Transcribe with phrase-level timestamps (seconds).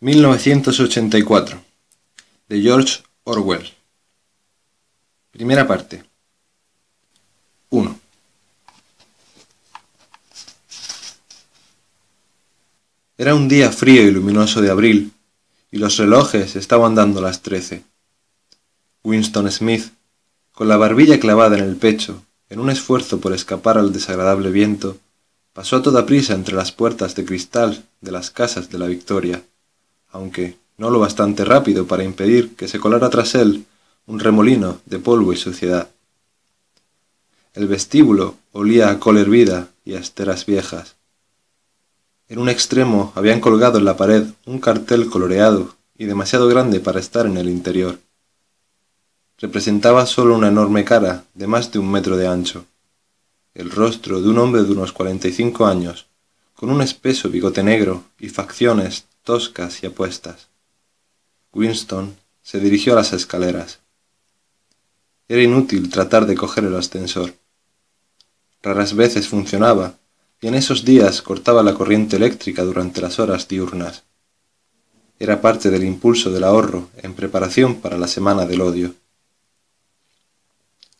[0.00, 1.60] 1984
[2.48, 3.68] de George Orwell.
[5.32, 6.04] Primera parte.
[7.70, 7.98] 1
[13.16, 15.10] Era un día frío y luminoso de abril,
[15.72, 17.82] y los relojes estaban dando las trece.
[19.02, 19.90] Winston Smith,
[20.52, 24.96] con la barbilla clavada en el pecho, en un esfuerzo por escapar al desagradable viento,
[25.52, 29.42] pasó a toda prisa entre las puertas de cristal de las casas de la Victoria
[30.10, 33.66] aunque no lo bastante rápido para impedir que se colara tras él
[34.06, 35.88] un remolino de polvo y suciedad.
[37.52, 40.96] El vestíbulo olía a col hervida y a esteras viejas.
[42.28, 47.00] En un extremo habían colgado en la pared un cartel coloreado y demasiado grande para
[47.00, 47.98] estar en el interior.
[49.38, 52.66] Representaba solo una enorme cara de más de un metro de ancho,
[53.54, 56.06] el rostro de un hombre de unos cuarenta y cinco años,
[56.54, 60.48] con un espeso bigote negro y facciones toscas y apuestas.
[61.52, 63.80] Winston se dirigió a las escaleras.
[65.28, 67.34] Era inútil tratar de coger el ascensor.
[68.62, 69.98] Raras veces funcionaba,
[70.40, 74.04] y en esos días cortaba la corriente eléctrica durante las horas diurnas.
[75.18, 78.94] Era parte del impulso del ahorro en preparación para la semana del odio.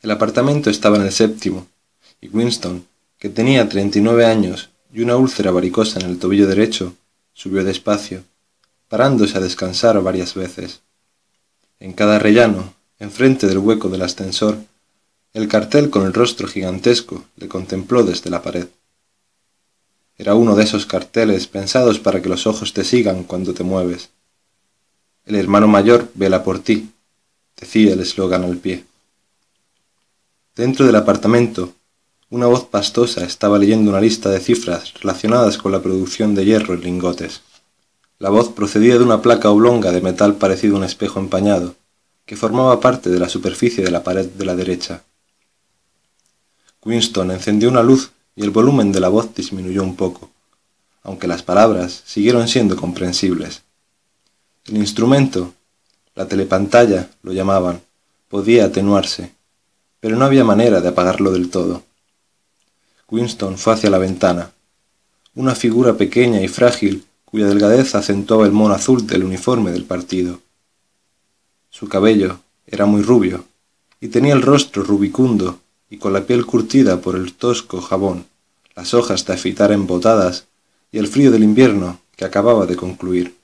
[0.02, 1.66] El apartamento estaba en el séptimo,
[2.20, 2.86] y Winston,
[3.18, 6.94] que tenía treinta y nueve años y una úlcera varicosa en el tobillo derecho,
[7.38, 8.24] Subió despacio,
[8.88, 10.80] parándose a descansar varias veces.
[11.78, 14.58] En cada rellano, enfrente del hueco del ascensor,
[15.34, 18.66] el cartel con el rostro gigantesco le contempló desde la pared.
[20.16, 24.08] Era uno de esos carteles pensados para que los ojos te sigan cuando te mueves.
[25.24, 26.90] El hermano mayor vela por ti,
[27.56, 28.84] decía el eslogan al pie.
[30.56, 31.72] Dentro del apartamento
[32.30, 36.74] una voz pastosa estaba leyendo una lista de cifras relacionadas con la producción de hierro
[36.74, 37.40] en lingotes.
[38.18, 41.74] La voz procedía de una placa oblonga de metal parecido a un espejo empañado,
[42.26, 45.04] que formaba parte de la superficie de la pared de la derecha.
[46.84, 50.30] Winston encendió una luz y el volumen de la voz disminuyó un poco,
[51.02, 53.62] aunque las palabras siguieron siendo comprensibles.
[54.66, 55.54] El instrumento,
[56.14, 57.80] la telepantalla, lo llamaban,
[58.28, 59.32] podía atenuarse,
[59.98, 61.87] pero no había manera de apagarlo del todo.
[63.10, 64.52] Winston fue hacia la ventana.
[65.34, 70.40] Una figura pequeña y frágil cuya delgadez acentuaba el mono azul del uniforme del partido.
[71.70, 73.44] Su cabello era muy rubio
[74.00, 75.60] y tenía el rostro rubicundo
[75.90, 78.26] y con la piel curtida por el tosco jabón,
[78.74, 80.46] las hojas de afitar embotadas
[80.92, 83.36] y el frío del invierno que acababa de concluir.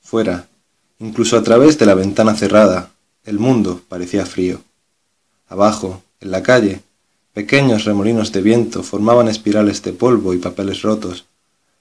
[0.00, 0.48] Fuera,
[0.98, 2.92] incluso a través de la ventana cerrada,
[3.24, 4.60] el mundo parecía frío.
[5.48, 6.82] Abajo, en la calle,
[7.36, 11.26] Pequeños remolinos de viento formaban espirales de polvo y papeles rotos,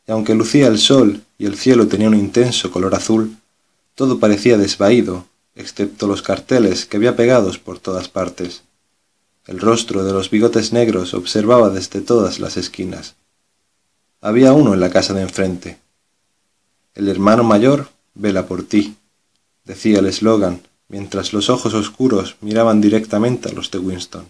[0.06, 3.38] y aunque lucía el sol y el cielo tenía un intenso color azul,
[3.96, 8.64] todo parecía desvaído, excepto los carteles que había pegados por todas partes.
[9.48, 13.16] El rostro de los bigotes negros observaba desde todas las esquinas.
[14.20, 15.80] Había uno en la casa de enfrente.
[16.96, 18.98] El hermano mayor vela por ti,
[19.64, 24.26] decía el eslogan, mientras los ojos oscuros miraban directamente a los de Winston.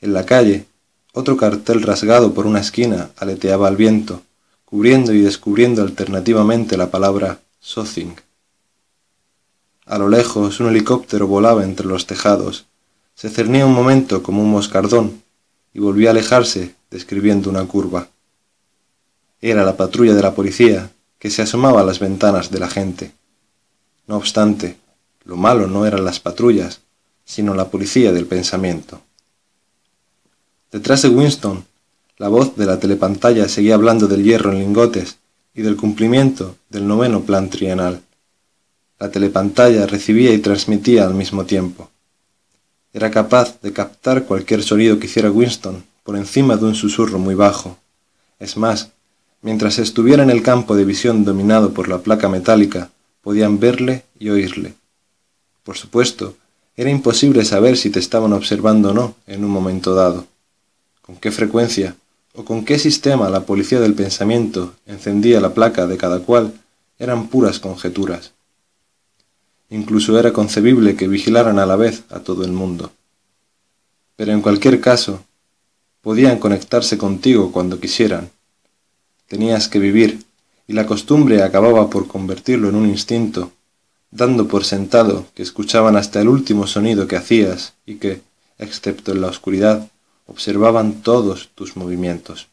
[0.00, 0.66] En la calle,
[1.12, 4.22] otro cartel rasgado por una esquina aleteaba al viento,
[4.64, 8.14] cubriendo y descubriendo alternativamente la palabra Sothing.
[9.84, 12.66] A lo lejos un helicóptero volaba entre los tejados,
[13.14, 15.22] se cernía un momento como un moscardón
[15.74, 18.08] y volvía a alejarse describiendo una curva.
[19.40, 23.12] Era la patrulla de la policía que se asomaba a las ventanas de la gente.
[24.06, 24.76] No obstante,
[25.24, 26.80] lo malo no eran las patrullas,
[27.24, 29.00] sino la policía del pensamiento.
[30.70, 31.64] Detrás de Winston,
[32.18, 35.18] la voz de la telepantalla seguía hablando del hierro en lingotes
[35.54, 38.02] y del cumplimiento del noveno plan trienal.
[38.98, 41.90] La telepantalla recibía y transmitía al mismo tiempo.
[42.92, 47.34] Era capaz de captar cualquier sonido que hiciera Winston por encima de un susurro muy
[47.34, 47.78] bajo.
[48.38, 48.90] Es más,
[49.40, 52.90] mientras estuviera en el campo de visión dominado por la placa metálica,
[53.22, 54.74] podían verle y oírle.
[55.62, 56.36] Por supuesto,
[56.76, 60.26] era imposible saber si te estaban observando o no en un momento dado
[61.02, 61.96] con qué frecuencia
[62.34, 66.54] o con qué sistema la policía del pensamiento encendía la placa de cada cual
[66.98, 68.32] eran puras conjeturas.
[69.68, 72.92] Incluso era concebible que vigilaran a la vez a todo el mundo.
[74.16, 75.24] Pero en cualquier caso,
[76.00, 78.30] podían conectarse contigo cuando quisieran.
[79.26, 80.24] Tenías que vivir,
[80.66, 83.52] y la costumbre acababa por convertirlo en un instinto,
[84.12, 88.20] dando por sentado que escuchaban hasta el último sonido que hacías y que,
[88.58, 89.90] excepto en la oscuridad,
[90.26, 92.48] observaban todos tus movimientos.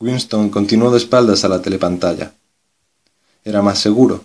[0.00, 2.32] Winston continuó de espaldas a la telepantalla.
[3.44, 4.24] Era más seguro,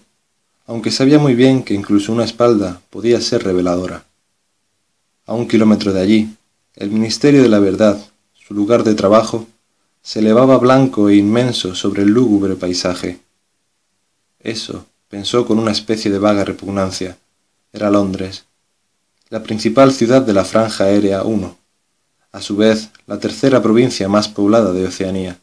[0.67, 4.05] aunque sabía muy bien que incluso una espalda podía ser reveladora.
[5.25, 6.38] A un kilómetro de allí,
[6.75, 8.00] el Ministerio de la Verdad,
[8.35, 9.47] su lugar de trabajo,
[10.03, 13.22] se elevaba blanco e inmenso sobre el lúgubre paisaje.
[14.43, 17.17] Eso, pensó con una especie de vaga repugnancia,
[17.71, 18.43] era Londres,
[19.29, 21.57] la principal ciudad de la franja aérea 1,
[22.33, 25.39] a su vez la tercera provincia más poblada de Oceanía.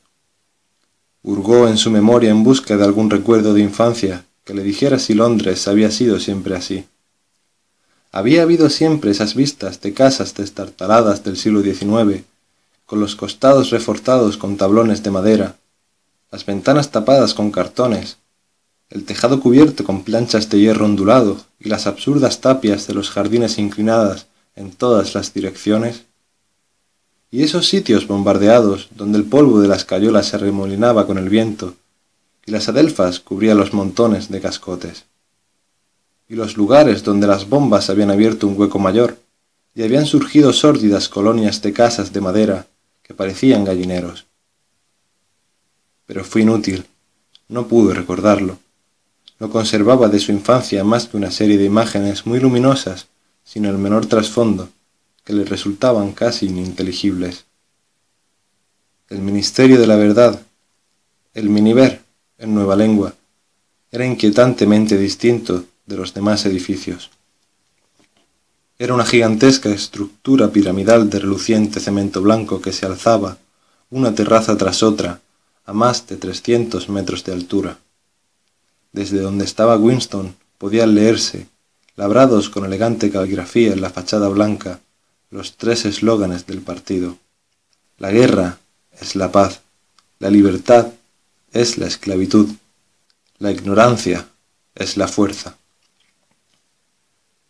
[1.22, 5.14] Hurgó en su memoria en busca de algún recuerdo de infancia que le dijera si
[5.14, 6.84] Londres había sido siempre así.
[8.12, 12.24] Había habido siempre esas vistas de casas destartaladas del siglo XIX,
[12.84, 15.56] con los costados reforzados con tablones de madera,
[16.30, 18.18] las ventanas tapadas con cartones,
[18.90, 23.58] el tejado cubierto con planchas de hierro ondulado y las absurdas tapias de los jardines
[23.58, 24.26] inclinadas
[24.56, 26.04] en todas las direcciones,
[27.30, 31.74] y esos sitios bombardeados donde el polvo de las cayolas se remolinaba con el viento
[32.44, 35.04] y las adelfas cubrían los montones de cascotes
[36.30, 39.18] y los lugares donde las bombas habían abierto un hueco mayor
[39.74, 42.66] y habían surgido sórdidas colonias de casas de madera
[43.02, 44.26] que parecían gallineros.
[46.06, 46.86] Pero fue inútil,
[47.48, 48.58] no pudo recordarlo.
[49.40, 53.08] No conservaba de su infancia más que una serie de imágenes muy luminosas,
[53.42, 54.68] sin el menor trasfondo,
[55.24, 57.46] que le resultaban casi ininteligibles.
[59.08, 60.42] El Ministerio de la Verdad,
[61.32, 62.02] el Miniver,
[62.36, 63.14] en nueva lengua,
[63.90, 67.10] era inquietantemente distinto de los demás edificios.
[68.78, 73.38] Era una gigantesca estructura piramidal de reluciente cemento blanco que se alzaba,
[73.88, 75.20] una terraza tras otra,
[75.64, 77.78] a más de trescientos metros de altura.
[78.92, 81.46] Desde donde estaba Winston podían leerse,
[81.96, 84.80] labrados con elegante caligrafía en la fachada blanca,
[85.30, 87.16] los tres eslóganes del partido.
[87.98, 88.58] La guerra
[89.00, 89.60] es la paz,
[90.18, 90.88] la libertad
[91.52, 92.48] es la esclavitud,
[93.38, 94.28] la ignorancia
[94.74, 95.56] es la fuerza.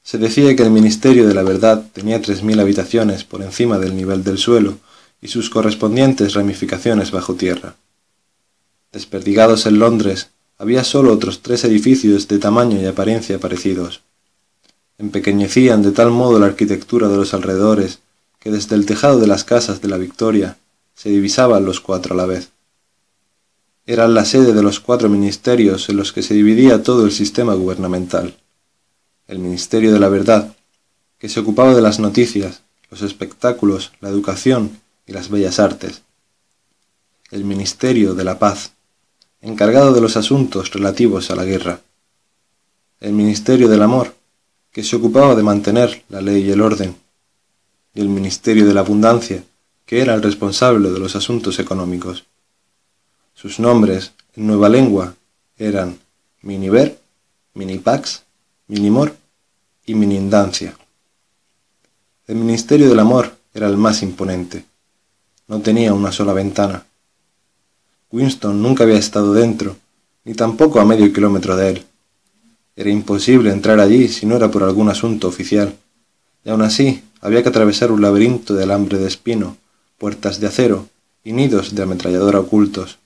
[0.03, 3.95] Se decía que el Ministerio de la Verdad tenía tres mil habitaciones por encima del
[3.95, 4.79] nivel del suelo
[5.21, 7.77] y sus correspondientes ramificaciones bajo tierra.
[8.93, 14.03] Desperdigados en Londres, había sólo otros tres edificios de tamaño y apariencia parecidos.
[14.99, 18.01] Empequeñecían de tal modo la arquitectura de los alrededores
[18.39, 20.59] que desde el tejado de las casas de la Victoria
[20.95, 22.51] se divisaban los cuatro a la vez.
[23.87, 27.55] Eran la sede de los cuatro ministerios en los que se dividía todo el sistema
[27.55, 28.37] gubernamental
[29.31, 30.57] el Ministerio de la Verdad,
[31.21, 36.03] que se ocupaba de las noticias, los espectáculos, la educación y las bellas artes.
[37.31, 38.73] El Ministerio de la Paz,
[39.43, 41.81] encargado de los asuntos relativos a la guerra.
[43.01, 44.15] El Ministerio del Amor,
[44.73, 46.97] que se ocupaba de mantener la ley y el orden.
[47.95, 49.43] Y el Ministerio de la Abundancia,
[49.87, 52.27] que era el responsable de los asuntos económicos.
[53.35, 55.15] Sus nombres, en nueva lengua,
[55.57, 55.99] eran
[56.43, 57.01] Miniver,
[57.55, 58.23] Minipax,
[58.69, 59.17] Minimor
[59.87, 60.77] y Minindancia.
[62.27, 64.65] El Ministerio del Amor era el más imponente.
[65.49, 66.87] No tenía una sola ventana.
[68.13, 69.77] Winston nunca había estado dentro,
[70.25, 71.85] ni tampoco a medio kilómetro de él.
[72.77, 75.77] Era imposible entrar allí si no era por algún asunto oficial,
[76.45, 79.57] y aún así había que atravesar un laberinto de alambre de espino,
[79.99, 80.89] puertas de acero
[81.23, 82.99] y nidos de ametralladora ocultos.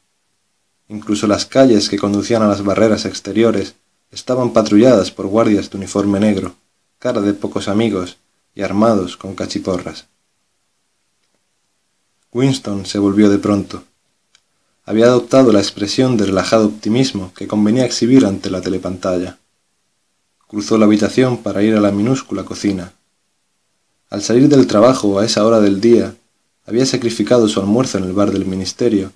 [0.89, 3.75] Incluso las calles que conducían a las barreras exteriores
[4.11, 6.55] estaban patrulladas por guardias de uniforme negro,
[6.99, 8.19] cara de pocos amigos
[8.55, 10.06] y armados con cachiporras.
[12.32, 13.84] Winston se volvió de pronto.
[14.86, 19.38] Había adoptado la expresión de relajado optimismo que convenía exhibir ante la telepantalla.
[20.46, 22.93] Cruzó la habitación para ir a la minúscula cocina.
[24.10, 26.14] Al salir del trabajo a esa hora del día,
[26.67, 29.12] había sacrificado su almuerzo en el bar del ministerio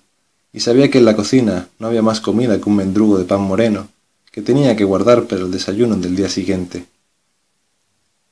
[0.52, 3.42] y sabía que en la cocina no había más comida que un mendrugo de pan
[3.42, 3.88] moreno
[4.32, 6.86] que tenía que guardar para el desayuno del día siguiente.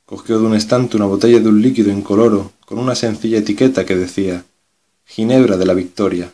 [0.05, 3.95] Cogió de un estante una botella de un líquido incoloro con una sencilla etiqueta que
[3.95, 4.43] decía
[5.05, 6.31] Ginebra de la Victoria.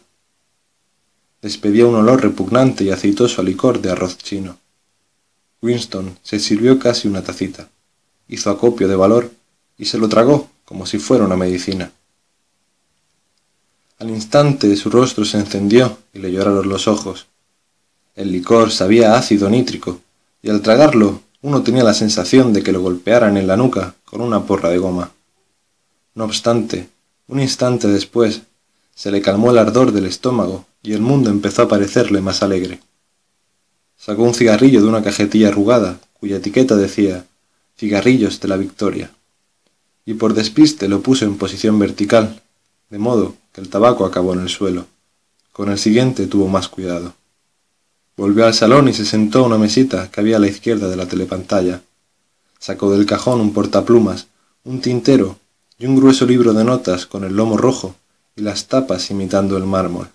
[1.44, 4.60] Despedía un olor repugnante y aceitoso a licor de arroz chino.
[5.62, 7.68] Winston se sirvió casi una tacita,
[8.30, 9.30] hizo acopio de valor
[9.78, 11.92] y se lo tragó como si fuera una medicina.
[14.00, 17.28] Al instante su rostro se encendió y le lloraron los ojos.
[18.16, 20.00] El licor sabía ácido nítrico,
[20.42, 24.22] y al tragarlo uno tenía la sensación de que lo golpearan en la nuca con
[24.22, 25.12] una porra de goma.
[26.16, 26.88] No obstante,
[27.28, 28.44] un instante después,
[28.96, 32.80] se le calmó el ardor del estómago y el mundo empezó a parecerle más alegre.
[33.98, 37.26] Sacó un cigarrillo de una cajetilla arrugada, cuya etiqueta decía
[37.78, 39.12] Cigarrillos de la Victoria,
[40.06, 42.42] y por despiste lo puso en posición vertical,
[42.90, 44.88] de modo que el tabaco acabó en el suelo
[45.54, 47.14] con el siguiente tuvo más cuidado.
[48.18, 50.98] Volvió al salón y se sentó a una mesita que había a la izquierda de
[50.98, 51.82] la telepantalla.
[52.60, 54.28] Sacó del cajón un portaplumas,
[54.64, 55.38] un tintero
[55.78, 57.96] y un grueso libro de notas con el lomo rojo
[58.36, 60.10] y las tapas imitando el mármol.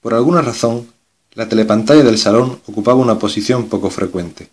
[0.00, 0.86] Por alguna razón,
[1.32, 4.50] la telepantalla del salón ocupaba una posición poco frecuente.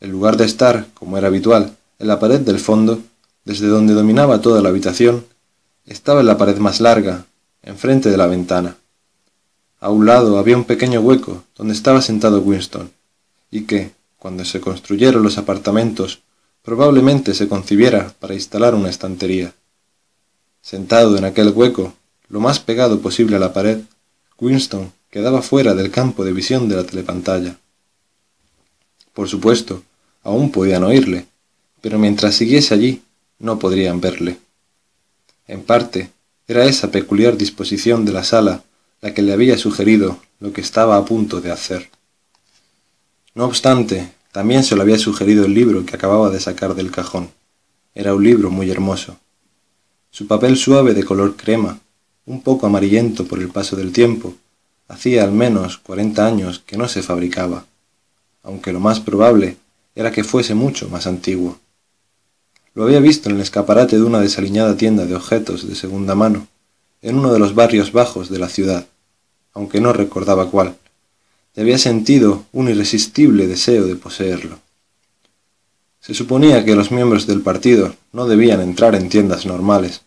[0.00, 3.00] En lugar de estar, como era habitual, en la pared del fondo,
[3.44, 5.24] desde donde dominaba toda la habitación,
[5.86, 7.26] estaba en la pared más larga,
[7.62, 8.76] enfrente de la ventana.
[9.78, 12.90] A un lado había un pequeño hueco donde estaba sentado Winston,
[13.50, 16.20] y que, cuando se construyeron los apartamentos,
[16.62, 19.52] probablemente se concibiera para instalar una estantería.
[20.62, 21.92] Sentado en aquel hueco,
[22.28, 23.80] lo más pegado posible a la pared,
[24.38, 27.58] Winston quedaba fuera del campo de visión de la telepantalla.
[29.12, 29.82] Por supuesto,
[30.22, 31.26] aún podían oírle,
[31.80, 33.02] pero mientras siguiese allí,
[33.40, 34.38] no podrían verle.
[35.48, 36.10] En parte,
[36.46, 38.62] era esa peculiar disposición de la sala
[39.00, 41.90] la que le había sugerido lo que estaba a punto de hacer.
[43.34, 47.30] No obstante, también se lo había sugerido el libro que acababa de sacar del cajón.
[47.94, 49.18] Era un libro muy hermoso.
[50.14, 51.80] Su papel suave de color crema,
[52.26, 54.34] un poco amarillento por el paso del tiempo,
[54.86, 57.64] hacía al menos cuarenta años que no se fabricaba,
[58.42, 59.56] aunque lo más probable
[59.94, 61.58] era que fuese mucho más antiguo.
[62.74, 66.46] Lo había visto en el escaparate de una desaliñada tienda de objetos de segunda mano,
[67.00, 68.86] en uno de los barrios bajos de la ciudad,
[69.54, 70.76] aunque no recordaba cuál,
[71.56, 74.58] y había sentido un irresistible deseo de poseerlo.
[76.02, 80.00] Se suponía que los miembros del partido no debían entrar en tiendas normales.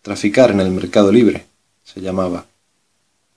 [0.00, 1.44] Traficar en el mercado libre,
[1.84, 2.46] se llamaba.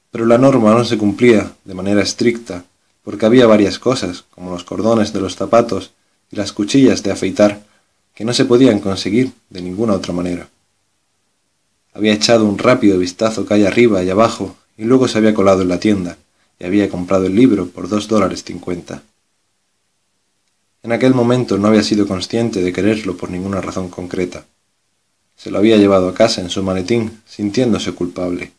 [0.09, 2.63] Pero la norma no se cumplía de manera estricta,
[3.03, 5.91] porque había varias cosas, como los cordones de los zapatos
[6.31, 7.65] y las cuchillas de afeitar,
[8.13, 10.47] que no se podían conseguir de ninguna otra manera.
[11.93, 15.67] Había echado un rápido vistazo calle arriba y abajo y luego se había colado en
[15.67, 16.17] la tienda
[16.57, 19.03] y había comprado el libro por dos dólares cincuenta.
[20.85, 24.45] En aquel momento no había sido consciente de quererlo por ninguna razón concreta.
[25.35, 28.51] Se lo había llevado a casa en su maletín, sintiéndose culpable.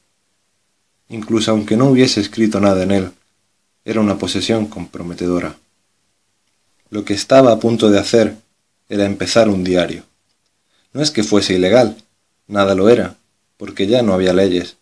[1.09, 3.11] Incluso aunque no hubiese escrito nada en él,
[3.85, 5.55] era una posesión comprometedora.
[6.91, 8.35] Lo que estaba a punto de hacer
[8.89, 10.03] era empezar un diario.
[10.93, 11.97] No es que fuese ilegal,
[12.49, 13.15] nada lo era,
[13.57, 14.79] porque ya no había leyes,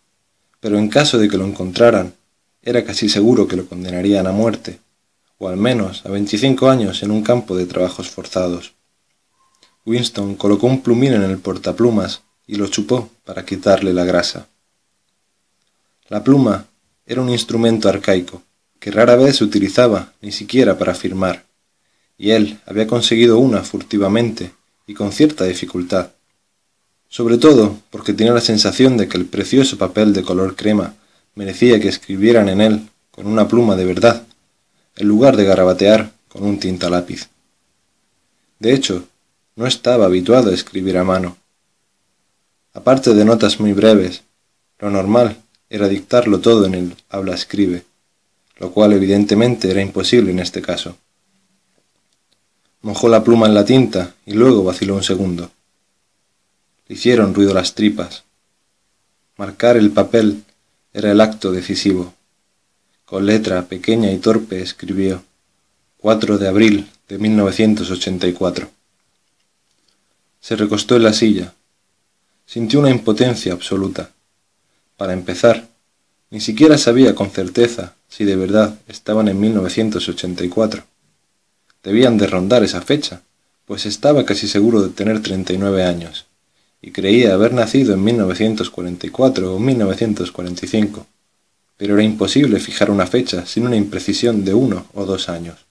[0.59, 2.15] pero en caso de que lo encontraran,
[2.63, 4.79] era casi seguro que lo condenarían a muerte,
[5.37, 8.73] o al menos a 25 años en un campo de trabajos forzados.
[9.85, 14.47] Winston colocó un plumín en el portaplumas y lo chupó para quitarle la grasa.
[16.09, 16.65] La pluma
[17.05, 18.41] era un instrumento arcaico,
[18.79, 21.45] que rara vez se utilizaba ni siquiera para firmar
[22.17, 24.51] y él había conseguido una furtivamente
[24.87, 26.11] y con cierta dificultad,
[27.09, 30.95] sobre todo porque tenía la sensación de que el precioso papel de color crema
[31.33, 34.23] merecía que escribieran en él con una pluma de verdad,
[34.95, 37.29] en lugar de garabatear con un tinta lápiz.
[38.59, 39.07] De hecho,
[39.55, 41.37] no estaba habituado a escribir a mano.
[42.73, 44.23] Aparte de notas muy breves,
[44.79, 45.37] lo normal
[45.69, 47.85] era dictarlo todo en el habla escribe,
[48.57, 50.97] lo cual evidentemente era imposible en este caso.
[52.81, 55.51] Mojó la pluma en la tinta y luego vaciló un segundo.
[56.87, 58.23] Le hicieron ruido las tripas.
[59.37, 60.43] Marcar el papel
[60.93, 62.13] era el acto decisivo.
[63.05, 65.23] Con letra pequeña y torpe escribió
[65.97, 68.67] 4 de abril de 1984.
[70.41, 71.53] Se recostó en la silla.
[72.47, 74.09] Sintió una impotencia absoluta.
[74.97, 75.67] Para empezar,
[76.31, 80.83] ni siquiera sabía con certeza si de verdad estaban en 1984.
[81.83, 83.21] Debían de rondar esa fecha,
[83.65, 86.25] pues estaba casi seguro de tener 39 años,
[86.81, 91.05] y creía haber nacido en 1944 o 1945,
[91.77, 95.65] pero era imposible fijar una fecha sin una imprecisión de uno o dos años.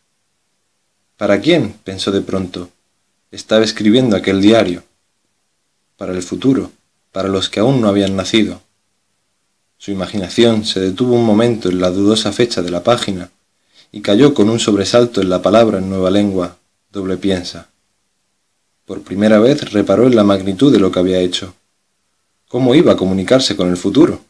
[1.16, 1.74] ¿Para quién?
[1.84, 2.70] pensó de pronto.
[3.30, 4.82] Estaba escribiendo aquel diario.
[5.96, 6.72] Para el futuro,
[7.12, 8.60] para los que aún no habían nacido.
[9.78, 13.30] Su imaginación se detuvo un momento en la dudosa fecha de la página
[13.92, 16.56] y cayó con un sobresalto en la palabra en nueva lengua,
[16.90, 17.68] doble piensa.
[18.86, 21.54] Por primera vez reparó en la magnitud de lo que había hecho.
[22.48, 24.20] ¿Cómo iba a comunicarse con el futuro?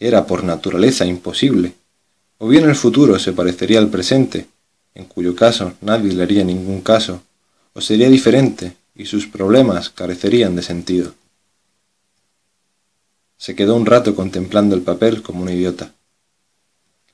[0.00, 1.74] Era por naturaleza imposible.
[2.38, 4.46] O bien el futuro se parecería al presente,
[4.94, 7.22] en cuyo caso nadie le haría ningún caso,
[7.72, 11.14] o sería diferente y sus problemas carecerían de sentido.
[13.36, 15.92] Se quedó un rato contemplando el papel como un idiota.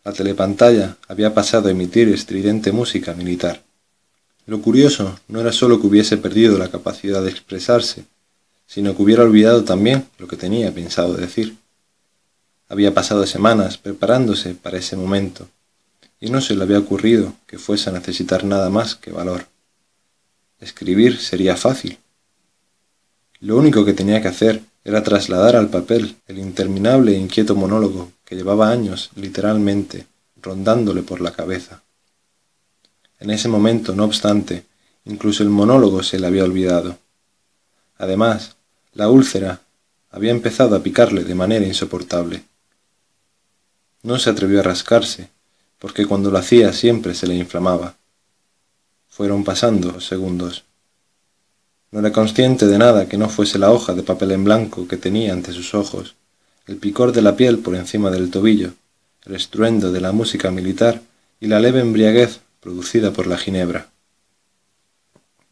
[0.04, 3.62] La telepantalla había pasado a emitir estridente música militar.
[4.46, 8.04] Lo curioso no era solo que hubiese perdido la capacidad de expresarse,
[8.66, 11.56] sino que hubiera olvidado también lo que tenía pensado decir.
[12.74, 15.46] Había pasado semanas preparándose para ese momento,
[16.18, 19.46] y no se le había ocurrido que fuese a necesitar nada más que valor.
[20.58, 21.98] Escribir sería fácil.
[23.38, 28.10] Lo único que tenía que hacer era trasladar al papel el interminable e inquieto monólogo
[28.24, 30.08] que llevaba años, literalmente,
[30.42, 31.84] rondándole por la cabeza.
[33.20, 34.66] En ese momento, no obstante,
[35.04, 36.98] incluso el monólogo se le había olvidado.
[37.98, 38.56] Además,
[38.94, 39.60] la úlcera
[40.10, 42.42] había empezado a picarle de manera insoportable.
[44.04, 45.30] No se atrevió a rascarse,
[45.78, 47.96] porque cuando lo hacía siempre se le inflamaba.
[49.08, 50.64] Fueron pasando segundos.
[51.90, 54.98] No era consciente de nada que no fuese la hoja de papel en blanco que
[54.98, 56.16] tenía ante sus ojos,
[56.66, 58.74] el picor de la piel por encima del tobillo,
[59.24, 61.00] el estruendo de la música militar
[61.40, 63.88] y la leve embriaguez producida por la ginebra.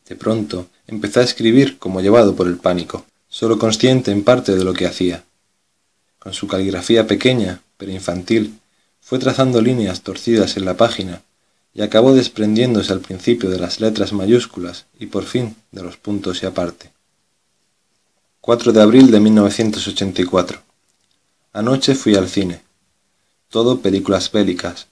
[0.06, 4.62] De pronto empezó a escribir como llevado por el pánico, solo consciente en parte de
[4.62, 5.25] lo que hacía.
[6.18, 8.60] Con su caligrafía pequeña, pero infantil,
[9.00, 11.22] fue trazando líneas torcidas en la página
[11.74, 16.44] y acabó desprendiéndose al principio de las letras mayúsculas y por fin de los puntos
[16.44, 16.92] y aparte.
[18.40, 20.60] 4 de abril de 1984.
[21.52, 22.62] Anoche fui al cine.
[23.48, 24.86] Todo películas bélicas.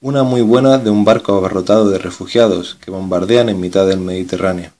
[0.00, 4.70] Una muy buena de un barco abarrotado de refugiados que bombardean en mitad del Mediterráneo.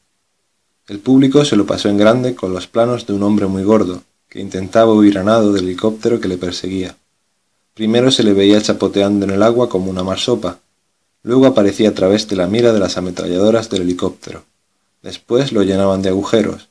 [0.87, 4.05] El público se lo pasó en grande con los planos de un hombre muy gordo,
[4.29, 6.95] que intentaba huir a nado del helicóptero que le perseguía.
[7.79, 10.59] Primero se le veía chapoteando en el agua como una marsopa,
[11.23, 14.43] luego aparecía a través de la mira de las ametralladoras del helicóptero.
[15.01, 16.71] Después lo llenaban de agujeros.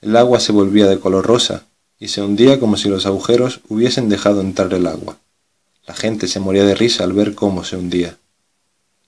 [0.00, 1.64] El agua se volvía de color rosa
[2.00, 5.18] y se hundía como si los agujeros hubiesen dejado entrar el agua.
[5.86, 8.16] La gente se moría de risa al ver cómo se hundía.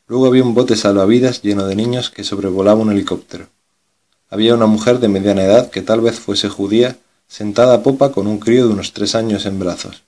[0.07, 3.47] Luego había un bote salvavidas lleno de niños que sobrevolaba un helicóptero.
[4.29, 8.27] Había una mujer de mediana edad que tal vez fuese judía, sentada a popa con
[8.27, 10.03] un crío de unos tres años en brazos.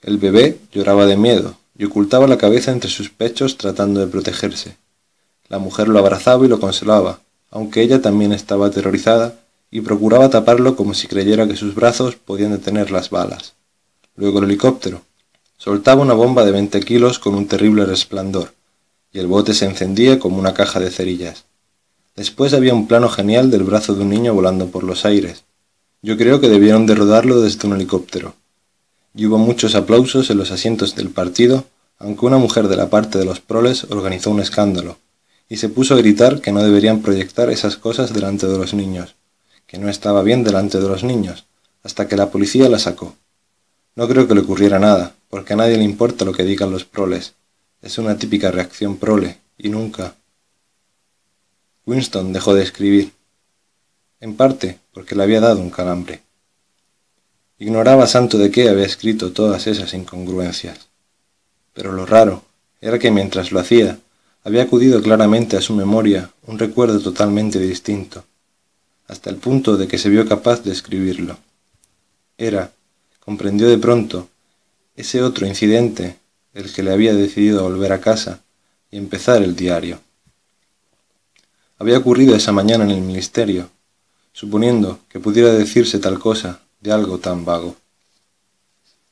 [0.00, 4.76] El bebé lloraba de miedo y ocultaba la cabeza entre sus pechos tratando de protegerse.
[5.48, 9.40] La mujer lo abrazaba y lo consolaba, aunque ella también estaba aterrorizada
[9.72, 13.54] y procuraba taparlo como si creyera que sus brazos podían detener las balas.
[14.14, 15.02] Luego el helicóptero.
[15.56, 18.52] Soltaba una bomba de veinte kilos con un terrible resplandor,
[19.12, 21.44] y el bote se encendía como una caja de cerillas.
[22.14, 25.42] Después había un plano genial del brazo de un niño volando por los aires.
[26.02, 28.36] Yo creo que debieron de rodarlo desde un helicóptero
[29.18, 31.64] y hubo muchos aplausos en los asientos del partido,
[31.98, 34.96] aunque una mujer de la parte de los proles organizó un escándalo,
[35.48, 39.16] y se puso a gritar que no deberían proyectar esas cosas delante de los niños,
[39.66, 41.46] que no estaba bien delante de los niños,
[41.82, 43.16] hasta que la policía la sacó.
[43.96, 46.84] No creo que le ocurriera nada, porque a nadie le importa lo que digan los
[46.84, 47.34] proles.
[47.82, 50.14] Es una típica reacción prole, y nunca.
[51.86, 53.10] Winston dejó de escribir,
[54.20, 56.22] en parte porque le había dado un calambre.
[57.60, 60.86] Ignoraba santo de qué había escrito todas esas incongruencias.
[61.74, 62.44] Pero lo raro
[62.80, 63.98] era que mientras lo hacía,
[64.44, 68.24] había acudido claramente a su memoria un recuerdo totalmente distinto,
[69.08, 71.36] hasta el punto de que se vio capaz de escribirlo.
[72.36, 72.70] Era,
[73.18, 74.28] comprendió de pronto,
[74.94, 76.16] ese otro incidente
[76.54, 78.40] el que le había decidido volver a casa
[78.92, 80.00] y empezar el diario.
[81.76, 83.68] Había ocurrido esa mañana en el ministerio,
[84.32, 87.76] suponiendo que pudiera decirse tal cosa algo tan vago.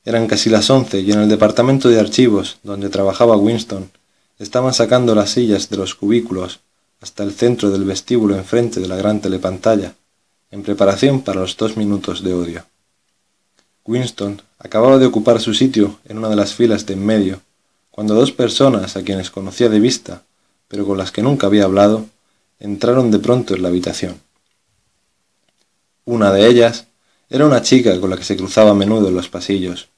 [0.04, 3.90] Eran casi las once y en el departamento de archivos, donde trabajaba Winston,
[4.38, 6.60] estaban sacando las sillas de los cubículos
[7.00, 9.94] hasta el centro del vestíbulo enfrente de la gran telepantalla,
[10.50, 12.66] en preparación para los dos minutos de odio.
[13.84, 17.40] Winston acababa de ocupar su sitio en una de las filas de en medio,
[17.90, 20.22] cuando dos personas a quienes conocía de vista,
[20.68, 22.06] pero con las que nunca había hablado,
[22.58, 24.20] entraron de pronto en la habitación.
[26.04, 26.86] Una de ellas
[27.28, 29.88] era una chica con la que se cruzaba a menudo en los pasillos.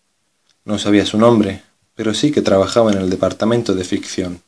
[0.64, 1.62] No sabía su nombre,
[1.94, 4.42] pero sí que trabajaba en el departamento de ficción.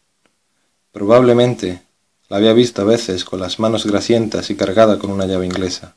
[0.90, 1.82] Probablemente
[2.30, 5.94] la había visto a veces con las manos grasientas y cargada con una llave inglesa.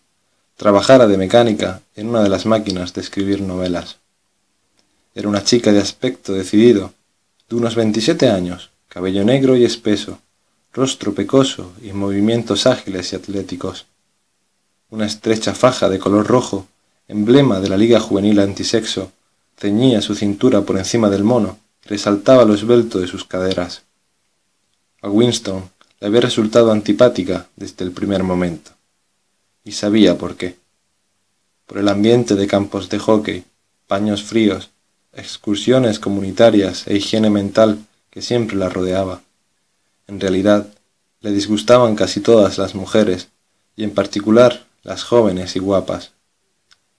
[0.58, 3.98] Trabajara de mecánica en una de las máquinas de escribir novelas.
[5.16, 6.94] Era una chica de aspecto decidido,
[7.48, 10.20] de unos veintisiete años, cabello negro y espeso,
[10.74, 13.86] rostro pecoso y movimientos ágiles y atléticos.
[14.90, 16.68] Una estrecha faja de color rojo
[17.08, 19.12] emblema de la Liga Juvenil Antisexo,
[19.58, 23.84] ceñía su cintura por encima del mono y resaltaba lo esbelto de sus caderas.
[25.02, 28.72] A Winston le había resultado antipática desde el primer momento,
[29.64, 30.56] y sabía por qué.
[31.66, 33.44] Por el ambiente de campos de hockey,
[33.88, 34.70] paños fríos,
[35.12, 39.22] excursiones comunitarias e higiene mental que siempre la rodeaba.
[40.08, 40.68] En realidad,
[41.22, 43.28] le disgustaban casi todas las mujeres,
[43.76, 46.13] y en particular las jóvenes y guapas.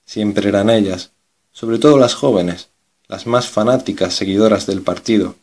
[0.05, 1.11] Siempre eran ellas,
[1.53, 2.69] sobre todo las jóvenes,
[3.09, 5.37] las más fanáticas seguidoras del partido,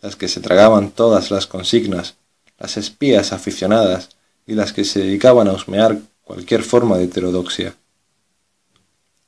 [0.00, 2.14] las que se tragaban todas las consignas,
[2.58, 4.10] las espías aficionadas
[4.46, 7.74] y las que se dedicaban a husmear cualquier forma de heterodoxia.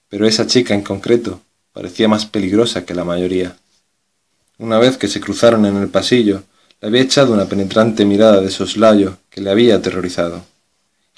[0.08, 1.40] Pero esa chica en concreto
[1.72, 3.56] parecía más peligrosa que la mayoría.
[4.58, 6.42] Una vez que se cruzaron en el pasillo,
[6.80, 10.44] le había echado una penetrante mirada de soslayo que le había aterrorizado.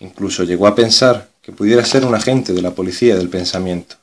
[0.00, 3.96] Incluso llegó a pensar que pudiera ser un agente de la policía del pensamiento.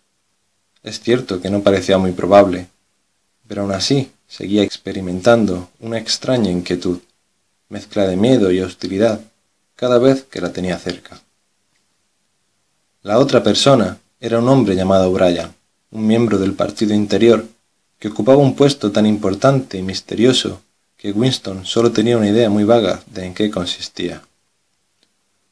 [0.83, 2.67] Es cierto que no parecía muy probable,
[3.47, 6.99] pero aún así seguía experimentando una extraña inquietud,
[7.67, 9.21] mezcla de miedo y hostilidad,
[9.75, 11.19] cada vez que la tenía cerca.
[13.01, 15.51] La otra persona era un hombre llamado Brian,
[15.89, 17.47] un miembro del partido interior,
[17.97, 20.61] que ocupaba un puesto tan importante y misterioso
[20.95, 24.21] que Winston solo tenía una idea muy vaga de en qué consistía.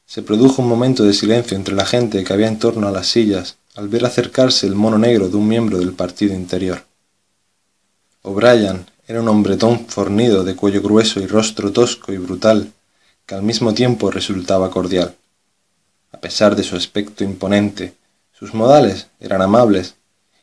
[0.09, 3.05] Se produjo un momento de silencio entre la gente que había en torno a las
[3.05, 6.83] sillas al ver acercarse el mono negro de un miembro del partido interior.
[8.23, 12.73] O'Brien era un hombretón fornido de cuello grueso y rostro tosco y brutal,
[13.27, 15.15] que al mismo tiempo resultaba cordial.
[16.11, 17.93] A pesar de su aspecto imponente,
[18.33, 19.93] sus modales eran amables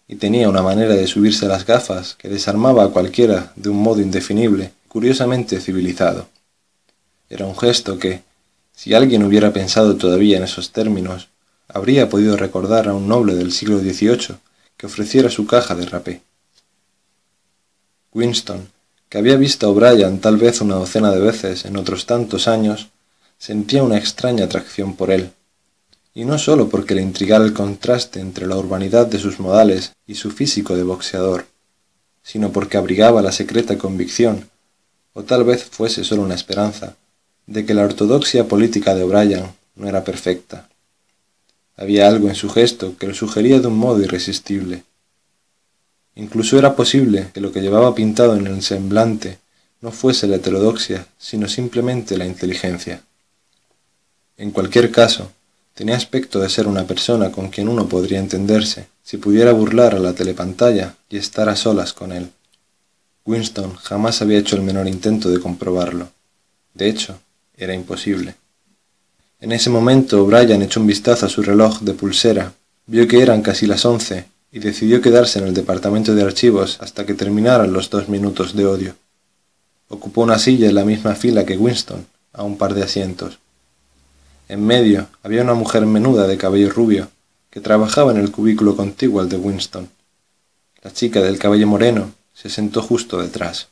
[0.06, 4.00] y tenía una manera de subirse las gafas que desarmaba a cualquiera de un modo
[4.00, 6.28] indefinible, curiosamente civilizado.
[7.28, 8.22] Era un gesto que,
[8.76, 11.28] si alguien hubiera pensado todavía en esos términos,
[11.66, 14.36] habría podido recordar a un noble del siglo XVIII
[14.76, 16.22] que ofreciera su caja de rapé.
[18.12, 18.68] Winston,
[19.08, 22.88] que había visto a O'Brien tal vez una docena de veces en otros tantos años,
[23.38, 25.32] sentía una extraña atracción por él,
[26.14, 30.16] y no sólo porque le intrigara el contraste entre la urbanidad de sus modales y
[30.16, 31.46] su físico de boxeador,
[32.22, 34.50] sino porque abrigaba la secreta convicción,
[35.14, 36.96] o tal vez fuese solo una esperanza,
[37.46, 40.68] de que la ortodoxia política de O'Brien no era perfecta.
[41.76, 44.84] Había algo en su gesto que lo sugería de un modo irresistible.
[46.14, 49.38] Incluso era posible que lo que llevaba pintado en el semblante
[49.80, 53.02] no fuese la heterodoxia, sino simplemente la inteligencia.
[54.38, 55.30] En cualquier caso,
[55.76, 59.98] Tenía aspecto de ser una persona con quien uno podría entenderse, si pudiera burlar a
[59.98, 62.30] la telepantalla y estar a solas con él.
[63.26, 66.08] Winston jamás había hecho el menor intento de comprobarlo.
[66.72, 67.18] De hecho,
[67.56, 68.34] era imposible.
[69.40, 72.52] En ese momento Brian echó un vistazo a su reloj de pulsera,
[72.86, 77.04] vio que eran casi las once y decidió quedarse en el departamento de archivos hasta
[77.04, 78.94] que terminaran los dos minutos de odio.
[79.88, 83.38] Ocupó una silla en la misma fila que Winston, a un par de asientos.
[84.48, 87.08] En medio había una mujer menuda de cabello rubio,
[87.50, 89.88] que trabajaba en el cubículo contiguo al de Winston.
[90.82, 93.68] La chica del cabello moreno se sentó justo detrás.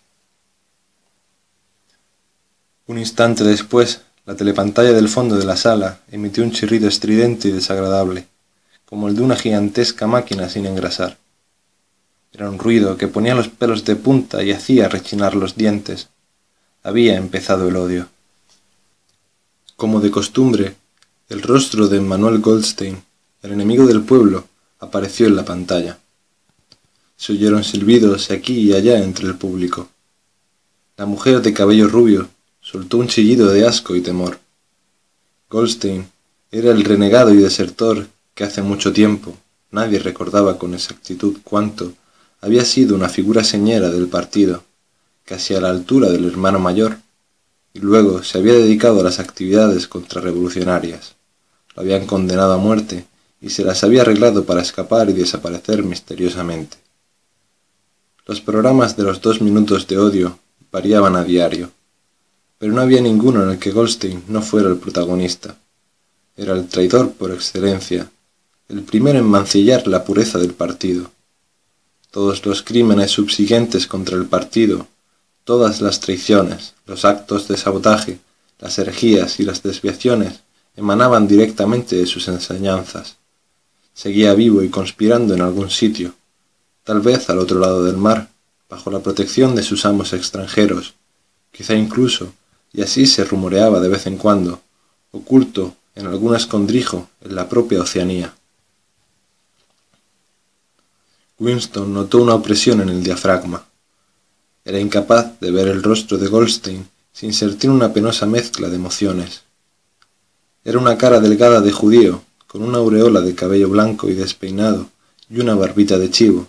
[2.86, 7.52] Un instante después, la telepantalla del fondo de la sala emitió un chirrido estridente y
[7.52, 8.26] desagradable,
[8.84, 11.16] como el de una gigantesca máquina sin engrasar.
[12.34, 16.08] Era un ruido que ponía los pelos de punta y hacía rechinar los dientes.
[16.82, 18.08] Había empezado el odio.
[19.76, 20.74] Como de costumbre,
[21.30, 23.02] el rostro de Manuel Goldstein,
[23.42, 24.46] el enemigo del pueblo,
[24.78, 25.98] apareció en la pantalla.
[27.16, 29.88] Se oyeron silbidos aquí y allá entre el público.
[30.98, 32.28] La mujer de cabello rubio
[32.64, 34.38] soltó un chillido de asco y temor.
[35.50, 36.08] Goldstein
[36.50, 39.36] era el renegado y desertor que hace mucho tiempo
[39.70, 41.92] nadie recordaba con exactitud cuánto
[42.40, 44.64] había sido una figura señera del partido,
[45.26, 46.96] casi a la altura del hermano mayor,
[47.74, 51.16] y luego se había dedicado a las actividades contrarrevolucionarias.
[51.76, 53.04] Lo habían condenado a muerte
[53.42, 56.78] y se las había arreglado para escapar y desaparecer misteriosamente.
[58.26, 60.38] Los programas de los dos minutos de odio
[60.70, 61.70] variaban a diario,
[62.58, 65.56] pero no había ninguno en el que Goldstein no fuera el protagonista.
[66.36, 68.10] Era el traidor por excelencia,
[68.68, 71.10] el primero en mancillar la pureza del partido.
[72.10, 74.88] Todos los crímenes subsiguientes contra el partido
[75.44, 78.18] Todas las traiciones, los actos de sabotaje,
[78.58, 80.40] las herejías y las desviaciones
[80.74, 83.16] emanaban directamente de sus enseñanzas.
[83.92, 86.14] Seguía vivo y conspirando en algún sitio,
[86.82, 88.30] tal vez al otro lado del mar,
[88.70, 90.94] bajo la protección de sus amos extranjeros,
[91.52, 92.32] quizá incluso,
[92.74, 94.60] y así se rumoreaba de vez en cuando,
[95.12, 98.34] oculto en algún escondrijo en la propia Oceanía.
[101.38, 103.64] Winston notó una opresión en el diafragma.
[104.64, 109.42] Era incapaz de ver el rostro de Goldstein sin sentir una penosa mezcla de emociones.
[110.64, 114.88] Era una cara delgada de judío, con una aureola de cabello blanco y despeinado
[115.30, 116.48] y una barbita de chivo,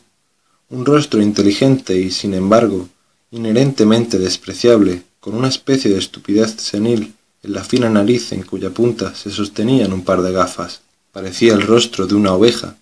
[0.70, 2.90] un rostro inteligente y, sin embargo,
[3.32, 9.16] inherentemente despreciable, con una especie de estupidez senil en la fina nariz en cuya punta
[9.16, 10.82] se sostenían un par de gafas.
[11.12, 12.76] Parecía el rostro de una oveja,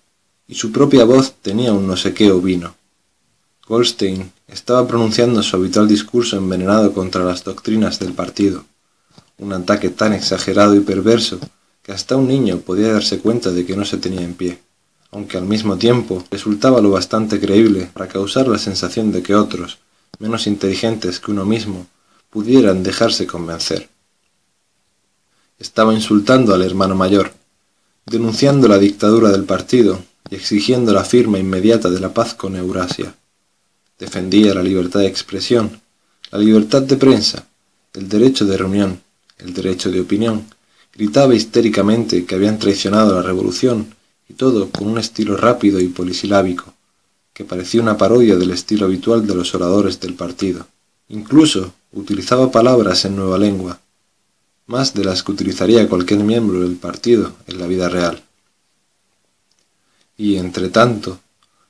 [0.46, 2.74] y su propia voz tenía un no sé qué ovino.
[3.66, 8.66] Goldstein estaba pronunciando su habitual discurso envenenado contra las doctrinas del partido,
[9.38, 11.40] un ataque tan exagerado y perverso
[11.82, 14.58] que hasta un niño podía darse cuenta de que no se tenía en pie,
[15.12, 19.78] aunque al mismo tiempo resultaba lo bastante creíble para causar la sensación de que otros,
[20.18, 21.86] menos inteligentes que uno mismo,
[22.34, 23.88] pudieran dejarse convencer.
[25.60, 27.32] Estaba insultando al hermano mayor,
[28.06, 33.14] denunciando la dictadura del partido y exigiendo la firma inmediata de la paz con Eurasia.
[34.00, 35.80] Defendía la libertad de expresión,
[36.32, 37.46] la libertad de prensa,
[37.92, 39.00] el derecho de reunión,
[39.38, 40.44] el derecho de opinión.
[40.92, 43.94] Gritaba histéricamente que habían traicionado la revolución
[44.28, 46.74] y todo con un estilo rápido y polisilábico,
[47.32, 50.66] que parecía una parodia del estilo habitual de los oradores del partido.
[51.08, 53.80] Incluso utilizaba palabras en nueva lengua,
[54.66, 58.22] más de las que utilizaría cualquier miembro del partido en la vida real.
[60.16, 61.20] Y, entre tanto,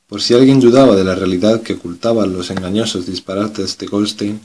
[0.09, 4.41] por si alguien dudaba de la realidad que ocultaban los engañosos disparates de Goldstein,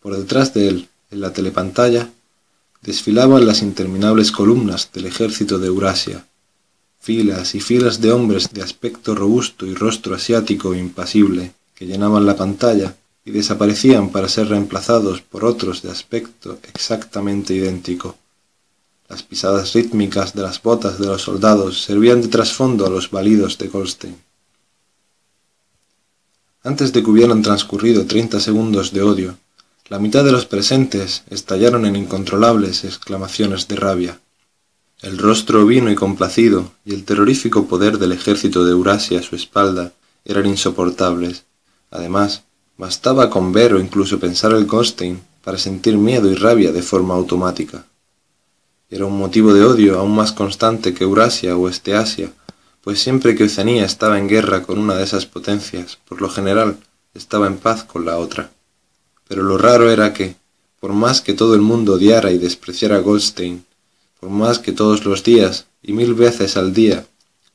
[0.00, 2.10] por detrás de él, en la telepantalla,
[2.82, 6.26] desfilaban las interminables columnas del ejército de Eurasia,
[7.00, 12.36] filas y filas de hombres de aspecto robusto y rostro asiático impasible, que llenaban la
[12.36, 12.94] pantalla
[13.28, 18.16] y desaparecían para ser reemplazados por otros de aspecto exactamente idéntico.
[19.06, 23.58] Las pisadas rítmicas de las botas de los soldados servían de trasfondo a los balidos
[23.58, 24.16] de Goldstein.
[26.62, 29.36] Antes de que hubieran transcurrido treinta segundos de odio,
[29.90, 34.20] la mitad de los presentes estallaron en incontrolables exclamaciones de rabia.
[35.02, 39.36] El rostro vino y complacido y el terrorífico poder del ejército de Eurasia a su
[39.36, 39.92] espalda
[40.24, 41.44] eran insoportables.
[41.90, 42.44] Además,
[42.78, 47.14] Bastaba con ver o incluso pensar el Goldstein para sentir miedo y rabia de forma
[47.14, 47.84] automática.
[48.88, 52.30] Era un motivo de odio aún más constante que Eurasia o Esteasia,
[52.80, 56.78] pues siempre que Oceanía estaba en guerra con una de esas potencias, por lo general
[57.14, 58.52] estaba en paz con la otra.
[59.26, 60.36] Pero lo raro era que,
[60.78, 63.66] por más que todo el mundo odiara y despreciara a Goldstein,
[64.20, 67.04] por más que todos los días y mil veces al día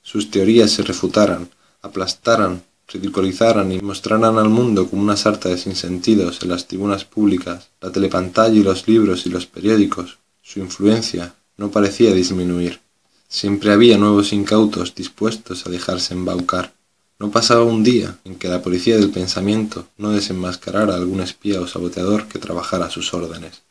[0.02, 1.50] sus teorías se refutaran,
[1.82, 2.62] aplastaran
[2.94, 7.92] ridiculizaran y mostraran al mundo como una sarta de sinsentidos en las tribunas públicas, la
[7.92, 12.80] telepantalla y los libros y los periódicos, su influencia no parecía disminuir.
[13.28, 16.74] Siempre había nuevos incautos dispuestos a dejarse embaucar.
[17.20, 21.62] No pasaba un día en que la policía del pensamiento no desenmascarara a algún espía
[21.62, 23.62] o saboteador que trabajara a sus órdenes.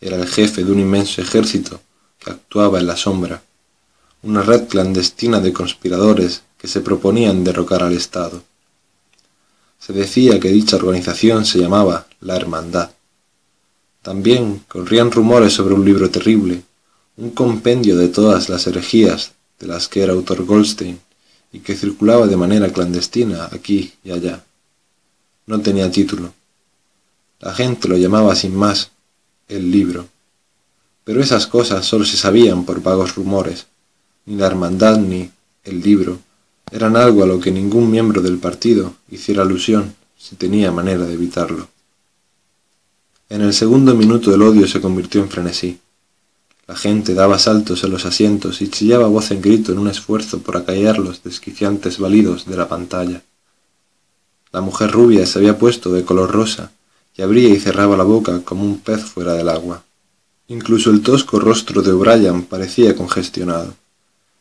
[0.00, 1.80] Era el jefe de un inmenso ejército
[2.18, 3.42] que actuaba en la sombra,
[4.22, 8.42] una red clandestina de conspiradores que se proponían derrocar al Estado.
[9.78, 12.90] Se decía que dicha organización se llamaba la Hermandad.
[14.02, 16.62] También corrían rumores sobre un libro terrible,
[17.16, 21.00] un compendio de todas las herejías de las que era autor Goldstein
[21.50, 24.44] y que circulaba de manera clandestina aquí y allá.
[25.46, 26.34] No tenía título.
[27.40, 28.90] La gente lo llamaba sin más
[29.48, 30.08] el libro.
[31.04, 33.66] Pero esas cosas solo se sabían por vagos rumores.
[34.26, 35.30] Ni la hermandad ni
[35.64, 36.20] el libro
[36.70, 41.14] eran algo a lo que ningún miembro del partido hiciera alusión si tenía manera de
[41.14, 41.68] evitarlo.
[43.28, 45.78] En el segundo minuto el odio se convirtió en frenesí.
[46.66, 50.40] La gente daba saltos en los asientos y chillaba voz en grito en un esfuerzo
[50.40, 53.22] por acallar los desquiciantes balidos de la pantalla.
[54.52, 56.72] La mujer rubia se había puesto de color rosa
[57.16, 59.84] y abría y cerraba la boca como un pez fuera del agua.
[60.48, 63.74] Incluso el tosco rostro de O'Brien parecía congestionado.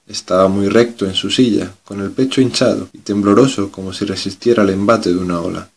[0.10, 4.64] Estaba muy recto en su silla, con el pecho hinchado y tembloroso como si resistiera
[4.64, 5.70] al embate de una ola.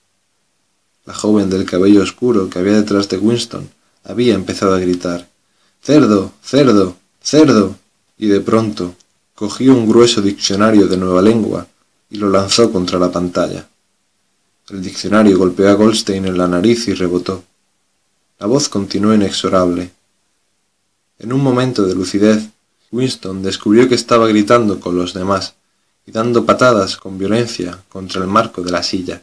[1.04, 3.68] La joven del cabello oscuro que había detrás de Winston
[4.04, 5.28] había empezado a gritar
[5.82, 7.76] Cerdo, cerdo, cerdo.
[8.16, 8.94] y de pronto
[9.34, 11.66] cogió un grueso diccionario de nueva lengua
[12.08, 13.68] y lo lanzó contra la pantalla.
[14.70, 17.44] El diccionario golpeó a Goldstein en la nariz y rebotó.
[18.38, 19.90] La voz continuó inexorable.
[21.18, 22.48] En un momento de lucidez,
[22.92, 25.54] Winston descubrió que estaba gritando con los demás
[26.06, 29.22] y dando patadas con violencia contra el marco de la silla.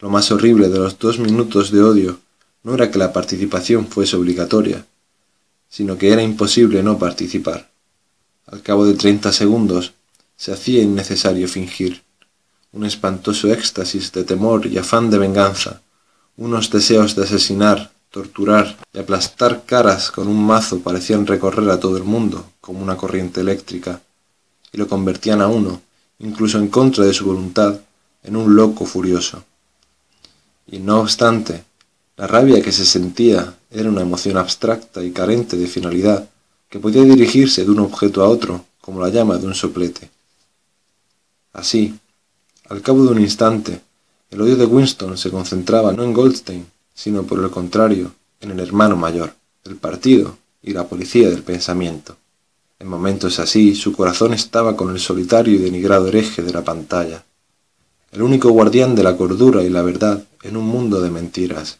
[0.00, 2.18] Lo más horrible de los dos minutos de odio
[2.64, 4.84] no era que la participación fuese obligatoria,
[5.68, 7.70] sino que era imposible no participar.
[8.46, 9.92] Al cabo de treinta segundos
[10.36, 12.02] se hacía innecesario fingir.
[12.72, 15.82] Un espantoso éxtasis de temor y afán de venganza,
[16.36, 21.96] unos deseos de asesinar, torturar y aplastar caras con un mazo parecían recorrer a todo
[21.96, 24.02] el mundo como una corriente eléctrica,
[24.70, 25.80] y lo convertían a uno,
[26.18, 27.80] incluso en contra de su voluntad,
[28.22, 29.42] en un loco furioso.
[30.66, 31.64] Y no obstante,
[32.16, 36.28] la rabia que se sentía era una emoción abstracta y carente de finalidad,
[36.68, 40.10] que podía dirigirse de un objeto a otro como la llama de un soplete.
[41.54, 41.98] Así,
[42.68, 43.80] al cabo de un instante,
[44.32, 48.60] El odio de Winston se concentraba no en Goldstein, sino por el contrario, en el
[48.60, 52.16] hermano mayor, el partido y la policía del pensamiento.
[52.78, 57.24] En momentos así, su corazón estaba con el solitario y denigrado hereje de la pantalla,
[58.10, 61.78] el único guardián de la cordura y la verdad en un mundo de mentiras.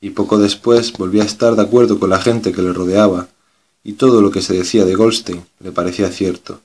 [0.00, 3.28] Y poco después volvía a estar de acuerdo con la gente que le rodeaba,
[3.82, 6.60] y todo lo que se decía de Goldstein le parecía cierto.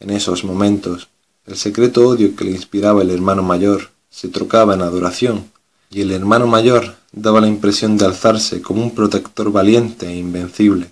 [0.00, 1.08] En esos momentos,
[1.46, 5.51] el secreto odio que le inspiraba el hermano mayor se trocaba en adoración,
[5.92, 10.90] y el hermano mayor daba la impresión de alzarse como un protector valiente e invencible,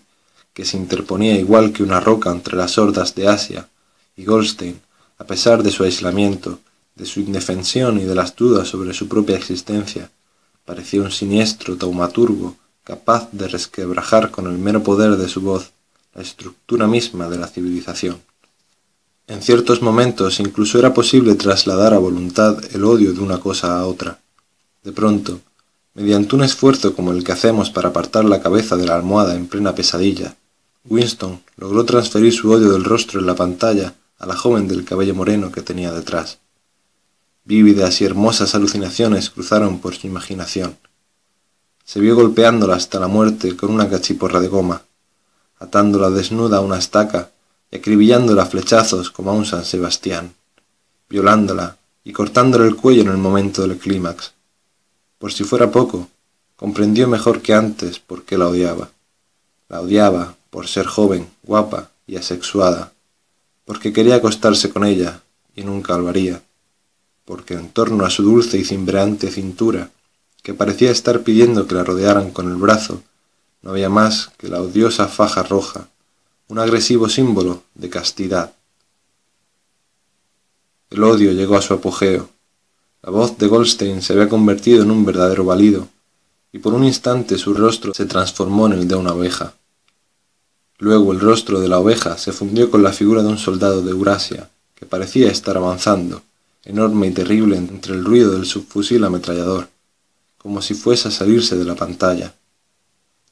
[0.52, 3.66] que se interponía igual que una roca entre las hordas de Asia,
[4.14, 4.78] y Goldstein,
[5.18, 6.58] a pesar de su aislamiento,
[6.96, 10.10] de su indefensión y de las dudas sobre su propia existencia,
[10.66, 15.70] parecía un siniestro taumaturgo capaz de resquebrajar con el mero poder de su voz
[16.14, 18.20] la estructura misma de la civilización.
[19.26, 23.86] En ciertos momentos incluso era posible trasladar a voluntad el odio de una cosa a
[23.86, 24.19] otra.
[24.82, 25.40] De pronto,
[25.94, 29.46] mediante un esfuerzo como el que hacemos para apartar la cabeza de la almohada en
[29.46, 30.36] plena pesadilla,
[30.88, 35.14] Winston logró transferir su odio del rostro en la pantalla a la joven del cabello
[35.14, 36.38] moreno que tenía detrás.
[37.44, 40.78] Vívidas y hermosas alucinaciones cruzaron por su imaginación.
[41.84, 44.82] Se vio golpeándola hasta la muerte con una cachiporra de goma,
[45.58, 47.30] atándola desnuda a una estaca
[47.70, 50.34] y acribillándola a flechazos como a un San Sebastián,
[51.08, 54.32] violándola y cortándole el cuello en el momento del clímax.
[55.20, 56.08] Por si fuera poco,
[56.56, 58.88] comprendió mejor que antes por qué la odiaba.
[59.68, 62.94] La odiaba por ser joven, guapa y asexuada,
[63.66, 65.20] porque quería acostarse con ella
[65.54, 66.42] y nunca lo haría,
[67.26, 69.90] porque en torno a su dulce y cimbreante cintura,
[70.42, 73.02] que parecía estar pidiendo que la rodearan con el brazo,
[73.60, 75.88] no había más que la odiosa faja roja,
[76.48, 78.54] un agresivo símbolo de castidad.
[80.88, 82.30] El odio llegó a su apogeo.
[83.02, 85.88] La voz de Goldstein se había convertido en un verdadero valido,
[86.52, 89.54] y por un instante su rostro se transformó en el de una oveja.
[90.78, 93.92] Luego el rostro de la oveja se fundió con la figura de un soldado de
[93.92, 96.22] Eurasia, que parecía estar avanzando,
[96.62, 99.68] enorme y terrible entre el ruido del subfusil ametrallador,
[100.36, 102.34] como si fuese a salirse de la pantalla.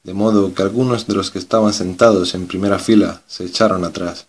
[0.03, 4.27] De modo que algunos de los que estaban sentados en primera fila se echaron atrás.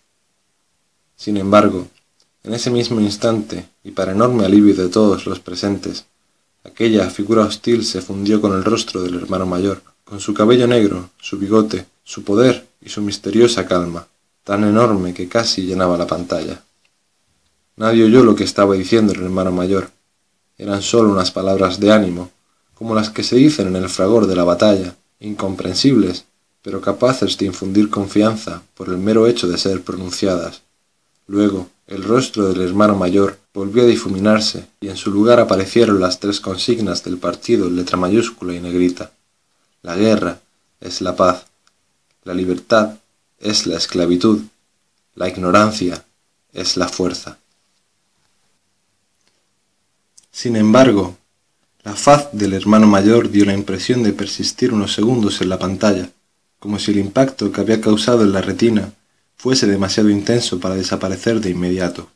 [1.17, 1.89] Sin embargo,
[2.43, 6.07] en ese mismo instante, y para enorme alivio de todos los presentes,
[6.65, 11.11] aquella figura hostil se fundió con el rostro del hermano mayor, con su cabello negro,
[11.21, 14.09] su bigote, su poder y su misteriosa calma,
[14.45, 16.63] tan enorme que casi llenaba la pantalla.
[17.77, 19.91] Nadie oyó lo que estaba diciendo el hermano mayor.
[20.59, 22.31] Eran sólo unas palabras de ánimo,
[22.75, 26.25] como las que se dicen en el fragor de la batalla, incomprensibles,
[26.63, 30.63] pero capaces de infundir confianza por el mero hecho de ser pronunciadas.
[31.27, 36.21] Luego, el rostro del hermano mayor volvió a difuminarse y en su lugar aparecieron las
[36.21, 39.11] tres consignas del partido en letra mayúscula y negrita.
[39.83, 40.41] La guerra
[40.81, 41.47] es la paz.
[42.23, 42.95] La libertad
[43.41, 44.43] es la esclavitud,
[45.17, 46.05] la ignorancia
[46.53, 47.39] es la fuerza.
[50.31, 51.17] Sin embargo,
[51.83, 56.09] la faz del hermano mayor dio la impresión de persistir unos segundos en la pantalla,
[56.61, 58.93] como si el impacto que había causado en la retina
[59.41, 62.11] fuese demasiado intenso para desaparecer de inmediato.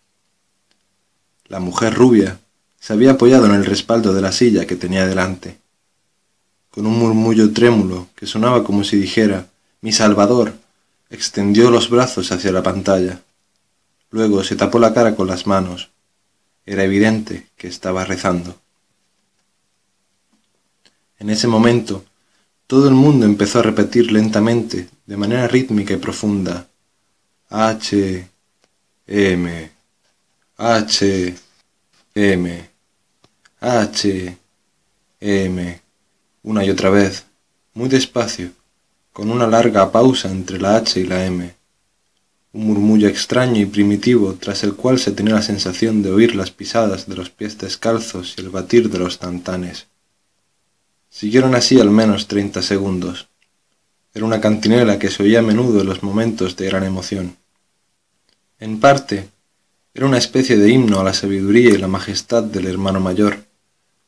[1.47, 2.39] La mujer rubia
[2.79, 5.57] se había apoyado en el respaldo de la silla que tenía delante.
[6.71, 9.47] Con un murmullo trémulo que sonaba como si dijera
[9.81, 10.53] mi Salvador,
[11.09, 13.23] extendió los brazos hacia la pantalla.
[14.11, 15.89] Luego se tapó la cara con las manos.
[16.67, 18.61] Era evidente que estaba rezando.
[21.19, 22.05] En ese momento,
[22.67, 26.69] todo el mundo empezó a repetir lentamente, de manera rítmica y profunda,
[27.57, 28.29] H,
[29.07, 29.71] M,
[30.57, 31.35] H,
[32.13, 32.71] M,
[33.61, 34.39] H,
[35.21, 35.83] M,
[36.43, 37.27] una y otra vez,
[37.75, 38.51] muy despacio
[39.13, 41.55] con una larga pausa entre la H y la M,
[42.55, 46.51] un murmullo extraño y primitivo tras el cual se tenía la sensación de oír las
[46.51, 49.87] pisadas de los pies descalzos y el batir de los tantanes.
[51.09, 53.29] Siguieron así al menos treinta segundos.
[54.13, 57.37] Era una cantinela que se oía a menudo en los momentos de gran emoción.
[58.59, 59.29] En parte,
[59.95, 63.45] era una especie de himno a la sabiduría y la majestad del hermano mayor,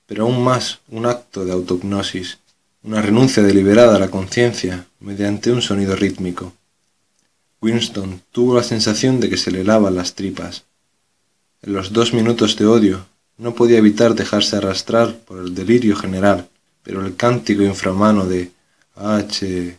[0.07, 2.39] pero aún más un acto de autognosis
[2.87, 6.53] una renuncia deliberada a la conciencia mediante un sonido rítmico.
[7.61, 10.65] Winston tuvo la sensación de que se le helaban las tripas.
[11.63, 13.07] En los dos minutos de odio
[13.39, 16.49] no podía evitar dejarse arrastrar por el delirio general,
[16.85, 18.53] pero el cántico infrahumano de
[18.95, 19.77] H,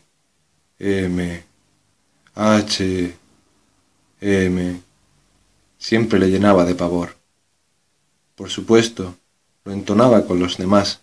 [0.80, 1.44] M,
[2.36, 3.14] H,
[4.20, 4.82] M
[5.78, 7.16] siempre le llenaba de pavor.
[8.36, 9.16] Por supuesto,
[9.64, 11.02] lo entonaba con los demás.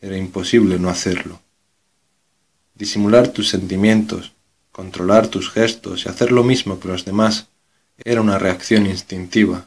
[0.00, 1.40] Era imposible no hacerlo.
[2.74, 4.32] Disimular tus sentimientos,
[4.70, 7.48] controlar tus gestos y hacer lo mismo que los demás
[8.04, 9.66] era una reacción instintiva,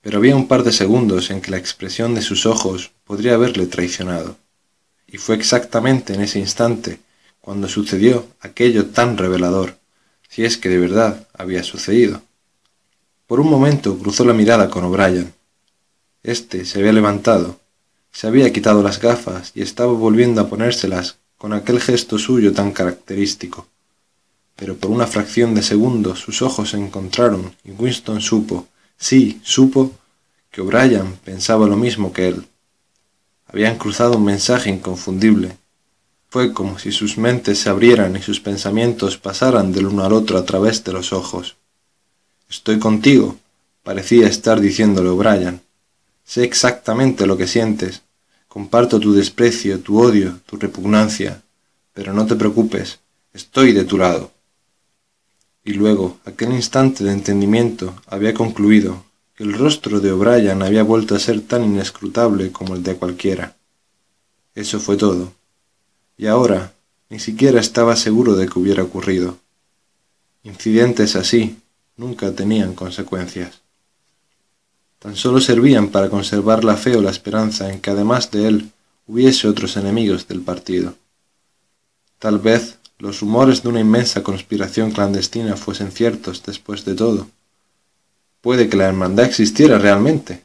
[0.00, 3.66] pero había un par de segundos en que la expresión de sus ojos podría haberle
[3.66, 4.38] traicionado.
[5.06, 7.00] Y fue exactamente en ese instante
[7.40, 9.76] cuando sucedió aquello tan revelador,
[10.28, 12.22] si es que de verdad había sucedido.
[13.26, 15.32] Por un momento cruzó la mirada con O'Brien.
[16.22, 17.60] Este se había levantado,
[18.12, 22.72] se había quitado las gafas y estaba volviendo a ponérselas con aquel gesto suyo tan
[22.72, 23.66] característico.
[24.56, 28.66] Pero por una fracción de segundo sus ojos se encontraron y Winston supo,
[28.96, 29.92] sí, supo,
[30.50, 32.46] que O'Brien pensaba lo mismo que él.
[33.46, 35.56] Habían cruzado un mensaje inconfundible.
[36.36, 40.36] Fue como si sus mentes se abrieran y sus pensamientos pasaran del uno al otro
[40.36, 41.56] a través de los ojos.
[42.50, 43.38] Estoy contigo,
[43.82, 45.62] parecía estar diciéndole O'Brien.
[46.26, 48.02] Sé exactamente lo que sientes.
[48.48, 51.40] Comparto tu desprecio, tu odio, tu repugnancia.
[51.94, 52.98] Pero no te preocupes,
[53.32, 54.30] estoy de tu lado.
[55.64, 61.14] Y luego, aquel instante de entendimiento había concluido que el rostro de O'Brien había vuelto
[61.14, 63.56] a ser tan inescrutable como el de cualquiera.
[64.54, 65.32] Eso fue todo.
[66.16, 66.72] Y ahora
[67.08, 69.38] ni siquiera estaba seguro de que hubiera ocurrido.
[70.42, 71.58] Incidentes así
[71.96, 73.60] nunca tenían consecuencias
[74.98, 78.72] tan solo servían para conservar la fe o la esperanza en que además de él
[79.06, 80.94] hubiese otros enemigos del partido.
[82.18, 87.28] Tal vez los rumores de una inmensa conspiración clandestina fuesen ciertos después de todo.
[88.40, 90.44] Puede que la hermandad existiera realmente.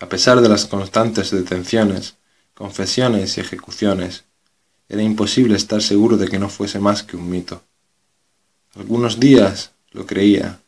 [0.00, 2.14] A pesar de las constantes detenciones,
[2.54, 4.24] confesiones y ejecuciones,
[4.88, 7.62] era imposible estar seguro de que no fuese más que un mito.
[8.74, 10.60] Algunos días lo creía,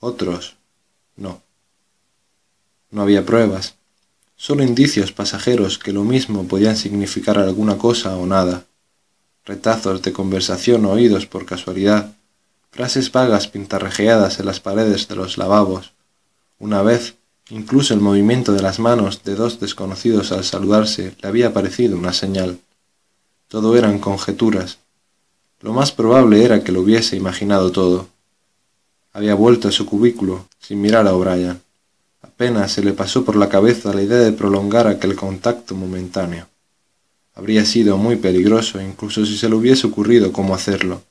[0.00, 0.56] otros
[1.16, 1.42] no.
[2.90, 3.74] No había pruebas,
[4.36, 8.66] solo indicios pasajeros que lo mismo podían significar alguna cosa o nada,
[9.44, 12.14] retazos de conversación oídos por casualidad,
[12.70, 15.92] frases vagas pintarrajeadas en las paredes de los lavabos.
[16.58, 17.14] Una vez,
[17.50, 22.12] incluso el movimiento de las manos de dos desconocidos al saludarse le había parecido una
[22.12, 22.58] señal.
[23.54, 24.78] Todo eran conjeturas.
[25.60, 28.08] Lo más probable era que lo hubiese imaginado todo.
[29.12, 31.60] Había vuelto a su cubículo sin mirar a O'Brien.
[32.20, 36.48] Apenas se le pasó por la cabeza la idea de prolongar aquel contacto momentáneo.
[37.36, 41.02] Habría sido muy peligroso, incluso si se le hubiese ocurrido cómo hacerlo.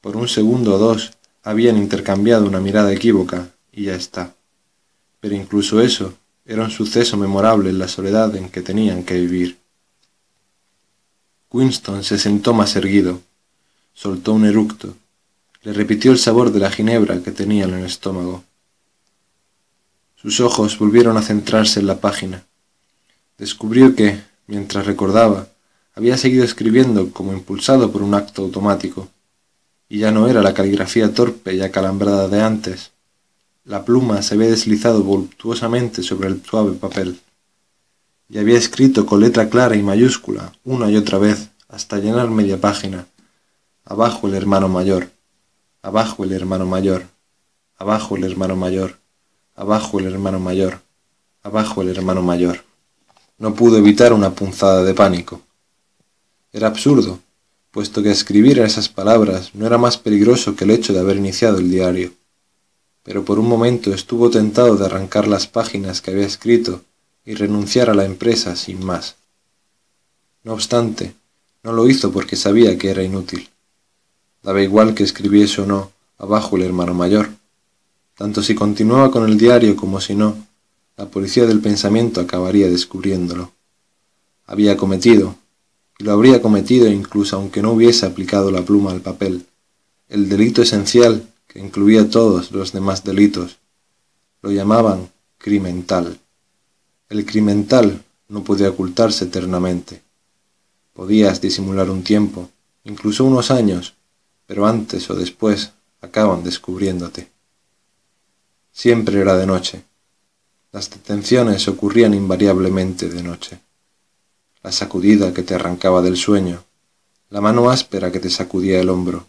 [0.00, 1.10] Por un segundo o dos
[1.42, 4.32] habían intercambiado una mirada equívoca, y ya está.
[5.20, 6.14] Pero incluso eso
[6.46, 9.59] era un suceso memorable en la soledad en que tenían que vivir.
[11.52, 13.20] Winston se sentó más erguido,
[13.92, 14.94] soltó un eructo,
[15.62, 18.44] le repitió el sabor de la ginebra que tenía en el estómago.
[20.14, 22.44] Sus ojos volvieron a centrarse en la página.
[23.36, 25.48] Descubrió que, mientras recordaba,
[25.94, 29.08] había seguido escribiendo como impulsado por un acto automático,
[29.88, 32.92] y ya no era la caligrafía torpe y acalambrada de antes.
[33.64, 37.20] La pluma se había deslizado voluptuosamente sobre el suave papel,
[38.30, 42.60] y había escrito con letra clara y mayúscula una y otra vez hasta llenar media
[42.60, 43.06] página.
[43.84, 45.10] Abajo el hermano mayor,
[45.82, 47.06] abajo el hermano mayor,
[47.76, 49.00] abajo el hermano mayor
[49.60, 50.80] abajo el hermano mayor,
[51.42, 52.64] abajo el hermano mayor.
[53.36, 55.42] No pudo evitar una punzada de pánico.
[56.50, 57.18] Era absurdo,
[57.70, 61.58] puesto que escribir esas palabras no era más peligroso que el hecho de haber iniciado
[61.58, 62.12] el diario.
[63.02, 66.82] Pero por un momento estuvo tentado de arrancar las páginas que había escrito
[67.24, 69.16] y renunciar a la empresa sin más.
[70.44, 71.14] No obstante,
[71.62, 73.48] no lo hizo porque sabía que era inútil.
[74.42, 77.30] Daba igual que escribiese o no abajo el hermano mayor
[78.20, 80.36] tanto si continuaba con el diario como si no,
[80.98, 83.50] la policía del pensamiento acabaría descubriéndolo.
[84.44, 85.36] Había cometido,
[85.98, 89.46] y lo habría cometido incluso aunque no hubiese aplicado la pluma al papel,
[90.10, 93.56] el delito esencial que incluía todos los demás delitos.
[94.42, 95.08] Lo llamaban
[95.38, 96.20] crimental.
[97.10, 100.00] El crimental no podía ocultarse eternamente.
[100.92, 102.50] Podías disimular un tiempo,
[102.84, 103.94] incluso unos años,
[104.46, 107.28] pero antes o después acaban descubriéndote.
[108.70, 109.82] Siempre era de noche.
[110.70, 113.58] Las detenciones ocurrían invariablemente de noche.
[114.62, 116.62] La sacudida que te arrancaba del sueño,
[117.28, 119.26] la mano áspera que te sacudía el hombro,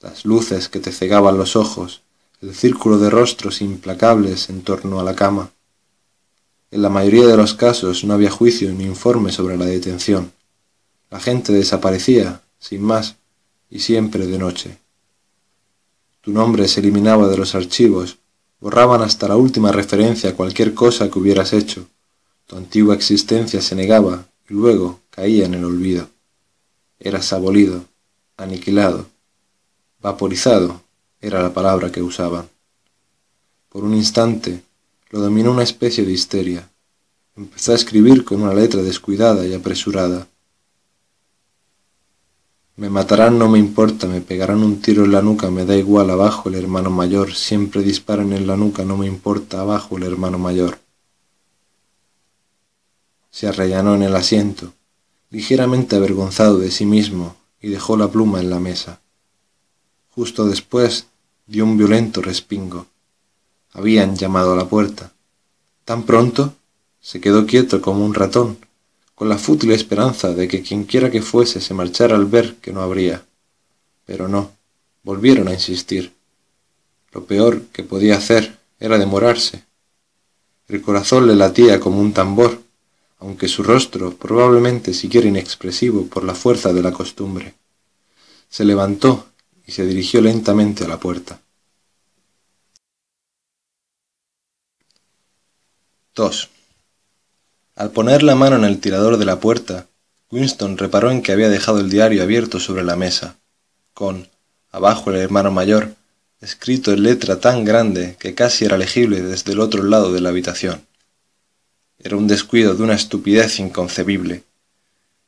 [0.00, 2.02] las luces que te cegaban los ojos,
[2.42, 5.50] el círculo de rostros implacables en torno a la cama.
[6.76, 10.30] En la mayoría de los casos no había juicio ni informe sobre la detención.
[11.10, 13.16] La gente desaparecía, sin más,
[13.70, 14.76] y siempre de noche.
[16.20, 18.18] Tu nombre se eliminaba de los archivos
[18.60, 21.86] borraban hasta la última referencia a cualquier cosa que hubieras hecho.
[22.44, 26.10] Tu antigua existencia se negaba y luego caía en el olvido.
[27.00, 27.86] Eras abolido,
[28.36, 29.06] aniquilado,
[30.02, 30.82] vaporizado,
[31.22, 32.50] era la palabra que usaban.
[33.70, 34.60] Por un instante
[35.10, 36.70] lo dominó una especie de histeria.
[37.36, 40.26] Empezó a escribir con una letra descuidada y apresurada.
[42.76, 46.10] Me matarán, no me importa, me pegarán un tiro en la nuca, me da igual,
[46.10, 50.38] abajo el hermano mayor, siempre disparan en la nuca, no me importa, abajo el hermano
[50.38, 50.78] mayor.
[53.30, 54.74] Se arrellanó en el asiento,
[55.30, 59.00] ligeramente avergonzado de sí mismo, y dejó la pluma en la mesa.
[60.10, 61.06] Justo después
[61.46, 62.86] dio un violento respingo.
[63.76, 65.12] Habían llamado a la puerta.
[65.84, 66.54] ¿Tan pronto?
[66.98, 68.56] Se quedó quieto como un ratón,
[69.14, 72.80] con la fútil esperanza de que quienquiera que fuese se marchara al ver que no
[72.80, 73.26] habría.
[74.06, 74.52] Pero no,
[75.02, 76.14] volvieron a insistir.
[77.12, 79.64] Lo peor que podía hacer era demorarse.
[80.68, 82.62] El corazón le latía como un tambor,
[83.18, 87.52] aunque su rostro probablemente siguiera inexpresivo por la fuerza de la costumbre.
[88.48, 89.26] Se levantó
[89.66, 91.42] y se dirigió lentamente a la puerta.
[96.16, 96.48] 2.
[97.74, 99.86] Al poner la mano en el tirador de la puerta,
[100.30, 103.36] Winston reparó en que había dejado el diario abierto sobre la mesa,
[103.92, 104.26] con,
[104.70, 105.94] abajo el hermano mayor,
[106.40, 110.30] escrito en letra tan grande que casi era legible desde el otro lado de la
[110.30, 110.86] habitación.
[111.98, 114.42] Era un descuido de una estupidez inconcebible,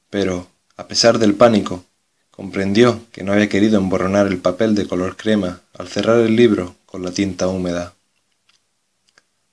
[0.08, 1.84] pero, a pesar del pánico,
[2.30, 6.76] comprendió que no había querido emborronar el papel de color crema al cerrar el libro
[6.86, 7.92] con la tinta húmeda.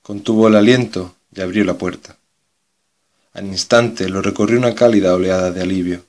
[0.00, 2.16] Contuvo el aliento y abrió la puerta.
[3.32, 6.04] Al instante lo recorrió una cálida oleada de alivio.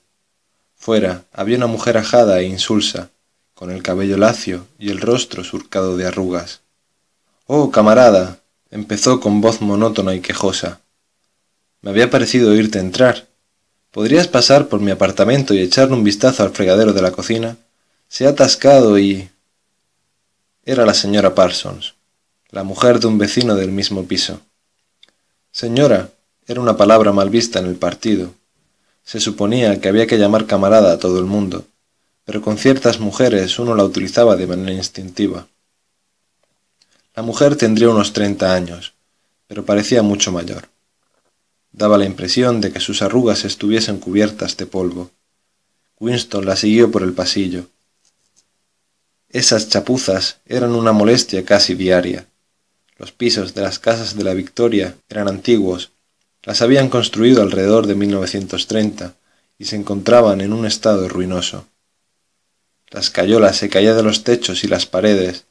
[0.78, 3.10] Fuera había una mujer ajada e insulsa,
[3.54, 6.62] con el cabello lacio y el rostro surcado de arrugas.
[7.46, 8.40] Oh, camarada,
[8.72, 10.80] empezó con voz monótona y quejosa.
[11.82, 13.28] Me había parecido oírte entrar.
[13.92, 17.58] ¿Podrías pasar por mi apartamento y echarle un vistazo al fregadero de la cocina?
[18.08, 19.30] Se ha atascado y...
[20.66, 21.96] Era la señora Parsons,
[22.50, 24.42] la mujer de un vecino del mismo piso.
[25.58, 26.12] Señora,
[26.46, 28.36] era una palabra mal vista en el partido.
[29.04, 31.66] Se suponía que había que llamar camarada a todo el mundo,
[32.26, 35.48] pero con ciertas mujeres uno la utilizaba de manera instintiva.
[37.16, 38.94] La mujer tendría unos treinta años,
[39.48, 40.70] pero parecía mucho mayor.
[41.72, 45.10] Daba la impresión de que sus arrugas estuviesen cubiertas de polvo.
[46.00, 47.66] Winston la siguió por el pasillo.
[49.30, 52.28] Esas chapuzas eran una molestia casi diaria.
[52.98, 55.92] Los pisos de las casas de la Victoria eran antiguos
[56.48, 59.16] las habían construido alrededor de 1930
[59.60, 61.68] y se encontraban en un estado ruinoso.
[62.90, 65.44] Las cayolas se caían de los techos y las paredes,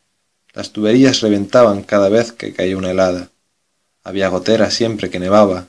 [0.54, 3.28] las tuberías reventaban cada vez que caía una helada,
[4.04, 5.68] había goteras siempre que nevaba,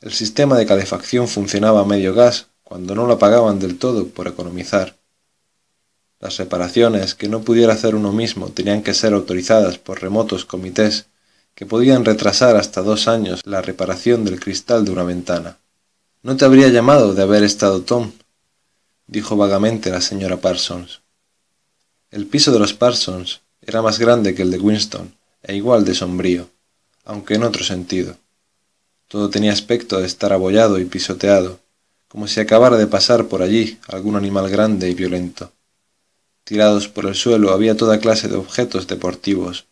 [0.00, 4.26] el sistema de calefacción funcionaba a medio gas cuando no lo apagaban del todo por
[4.26, 4.96] economizar.
[6.18, 11.08] Las reparaciones que no pudiera hacer uno mismo tenían que ser autorizadas por remotos comités
[11.54, 15.58] que podían retrasar hasta dos años la reparación del cristal de una ventana.
[16.22, 18.12] No te habría llamado de haber estado Tom,
[19.06, 21.02] dijo vagamente la señora Parsons.
[22.10, 25.94] El piso de los Parsons era más grande que el de Winston e igual de
[25.94, 26.48] sombrío,
[27.04, 28.16] aunque en otro sentido.
[29.08, 31.60] Todo tenía aspecto de estar abollado y pisoteado,
[32.08, 35.52] como si acabara de pasar por allí algún animal grande y violento.
[36.44, 39.66] Tirados por el suelo había toda clase de objetos deportivos,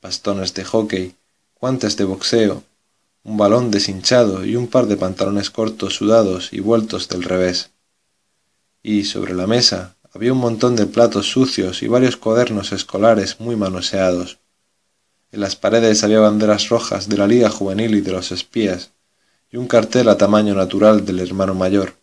[0.00, 1.14] bastones de hockey,
[1.62, 2.64] guantes de boxeo,
[3.22, 7.70] un balón deshinchado y un par de pantalones cortos sudados y vueltos del revés.
[8.82, 13.54] Y sobre la mesa había un montón de platos sucios y varios cuadernos escolares muy
[13.54, 14.38] manoseados.
[15.30, 18.90] En las paredes había banderas rojas de la Liga Juvenil y de los espías,
[19.52, 21.94] y un cartel a tamaño natural del hermano mayor.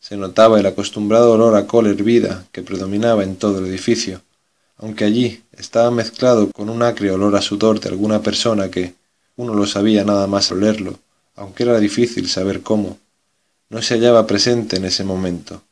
[0.00, 4.22] Se notaba el acostumbrado olor a col hervida que predominaba en todo el edificio,
[4.80, 8.94] aunque allí estaba mezclado con un acre olor a sudor de alguna persona que,
[9.36, 10.98] uno lo sabía nada más olerlo,
[11.36, 12.98] aunque era difícil saber cómo,
[13.68, 15.62] no se hallaba presente en ese momento.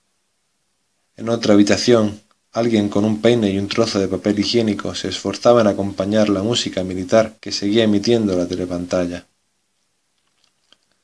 [1.16, 2.20] En otra habitación,
[2.52, 6.42] alguien con un peine y un trozo de papel higiénico se esforzaba en acompañar la
[6.42, 9.26] música militar que seguía emitiendo la telepantalla.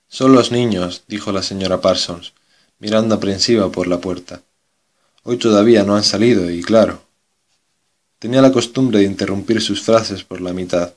[0.09, 2.33] Son los niños, dijo la señora Parsons,
[2.79, 4.43] mirando aprensiva por la puerta.
[5.23, 7.05] Hoy todavía no han salido y, claro,
[8.25, 10.95] Tenía la costumbre de interrumpir sus frases por la mitad.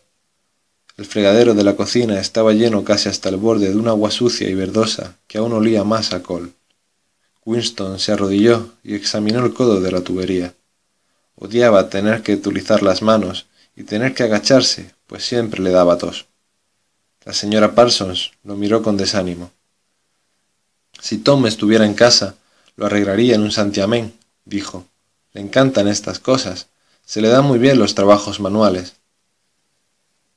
[0.95, 4.47] El fregadero de la cocina estaba lleno casi hasta el borde de un agua sucia
[4.47, 6.53] y verdosa que aún olía más a col.
[7.43, 10.53] Winston se arrodilló y examinó el codo de la tubería.
[11.35, 16.27] Odiaba tener que utilizar las manos y tener que agacharse, pues siempre le daba tos.
[17.25, 19.51] La señora Parsons lo miró con desánimo.
[21.01, 22.35] Si Tom estuviera en casa,
[22.77, 24.13] lo arreglaría en un santiamén,
[24.45, 24.85] dijo.
[25.33, 26.67] Le encantan estas cosas.
[27.07, 28.97] Se le dan muy bien los trabajos manuales.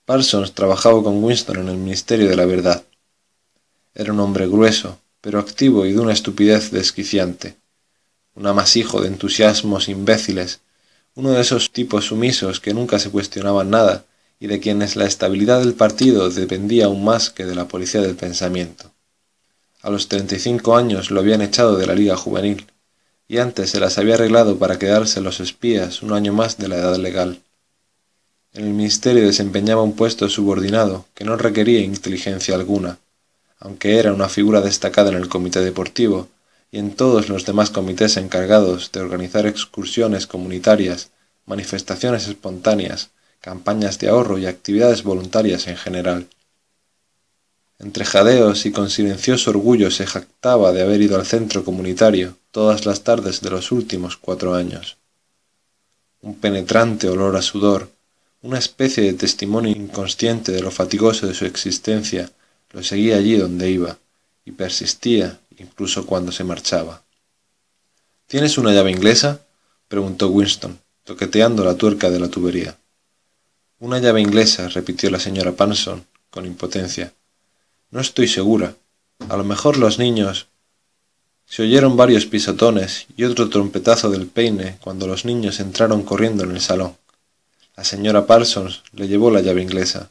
[0.05, 2.85] Parsons trabajaba con Winston en el Ministerio de la Verdad.
[3.93, 7.57] Era un hombre grueso, pero activo y de una estupidez desquiciante.
[8.37, 10.61] Un amasijo de entusiasmos imbéciles,
[11.16, 14.05] uno de esos tipos sumisos que nunca se cuestionaban nada
[14.39, 18.14] y de quienes la estabilidad del partido dependía aún más que de la policía del
[18.14, 18.93] pensamiento.
[19.83, 22.64] A los treinta y cinco años lo habían echado de la liga juvenil,
[23.31, 26.78] y antes se las había arreglado para quedarse los espías un año más de la
[26.78, 27.39] edad legal.
[28.53, 32.99] En el ministerio desempeñaba un puesto subordinado que no requería inteligencia alguna,
[33.61, 36.26] aunque era una figura destacada en el comité deportivo
[36.72, 41.11] y en todos los demás comités encargados de organizar excursiones comunitarias,
[41.47, 43.11] manifestaciones espontáneas,
[43.41, 46.26] campañas de ahorro y actividades voluntarias en general.
[47.81, 52.85] Entre jadeos y con silencioso orgullo se jactaba de haber ido al centro comunitario todas
[52.85, 54.99] las tardes de los últimos cuatro años.
[56.20, 57.91] Un penetrante olor a sudor,
[58.43, 62.31] una especie de testimonio inconsciente de lo fatigoso de su existencia,
[62.70, 63.97] lo seguía allí donde iba,
[64.45, 67.03] y persistía incluso cuando se marchaba.
[68.26, 69.41] ¿Tienes una llave inglesa?
[69.89, 72.76] preguntó Winston, toqueteando la tuerca de la tubería.
[73.78, 77.14] Una llave inglesa, repitió la señora Panson, con impotencia.
[77.91, 78.76] No estoy segura.
[79.28, 80.47] A lo mejor los niños.
[81.45, 86.53] Se oyeron varios pisotones y otro trompetazo del peine cuando los niños entraron corriendo en
[86.53, 86.97] el salón.
[87.76, 90.11] La señora Parsons le llevó la llave inglesa.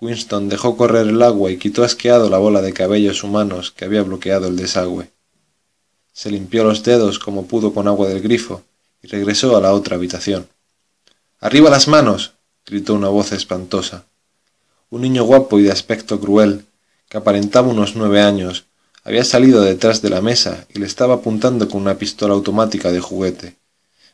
[0.00, 4.02] Winston dejó correr el agua y quitó asqueado la bola de cabellos humanos que había
[4.02, 5.10] bloqueado el desagüe.
[6.12, 8.62] Se limpió los dedos como pudo con agua del grifo
[9.02, 10.48] y regresó a la otra habitación.
[11.38, 12.32] ¡Arriba las manos!
[12.66, 14.04] gritó una voz espantosa.
[14.90, 16.64] Un niño guapo y de aspecto cruel,
[17.08, 18.66] que aparentaba unos nueve años,
[19.04, 23.00] había salido detrás de la mesa y le estaba apuntando con una pistola automática de
[23.00, 23.56] juguete,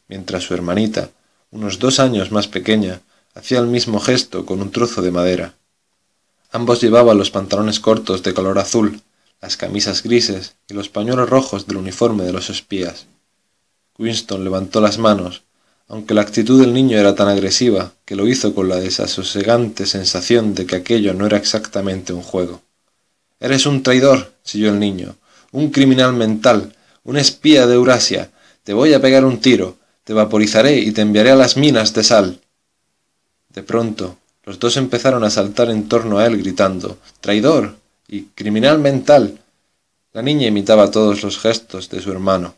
[0.08, 1.10] mientras su hermanita,
[1.50, 3.00] unos dos años más pequeña,
[3.34, 5.54] hacía el mismo gesto con un trozo de madera.
[6.52, 9.00] Ambos llevaban los pantalones cortos de color azul,
[9.40, 13.06] las camisas grises y los pañuelos rojos del uniforme de los espías.
[13.98, 15.42] Winston levantó las manos,
[15.88, 20.54] aunque la actitud del niño era tan agresiva que lo hizo con la desasosegante sensación
[20.54, 22.62] de que aquello no era exactamente un juego.
[23.44, 25.16] Eres un traidor, chilló el niño,
[25.52, 28.30] un criminal mental, un espía de Eurasia.
[28.62, 32.04] Te voy a pegar un tiro, te vaporizaré y te enviaré a las minas de
[32.04, 32.40] sal.
[33.50, 37.76] De pronto, los dos empezaron a saltar en torno a él gritando Traidor
[38.08, 39.38] y criminal mental.
[40.14, 42.54] La niña imitaba todos los gestos de su hermano.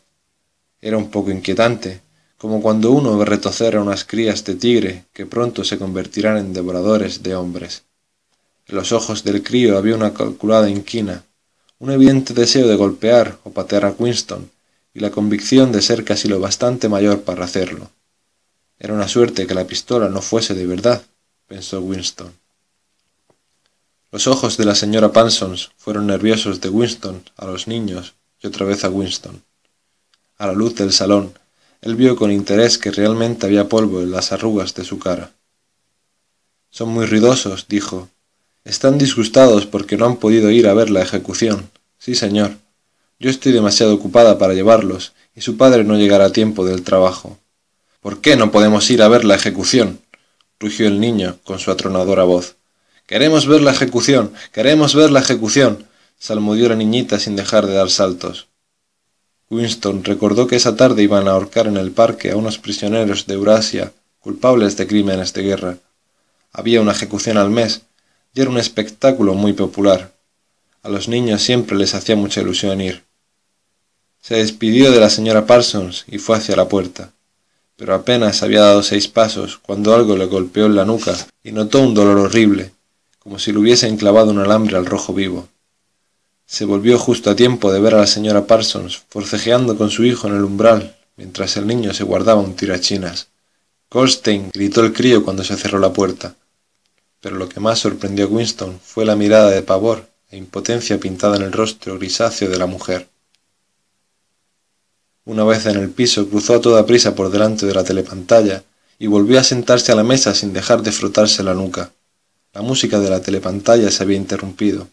[0.79, 1.99] Era un poco inquietante,
[2.37, 6.53] como cuando uno ve retocer a unas crías de tigre que pronto se convertirán en
[6.53, 7.83] devoradores de hombres.
[8.67, 11.23] En los ojos del crío había una calculada inquina,
[11.79, 14.51] un evidente deseo de golpear o patear a Winston,
[14.93, 17.91] y la convicción de ser casi lo bastante mayor para hacerlo.
[18.79, 21.03] Era una suerte que la pistola no fuese de verdad,
[21.47, 22.33] pensó Winston.
[24.11, 28.65] Los ojos de la señora Pansons fueron nerviosos de Winston a los niños y otra
[28.65, 29.43] vez a Winston.
[30.37, 31.33] A la luz del salón,
[31.81, 35.31] él vio con interés que realmente había polvo en las arrugas de su cara.
[36.69, 38.09] Son muy ruidosos, dijo.
[38.67, 41.71] Están disgustados porque no han podido ir a ver la ejecución.
[41.99, 42.57] Sí, señor.
[43.17, 47.37] Yo estoy demasiado ocupada para llevarlos, y su padre no llegará a tiempo del trabajo.
[48.01, 50.01] ¿Por qué no podemos ir a ver la ejecución?
[50.59, 52.57] rugió el niño con su atronadora voz.
[53.05, 55.85] Queremos ver la ejecución, queremos ver la ejecución,
[56.19, 58.49] salmodió la niñita sin dejar de dar saltos.
[59.49, 63.35] Winston recordó que esa tarde iban a ahorcar en el parque a unos prisioneros de
[63.35, 65.77] Eurasia culpables de crímenes de guerra.
[66.51, 67.83] Había una ejecución al mes
[68.37, 70.13] y era un espectáculo muy popular.
[70.83, 73.03] A los niños siempre les hacía mucha ilusión ir.
[74.21, 77.11] Se despidió de la señora Parsons y fue hacia la puerta
[77.77, 81.79] pero apenas había dado seis pasos cuando algo le golpeó en la nuca y notó
[81.79, 82.71] un dolor horrible,
[83.19, 85.47] como si le hubiese enclavado un alambre al rojo vivo.
[86.47, 90.27] Se volvió justo a tiempo de ver a la señora Parsons forcejeando con su hijo
[90.27, 93.27] en el umbral, mientras el niño se guardaba un tirachinas.
[93.91, 96.33] Goldstein gritó el crío cuando se cerró la puerta.
[97.21, 101.37] Pero lo que más sorprendió a Winston fue la mirada de pavor e impotencia pintada
[101.37, 103.07] en el rostro grisáceo de la mujer.
[105.25, 108.63] Una vez en el piso cruzó a toda prisa por delante de la telepantalla
[108.99, 111.91] y volvió a sentarse a la mesa sin dejar de frotarse la nuca.
[112.53, 114.87] La música de la telepantalla se había interrumpido.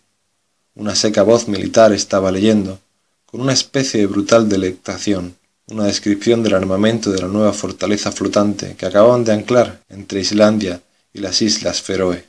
[0.75, 2.81] Una seca voz militar estaba leyendo,
[3.27, 5.37] con una especie de brutal delectación,
[5.69, 10.81] una descripción del armamento de la nueva fortaleza flotante que acababan de anclar entre Islandia
[11.15, 12.27] y las islas Feroe.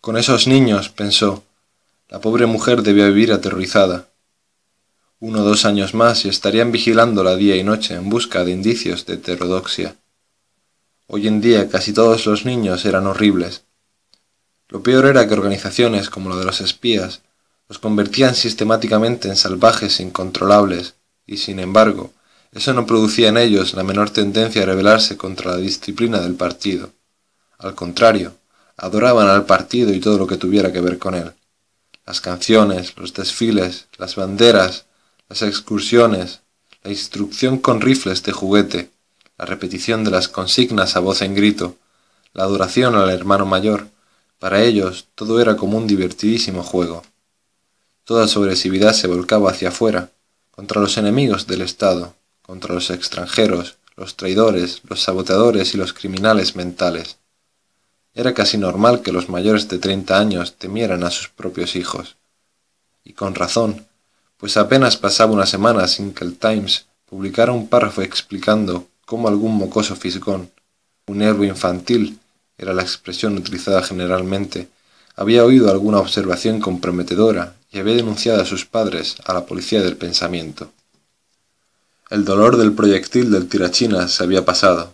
[0.00, 1.44] Con esos niños, pensó,
[2.08, 4.08] la pobre mujer debía vivir aterrorizada.
[5.18, 9.06] Uno o dos años más y estarían vigilándola día y noche en busca de indicios
[9.06, 9.96] de heterodoxia.
[11.08, 13.64] Hoy en día casi todos los niños eran horribles.
[14.68, 17.22] Lo peor era que organizaciones como la de los espías
[17.68, 20.94] los convertían sistemáticamente en salvajes incontrolables,
[21.26, 22.12] y sin embargo,
[22.52, 26.92] eso no producía en ellos la menor tendencia a rebelarse contra la disciplina del partido.
[27.62, 28.34] Al contrario,
[28.76, 31.32] adoraban al partido y todo lo que tuviera que ver con él.
[32.04, 34.86] Las canciones, los desfiles, las banderas,
[35.28, 36.40] las excursiones,
[36.82, 38.90] la instrucción con rifles de juguete,
[39.38, 41.76] la repetición de las consignas a voz en grito,
[42.32, 43.86] la adoración al hermano mayor,
[44.40, 47.04] para ellos todo era como un divertidísimo juego.
[48.02, 50.10] Toda su agresividad se volcaba hacia afuera,
[50.50, 56.56] contra los enemigos del Estado, contra los extranjeros, los traidores, los saboteadores y los criminales
[56.56, 57.18] mentales.
[58.14, 62.16] Era casi normal que los mayores de treinta años temieran a sus propios hijos.
[63.04, 63.86] Y con razón,
[64.36, 69.56] pues apenas pasaba una semana sin que el Times publicara un párrafo explicando cómo algún
[69.56, 70.50] mocoso fisgón,
[71.06, 72.18] un héroe infantil,
[72.58, 74.68] era la expresión utilizada generalmente,
[75.16, 79.96] había oído alguna observación comprometedora y había denunciado a sus padres a la policía del
[79.96, 80.70] pensamiento.
[82.10, 84.92] El dolor del proyectil del tirachina se había pasado.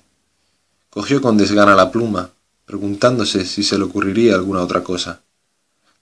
[0.90, 2.30] Cogió con desgana la pluma
[2.68, 5.22] preguntándose si se le ocurriría alguna otra cosa.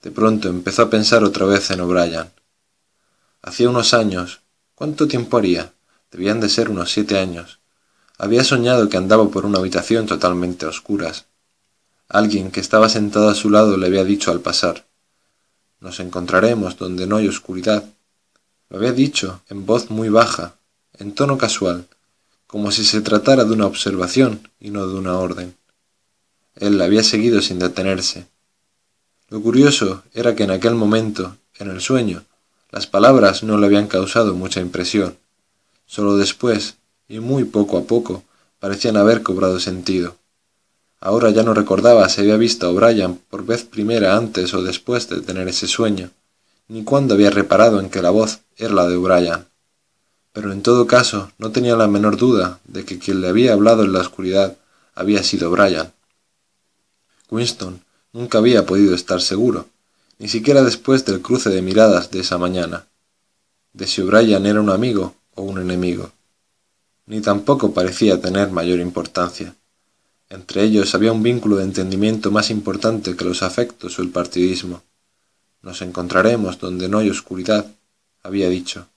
[0.02, 2.26] De pronto empezó a pensar otra vez en O'Brien.
[3.40, 4.40] Hacía unos años,
[4.74, 5.72] ¿cuánto tiempo haría?
[6.10, 7.60] Debían de ser unos siete años.
[8.18, 11.26] Había soñado que andaba por una habitación totalmente a oscuras.
[12.08, 14.86] Alguien que estaba sentado a su lado le había dicho al pasar,
[15.78, 17.84] Nos encontraremos donde no hay oscuridad.
[18.70, 20.56] Lo había dicho en voz muy baja,
[20.98, 21.86] en tono casual,
[22.48, 25.54] como si se tratara de una observación y no de una orden.
[26.56, 28.26] Él la había seguido sin detenerse.
[29.28, 32.24] Lo curioso era que en aquel momento, en el sueño,
[32.70, 35.16] las palabras no le habían causado mucha impresión.
[35.86, 36.76] Solo después,
[37.08, 38.24] y muy poco a poco,
[38.58, 40.16] parecían haber cobrado sentido.
[41.00, 45.08] Ahora ya no recordaba si había visto a O'Brien por vez primera antes o después
[45.08, 46.10] de tener ese sueño,
[46.68, 49.44] ni cuándo había reparado en que la voz era la de O'Brien.
[50.32, 53.84] Pero en todo caso no tenía la menor duda de que quien le había hablado
[53.84, 54.56] en la oscuridad
[54.94, 55.92] había sido O'Brien.
[57.30, 57.80] Winston
[58.12, 59.68] nunca había podido estar seguro,
[60.18, 62.86] ni siquiera después del cruce de miradas de esa mañana,
[63.72, 66.12] de si O'Brien era un amigo o un enemigo.
[67.06, 69.54] Ni tampoco parecía tener mayor importancia.
[70.28, 74.82] Entre ellos había un vínculo de entendimiento más importante que los afectos o el partidismo.
[75.62, 77.66] Nos encontraremos donde no hay oscuridad,
[78.22, 78.88] había dicho.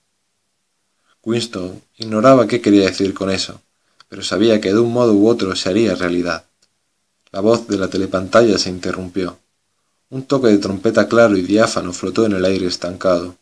[1.22, 3.60] Winston ignoraba qué quería decir con eso,
[4.08, 6.44] pero sabía que de un modo u otro se haría realidad.
[7.32, 9.38] La voz de la telepantalla se interrumpió.
[10.10, 13.36] Un toque de trompeta claro y diáfano flotó en el aire estancado.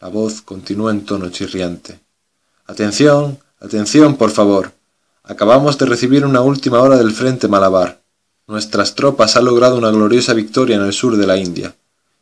[0.00, 2.00] La voz continuó en tono chirriante.
[2.66, 4.72] Atención, atención, por favor.
[5.24, 8.00] Acabamos de recibir una última hora del frente Malabar.
[8.46, 11.74] Nuestras tropas han logrado una gloriosa victoria en el sur de la India.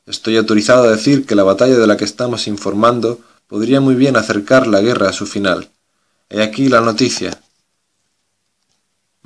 [0.07, 4.16] Estoy autorizado a decir que la batalla de la que estamos informando podría muy bien
[4.16, 5.70] acercar la guerra a su final.
[6.28, 7.40] He aquí la noticia.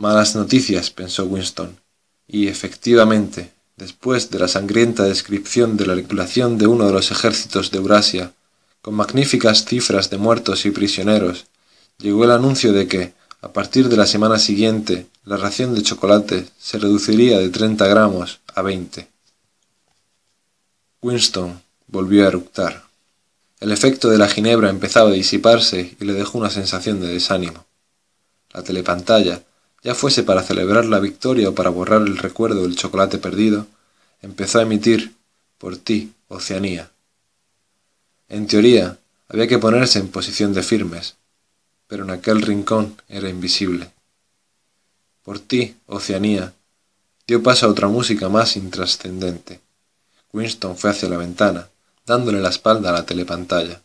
[0.01, 1.79] Malas noticias, pensó Winston.
[2.27, 7.71] Y efectivamente, después de la sangrienta descripción de la liquidación de uno de los ejércitos
[7.71, 8.33] de Eurasia,
[8.81, 11.49] con magníficas cifras de muertos y prisioneros,
[11.99, 16.49] llegó el anuncio de que, a partir de la semana siguiente, la ración de chocolate
[16.59, 19.07] se reduciría de 30 gramos a 20.
[21.03, 22.85] Winston volvió a eructar.
[23.61, 27.67] El efecto de la ginebra empezaba a disiparse y le dejó una sensación de desánimo.
[28.55, 29.43] La telepantalla,
[29.83, 33.66] ya fuese para celebrar la victoria o para borrar el recuerdo del chocolate perdido,
[34.22, 35.14] empezó a emitir
[35.59, 36.91] por ti, Oceanía.
[38.28, 41.16] En teoría, había que ponerse en posición de firmes,
[41.87, 43.91] pero en aquel rincón era invisible.
[45.22, 46.53] Por ti, Oceanía,
[47.26, 49.61] dio paso a otra música más intrascendente.
[50.33, 51.68] Winston fue hacia la ventana,
[52.07, 53.83] dándole la espalda a la telepantalla.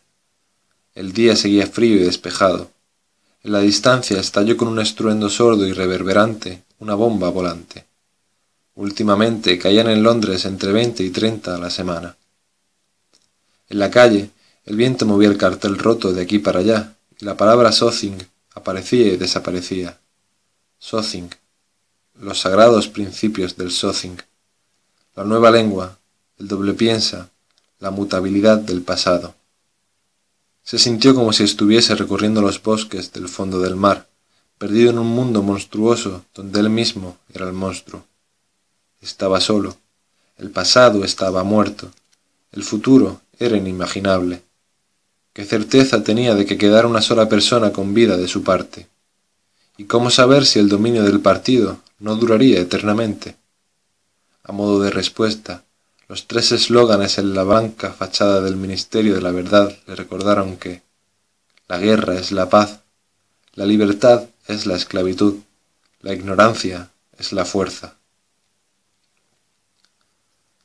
[0.94, 2.70] El día seguía frío y despejado,
[3.46, 7.86] en la distancia estalló con un estruendo sordo y reverberante una bomba volante.
[8.74, 12.16] Últimamente caían en Londres entre veinte y treinta a la semana.
[13.68, 14.30] En la calle,
[14.64, 18.18] el viento movía el cartel roto de aquí para allá, y la palabra Sothing
[18.52, 19.96] aparecía y desaparecía.
[20.80, 21.28] Sothing,
[22.18, 24.16] los sagrados principios del Sothing,
[25.14, 26.00] la nueva lengua,
[26.40, 27.30] el doble piensa,
[27.78, 29.35] la mutabilidad del pasado.
[30.66, 34.08] Se sintió como si estuviese recorriendo los bosques del fondo del mar,
[34.58, 38.04] perdido en un mundo monstruoso donde él mismo era el monstruo.
[39.00, 39.76] Estaba solo,
[40.38, 41.92] el pasado estaba muerto,
[42.50, 44.42] el futuro era inimaginable.
[45.32, 48.88] ¿Qué certeza tenía de que quedara una sola persona con vida de su parte?
[49.76, 53.36] ¿Y cómo saber si el dominio del partido no duraría eternamente?
[54.42, 55.62] A modo de respuesta,
[56.08, 60.82] los tres eslóganes en la blanca fachada del Ministerio de la Verdad le recordaron que
[61.68, 62.80] la guerra es la paz,
[63.54, 65.40] la libertad es la esclavitud,
[66.00, 67.96] la ignorancia es la fuerza.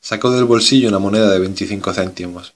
[0.00, 2.54] Sacó del bolsillo una moneda de veinticinco céntimos.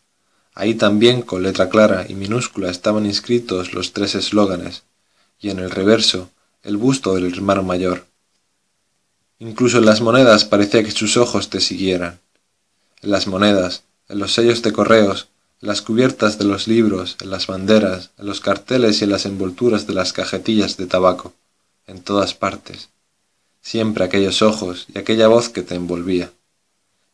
[0.54, 4.84] Ahí también, con letra clara y minúscula, estaban inscritos los tres eslóganes,
[5.38, 6.30] y en el reverso
[6.62, 8.06] el busto del hermano mayor.
[9.38, 12.20] Incluso en las monedas parecía que sus ojos te siguieran.
[13.02, 15.28] En las monedas, en los sellos de correos,
[15.62, 19.26] en las cubiertas de los libros, en las banderas, en los carteles y en las
[19.26, 21.32] envolturas de las cajetillas de tabaco,
[21.86, 22.90] en todas partes.
[23.62, 26.30] Siempre aquellos ojos y aquella voz que te envolvía.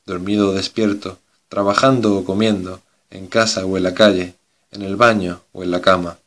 [0.06, 1.18] Dormido o despierto,
[1.48, 4.34] trabajando o comiendo, en casa o en la calle,
[4.70, 6.18] en el baño o en la cama.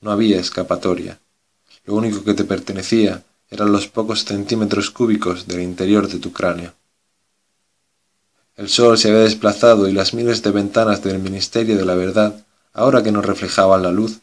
[0.00, 1.18] No había escapatoria.
[1.84, 6.72] Lo único que te pertenecía eran los pocos centímetros cúbicos del interior de tu cráneo.
[8.56, 12.44] El sol se había desplazado y las miles de ventanas del Ministerio de la Verdad,
[12.74, 14.18] ahora que no reflejaban la luz,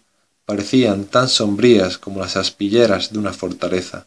[0.46, 4.06] parecían tan sombrías como las aspilleras de una fortaleza.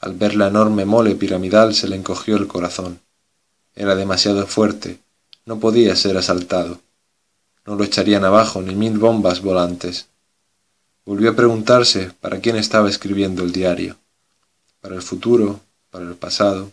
[0.00, 3.00] Al ver la enorme mole piramidal se le encogió el corazón.
[3.74, 5.00] Era demasiado fuerte,
[5.44, 6.80] no podía ser asaltado.
[7.66, 10.06] No lo echarían abajo ni mil bombas volantes.
[11.04, 13.96] Volvió a preguntarse para quién estaba escribiendo el diario.
[14.80, 16.70] Para el futuro, para el pasado,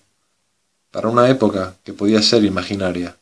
[0.95, 3.17] para una época que podía ser imaginaria.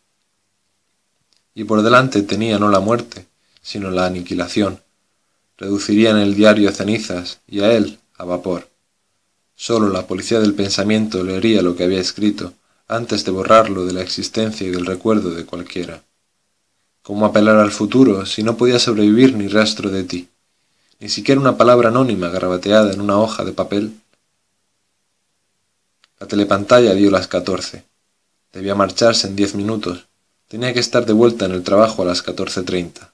[1.55, 3.25] Y por delante tenía no la muerte,
[3.63, 4.79] sino la aniquilación.
[5.57, 8.69] Reducirían el diario a cenizas y a él a vapor.
[9.55, 12.53] Sólo la policía del pensamiento leería lo que había escrito
[12.87, 16.03] antes de borrarlo de la existencia y del recuerdo de cualquiera.
[17.01, 20.29] ¿Cómo apelar al futuro si no podía sobrevivir ni rastro de ti?
[20.99, 23.99] ni siquiera una palabra anónima garrabateada en una hoja de papel.
[26.23, 27.83] La telepantalla dio las catorce.
[28.53, 30.07] Debía marcharse en diez minutos.
[30.47, 33.11] Tenía que estar de vuelta en el trabajo a las catorce treinta.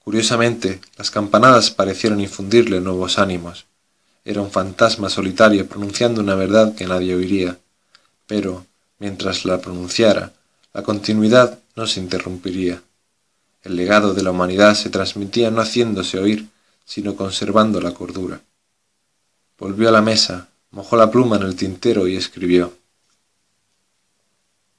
[0.00, 3.66] Curiosamente, las campanadas parecieron infundirle nuevos ánimos.
[4.24, 7.56] Era un fantasma solitario pronunciando una verdad que nadie oiría.
[8.26, 8.66] Pero,
[8.98, 10.32] mientras la pronunciara,
[10.74, 12.82] la continuidad no se interrumpiría.
[13.62, 16.48] El legado de la humanidad se transmitía no haciéndose oír,
[16.84, 18.40] sino conservando la cordura.
[19.56, 22.72] Volvió a la mesa, mojó la pluma en el tintero y escribió.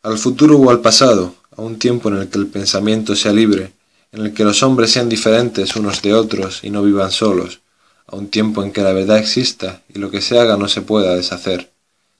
[0.01, 3.73] Al futuro o al pasado, a un tiempo en el que el pensamiento sea libre,
[4.11, 7.59] en el que los hombres sean diferentes unos de otros y no vivan solos,
[8.07, 10.81] a un tiempo en que la verdad exista y lo que se haga no se
[10.81, 11.71] pueda deshacer,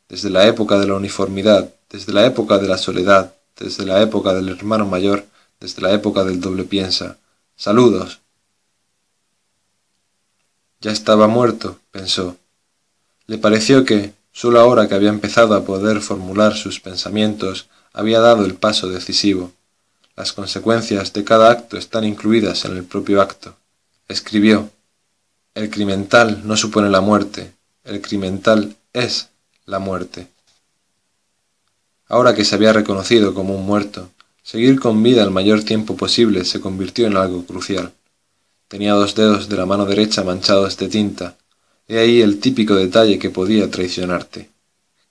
[0.07, 4.33] desde la época de la uniformidad, desde la época de la soledad, desde la época
[4.33, 5.25] del hermano mayor,
[5.59, 7.17] desde la época del doble piensa.
[7.55, 8.19] Saludos.
[10.81, 12.37] Ya estaba muerto, pensó.
[13.29, 18.43] Le pareció que, sólo ahora que había empezado a poder formular sus pensamientos, había dado
[18.43, 19.51] el paso decisivo.
[20.15, 23.55] Las consecuencias de cada acto están incluidas en el propio acto.
[24.07, 24.71] Escribió,
[25.53, 27.53] El crimental no supone la muerte,
[27.83, 29.29] el crimental es
[29.67, 30.27] la muerte.
[32.07, 34.09] Ahora que se había reconocido como un muerto,
[34.41, 37.93] Seguir con vida el mayor tiempo posible se convirtió en algo crucial.
[38.67, 41.37] Tenía dos dedos de la mano derecha manchados de tinta.
[41.91, 44.47] He ahí el típico detalle que podía traicionarte.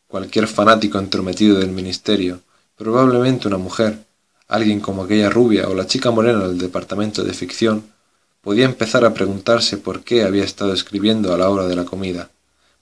[0.07, 2.39] Cualquier fanático entrometido del ministerio,
[2.77, 3.99] probablemente una mujer,
[4.47, 7.83] alguien como aquella rubia o la chica morena del departamento de ficción,
[8.43, 12.31] podía empezar a preguntarse por qué había estado escribiendo a la hora de la comida,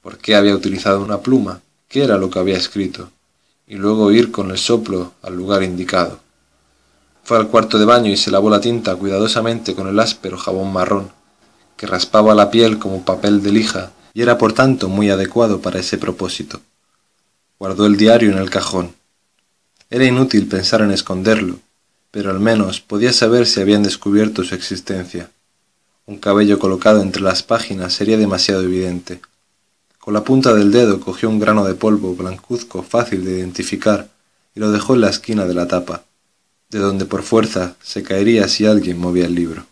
[0.02, 3.08] por qué había utilizado una pluma, qué era lo que había escrito,
[3.66, 6.20] y luego ir con el soplo al lugar indicado.
[7.24, 10.70] Fue al cuarto de baño y se lavó la tinta cuidadosamente con el áspero jabón
[10.70, 11.15] marrón,
[11.76, 15.78] que raspaba la piel como papel de lija y era por tanto muy adecuado para
[15.78, 16.60] ese propósito.
[17.58, 18.94] Guardó el diario en el cajón.
[19.90, 21.58] Era inútil pensar en esconderlo,
[22.10, 25.30] pero al menos podía saber si habían descubierto su existencia.
[26.06, 29.20] Un cabello colocado entre las páginas sería demasiado evidente.
[29.98, 34.08] Con la punta del dedo cogió un grano de polvo blancuzco fácil de identificar
[34.54, 36.04] y lo dejó en la esquina de la tapa
[36.70, 39.66] de donde por fuerza se caería si alguien movía el libro.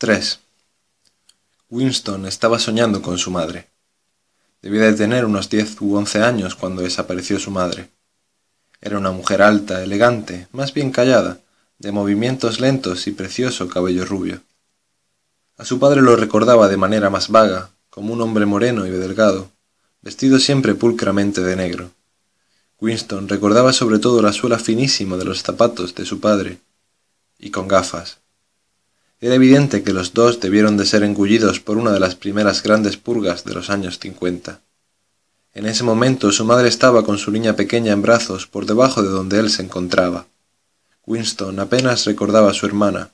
[0.00, 0.38] 3.
[1.70, 3.68] Winston estaba soñando con su madre.
[4.62, 7.88] Debía de tener unos diez u once años cuando desapareció su madre.
[8.80, 11.40] Era una mujer alta, elegante, más bien callada,
[11.80, 14.40] de movimientos lentos y precioso cabello rubio.
[15.56, 19.50] A su padre lo recordaba de manera más vaga, como un hombre moreno y delgado,
[20.00, 21.90] vestido siempre pulcramente de negro.
[22.80, 26.60] Winston recordaba sobre todo la suela finísima de los zapatos de su padre,
[27.36, 28.18] y con gafas.
[29.20, 32.96] Era evidente que los dos debieron de ser engullidos por una de las primeras grandes
[32.96, 34.60] purgas de los años cincuenta.
[35.54, 39.08] En ese momento su madre estaba con su niña pequeña en brazos por debajo de
[39.08, 40.26] donde él se encontraba.
[41.04, 43.10] Winston apenas recordaba a su hermana,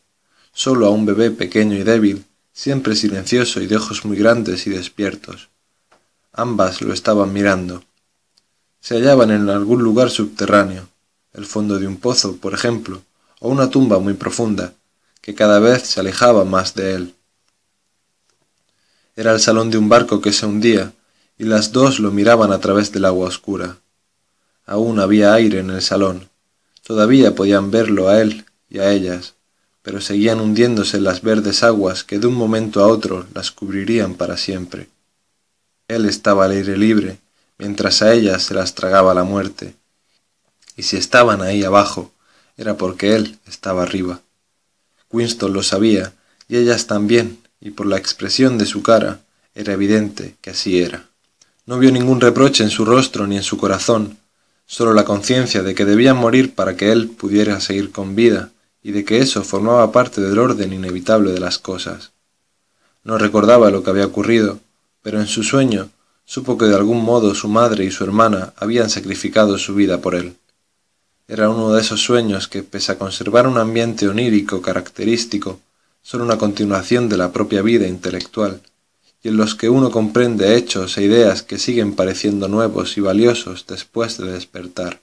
[0.53, 4.71] solo a un bebé pequeño y débil, siempre silencioso y de ojos muy grandes y
[4.71, 5.49] despiertos.
[6.33, 7.83] Ambas lo estaban mirando.
[8.81, 10.89] Se hallaban en algún lugar subterráneo,
[11.33, 13.03] el fondo de un pozo, por ejemplo,
[13.41, 14.75] o una tumba muy profunda,
[15.25, 17.15] que cada vez se alejaba más de él.
[19.17, 20.93] Era el salón de un barco que se hundía,
[21.39, 23.79] y las dos lo miraban a través del agua oscura.
[24.67, 26.29] Aún había aire en el salón.
[26.83, 29.33] Todavía podían verlo a él y a ellas,
[29.81, 34.37] pero seguían hundiéndose las verdes aguas que de un momento a otro las cubrirían para
[34.37, 34.91] siempre.
[35.89, 37.19] Él estaba al aire libre,
[37.57, 39.75] mientras a ellas se las tragaba la muerte,
[40.77, 42.13] y si estaban ahí abajo,
[42.59, 44.21] era porque él estaba arriba.
[45.15, 46.13] Winston lo sabía,
[46.49, 49.21] y ellas también, y por la expresión de su cara
[49.55, 51.07] era evidente que así era.
[51.67, 54.19] No vio ningún reproche en su rostro ni en su corazón,
[54.67, 58.51] solo la conciencia de que debían morir para que él pudiera seguir con vida,
[58.83, 62.11] y de que eso formaba parte del orden inevitable de las cosas.
[63.03, 64.59] No recordaba lo que había ocurrido,
[65.03, 65.91] pero en su sueño
[66.27, 70.15] supo que de algún modo su madre y su hermana habían sacrificado su vida por
[70.15, 70.37] él.
[71.27, 75.59] Era uno de esos sueños que, pese a conservar un ambiente onírico característico,
[76.03, 78.61] son una continuación de la propia vida intelectual,
[79.23, 83.65] y en los que uno comprende hechos e ideas que siguen pareciendo nuevos y valiosos
[83.67, 85.01] después de despertar.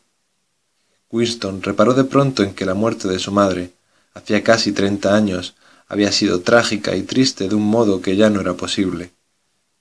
[1.09, 3.72] Winston reparó de pronto en que la muerte de su madre,
[4.13, 5.55] hacía casi treinta años,
[5.88, 9.09] había sido trágica y triste de un modo que ya no era posible.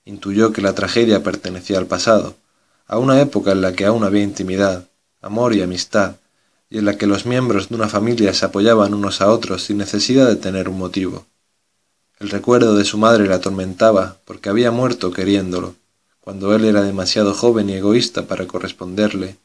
[0.05, 2.35] Intuyó que la tragedia pertenecía al pasado,
[2.87, 4.87] a una época en la que aún había intimidad,
[5.21, 6.15] amor y amistad,
[6.71, 9.77] y en la que los miembros de una familia se apoyaban unos a otros sin
[9.77, 11.27] necesidad de tener un motivo.
[12.17, 15.75] El recuerdo de su madre le atormentaba porque había muerto queriéndolo,
[16.21, 19.35] cuando él era demasiado joven y egoísta para corresponderle,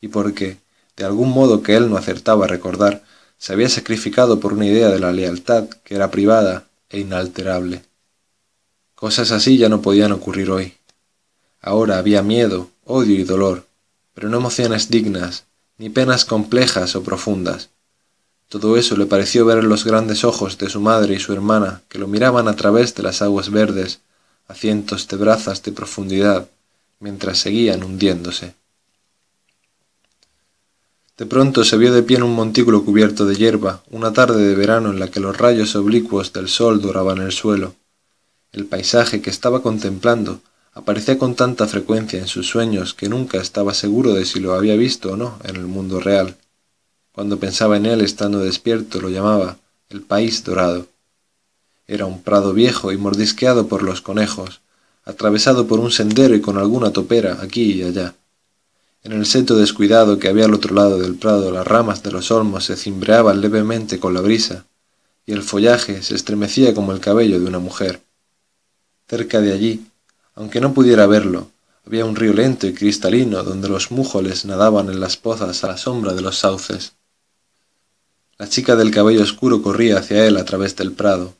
[0.00, 0.58] y porque,
[0.96, 3.04] de algún modo que él no acertaba a recordar,
[3.38, 7.84] se había sacrificado por una idea de la lealtad que era privada e inalterable.
[8.96, 10.74] Cosas así ya no podían ocurrir hoy.
[11.60, 13.66] Ahora había miedo, odio y dolor,
[14.14, 15.44] pero no emociones dignas,
[15.78, 17.70] ni penas complejas o profundas.
[18.48, 21.82] Todo eso le pareció ver en los grandes ojos de su madre y su hermana,
[21.88, 24.00] que lo miraban a través de las aguas verdes,
[24.46, 26.48] a cientos de brazas de profundidad,
[27.00, 28.54] mientras seguían hundiéndose.
[31.16, 34.54] De pronto se vio de pie en un montículo cubierto de hierba, una tarde de
[34.54, 37.74] verano en la que los rayos oblicuos del sol doraban el suelo.
[38.52, 40.40] El paisaje que estaba contemplando
[40.72, 44.74] aparecía con tanta frecuencia en sus sueños que nunca estaba seguro de si lo había
[44.76, 46.36] visto o no en el mundo real.
[47.12, 49.58] Cuando pensaba en él estando despierto lo llamaba
[49.90, 50.86] el país dorado.
[51.86, 54.60] Era un prado viejo y mordisqueado por los conejos,
[55.04, 58.14] atravesado por un sendero y con alguna topera aquí y allá.
[59.04, 62.30] En el seto descuidado que había al otro lado del prado las ramas de los
[62.30, 64.64] olmos se cimbreaban levemente con la brisa,
[65.26, 68.00] y el follaje se estremecía como el cabello de una mujer.
[69.08, 69.84] Cerca de allí,
[70.34, 71.50] aunque no pudiera verlo,
[71.86, 75.76] había un río lento y cristalino donde los mújoles nadaban en las pozas a la
[75.76, 76.92] sombra de los sauces.
[78.38, 81.34] La chica del cabello oscuro corría hacia él a través del prado.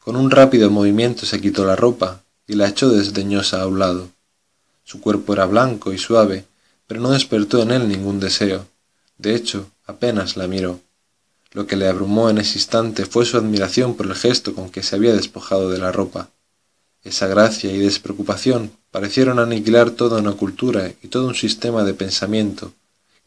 [0.00, 4.08] Con un rápido movimiento se quitó la ropa y la echó desdeñosa a un lado.
[4.84, 6.44] Su cuerpo era blanco y suave,
[6.86, 8.66] pero no despertó en él ningún deseo.
[9.16, 10.80] De hecho, apenas la miró.
[11.52, 14.82] Lo que le abrumó en ese instante fue su admiración por el gesto con que
[14.82, 16.28] se había despojado de la ropa.
[17.04, 22.72] Esa gracia y despreocupación parecieron aniquilar toda una cultura y todo un sistema de pensamiento,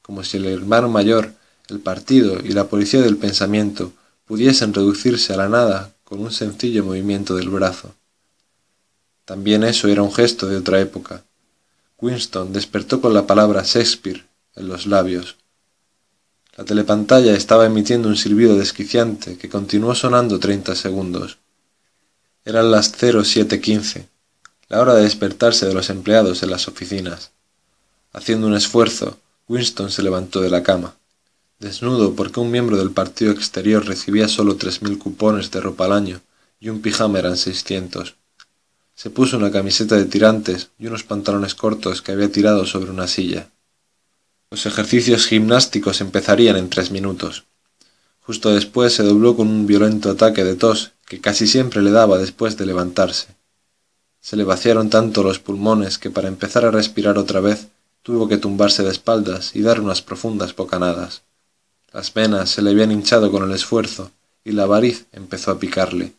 [0.02, 1.34] como si el hermano mayor,
[1.70, 3.94] el partido y la policía del pensamiento
[4.26, 7.94] pudiesen reducirse a la nada con un sencillo movimiento del brazo.
[9.26, 11.24] También eso era un gesto de otra época.
[12.00, 14.26] Winston despertó con la palabra Shakespeare
[14.56, 15.36] en los labios.
[16.56, 21.38] La telepantalla estaba emitiendo un silbido desquiciante que continuó sonando treinta segundos.
[22.48, 24.08] Eran las 0715,
[24.70, 27.32] la hora de despertarse de los empleados en las oficinas.
[28.14, 29.20] Haciendo un esfuerzo,
[29.50, 30.96] Winston se levantó de la cama.
[31.60, 35.92] Desnudo porque un miembro del partido exterior recibía solo tres mil cupones de ropa al
[35.92, 36.22] año
[36.62, 38.16] y un pijama eran seiscientos.
[38.96, 43.08] Se puso una camiseta de tirantes y unos pantalones cortos que había tirado sobre una
[43.08, 43.50] silla.
[44.52, 47.44] Los ejercicios gimnásticos empezarían en tres minutos.
[48.22, 52.18] Justo después se dobló con un violento ataque de tos que casi siempre le daba
[52.18, 53.28] después de levantarse.
[54.20, 57.68] Se le vaciaron tanto los pulmones que para empezar a respirar otra vez
[58.04, 61.22] tuvo que tumbarse de espaldas y dar unas profundas bocanadas.
[61.94, 64.12] Las venas se le habían hinchado con el esfuerzo
[64.44, 66.14] y la variz empezó a picarle.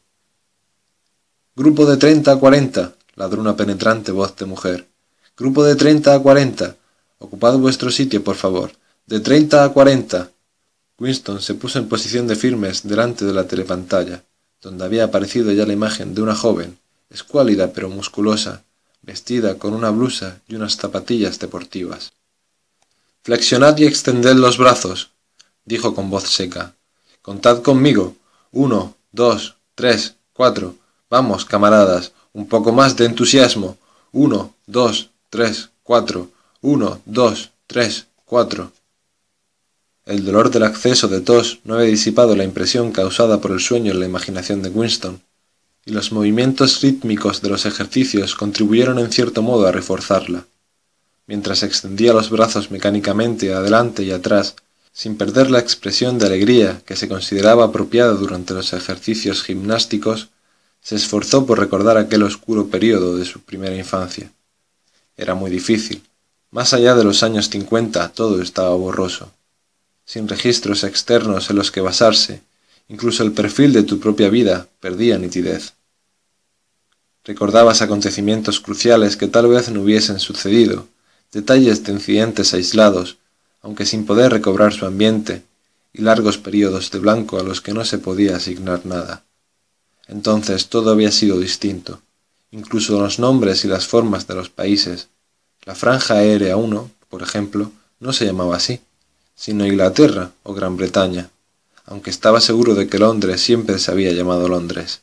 [1.55, 4.87] Grupo de treinta a cuarenta, ladró una penetrante voz de mujer.
[5.37, 6.77] Grupo de treinta a cuarenta.
[7.19, 8.73] Ocupad vuestro sitio, por favor.
[9.07, 10.31] De treinta a cuarenta.
[10.99, 14.23] Winston se puso en posición de firmes delante de la telepantalla,
[14.61, 16.79] donde había aparecido ya la imagen de una joven,
[17.11, 18.63] escuálida pero musculosa,
[19.03, 22.13] vestida con una blusa y unas zapatillas deportivas.
[23.23, 25.11] Flexionad y extended los brazos,
[25.65, 26.75] dijo con voz seca.
[27.23, 28.17] Contad conmigo.
[28.53, 30.77] Uno, dos, tres, cuatro.
[31.11, 33.77] Vamos, camaradas, un poco más de entusiasmo.
[34.13, 36.31] Uno, dos, tres, cuatro.
[36.63, 38.73] Uno, dos, tres, cuatro.
[40.09, 43.93] El dolor del acceso de tos no había disipado la impresión causada por el sueño
[43.93, 45.21] en la imaginación de Winston,
[45.85, 50.47] y los movimientos rítmicos de los ejercicios contribuyeron en cierto modo a reforzarla.
[51.27, 54.57] Mientras extendía los brazos mecánicamente adelante y atrás,
[54.95, 60.31] sin perder la expresión de alegría que se consideraba apropiada durante los ejercicios gimnásticos,
[60.81, 64.33] se esforzó por recordar aquel oscuro período de su primera infancia.
[65.19, 66.03] Era muy difícil.
[66.51, 69.33] Más allá de los años cincuenta todo estaba borroso.
[70.09, 72.41] Sin registros externos en los que basarse,
[72.89, 75.75] incluso el perfil de tu propia vida perdía nitidez.
[77.25, 80.89] Recordabas acontecimientos cruciales que tal vez no hubiesen sucedido,
[81.31, 83.19] detalles de incidentes aislados,
[83.61, 85.43] aunque sin poder recobrar su ambiente,
[85.93, 89.25] y largos períodos de blanco a los que no se podía asignar nada.
[90.07, 92.01] Entonces todo había sido distinto,
[92.51, 95.09] incluso los nombres y las formas de los países.
[95.67, 98.81] La franja aérea 1, por ejemplo, no se llamaba así,
[99.39, 101.31] sino Inglaterra o Gran Bretaña,
[101.87, 105.03] aunque estaba seguro de que Londres siempre se había llamado Londres.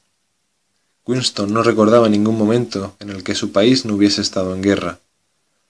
[1.08, 5.00] Winston no recordaba ningún momento en el que su país no hubiese estado en guerra,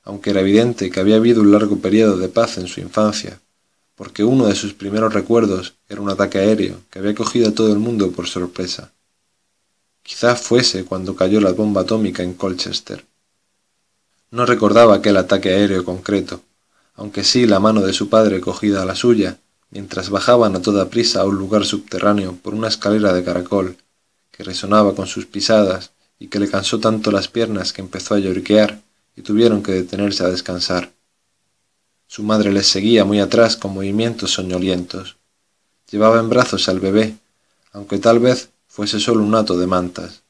[0.03, 3.39] aunque era evidente que había habido un largo periodo de paz en su infancia,
[3.95, 7.71] porque uno de sus primeros recuerdos era un ataque aéreo que había cogido a todo
[7.71, 8.91] el mundo por sorpresa.
[10.01, 13.05] Quizá fuese cuando cayó la bomba atómica en Colchester.
[14.31, 16.41] No recordaba aquel ataque aéreo concreto,
[16.95, 19.37] aunque sí la mano de su padre cogida a la suya,
[19.69, 23.77] mientras bajaban a toda prisa a un lugar subterráneo por una escalera de caracol,
[24.31, 28.19] que resonaba con sus pisadas y que le cansó tanto las piernas que empezó a
[28.19, 28.81] lloriquear
[29.15, 30.91] y tuvieron que detenerse a descansar.
[32.07, 35.17] Su madre les seguía muy atrás con movimientos soñolientos.
[35.89, 37.15] Llevaba en brazos al bebé,
[37.71, 40.23] aunque tal vez fuese solo un hato de mantas.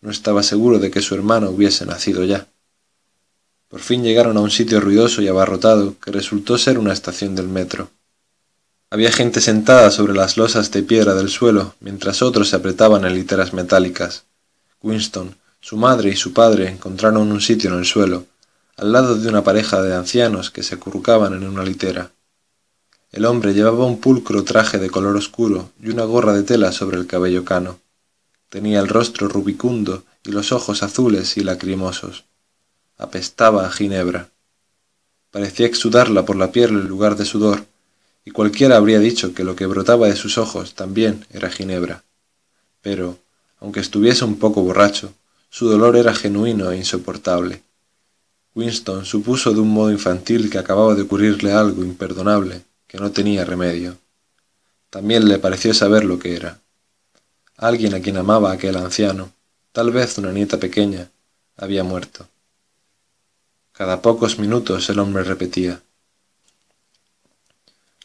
[0.00, 2.46] No estaba seguro de que su hermano hubiese nacido ya.
[3.68, 7.48] Por fin llegaron a un sitio ruidoso y abarrotado que resultó ser una estación del
[7.48, 7.90] metro.
[8.90, 13.14] Había gente sentada sobre las losas de piedra del suelo, mientras otros se apretaban en
[13.14, 14.24] literas metálicas.
[14.82, 18.24] Winston, su madre y su padre encontraron un sitio en el suelo,
[18.78, 22.10] al lado de una pareja de ancianos que se acurrucaban en una litera.
[23.12, 26.96] El hombre llevaba un pulcro traje de color oscuro y una gorra de tela sobre
[26.96, 27.80] el cabello cano.
[28.48, 32.24] Tenía el rostro rubicundo y los ojos azules y lacrimosos.
[32.98, 34.28] Apestaba a ginebra.
[35.30, 37.64] Parecía exudarla por la piel en lugar de sudor,
[38.24, 42.02] y cualquiera habría dicho que lo que brotaba de sus ojos también era ginebra.
[42.82, 43.18] Pero,
[43.60, 45.14] aunque estuviese un poco borracho,
[45.48, 47.62] su dolor era genuino e insoportable.
[48.54, 53.44] Winston supuso de un modo infantil que acababa de ocurrirle algo imperdonable, que no tenía
[53.44, 53.96] remedio.
[54.90, 56.58] También le pareció saber lo que era.
[57.56, 59.32] Alguien a quien amaba aquel anciano,
[59.70, 61.10] tal vez una nieta pequeña,
[61.56, 62.26] había muerto.
[63.78, 65.82] Cada pocos minutos el hombre repetía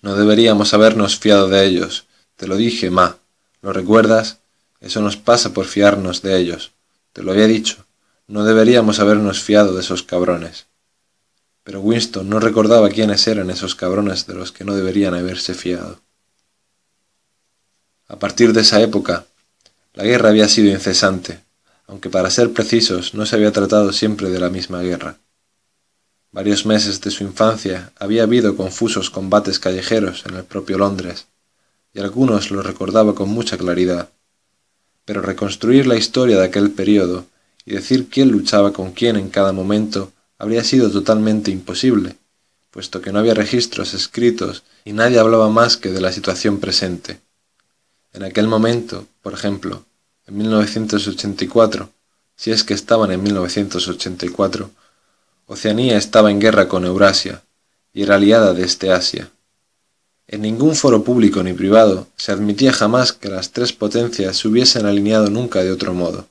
[0.03, 2.05] No deberíamos habernos fiado de ellos.
[2.35, 3.17] Te lo dije, Ma.
[3.63, 4.37] ¿Lo recuerdas?
[4.81, 6.73] Eso nos pasa por fiarnos de ellos.
[7.11, 7.87] Te lo había dicho.
[8.27, 10.67] No deberíamos habernos fiado de esos cabrones.
[11.63, 16.01] Pero Winston no recordaba quiénes eran esos cabrones de los que no deberían haberse fiado.
[18.07, 19.25] A partir de esa época,
[19.95, 21.39] la guerra había sido incesante,
[21.87, 25.17] aunque para ser precisos no se había tratado siempre de la misma guerra.
[26.33, 31.27] Varios meses de su infancia había habido confusos combates callejeros en el propio Londres,
[31.93, 34.09] y algunos los recordaba con mucha claridad
[35.05, 37.25] pero reconstruir la historia de aquel periodo
[37.65, 42.17] y decir quién luchaba con quién en cada momento habría sido totalmente imposible,
[42.71, 47.19] puesto que no había registros escritos y nadie hablaba más que de la situación presente.
[48.13, 49.85] En aquel momento, por ejemplo,
[50.27, 51.89] en 1984,
[52.35, 54.69] si es que estaban en 1984,
[55.53, 57.43] Oceanía estaba en guerra con Eurasia,
[57.93, 59.29] y era aliada de este Asia.
[60.27, 64.87] En ningún foro público ni privado se admitía jamás que las tres potencias se hubiesen
[64.87, 66.25] alineado nunca de otro modo.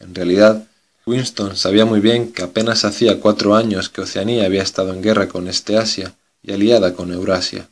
[0.00, 0.66] En realidad,
[1.06, 5.28] Winston sabía muy bien que apenas hacía cuatro años que Oceanía había estado en guerra
[5.28, 7.68] con este Asia y aliada con Eurasia.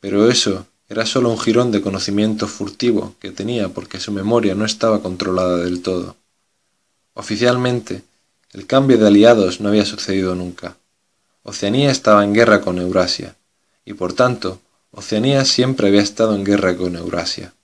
[0.00, 4.66] Pero eso era solo un jirón de conocimiento furtivo que tenía porque su memoria no
[4.66, 6.16] estaba controlada del todo.
[7.14, 8.02] Oficialmente,
[8.52, 10.76] el cambio de aliados no había sucedido nunca.
[11.42, 13.36] Oceanía estaba en guerra con Eurasia,
[13.84, 14.60] y por tanto,
[14.90, 17.54] Oceanía siempre había estado en guerra con Eurasia.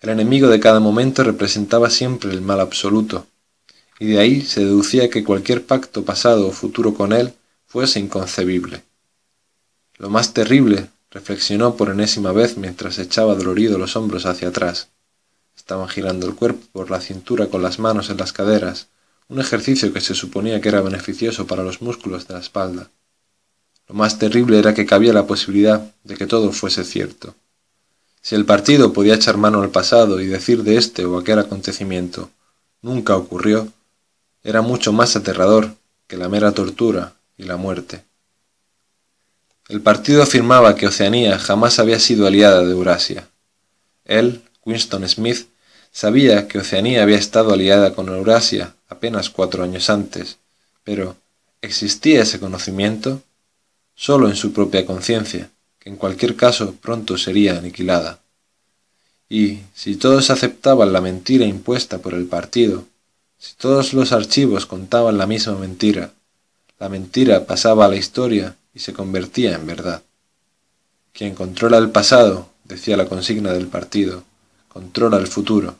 [0.00, 3.26] El enemigo de cada momento representaba siempre el mal absoluto,
[3.98, 7.32] y de ahí se deducía que cualquier pacto pasado o futuro con él
[7.66, 8.84] fuese inconcebible.
[9.96, 14.88] Lo más terrible, reflexionó por enésima vez mientras echaba dolorido los hombros hacia atrás.
[15.56, 18.88] Estaban girando el cuerpo por la cintura con las manos en las caderas,
[19.28, 22.90] un ejercicio que se suponía que era beneficioso para los músculos de la espalda.
[23.88, 27.34] Lo más terrible era que cabía la posibilidad de que todo fuese cierto.
[28.22, 32.30] Si el partido podía echar mano al pasado y decir de este o aquel acontecimiento
[32.82, 33.68] nunca ocurrió,
[34.42, 35.74] era mucho más aterrador
[36.06, 38.04] que la mera tortura y la muerte.
[39.68, 43.28] El partido afirmaba que Oceanía jamás había sido aliada de Eurasia.
[44.04, 45.48] Él, Winston Smith,
[45.90, 50.38] sabía que Oceanía había estado aliada con Eurasia apenas cuatro años antes,
[50.84, 51.16] pero
[51.60, 53.22] ¿existía ese conocimiento?
[53.96, 55.50] solo en su propia conciencia,
[55.80, 58.20] que en cualquier caso pronto sería aniquilada.
[59.28, 62.84] Y si todos aceptaban la mentira impuesta por el partido,
[63.38, 66.12] si todos los archivos contaban la misma mentira,
[66.78, 70.02] la mentira pasaba a la historia y se convertía en verdad.
[71.12, 74.22] Quien controla el pasado, decía la consigna del partido,
[74.68, 75.76] controla el futuro.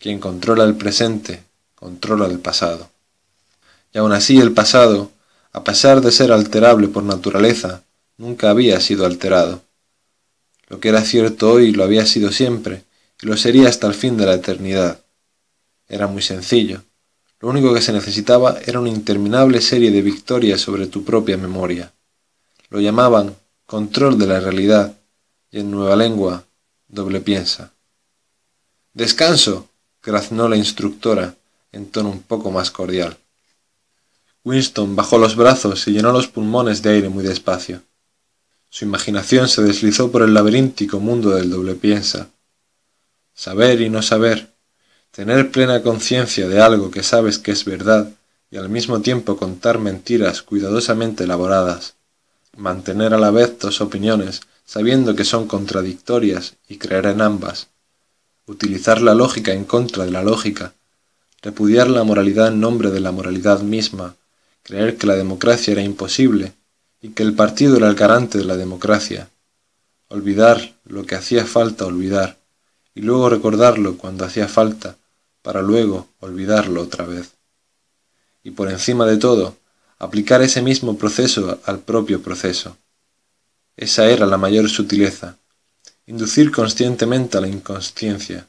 [0.00, 1.42] Quien controla el presente,
[1.78, 2.90] controla el pasado.
[3.92, 5.12] Y aun así el pasado,
[5.52, 7.82] a pesar de ser alterable por naturaleza,
[8.16, 9.62] nunca había sido alterado.
[10.68, 12.84] Lo que era cierto hoy lo había sido siempre,
[13.22, 15.00] y lo sería hasta el fin de la eternidad.
[15.88, 16.82] Era muy sencillo.
[17.40, 21.92] Lo único que se necesitaba era una interminable serie de victorias sobre tu propia memoria.
[22.70, 23.36] Lo llamaban
[23.66, 24.96] control de la realidad,
[25.50, 26.44] y en nueva lengua,
[26.88, 27.72] doble piensa.
[28.92, 29.68] Descanso,
[30.02, 31.37] graznó la instructora,
[31.72, 33.16] en tono un poco más cordial.
[34.44, 37.82] Winston bajó los brazos y llenó los pulmones de aire muy despacio.
[38.70, 42.28] Su imaginación se deslizó por el laberíntico mundo del doble piensa.
[43.34, 44.52] Saber y no saber,
[45.10, 48.10] tener plena conciencia de algo que sabes que es verdad
[48.50, 51.94] y al mismo tiempo contar mentiras cuidadosamente elaboradas,
[52.56, 57.68] mantener a la vez dos opiniones sabiendo que son contradictorias y creer en ambas,
[58.46, 60.74] utilizar la lógica en contra de la lógica,
[61.42, 64.16] repudiar la moralidad en nombre de la moralidad misma,
[64.62, 66.54] creer que la democracia era imposible
[67.00, 69.30] y que el partido era el garante de la democracia,
[70.08, 72.38] olvidar lo que hacía falta olvidar
[72.94, 74.96] y luego recordarlo cuando hacía falta
[75.42, 77.30] para luego olvidarlo otra vez.
[78.42, 79.56] Y por encima de todo,
[79.98, 82.76] aplicar ese mismo proceso al propio proceso.
[83.76, 85.36] Esa era la mayor sutileza,
[86.06, 88.48] inducir conscientemente a la inconsciencia,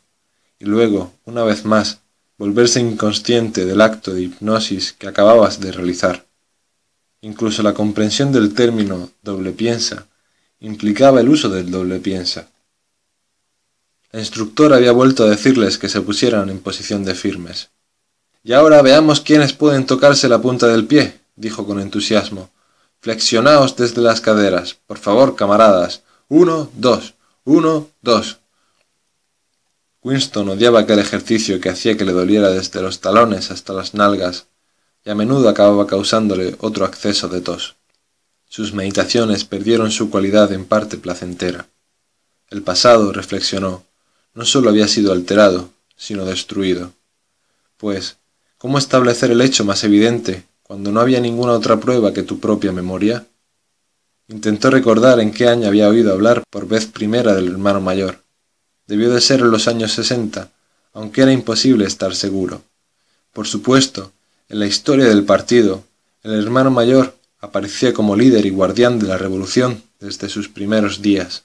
[0.57, 1.99] y luego, una vez más,
[2.39, 6.25] volverse inconsciente del acto de hipnosis que acababas de realizar.
[7.21, 10.07] Incluso la comprensión del término doble piensa
[10.61, 12.49] implicaba el uso del doble piensa.
[14.11, 17.69] La instructora había vuelto a decirles que se pusieran en posición de firmes.
[18.43, 22.49] Y ahora veamos quiénes pueden tocarse la punta del pie, dijo con entusiasmo.
[22.99, 26.03] Flexionaos desde las caderas, por favor, camaradas.
[26.27, 27.13] Uno, dos,
[27.45, 28.38] uno, dos.
[30.01, 34.47] Winston odiaba aquel ejercicio que hacía que le doliera desde los talones hasta las nalgas,
[35.03, 37.75] y a menudo acababa causándole otro acceso de tos.
[38.47, 41.67] Sus meditaciones perdieron su cualidad en parte placentera.
[42.49, 43.83] El pasado, reflexionó,
[44.33, 46.93] no sólo había sido alterado, sino destruido.
[47.75, 48.17] Pues,
[48.57, 52.71] ¿cómo establecer el hecho más evidente cuando no había ninguna otra prueba que tu propia
[52.71, 53.27] memoria?
[54.29, 58.28] Intentó recordar en qué año había oído hablar por vez primera del hermano mayor
[58.89, 60.49] Debió de ser en los años sesenta,
[60.93, 62.63] aunque era imposible estar seguro.
[63.33, 64.11] Por supuesto,
[64.49, 65.83] en la historia del partido,
[66.23, 71.43] el hermano mayor aparecía como líder y guardián de la revolución desde sus primeros días.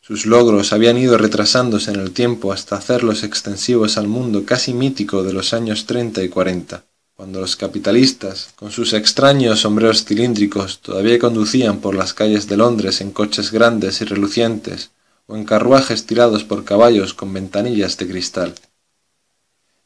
[0.00, 5.22] Sus logros habían ido retrasándose en el tiempo hasta hacerlos extensivos al mundo casi mítico
[5.22, 6.82] de los años treinta y cuarenta,
[7.14, 13.00] cuando los capitalistas, con sus extraños sombreros cilíndricos, todavía conducían por las calles de Londres
[13.00, 14.90] en coches grandes y relucientes,
[15.28, 18.54] o en carruajes tirados por caballos con ventanillas de cristal.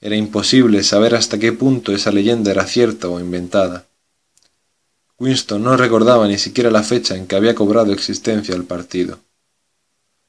[0.01, 3.87] Era imposible saber hasta qué punto esa leyenda era cierta o inventada.
[5.19, 9.21] Winston no recordaba ni siquiera la fecha en que había cobrado existencia el partido.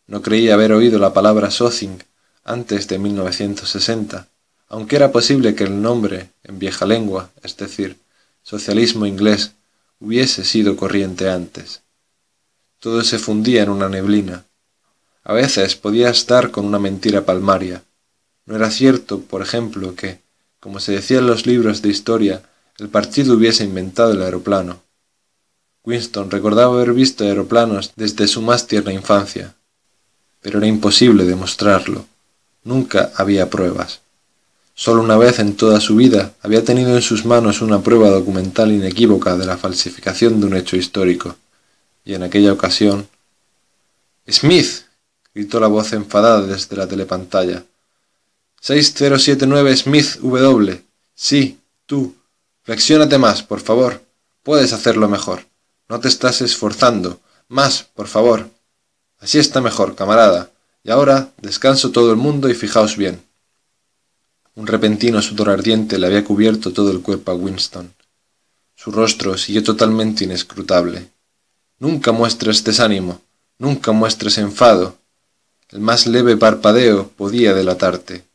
[0.07, 2.03] No creía haber oído la palabra Socing
[2.43, 4.27] antes de 1960,
[4.67, 7.97] aunque era posible que el nombre, en vieja lengua, es decir,
[8.41, 9.53] socialismo inglés,
[9.99, 11.81] hubiese sido corriente antes.
[12.79, 14.45] Todo se fundía en una neblina.
[15.23, 17.83] A veces podía estar con una mentira palmaria.
[18.45, 20.19] No era cierto, por ejemplo, que,
[20.59, 22.43] como se decía en los libros de historia,
[22.77, 24.81] el partido hubiese inventado el aeroplano.
[25.85, 29.55] Winston recordaba haber visto aeroplanos desde su más tierna infancia,
[30.41, 32.05] pero era imposible demostrarlo.
[32.63, 34.01] Nunca había pruebas.
[34.75, 38.71] Solo una vez en toda su vida había tenido en sus manos una prueba documental
[38.71, 41.35] inequívoca de la falsificación de un hecho histórico,
[42.03, 43.07] y en aquella ocasión...
[44.29, 44.82] Smith.
[45.33, 47.63] Gritó la voz enfadada desde la telepantalla.
[48.61, 50.83] 6079 Smith W.
[51.15, 52.15] Sí, tú.
[52.63, 54.01] Flexiónate más, por favor.
[54.41, 55.45] Puedes hacerlo mejor.
[55.89, 57.19] No te estás esforzando.
[57.49, 58.49] Más, por favor.
[59.19, 60.51] Así está mejor, camarada.
[60.83, 63.21] Y ahora, descanso todo el mundo y fijaos bien.
[64.55, 67.93] Un repentino sudor ardiente le había cubierto todo el cuerpo a Winston.
[68.75, 71.09] Su rostro siguió totalmente inescrutable.
[71.79, 73.21] Nunca muestres desánimo,
[73.57, 74.97] nunca muestres enfado.
[75.73, 78.25] El más leve parpadeo podía delatarte.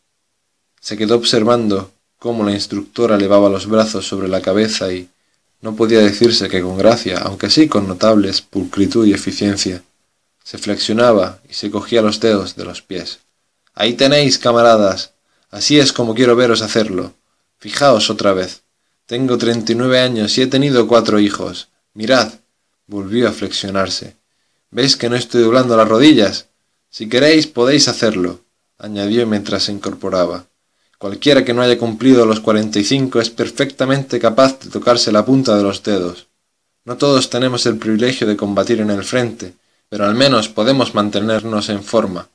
[0.80, 5.08] Se quedó observando cómo la instructora levaba los brazos sobre la cabeza y
[5.60, 9.84] no podía decirse que con gracia, aunque sí con notables pulcritud y eficiencia,
[10.42, 13.20] se flexionaba y se cogía los dedos de los pies.
[13.72, 15.12] Ahí tenéis, camaradas.
[15.52, 17.14] Así es como quiero veros hacerlo.
[17.58, 18.62] Fijaos otra vez.
[19.06, 21.68] Tengo treinta y nueve años y he tenido cuatro hijos.
[21.94, 22.32] Mirad.
[22.88, 24.16] Volvió a flexionarse.
[24.72, 26.47] ¿Veis que no estoy doblando las rodillas?
[26.90, 28.40] Si queréis podéis hacerlo,
[28.78, 30.46] añadió mientras se incorporaba.
[30.98, 35.24] Cualquiera que no haya cumplido los cuarenta y cinco es perfectamente capaz de tocarse la
[35.24, 36.26] punta de los dedos.
[36.84, 39.54] No todos tenemos el privilegio de combatir en el frente,
[39.88, 42.28] pero al menos podemos mantenernos en forma.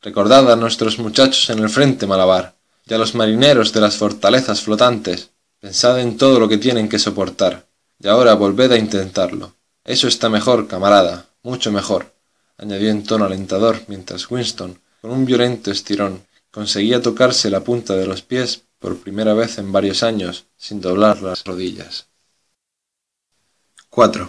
[0.00, 2.56] Recordad a nuestros muchachos en el frente, Malabar,
[2.86, 5.30] y a los marineros de las fortalezas flotantes.
[5.60, 7.66] Pensad en todo lo que tienen que soportar,
[8.00, 9.54] y ahora volved a intentarlo.
[9.84, 12.12] Eso está mejor, camarada, mucho mejor,
[12.58, 16.22] añadió en tono alentador, mientras Winston, con un violento estirón,
[16.52, 21.22] Conseguía tocarse la punta de los pies por primera vez en varios años sin doblar
[21.22, 22.08] las rodillas.
[23.88, 24.28] 4.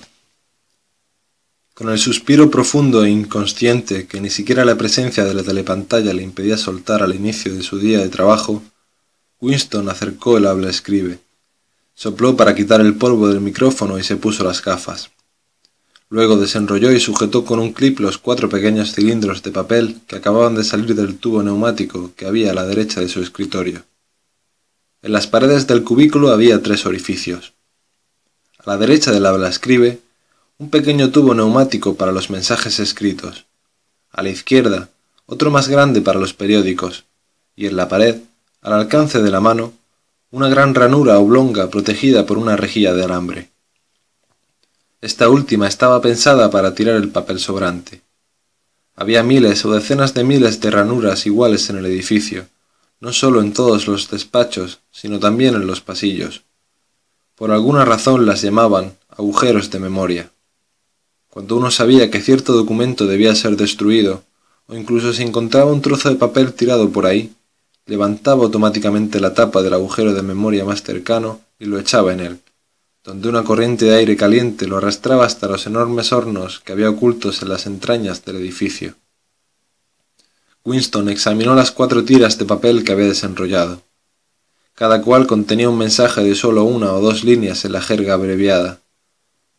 [1.73, 6.23] Con el suspiro profundo e inconsciente que ni siquiera la presencia de la telepantalla le
[6.23, 8.63] impedía soltar al inicio de su día de trabajo,
[9.41, 11.19] Winston acercó el habla escribe,
[11.93, 15.11] sopló para quitar el polvo del micrófono y se puso las gafas.
[16.13, 20.53] Luego desenrolló y sujetó con un clip los cuatro pequeños cilindros de papel que acababan
[20.53, 23.81] de salir del tubo neumático que había a la derecha de su escritorio.
[25.01, 27.53] En las paredes del cubículo había tres orificios.
[28.59, 30.01] A la derecha del habla escribe,
[30.59, 33.45] un pequeño tubo neumático para los mensajes escritos.
[34.11, 34.89] A la izquierda,
[35.25, 37.05] otro más grande para los periódicos.
[37.55, 38.17] Y en la pared,
[38.61, 39.73] al alcance de la mano,
[40.29, 43.52] una gran ranura oblonga protegida por una rejilla de alambre.
[45.03, 48.03] Esta última estaba pensada para tirar el papel sobrante.
[48.95, 52.47] Había miles o decenas de miles de ranuras iguales en el edificio,
[53.01, 56.43] no solo en todos los despachos, sino también en los pasillos.
[57.35, 60.31] Por alguna razón las llamaban agujeros de memoria.
[61.27, 64.23] Cuando uno sabía que cierto documento debía ser destruido,
[64.67, 67.33] o incluso si encontraba un trozo de papel tirado por ahí,
[67.87, 72.39] levantaba automáticamente la tapa del agujero de memoria más cercano y lo echaba en él
[73.03, 77.41] donde una corriente de aire caliente lo arrastraba hasta los enormes hornos que había ocultos
[77.41, 78.95] en las entrañas del edificio.
[80.63, 83.81] Winston examinó las cuatro tiras de papel que había desenrollado.
[84.73, 88.79] Cada cual contenía un mensaje de solo una o dos líneas en la jerga abreviada.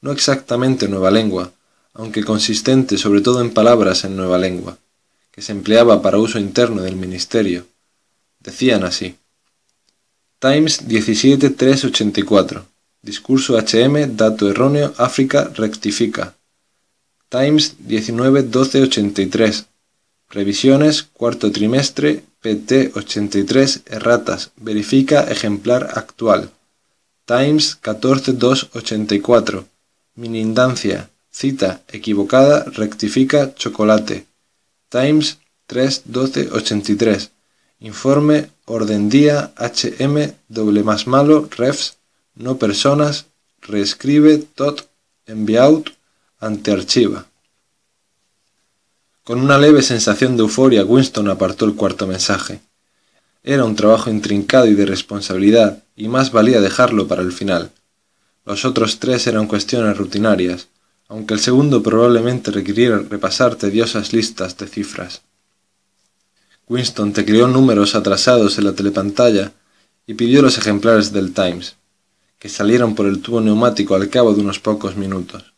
[0.01, 1.53] No exactamente nueva lengua,
[1.93, 4.79] aunque consistente sobre todo en palabras en nueva lengua,
[5.31, 7.67] que se empleaba para uso interno del ministerio.
[8.41, 9.17] Decían así.
[10.41, 12.74] Times 17384
[13.05, 16.35] Discurso HM, dato erróneo, África rectifica.
[17.29, 19.67] Times 19-12-83.
[20.31, 26.51] Revisiones, cuarto trimestre, PT 83, erratas, verifica ejemplar actual.
[27.27, 29.67] Times 14-2-84.
[30.15, 34.25] Minindancia, cita, equivocada, rectifica, chocolate.
[34.89, 35.37] Times
[35.69, 37.29] 3-12-83.
[37.81, 41.99] Informe, orden día, HM, doble más malo, refs,
[42.35, 43.27] no personas,
[43.63, 44.89] reescribe tot
[45.27, 45.91] enviaut
[46.39, 47.27] ante archiva.
[49.23, 52.61] Con una leve sensación de euforia, Winston apartó el cuarto mensaje.
[53.43, 57.71] Era un trabajo intrincado y de responsabilidad, y más valía dejarlo para el final.
[58.45, 60.69] Los otros tres eran cuestiones rutinarias,
[61.09, 65.23] aunque el segundo probablemente requiriera repasar tediosas listas de cifras.
[66.69, 69.53] Winston tecleó números atrasados en la telepantalla
[70.07, 71.77] y pidió los ejemplares del Times,
[72.45, 75.55] que salieron por el tubo neumático al cabo de unos pocos minutos.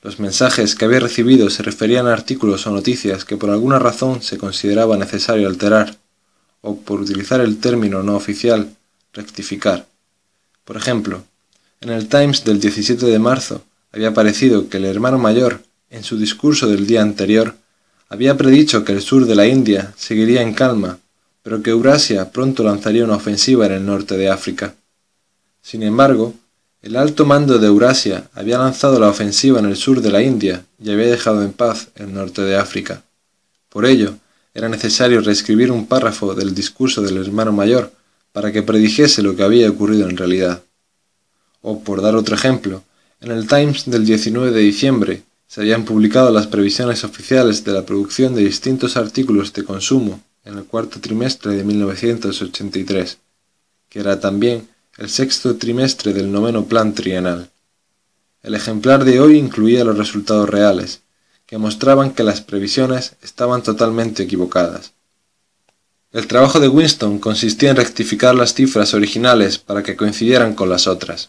[0.00, 4.22] Los mensajes que había recibido se referían a artículos o noticias que por alguna razón
[4.22, 5.98] se consideraba necesario alterar,
[6.62, 8.70] o por utilizar el término no oficial,
[9.12, 9.84] rectificar.
[10.64, 11.22] Por ejemplo,
[11.82, 13.62] en el Times del 17 de marzo
[13.92, 15.60] había aparecido que el hermano mayor,
[15.90, 17.56] en su discurso del día anterior,
[18.08, 20.98] había predicho que el sur de la India seguiría en calma,
[21.42, 24.76] pero que Eurasia pronto lanzaría una ofensiva en el norte de África.
[25.66, 26.32] Sin embargo,
[26.80, 30.64] el alto mando de Eurasia había lanzado la ofensiva en el sur de la India
[30.78, 33.02] y había dejado en paz el norte de África.
[33.68, 34.14] Por ello,
[34.54, 37.92] era necesario reescribir un párrafo del discurso del hermano mayor
[38.30, 40.62] para que predijese lo que había ocurrido en realidad.
[41.62, 42.84] O, por dar otro ejemplo,
[43.20, 47.84] en el Times del 19 de diciembre se habían publicado las previsiones oficiales de la
[47.84, 53.18] producción de distintos artículos de consumo en el cuarto trimestre de 1983,
[53.88, 54.68] que era también
[54.98, 57.50] el sexto trimestre del noveno plan trienal.
[58.42, 61.02] El ejemplar de hoy incluía los resultados reales,
[61.44, 64.92] que mostraban que las previsiones estaban totalmente equivocadas.
[66.12, 70.86] El trabajo de Winston consistía en rectificar las cifras originales para que coincidieran con las
[70.86, 71.28] otras.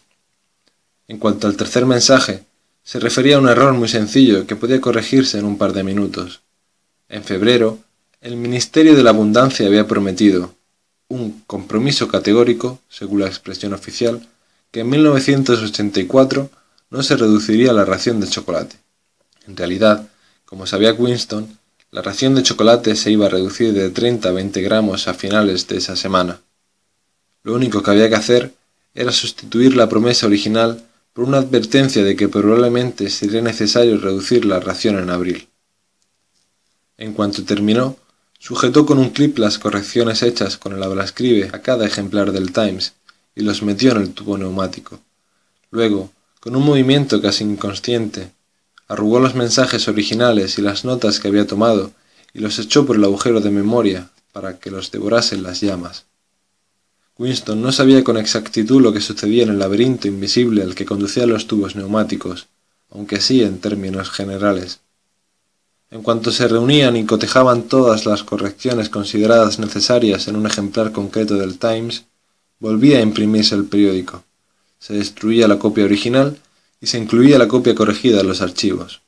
[1.06, 2.44] En cuanto al tercer mensaje,
[2.82, 6.40] se refería a un error muy sencillo que podía corregirse en un par de minutos.
[7.10, 7.80] En febrero,
[8.22, 10.54] el Ministerio de la Abundancia había prometido
[11.08, 14.28] un compromiso categórico, según la expresión oficial,
[14.70, 16.50] que en 1984
[16.90, 18.76] no se reduciría la ración de chocolate.
[19.46, 20.08] En realidad,
[20.44, 21.58] como sabía Winston,
[21.90, 25.66] la ración de chocolate se iba a reducir de 30 a 20 gramos a finales
[25.68, 26.40] de esa semana.
[27.42, 28.54] Lo único que había que hacer
[28.94, 34.60] era sustituir la promesa original por una advertencia de que probablemente sería necesario reducir la
[34.60, 35.48] ración en abril.
[36.98, 37.96] En cuanto terminó,
[38.38, 42.94] sujetó con un clip las correcciones hechas con el habla-escribe a cada ejemplar del Times
[43.34, 45.00] y los metió en el tubo neumático.
[45.70, 46.10] Luego,
[46.40, 48.32] con un movimiento casi inconsciente,
[48.86, 51.92] arrugó los mensajes originales y las notas que había tomado
[52.32, 56.04] y los echó por el agujero de memoria para que los devorasen las llamas.
[57.18, 61.28] Winston no sabía con exactitud lo que sucedía en el laberinto invisible al que conducían
[61.28, 62.46] los tubos neumáticos,
[62.90, 64.80] aunque sí en términos generales.
[65.90, 71.36] En cuanto se reunían y cotejaban todas las correcciones consideradas necesarias en un ejemplar concreto
[71.36, 72.04] del Times,
[72.60, 74.22] volvía a imprimirse el periódico.
[74.78, 76.38] Se destruía la copia original
[76.80, 79.00] y se incluía la copia corregida en los archivos.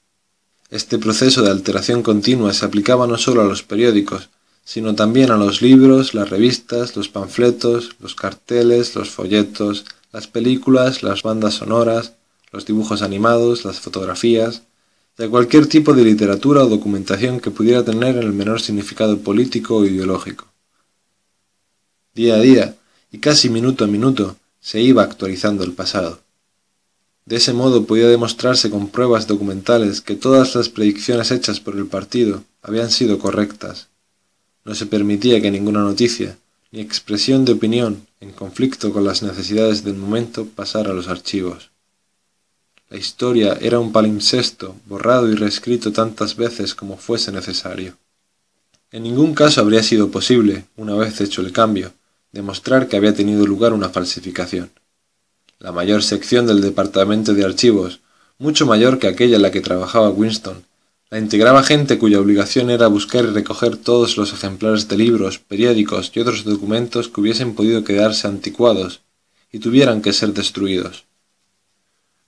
[0.71, 4.31] Este proceso de alteración continua se aplicaba no solo a los periódicos,
[4.65, 11.03] sino también a los libros, las revistas, los panfletos, los carteles, los folletos, las películas,
[11.03, 12.15] las bandas sonoras,
[12.53, 14.63] los dibujos animados, las fotografías,
[15.19, 19.85] a cualquier tipo de literatura o documentación que pudiera tener el menor significado político o
[19.85, 20.47] ideológico.
[22.15, 22.77] Día a día,
[23.13, 26.21] y casi minuto a minuto, se iba actualizando el pasado.
[27.27, 31.87] De ese modo podía demostrarse con pruebas documentales que todas las predicciones hechas por el
[31.87, 33.91] partido habían sido correctas
[34.65, 36.39] no se permitía que ninguna noticia,
[36.71, 41.70] ni expresión de opinión en conflicto con las necesidades del momento pasara a los archivos.
[42.91, 47.97] La historia era un palimpsesto, borrado y reescrito tantas veces como fuese necesario.
[48.91, 51.93] En ningún caso habría sido posible, una vez hecho el cambio,
[52.33, 54.73] demostrar que había tenido lugar una falsificación.
[55.61, 58.01] La mayor sección del departamento de archivos,
[58.39, 60.65] mucho mayor que aquella en la que trabajaba Winston,
[61.11, 66.11] la integraba gente cuya obligación era buscar y recoger todos los ejemplares de libros, periódicos
[66.13, 69.01] y otros documentos que hubiesen podido quedarse anticuados
[69.53, 71.05] y tuvieran que ser destruidos.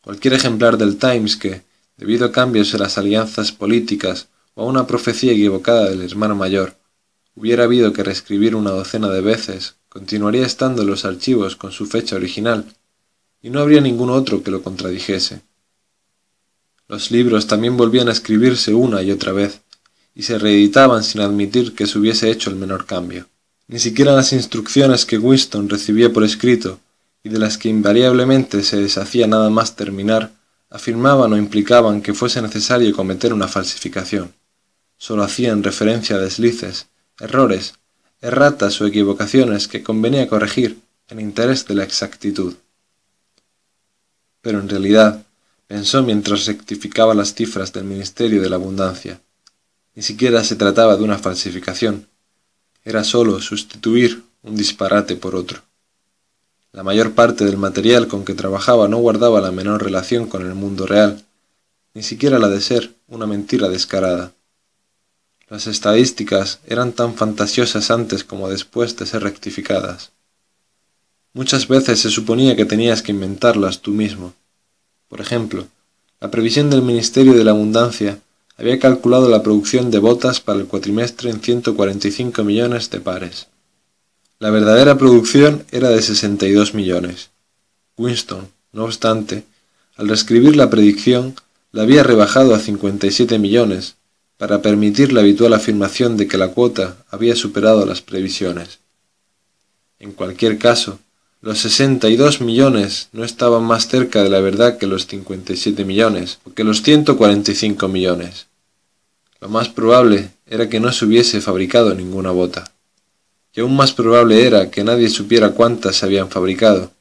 [0.02, 1.62] Cualquier ejemplar del Times que,
[1.96, 6.76] debido a cambios en las alianzas políticas o a una profecía equivocada del hermano mayor,
[7.36, 11.86] hubiera habido que reescribir una docena de veces, continuaría estando en los archivos con su
[11.86, 12.64] fecha original,
[13.40, 15.42] y no habría ningún otro que lo contradijese.
[16.88, 19.60] Los libros también volvían a escribirse una y otra vez,
[20.16, 23.28] y se reeditaban sin admitir que se hubiese hecho el menor cambio.
[23.68, 26.80] Ni siquiera las instrucciones que Winston recibía por escrito,
[27.22, 30.32] y de las que invariablemente se deshacía nada más terminar,
[30.70, 34.32] afirmaban o implicaban que fuese necesario cometer una falsificación.
[34.96, 36.86] Solo hacían referencia a deslices,
[37.20, 37.74] errores,
[38.20, 42.54] erratas o equivocaciones que convenía corregir en interés de la exactitud.
[44.40, 45.24] Pero en realidad,
[45.66, 49.20] pensó mientras rectificaba las cifras del Ministerio de la Abundancia.
[49.94, 52.08] Ni siquiera se trataba de una falsificación.
[52.84, 55.62] Era sólo sustituir un disparate por otro.
[56.72, 60.54] La mayor parte del material con que trabajaba no guardaba la menor relación con el
[60.54, 61.22] mundo real,
[61.92, 64.32] ni siquiera la de ser una mentira descarada.
[65.50, 70.12] Las estadísticas eran tan fantasiosas antes como después de ser rectificadas.
[71.34, 74.32] Muchas veces se suponía que tenías que inventarlas tú mismo.
[75.08, 75.66] Por ejemplo,
[76.22, 78.18] la previsión del Ministerio de la Abundancia
[78.56, 83.48] había calculado la producción de botas para el cuatrimestre en 145 millones de pares.
[84.42, 87.30] La verdadera producción era de 62 millones.
[87.96, 89.44] Winston, no obstante,
[89.94, 91.36] al reescribir la predicción,
[91.70, 93.94] la había rebajado a 57 millones,
[94.38, 98.80] para permitir la habitual afirmación de que la cuota había superado las previsiones.
[100.00, 100.98] En cualquier caso,
[101.40, 106.52] los 62 millones no estaban más cerca de la verdad que los 57 millones o
[106.52, 108.48] que los 145 millones.
[109.40, 112.71] Lo más probable era que no se hubiese fabricado ninguna bota
[113.54, 116.92] y aún más probable era que nadie supiera cuántas se habían fabricado,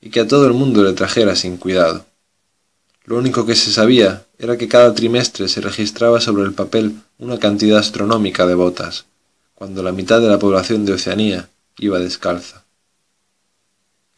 [0.00, 2.06] y que a todo el mundo le trajera sin cuidado.
[3.04, 7.38] Lo único que se sabía era que cada trimestre se registraba sobre el papel una
[7.38, 9.06] cantidad astronómica de botas,
[9.54, 11.48] cuando la mitad de la población de Oceanía
[11.78, 12.64] iba descalza.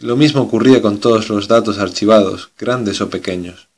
[0.00, 3.68] Lo mismo ocurría con todos los datos archivados, grandes o pequeños.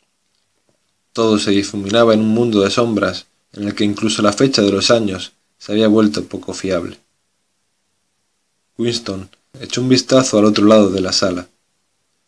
[1.12, 4.72] Todo se difuminaba en un mundo de sombras en el que incluso la fecha de
[4.72, 6.98] los años se había vuelto poco fiable.
[8.82, 9.28] Winston
[9.60, 11.48] echó un vistazo al otro lado de la sala.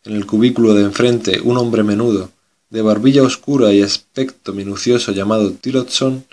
[0.05, 2.31] En el cubículo de enfrente, un hombre menudo,
[2.69, 6.25] de barbilla oscura y aspecto minucioso llamado Tillotson,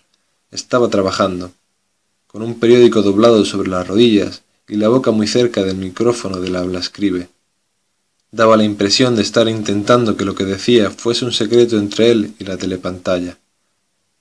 [0.53, 1.51] estaba trabajando,
[2.28, 6.57] con un periódico doblado sobre las rodillas y la boca muy cerca del micrófono del
[6.57, 7.28] habla escribe.
[8.31, 12.35] Daba la impresión de estar intentando que lo que decía fuese un secreto entre él
[12.39, 13.39] y la telepantalla.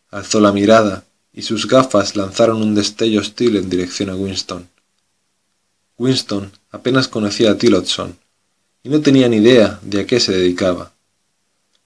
[0.10, 4.68] Alzó la mirada y sus gafas lanzaron un destello hostil en dirección a Winston.
[6.02, 8.18] Winston apenas conocía a Tillotson
[8.82, 10.94] y no tenía ni idea de a qué se dedicaba.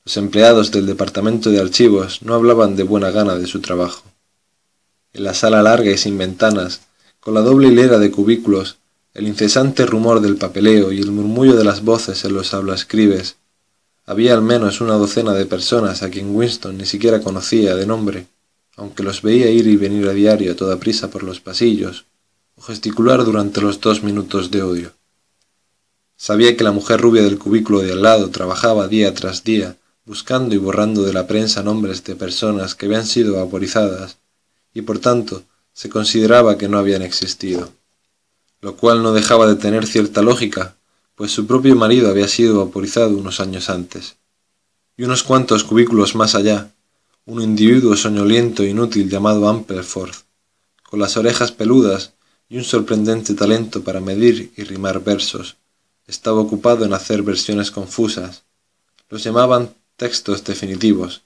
[0.06, 4.04] Los empleados del departamento de archivos no hablaban de buena gana de su trabajo.
[5.12, 6.80] En la sala larga y sin ventanas,
[7.20, 8.78] con la doble hilera de cubículos,
[9.14, 13.36] el incesante rumor del papeleo y el murmullo de las voces en los hablascribes,
[14.06, 18.28] había al menos una docena de personas a quien Winston ni siquiera conocía de nombre,
[18.78, 22.06] aunque los veía ir y venir a diario a toda prisa por los pasillos,
[22.66, 24.92] gesticular durante los dos minutos de odio.
[26.18, 30.56] Sabía que la mujer rubia del cubículo de al lado trabajaba día tras día, buscando
[30.56, 34.18] y borrando de la prensa nombres de personas que habían sido vaporizadas,
[34.74, 35.44] y por tanto
[35.74, 37.72] se consideraba que no habían existido,
[38.62, 40.76] lo cual no dejaba de tener cierta lógica,
[41.14, 44.16] pues su propio marido había sido vaporizado unos años antes.
[44.98, 46.72] Y unos cuantos cubículos más allá,
[47.26, 50.24] un individuo soñoliento e inútil llamado Amperforth,
[50.82, 52.15] con las orejas peludas
[52.50, 55.56] y un sorprendente talento para medir y rimar versos.
[56.08, 58.44] Estaba ocupado en hacer versiones confusas.
[59.10, 61.22] Los llamaban textos definitivos,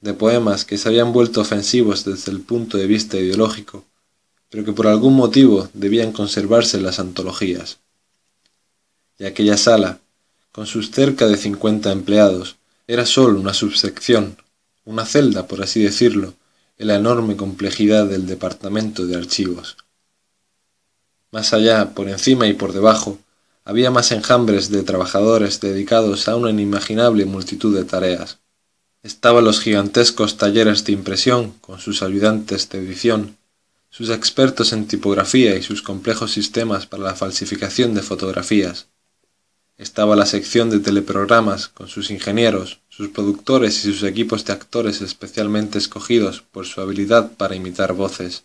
[0.00, 3.84] de poemas que se habían vuelto ofensivos desde el punto de vista ideológico,
[4.50, 7.78] pero que por algún motivo debían conservarse en las antologías.
[9.18, 10.00] Y aquella sala,
[10.52, 12.56] con sus cerca de cincuenta empleados,
[12.86, 14.38] era sólo una subsección,
[14.84, 16.34] una celda, por así decirlo,
[16.78, 19.76] en la enorme complejidad del departamento de archivos.
[21.30, 23.18] Más allá, por encima y por debajo,
[23.64, 28.38] había más enjambres de trabajadores dedicados a una inimaginable multitud de tareas.
[29.02, 33.36] Estaban los gigantescos talleres de impresión, con sus ayudantes de edición,
[33.90, 38.86] sus expertos en tipografía y sus complejos sistemas para la falsificación de fotografías.
[39.76, 45.02] Estaba la sección de teleprogramas, con sus ingenieros, sus productores y sus equipos de actores
[45.02, 48.44] especialmente escogidos por su habilidad para imitar voces.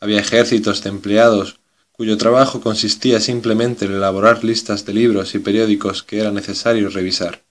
[0.00, 1.58] Había ejércitos de empleados
[1.90, 7.42] cuyo trabajo consistía simplemente en elaborar listas de libros y periódicos que era necesario revisar.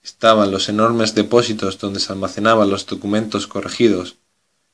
[0.00, 4.14] Estaban los enormes depósitos donde se almacenaban los documentos corregidos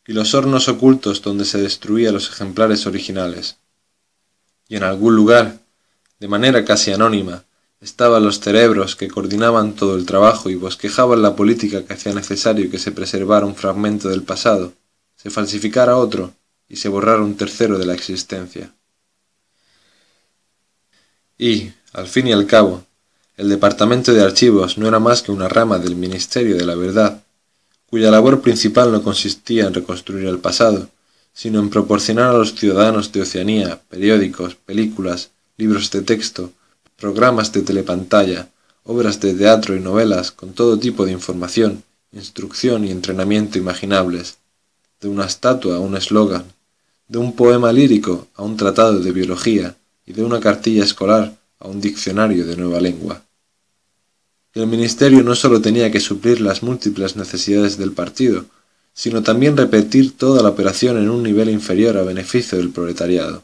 [0.06, 3.56] y los hornos ocultos donde se destruían los ejemplares originales.
[4.68, 5.58] Y en algún lugar,
[6.20, 7.44] de manera casi anónima,
[7.80, 12.70] estaban los cerebros que coordinaban todo el trabajo y bosquejaban la política que hacía necesario
[12.70, 14.74] que se preservara un fragmento del pasado,
[15.16, 16.34] se falsificara otro
[16.68, 18.72] y se borrara un tercero de la existencia.
[21.38, 22.84] Y, al fin y al cabo,
[23.36, 27.22] el Departamento de Archivos no era más que una rama del Ministerio de la Verdad,
[27.86, 30.88] cuya labor principal no consistía en reconstruir el pasado,
[31.34, 36.52] sino en proporcionar a los ciudadanos de Oceanía periódicos, películas, libros de texto,
[36.96, 38.48] programas de telepantalla,
[38.84, 41.82] obras de teatro y novelas con todo tipo de información,
[42.12, 44.38] instrucción y entrenamiento imaginables,
[45.00, 46.55] de una estatua a un eslogan,
[47.08, 51.68] de un poema lírico a un tratado de biología y de una cartilla escolar a
[51.68, 53.22] un diccionario de nueva lengua.
[54.54, 58.46] El ministerio no solo tenía que suplir las múltiples necesidades del partido,
[58.94, 63.42] sino también repetir toda la operación en un nivel inferior a beneficio del proletariado.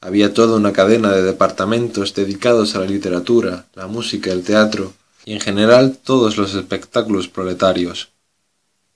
[0.00, 4.92] Había toda una cadena de departamentos dedicados a la literatura, la música, el teatro
[5.24, 8.10] y en general todos los espectáculos proletarios.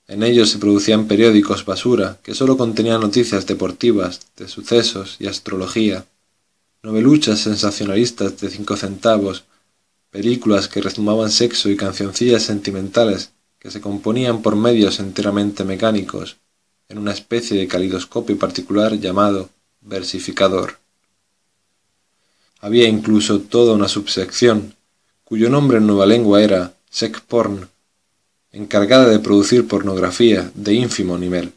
[0.09, 6.03] En ellos se producían periódicos basura que sólo contenían noticias deportivas, de sucesos y astrología,
[6.81, 9.43] noveluchas sensacionalistas de cinco centavos,
[10.09, 16.37] películas que rezumaban sexo y cancioncillas sentimentales que se componían por medios enteramente mecánicos,
[16.87, 20.79] en una especie de calidoscopio particular llamado versificador.
[22.59, 24.73] Había incluso toda una subsección,
[25.23, 27.69] cuyo nombre en nueva lengua era sec porn,
[28.51, 31.53] encargada de producir pornografía de ínfimo nivel,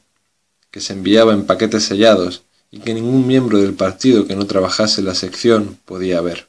[0.70, 5.02] que se enviaba en paquetes sellados y que ningún miembro del partido que no trabajase
[5.02, 6.48] la sección podía ver.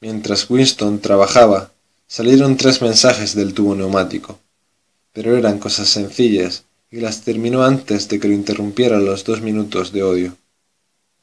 [0.00, 1.72] Mientras Winston trabajaba,
[2.06, 4.38] salieron tres mensajes del tubo neumático,
[5.12, 9.92] pero eran cosas sencillas y las terminó antes de que lo interrumpieran los dos minutos
[9.92, 10.36] de odio.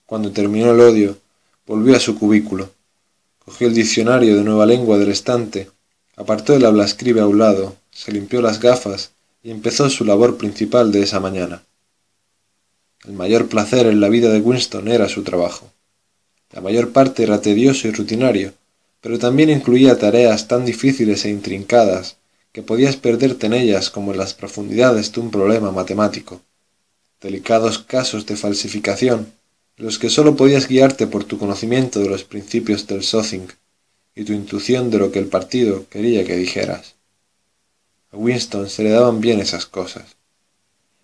[0.06, 1.18] Cuando terminó el odio,
[1.66, 2.72] volvió a su cubículo,
[3.40, 5.70] cogió el diccionario de nueva lengua del estante
[6.16, 9.12] Apartó el habla escribe a un lado, se limpió las gafas
[9.42, 11.64] y empezó su labor principal de esa mañana.
[13.04, 15.72] El mayor placer en la vida de Winston era su trabajo.
[16.52, 18.54] La mayor parte era tedioso y rutinario,
[19.02, 22.18] pero también incluía tareas tan difíciles e intrincadas
[22.52, 26.42] que podías perderte en ellas como en las profundidades de un problema matemático.
[27.20, 29.34] Delicados casos de falsificación,
[29.78, 33.48] los que sólo podías guiarte por tu conocimiento de los principios del Sothing
[34.16, 36.96] y tu intuición de lo que el partido quería que dijeras.
[38.12, 40.16] A Winston se le daban bien esas cosas.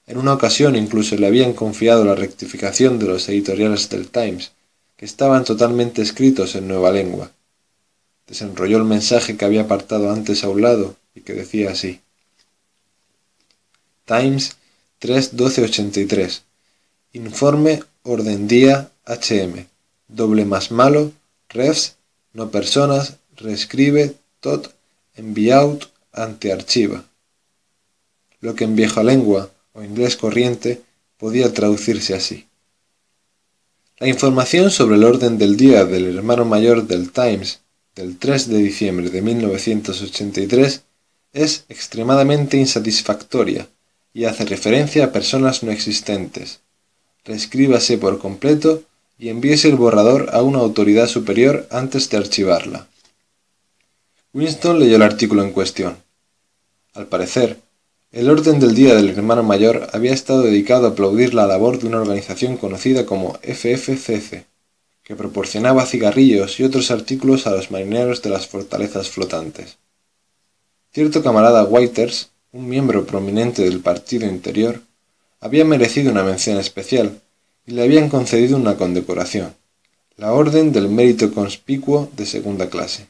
[0.05, 4.51] En una ocasión incluso le habían confiado la rectificación de los editoriales del Times,
[4.97, 7.31] que estaban totalmente escritos en nueva lengua.
[8.27, 12.01] Desenrolló el mensaje que había apartado antes a un lado y que decía así.
[14.05, 14.57] Times
[15.01, 16.41] 3.12.83
[17.13, 19.67] Informe Orden Día HM
[20.07, 21.11] Doble más malo
[21.49, 21.95] Refs
[22.33, 24.73] no personas, reescribe, tot,
[25.15, 27.05] enviaut, antearchiva.
[28.41, 30.81] Lo que en vieja lengua o inglés corriente
[31.17, 32.47] podía traducirse así.
[33.97, 37.59] La información sobre el orden del día del hermano mayor del Times
[37.95, 40.83] del 3 de diciembre de 1983
[41.33, 43.67] es extremadamente insatisfactoria
[44.13, 46.61] y hace referencia a personas no existentes.
[47.25, 48.83] Reescríbase por completo
[49.19, 52.87] y envíese el borrador a una autoridad superior antes de archivarla.
[54.33, 55.97] Winston leyó el artículo en cuestión.
[56.93, 57.57] Al parecer,
[58.11, 61.87] el orden del día del hermano mayor había estado dedicado a aplaudir la labor de
[61.87, 64.45] una organización conocida como FFCC,
[65.03, 69.77] que proporcionaba cigarrillos y otros artículos a los marineros de las fortalezas flotantes.
[70.93, 74.81] Cierto camarada Whiters, un miembro prominente del partido interior,
[75.39, 77.21] había merecido una mención especial,
[77.69, 79.53] y le habían concedido una condecoración,
[80.17, 83.05] la Orden del Mérito Conspicuo de segunda clase.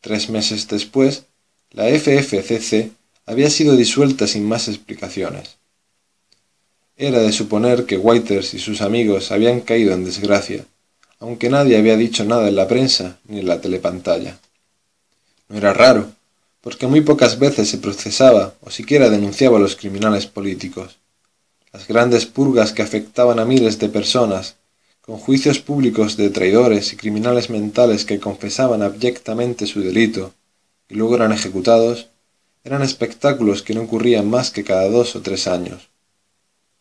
[0.00, 1.22] Tres meses después,
[1.70, 2.90] la FFCC
[3.26, 5.58] había sido disuelta sin más explicaciones.
[6.96, 10.64] Era de suponer que Whiters y sus amigos habían caído en desgracia,
[11.20, 14.40] aunque nadie había dicho nada en la prensa ni en la telepantalla.
[15.48, 16.10] No era raro,
[16.60, 20.98] porque muy pocas veces se procesaba o siquiera denunciaba a los criminales políticos
[21.78, 24.56] las grandes purgas que afectaban a miles de personas,
[25.00, 30.34] con juicios públicos de traidores y criminales mentales que confesaban abyectamente su delito
[30.88, 32.08] y luego eran ejecutados,
[32.64, 35.88] eran espectáculos que no ocurrían más que cada dos o tres años.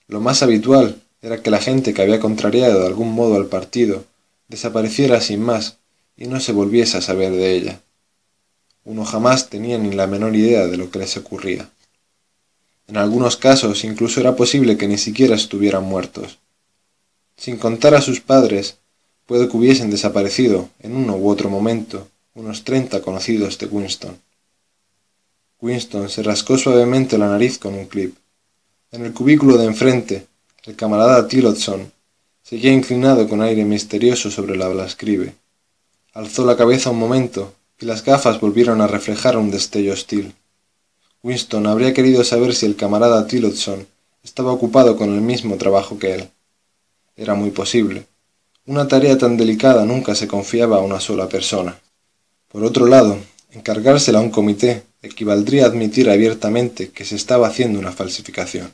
[0.08, 4.04] Lo más habitual era que la gente que había contrariado de algún modo al partido
[4.48, 5.78] desapareciera sin más
[6.16, 7.82] y no se volviese a saber de ella.
[8.84, 11.70] Uno jamás tenía ni la menor idea de lo que les ocurría.
[12.88, 16.40] En algunos casos incluso era posible que ni siquiera estuvieran muertos.
[17.36, 18.78] Sin contar a sus padres,
[19.26, 24.18] puede que hubiesen desaparecido en uno u otro momento unos treinta conocidos de Winston.
[25.60, 28.16] Winston se rascó suavemente la nariz con un clip.
[28.92, 30.28] En el cubículo de enfrente,
[30.64, 31.92] el camarada Tillotson
[32.44, 35.34] seguía inclinado con aire misterioso sobre la blascribe.
[36.14, 40.34] Alzó la cabeza un momento y las gafas volvieron a reflejar un destello hostil.
[41.24, 43.88] Winston habría querido saber si el camarada Tillotson
[44.24, 46.30] estaba ocupado con el mismo trabajo que él.
[47.16, 48.06] Era muy posible.
[48.66, 51.80] Una tarea tan delicada nunca se confiaba a una sola persona.
[52.50, 53.18] Por otro lado,
[53.52, 58.74] encargársela a un comité equivaldría a admitir abiertamente que se estaba haciendo una falsificación.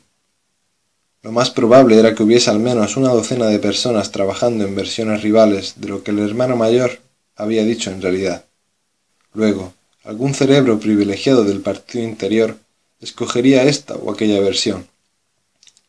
[1.22, 5.22] Lo más probable era que hubiese al menos una docena de personas trabajando en versiones
[5.22, 7.00] rivales de lo que el hermano mayor
[7.36, 8.44] había dicho en realidad.
[9.32, 9.72] Luego,
[10.04, 12.58] algún cerebro privilegiado del partido interior
[13.00, 14.86] escogería esta o aquella versión.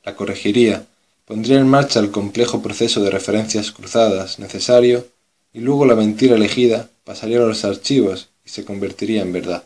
[0.04, 0.86] La corregiría,
[1.26, 5.08] pondría en marcha el complejo proceso de referencias cruzadas necesario
[5.54, 9.64] y luego la mentira elegida pasaría a los archivos y se convertiría en verdad.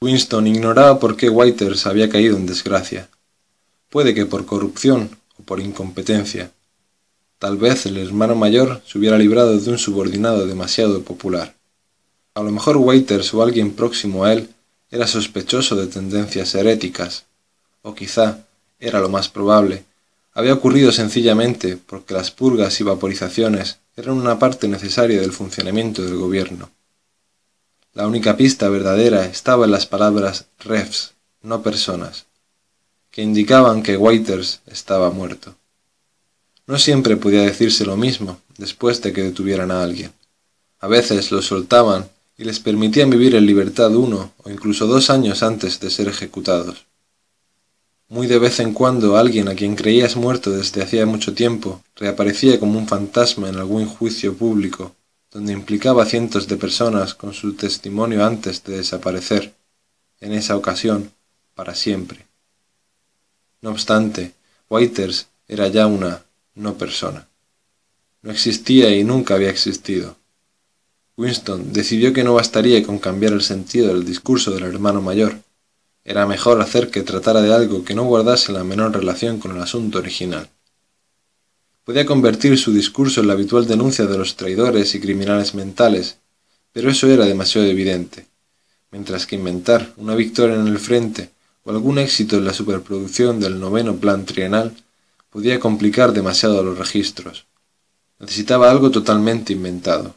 [0.00, 3.08] Winston ignoraba por qué Whiters había caído en desgracia
[3.96, 5.08] puede que por corrupción
[5.38, 6.52] o por incompetencia.
[7.38, 11.55] Tal vez el hermano mayor se hubiera librado de un subordinado demasiado popular.
[12.36, 14.50] A lo mejor Waiters o alguien próximo a él
[14.90, 17.24] era sospechoso de tendencias heréticas,
[17.80, 18.44] o quizá,
[18.78, 19.84] era lo más probable,
[20.34, 26.18] había ocurrido sencillamente porque las purgas y vaporizaciones eran una parte necesaria del funcionamiento del
[26.18, 26.68] gobierno.
[27.94, 32.26] La única pista verdadera estaba en las palabras refs, no personas
[33.10, 35.54] que indicaban que Waiters estaba muerto.
[36.66, 40.12] No siempre podía decirse lo mismo después de que detuvieran a alguien.
[40.80, 45.42] A veces los soltaban y les permitían vivir en libertad uno o incluso dos años
[45.42, 46.86] antes de ser ejecutados.
[48.08, 52.60] Muy de vez en cuando alguien a quien creías muerto desde hacía mucho tiempo reaparecía
[52.60, 54.94] como un fantasma en algún juicio público,
[55.32, 59.54] donde implicaba a cientos de personas con su testimonio antes de desaparecer,
[60.20, 61.10] en esa ocasión,
[61.54, 62.26] para siempre.
[63.60, 64.34] No obstante,
[64.70, 67.28] Waiters era ya una no persona.
[68.22, 70.16] No existía y nunca había existido.
[71.18, 75.38] Winston decidió que no bastaría con cambiar el sentido del discurso del hermano mayor.
[76.04, 79.62] Era mejor hacer que tratara de algo que no guardase la menor relación con el
[79.62, 80.50] asunto original.
[81.84, 86.18] Podía convertir su discurso en la habitual denuncia de los traidores y criminales mentales,
[86.72, 88.26] pero eso era demasiado evidente.
[88.90, 91.30] Mientras que inventar una victoria en el frente
[91.64, 94.76] o algún éxito en la superproducción del noveno plan trienal
[95.30, 97.46] podía complicar demasiado los registros.
[98.18, 100.14] Necesitaba algo totalmente inventado.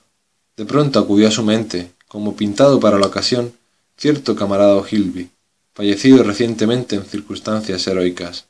[0.60, 3.54] De pronto acudió a su mente, como pintado para la ocasión,
[3.96, 5.30] cierto camarada O'Hilby,
[5.74, 8.48] fallecido recientemente en circunstancias heroicas.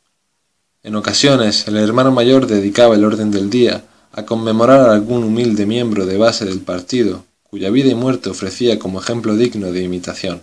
[0.81, 5.67] En ocasiones el hermano mayor dedicaba el orden del día a conmemorar a algún humilde
[5.67, 10.41] miembro de base del partido, cuya vida y muerte ofrecía como ejemplo digno de imitación.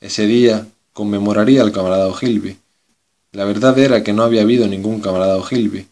[0.00, 2.56] Ese día conmemoraría al camarada O'Hilby.
[3.30, 5.86] La verdad era que no había habido ningún camarada O'Hilby,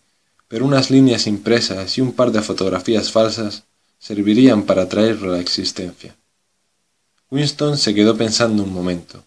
[0.49, 3.63] pero unas líneas impresas y un par de fotografías falsas
[3.99, 6.15] servirían para traerlo a la existencia.
[7.31, 9.25] Winston se quedó pensando un momento.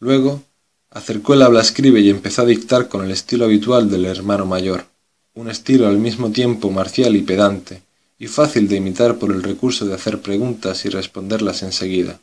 [0.00, 0.42] Luego
[0.90, 4.86] acercó el habla escribe y empezó a dictar con el estilo habitual del hermano mayor,
[5.34, 7.82] un estilo al mismo tiempo marcial y pedante,
[8.18, 12.18] y fácil de imitar por el recurso de hacer preguntas y responderlas enseguida.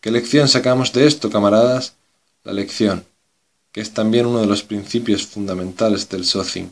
[0.00, 1.94] ¿Qué lección sacamos de esto, camaradas?
[2.42, 3.04] La lección,
[3.70, 6.70] que es también uno de los principios fundamentales del Sothing,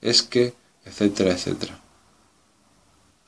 [0.00, 0.54] es que,
[0.86, 1.78] etcétera, etcétera.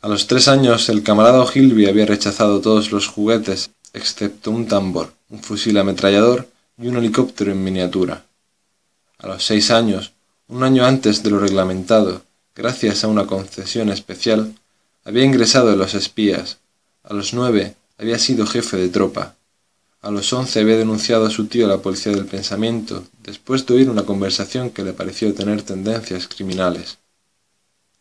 [0.03, 5.12] A los tres años el camarada O'Hilby había rechazado todos los juguetes, excepto un tambor,
[5.31, 8.27] un fusil ametrallador y un helicóptero en miniatura.
[9.19, 10.12] A los seis años,
[10.49, 12.23] un año antes de lo reglamentado,
[12.57, 14.53] gracias a una concesión especial,
[15.05, 16.59] había ingresado en los espías.
[17.05, 19.37] A los nueve había sido jefe de tropa.
[20.01, 23.74] A los once había denunciado a su tío a la policía del pensamiento, después de
[23.74, 26.99] oír una conversación que le pareció tener tendencias criminales.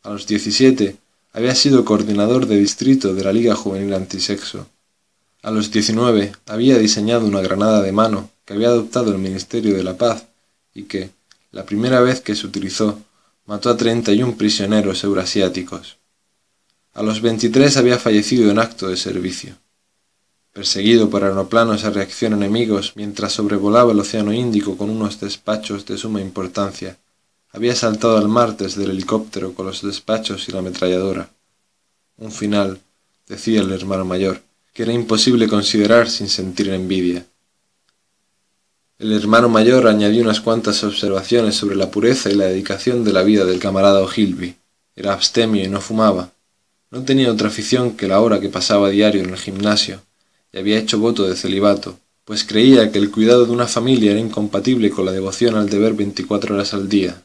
[0.01, 0.97] A los diecisiete
[1.33, 4.67] había sido coordinador de distrito de la Liga Juvenil Antisexo.
[5.41, 9.83] A los diecinueve había diseñado una granada de mano que había adoptado el Ministerio de
[9.83, 10.25] la Paz
[10.73, 11.09] y que,
[11.51, 12.99] la primera vez que se utilizó,
[13.45, 15.97] mató a treinta y un prisioneros eurasiáticos.
[16.93, 19.57] A los veintitrés había fallecido en acto de servicio
[20.53, 25.97] perseguido por aeroplanos a reacción enemigos mientras sobrevolaba el Océano Índico con unos despachos de
[25.97, 26.97] suma importancia.
[27.53, 31.29] Había saltado al mar desde el helicóptero con los despachos y la ametralladora.
[32.17, 32.79] Un final,
[33.27, 34.41] decía el hermano mayor,
[34.73, 37.25] que era imposible considerar sin sentir envidia.
[38.99, 43.23] El hermano mayor añadió unas cuantas observaciones sobre la pureza y la dedicación de la
[43.23, 44.55] vida del camarada O'Hilby.
[44.95, 46.31] Era abstemio y no fumaba.
[46.89, 50.01] No tenía otra afición que la hora que pasaba diario en el gimnasio,
[50.53, 54.19] y había hecho voto de celibato, pues creía que el cuidado de una familia era
[54.19, 57.23] incompatible con la devoción al deber veinticuatro horas al día.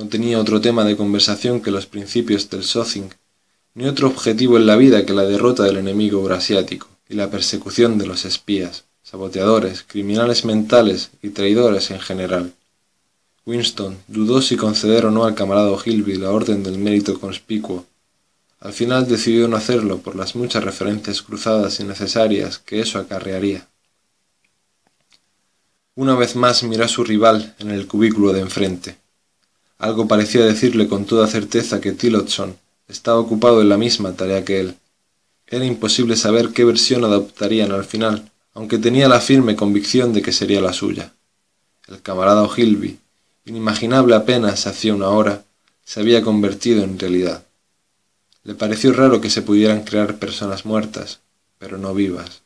[0.00, 3.10] No tenía otro tema de conversación que los principios del Sothing,
[3.74, 7.98] ni otro objetivo en la vida que la derrota del enemigo eurasiático y la persecución
[7.98, 12.54] de los espías, saboteadores, criminales mentales y traidores en general.
[13.44, 17.84] Winston dudó si conceder o no al camarada Gilby la orden del mérito conspicuo
[18.60, 23.68] al final decidió no hacerlo por las muchas referencias cruzadas y necesarias que eso acarrearía.
[25.94, 28.96] Una vez más miró a su rival en el cubículo de enfrente.
[29.80, 32.54] Algo parecía decirle con toda certeza que Tillotson
[32.86, 34.76] estaba ocupado en la misma tarea que él.
[35.46, 40.32] Era imposible saber qué versión adoptarían al final, aunque tenía la firme convicción de que
[40.32, 41.14] sería la suya.
[41.88, 42.98] El camarada O'Hilby,
[43.46, 45.44] inimaginable apenas hacía una hora,
[45.82, 47.42] se había convertido en realidad.
[48.44, 51.20] Le pareció raro que se pudieran crear personas muertas,
[51.58, 52.42] pero no vivas.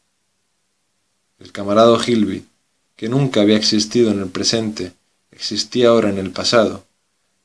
[1.40, 2.46] El camarada O'Hilby,
[2.94, 4.92] que nunca había existido en el presente,
[5.32, 6.84] existía ahora en el pasado,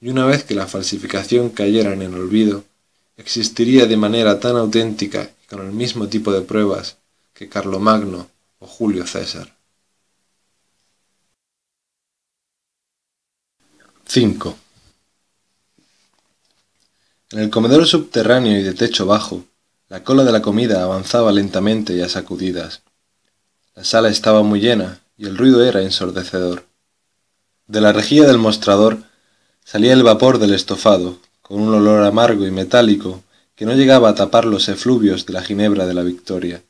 [0.01, 2.63] y una vez que la falsificación cayera en el olvido,
[3.17, 6.97] existiría de manera tan auténtica y con el mismo tipo de pruebas
[7.33, 9.55] que Carlomagno o Julio César.
[14.05, 14.57] 5.
[17.31, 19.43] En el comedor subterráneo y de techo bajo,
[19.87, 22.81] la cola de la comida avanzaba lentamente y a sacudidas.
[23.75, 26.65] La sala estaba muy llena y el ruido era ensordecedor.
[27.67, 29.03] De la rejilla del mostrador
[29.71, 33.21] salía el vapor del estofado, con un olor amargo y metálico
[33.55, 36.63] que no llegaba a tapar los efluvios de la ginebra de la Victoria.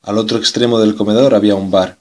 [0.00, 1.98] Al otro extremo del comedor había un bar,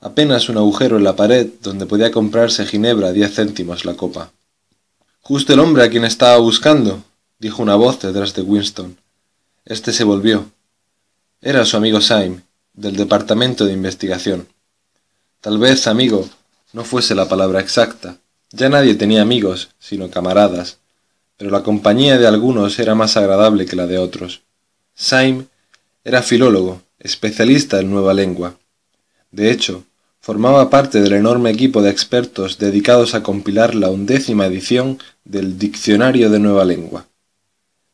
[0.00, 4.32] apenas un agujero en la pared donde podía comprarse ginebra a diez céntimos la copa.
[5.20, 7.04] Justo el hombre a quien estaba buscando,
[7.38, 8.96] dijo una voz detrás de Winston.
[9.64, 10.46] Este se volvió.
[11.40, 14.48] Era su amigo Syme, del departamento de investigación.
[15.40, 16.28] Tal vez amigo
[16.72, 18.16] no fuese la palabra exacta,
[18.52, 20.78] ya nadie tenía amigos, sino camaradas,
[21.36, 24.42] pero la compañía de algunos era más agradable que la de otros.
[24.94, 25.46] Syme
[26.04, 28.54] era filólogo, especialista en nueva lengua.
[29.30, 29.84] De hecho,
[30.20, 36.30] formaba parte del enorme equipo de expertos dedicados a compilar la undécima edición del Diccionario
[36.30, 37.06] de Nueva Lengua.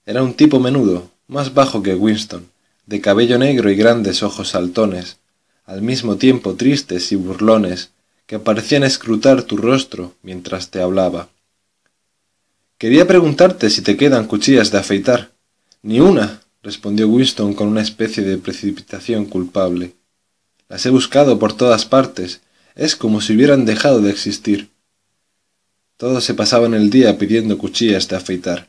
[0.04, 2.50] Era un tipo menudo, más bajo que Winston,
[2.86, 5.18] de cabello negro y grandes ojos saltones,
[5.64, 7.90] al mismo tiempo tristes y burlones,
[8.28, 11.30] que parecían escrutar tu rostro mientras te hablaba.
[12.76, 15.32] Quería preguntarte si te quedan cuchillas de afeitar.
[15.80, 19.94] Ni una, respondió Winston con una especie de precipitación culpable.
[20.68, 22.42] Las he buscado por todas partes.
[22.74, 24.68] Es como si hubieran dejado de existir.
[25.96, 28.68] Todos se pasaban el día pidiendo cuchillas de afeitar.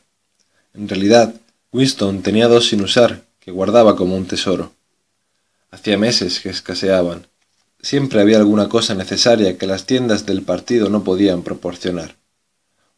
[0.72, 1.34] En realidad,
[1.70, 4.72] Winston tenía dos sin usar, que guardaba como un tesoro.
[5.70, 7.26] Hacía meses que escaseaban,
[7.82, 12.16] Siempre había alguna cosa necesaria que las tiendas del partido no podían proporcionar.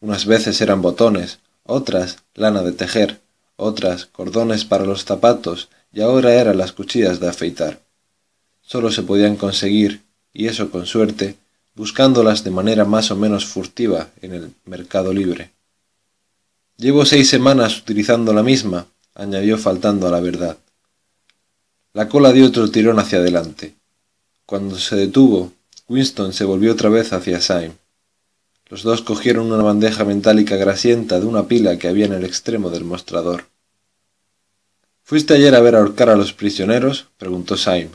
[0.01, 3.21] Unas veces eran botones, otras lana de tejer,
[3.55, 7.79] otras cordones para los zapatos y ahora eran las cuchillas de afeitar.
[8.61, 10.01] Solo se podían conseguir,
[10.33, 11.37] y eso con suerte,
[11.75, 15.51] buscándolas de manera más o menos furtiva en el mercado libre.
[16.77, 20.57] Llevo seis semanas utilizando la misma, añadió faltando a la verdad.
[21.93, 23.75] La cola dio otro tirón hacia adelante.
[24.45, 25.53] Cuando se detuvo,
[25.87, 27.73] Winston se volvió otra vez hacia Syme.
[28.67, 32.69] Los dos cogieron una bandeja metálica grasienta de una pila que había en el extremo
[32.69, 33.45] del mostrador.
[35.03, 37.07] ¿Fuiste ayer a ver ahorcar a los prisioneros?
[37.17, 37.91] preguntó Syme.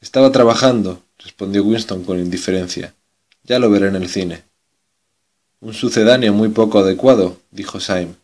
[0.00, 2.94] Estaba trabajando, respondió Winston con indiferencia.
[3.44, 4.42] Ya lo veré en el cine.
[5.60, 8.14] Un sucedáneo muy poco adecuado, dijo Syme.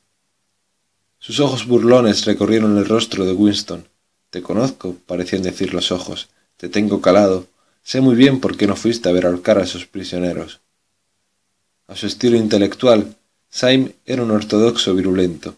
[1.18, 3.88] Sus ojos burlones recorrieron el rostro de Winston.
[4.30, 6.28] Te conozco, parecían decir los ojos.
[6.56, 7.46] Te tengo calado.
[7.82, 10.60] Sé muy bien por qué no fuiste a ver ahorcar a esos prisioneros.
[11.86, 13.14] A su estilo intelectual,
[13.50, 15.54] Syme era un ortodoxo virulento.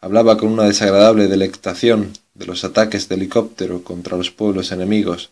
[0.00, 5.30] Hablaba con una desagradable delectación de los ataques de helicóptero contra los pueblos enemigos,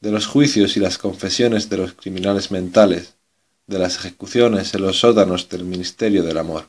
[0.00, 3.14] de los juicios y las confesiones de los criminales mentales,
[3.66, 6.68] de las ejecuciones en los sótanos del Ministerio del Amor.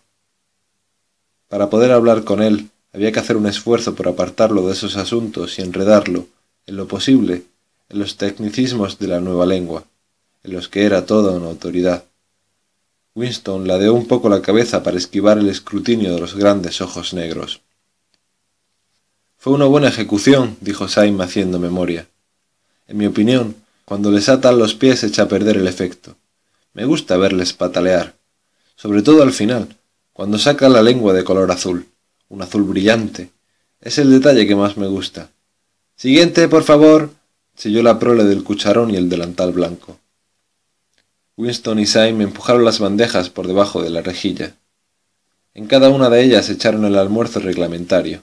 [1.49, 5.59] Para poder hablar con él, había que hacer un esfuerzo por apartarlo de esos asuntos
[5.59, 6.27] y enredarlo,
[6.65, 7.43] en lo posible,
[7.89, 9.83] en los tecnicismos de la nueva lengua,
[10.43, 12.05] en los que era toda una autoridad.
[13.15, 17.61] Winston ladeó un poco la cabeza para esquivar el escrutinio de los grandes ojos negros.
[19.37, 22.07] Fue una buena ejecución, dijo Syme haciendo memoria.
[22.87, 23.55] En mi opinión,
[23.85, 26.15] cuando les atan los pies echa a perder el efecto.
[26.73, 28.15] Me gusta verles patalear,
[28.75, 29.75] sobre todo al final,
[30.13, 31.87] cuando saca la lengua de color azul,
[32.29, 33.31] un azul brillante.
[33.79, 35.29] Es el detalle que más me gusta.
[35.95, 37.11] Siguiente, por favor,
[37.57, 39.99] selló la prole del cucharón y el delantal blanco.
[41.35, 44.55] Winston y Syme empujaron las bandejas por debajo de la rejilla.
[45.55, 48.21] En cada una de ellas echaron el almuerzo reglamentario,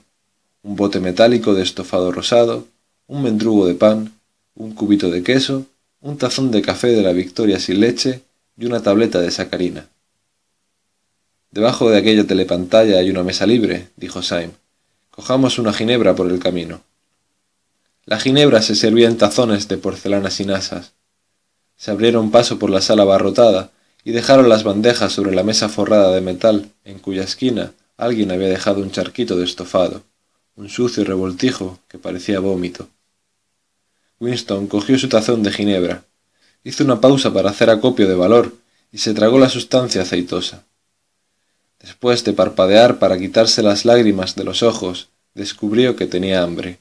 [0.63, 2.69] un bote metálico de estofado rosado,
[3.09, 4.13] un mendrugo de pan,
[4.55, 5.67] un cubito de queso,
[6.01, 8.23] un tazón de café de la Victoria sin leche
[8.57, 9.89] y una tableta de sacarina.
[11.51, 14.53] Debajo de aquella telepantalla hay una mesa libre, dijo Syme.
[15.11, 16.83] Cojamos una ginebra por el camino.
[18.07, 20.93] La ginebra se servía en tazones de porcelana sin asas.
[21.77, 23.73] se abrieron paso por la sala abarrotada
[24.05, 28.49] y dejaron las bandejas sobre la mesa forrada de metal, en cuya esquina alguien había
[28.49, 30.03] dejado un charquito de estofado,
[30.57, 32.89] un sucio revoltijo que parecía vómito.
[34.21, 36.05] Winston cogió su tazón de ginebra,
[36.63, 38.55] hizo una pausa para hacer acopio de valor
[38.93, 40.65] y se tragó la sustancia aceitosa.
[41.81, 46.79] Después de parpadear para quitarse las lágrimas de los ojos, descubrió que tenía hambre.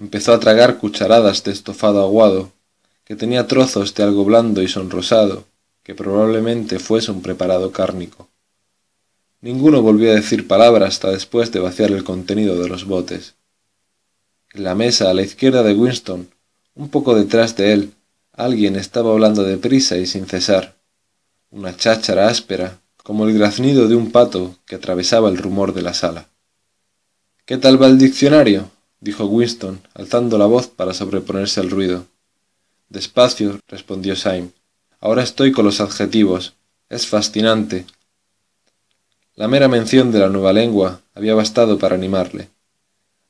[0.00, 2.50] Empezó a tragar cucharadas de estofado aguado,
[3.04, 5.44] que tenía trozos de algo blando y sonrosado,
[5.82, 8.30] que probablemente fuese un preparado cárnico.
[9.42, 13.34] Ninguno volvió a decir palabra hasta después de vaciar el contenido de los botes.
[14.54, 16.30] En la mesa a la izquierda de Winston,
[16.74, 17.92] un poco detrás de él,
[18.32, 20.76] alguien estaba hablando deprisa y sin cesar.
[21.50, 25.92] Una cháchara áspera, como el graznido de un pato que atravesaba el rumor de la
[25.92, 26.28] sala.
[27.44, 28.70] ¿Qué tal va el diccionario?
[29.00, 32.06] Dijo Winston, alzando la voz para sobreponerse al ruido.
[32.88, 34.50] Despacio, respondió Syme.
[35.00, 36.54] Ahora estoy con los adjetivos.
[36.88, 37.86] Es fascinante.
[39.34, 42.48] La mera mención de la nueva lengua había bastado para animarle.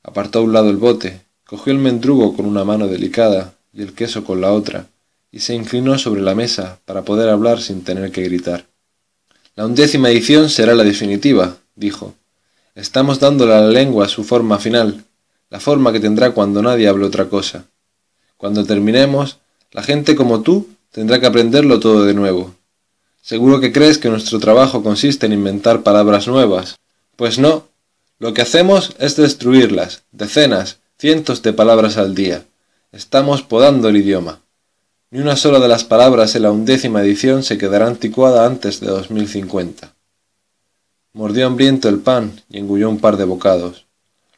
[0.03, 3.93] Apartó a un lado el bote, cogió el mendrugo con una mano delicada y el
[3.93, 4.87] queso con la otra,
[5.31, 8.65] y se inclinó sobre la mesa para poder hablar sin tener que gritar.
[9.55, 12.15] La undécima edición será la definitiva, dijo.
[12.73, 15.05] Estamos dándole a la lengua su forma final,
[15.51, 17.65] la forma que tendrá cuando nadie hable otra cosa.
[18.37, 19.37] Cuando terminemos,
[19.71, 22.55] la gente como tú tendrá que aprenderlo todo de nuevo.
[23.21, 26.77] Seguro que crees que nuestro trabajo consiste en inventar palabras nuevas.
[27.17, 27.67] Pues no.
[28.17, 32.45] Lo que hacemos es destruirlas, decenas, cientos de palabras al día.
[32.91, 34.39] Estamos podando el idioma.
[35.11, 38.87] Ni una sola de las palabras en la undécima edición se quedará anticuada antes de
[38.87, 39.93] 2050.
[41.13, 43.85] Mordió hambriento el pan y engulló un par de bocados.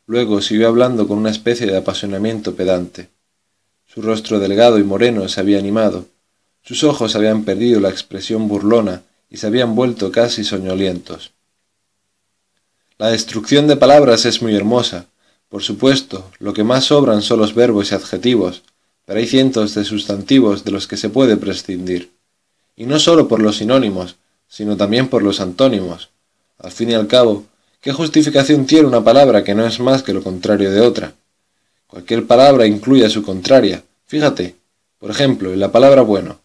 [0.05, 3.09] Luego siguió hablando con una especie de apasionamiento pedante.
[3.85, 6.05] Su rostro delgado y moreno se había animado,
[6.65, 11.31] sus ojos habían perdido la expresión burlona y se habían vuelto casi soñolientos.
[12.97, 15.07] La destrucción de palabras es muy hermosa.
[15.49, 18.63] Por supuesto, lo que más sobran son los verbos y adjetivos,
[19.05, 22.11] pero hay cientos de sustantivos de los que se puede prescindir.
[22.77, 24.15] Y no sólo por los sinónimos,
[24.47, 26.11] sino también por los antónimos.
[26.59, 27.45] Al fin y al cabo,
[27.83, 31.13] ¿qué justificación tiene una palabra que no es más que lo contrario de otra?
[31.85, 33.83] Cualquier palabra incluye a su contraria.
[34.05, 34.55] Fíjate,
[34.99, 36.39] por ejemplo, en la palabra bueno.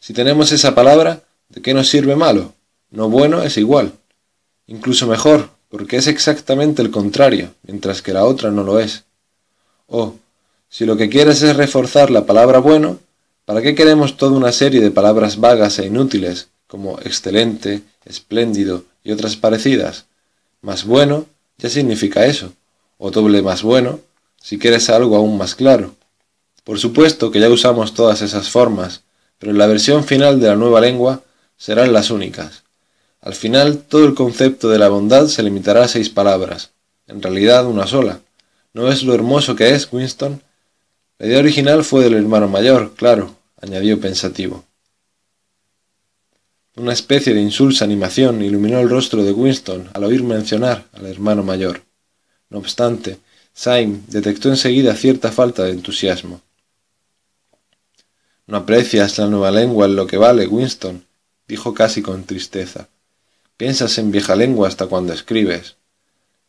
[0.00, 2.54] Si tenemos esa palabra, ¿de qué nos sirve malo?
[2.90, 3.92] No bueno es igual.
[4.68, 9.02] Incluso mejor, porque es exactamente el contrario, mientras que la otra no lo es.
[9.88, 10.14] Oh,
[10.68, 13.00] si lo que quieres es reforzar la palabra bueno,
[13.44, 19.10] ¿para qué queremos toda una serie de palabras vagas e inútiles, como excelente, espléndido y
[19.10, 20.06] otras parecidas?
[20.64, 21.26] Más bueno
[21.58, 22.54] ya significa eso,
[22.96, 24.00] o doble más bueno,
[24.40, 25.94] si quieres algo aún más claro.
[26.64, 29.02] Por supuesto que ya usamos todas esas formas,
[29.38, 31.22] pero en la versión final de la nueva lengua
[31.58, 32.62] serán las únicas.
[33.20, 36.70] Al final todo el concepto de la bondad se limitará a seis palabras,
[37.08, 38.20] en realidad una sola.
[38.72, 40.42] ¿No ves lo hermoso que es, Winston?
[41.18, 44.64] La idea original fue del hermano mayor, claro, añadió pensativo.
[46.76, 51.44] Una especie de insulsa animación iluminó el rostro de Winston al oír mencionar al hermano
[51.44, 51.82] mayor.
[52.50, 53.18] No obstante,
[53.52, 56.40] Syme detectó enseguida cierta falta de entusiasmo.
[58.48, 61.06] No aprecias la nueva lengua en lo que vale, Winston,
[61.46, 62.88] dijo casi con tristeza.
[63.56, 65.76] Piensas en vieja lengua hasta cuando escribes.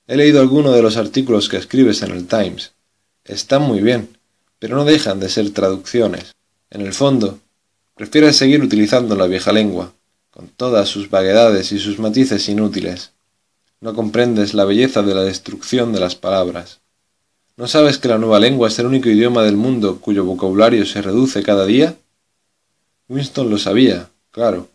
[0.07, 2.71] He leído alguno de los artículos que escribes en el Times.
[3.23, 4.17] Están muy bien,
[4.57, 6.33] pero no dejan de ser traducciones.
[6.71, 7.41] En el fondo,
[7.93, 9.93] prefieres seguir utilizando la vieja lengua,
[10.35, 13.11] con todas sus vaguedades y sus matices inútiles.
[13.79, 16.81] No comprendes la belleza de la destrucción de las palabras.
[17.55, 21.01] ¿No sabes que la nueva lengua es el único idioma del mundo cuyo vocabulario se
[21.01, 21.95] reduce cada día?
[23.07, 24.67] Winston lo sabía, claro.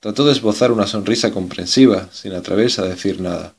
[0.00, 3.54] Trató de esbozar una sonrisa comprensiva, sin atreverse a decir nada.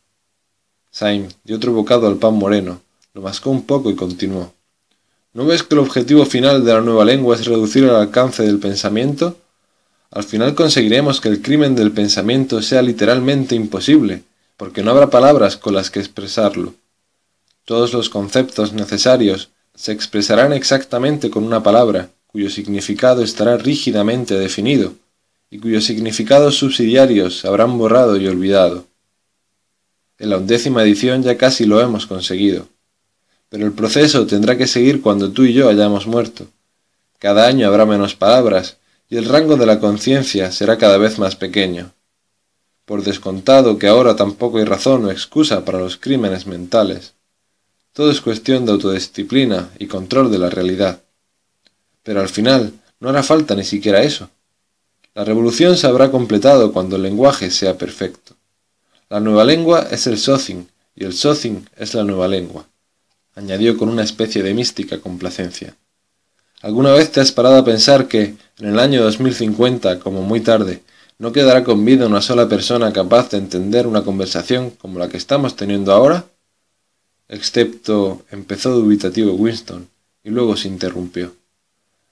[0.91, 2.81] Syme dio otro bocado al pan moreno,
[3.13, 4.53] lo mascó un poco y continuó.
[5.31, 8.59] ¿No ves que el objetivo final de la nueva lengua es reducir el alcance del
[8.59, 9.37] pensamiento?
[10.15, 14.23] Al final conseguiremos que el crimen del pensamiento sea literalmente imposible,
[14.57, 16.73] porque no habrá palabras con las que expresarlo.
[17.65, 24.95] Todos los conceptos necesarios se expresarán exactamente con una palabra, cuyo significado estará rígidamente definido,
[25.51, 28.87] y cuyos significados subsidiarios habrán borrado y olvidado.
[30.17, 32.67] En la undécima edición ya casi lo hemos conseguido
[33.55, 36.47] pero el proceso tendrá que seguir cuando tú y yo hayamos muerto.
[37.19, 38.75] Cada año habrá menos palabras,
[39.09, 41.93] y el rango de la conciencia será cada vez más pequeño.
[42.85, 47.13] Por descontado que ahora tampoco hay razón o excusa para los crímenes mentales.
[47.93, 51.01] Todo es cuestión de autodisciplina y control de la realidad.
[52.03, 54.29] Pero al final, No hará falta ni siquiera eso.
[55.13, 58.35] La revolución se habrá completado cuando el lenguaje sea perfecto.
[59.09, 62.65] La nueva lengua es el Sothing y el Sothing es la nueva lengua,
[63.35, 65.75] añadió con una especie de mística complacencia.
[66.65, 70.81] ¿Alguna vez te has parado a pensar que, en el año 2050, como muy tarde,
[71.19, 75.17] no quedará con vida una sola persona capaz de entender una conversación como la que
[75.17, 76.25] estamos teniendo ahora?
[77.29, 79.87] Excepto, empezó dubitativo Winston,
[80.23, 81.35] y luego se interrumpió.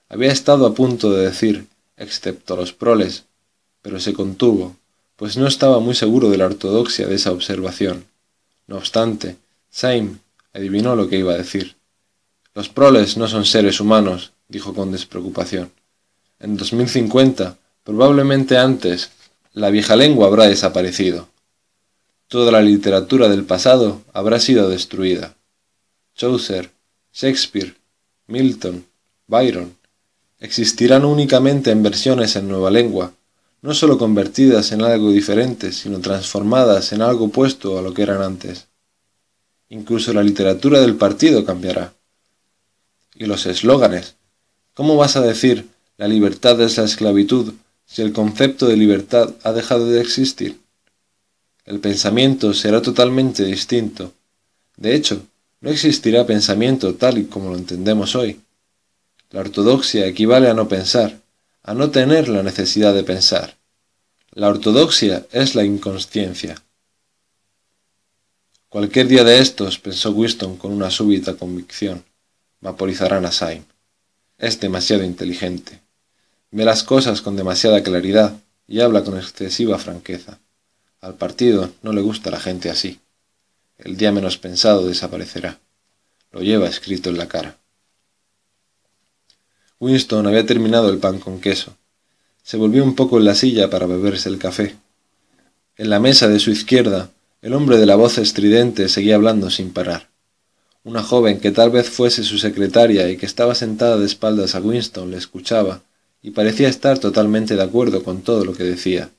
[0.08, 1.66] Había estado a punto de decir,
[1.96, 3.24] excepto los proles,
[3.82, 4.76] pero se contuvo,
[5.16, 8.04] pues no estaba muy seguro de la ortodoxia de esa observación.
[8.68, 9.36] No obstante,
[9.68, 10.20] Saim
[10.52, 11.74] adivinó lo que iba a decir.
[12.54, 15.70] Los proles no son seres humanos, dijo con despreocupación.
[16.40, 19.10] En 2050, probablemente antes,
[19.52, 21.28] la vieja lengua habrá desaparecido.
[22.28, 25.36] Toda la literatura del pasado habrá sido destruida.
[26.14, 26.70] Chaucer,
[27.12, 27.74] Shakespeare,
[28.26, 28.84] Milton,
[29.26, 29.76] Byron,
[30.40, 33.12] existirán únicamente en versiones en nueva lengua,
[33.62, 38.20] no sólo convertidas en algo diferente, sino transformadas en algo opuesto a lo que eran
[38.20, 38.66] antes.
[39.70, 41.94] Incluso la literatura del partido cambiará.
[43.14, 44.16] Y los eslóganes.
[44.74, 45.68] ¿Cómo vas a decir
[45.98, 47.54] la libertad es la esclavitud
[47.86, 50.60] si el concepto de libertad ha dejado de existir?
[51.64, 54.12] El pensamiento será totalmente distinto.
[54.76, 55.22] De hecho,
[55.60, 58.40] no existirá pensamiento tal y como lo entendemos hoy.
[59.30, 61.20] La ortodoxia equivale a no pensar,
[61.62, 63.56] a no tener la necesidad de pensar.
[64.32, 66.60] La ortodoxia es la inconsciencia.
[68.68, 72.04] Cualquier día de estos, pensó Winston con una súbita convicción,
[72.60, 73.73] vaporizarán a Syme.
[74.38, 75.80] Es demasiado inteligente.
[76.50, 78.36] Ve las cosas con demasiada claridad
[78.66, 80.38] y habla con excesiva franqueza.
[81.00, 83.00] Al partido no le gusta la gente así.
[83.78, 85.58] El día menos pensado desaparecerá.
[86.32, 87.58] Lo lleva escrito en la cara.
[89.80, 91.76] Winston había terminado el pan con queso.
[92.42, 94.76] Se volvió un poco en la silla para beberse el café.
[95.76, 97.10] En la mesa de su izquierda,
[97.42, 100.08] el hombre de la voz estridente seguía hablando sin parar.
[100.84, 104.60] Una joven que tal vez fuese su secretaria y que estaba sentada de espaldas a
[104.60, 105.82] Winston le escuchaba
[106.22, 109.10] y parecía estar totalmente de acuerdo con todo lo que decía.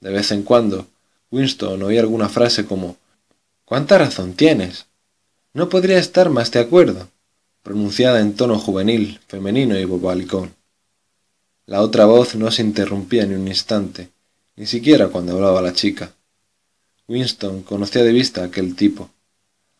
[0.00, 0.88] De vez en cuando,
[1.30, 2.96] Winston oía alguna frase como
[3.64, 4.86] ¿Cuánta razón tienes?
[5.52, 7.08] No podría estar más de acuerdo
[7.64, 10.54] pronunciada en tono juvenil, femenino y bobalicón.
[11.64, 14.10] La otra voz no se interrumpía ni un instante,
[14.54, 16.12] ni siquiera cuando hablaba la chica.
[17.08, 19.10] Winston conocía de vista a aquel tipo,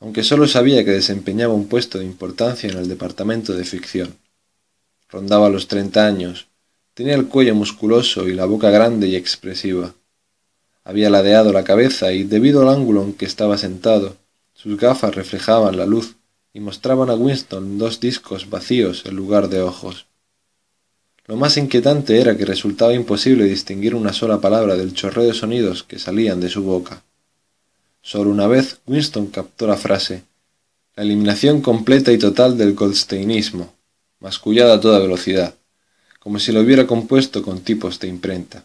[0.05, 4.15] aunque sólo sabía que desempeñaba un puesto de importancia en el departamento de ficción.
[5.09, 6.47] Rondaba los treinta años,
[6.93, 9.95] tenía el cuello musculoso y la boca grande y expresiva.
[10.85, 14.19] Había ladeado la cabeza y, debido al ángulo en que estaba sentado,
[14.53, 16.17] sus gafas reflejaban la luz
[16.53, 20.05] y mostraban a Winston dos discos vacíos en lugar de ojos.
[21.25, 25.83] Lo más inquietante era que resultaba imposible distinguir una sola palabra del chorreo de sonidos
[25.83, 27.03] que salían de su boca.
[28.07, 30.25] Solo una vez Winston captó la frase
[30.95, 33.73] la eliminación completa y total del goldsteinismo,
[34.21, 35.55] mascullada a toda velocidad,
[36.21, 38.65] como si lo hubiera compuesto con tipos de imprenta.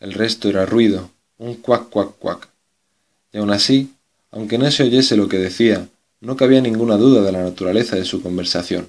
[0.00, 2.48] El resto era ruido, un cuac cuac cuac.
[3.32, 3.92] Y aun así,
[4.30, 5.88] aunque no se oyese lo que decía,
[6.20, 8.88] no cabía ninguna duda de la naturaleza de su conversación.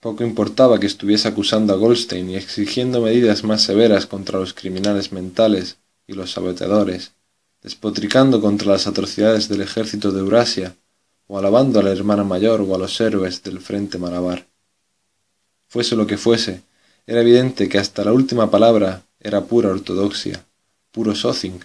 [0.00, 5.10] Poco importaba que estuviese acusando a Goldstein y exigiendo medidas más severas contra los criminales
[5.12, 7.12] mentales y los saboteadores,
[7.66, 10.76] despotricando contra las atrocidades del ejército de Eurasia,
[11.26, 14.46] o alabando a la hermana mayor o a los héroes del frente malabar.
[15.66, 16.62] Fuese lo que fuese,
[17.08, 20.46] era evidente que hasta la última palabra era pura ortodoxia,
[20.92, 21.58] puro Sothing,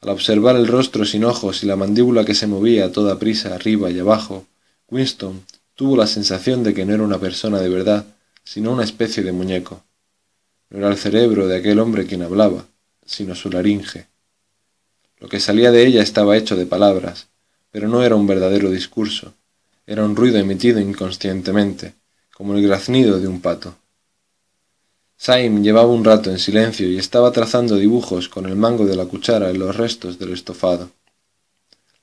[0.00, 3.54] al observar el rostro sin ojos y la mandíbula que se movía a toda prisa
[3.54, 4.48] arriba y abajo,
[4.88, 5.44] Winston
[5.76, 8.06] tuvo la sensación de que no era una persona de verdad,
[8.42, 9.84] sino una especie de muñeco.
[10.68, 12.66] No era el cerebro de aquel hombre quien hablaba,
[13.06, 14.09] sino su laringe.
[15.20, 17.28] Lo que salía de ella estaba hecho de palabras,
[17.70, 19.34] pero no era un verdadero discurso,
[19.86, 21.94] era un ruido emitido inconscientemente,
[22.34, 23.76] como el graznido de un pato.
[25.18, 29.04] Saim llevaba un rato en silencio y estaba trazando dibujos con el mango de la
[29.04, 30.90] cuchara en los restos del estofado.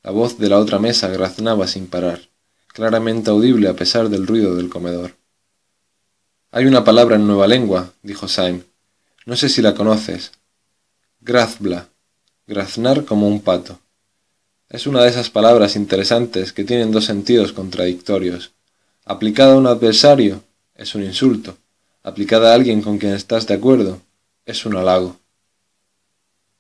[0.04, 2.22] La voz de la otra mesa graznaba sin parar,
[2.68, 5.16] claramente audible a pesar del ruido del comedor.
[6.52, 8.62] Hay una palabra en nueva lengua, dijo Saim.
[9.26, 10.32] No sé si la conoces.
[11.20, 11.90] Grazbla.
[12.48, 13.80] Graznar como un pato.
[14.70, 18.52] Es una de esas palabras interesantes que tienen dos sentidos contradictorios.
[19.06, 20.44] Aplicada a un adversario,
[20.76, 21.58] es un insulto
[22.08, 24.02] aplicada a alguien con quien estás de acuerdo,
[24.46, 25.18] es un halago.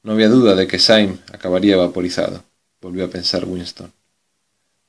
[0.04, 2.44] No había duda de que Syme acabaría vaporizado,
[2.82, 3.90] volvió a pensar Winston.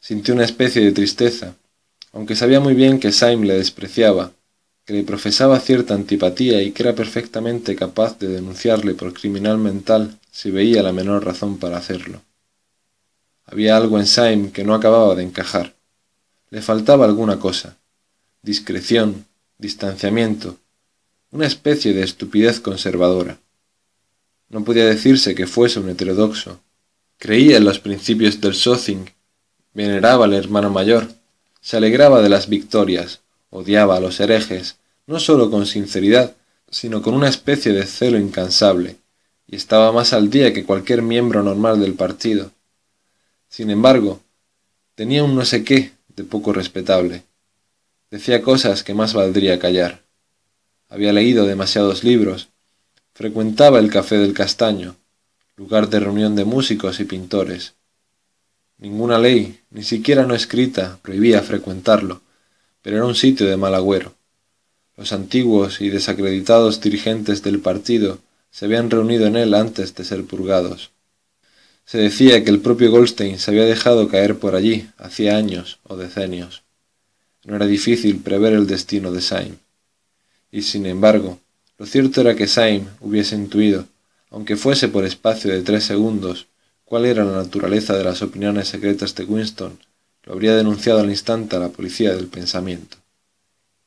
[0.00, 1.54] Sintió una especie de tristeza,
[2.12, 4.32] aunque sabía muy bien que Syme le despreciaba,
[4.84, 10.18] que le profesaba cierta antipatía y que era perfectamente capaz de denunciarle por criminal mental
[10.38, 12.22] si veía la menor razón para hacerlo.
[13.44, 15.74] Había algo en Syme que no acababa de encajar.
[16.50, 17.76] Le faltaba alguna cosa.
[18.42, 19.26] Discreción,
[19.58, 20.56] distanciamiento,
[21.32, 23.40] una especie de estupidez conservadora.
[24.48, 26.60] No podía decirse que fuese un heterodoxo.
[27.18, 29.06] Creía en los principios del Sothing,
[29.74, 31.08] veneraba al hermano mayor,
[31.60, 34.76] se alegraba de las victorias, odiaba a los herejes,
[35.08, 36.36] no sólo con sinceridad,
[36.70, 38.98] sino con una especie de celo incansable,
[39.48, 42.52] y estaba más al día que cualquier miembro normal del partido.
[43.48, 44.20] Sin embargo,
[44.94, 47.22] tenía un no sé qué de poco respetable.
[48.10, 50.02] Decía cosas que más valdría callar.
[50.90, 52.48] Había leído demasiados libros,
[53.14, 54.96] frecuentaba el Café del Castaño,
[55.56, 57.74] lugar de reunión de músicos y pintores.
[58.76, 62.20] Ninguna ley, ni siquiera no escrita, prohibía frecuentarlo,
[62.82, 64.14] pero era un sitio de mal agüero.
[64.96, 68.18] Los antiguos y desacreditados dirigentes del partido
[68.50, 70.90] se habían reunido en él antes de ser purgados.
[71.84, 75.96] Se decía que el propio Goldstein se había dejado caer por allí hacía años o
[75.96, 76.62] decenios.
[77.44, 79.54] No era difícil prever el destino de Syme.
[80.50, 81.40] Y sin embargo,
[81.78, 83.86] lo cierto era que Syme hubiese intuido,
[84.30, 86.46] aunque fuese por espacio de tres segundos,
[86.84, 89.78] cuál era la naturaleza de las opiniones secretas de Winston,
[90.24, 92.98] lo habría denunciado al instante a la policía del pensamiento.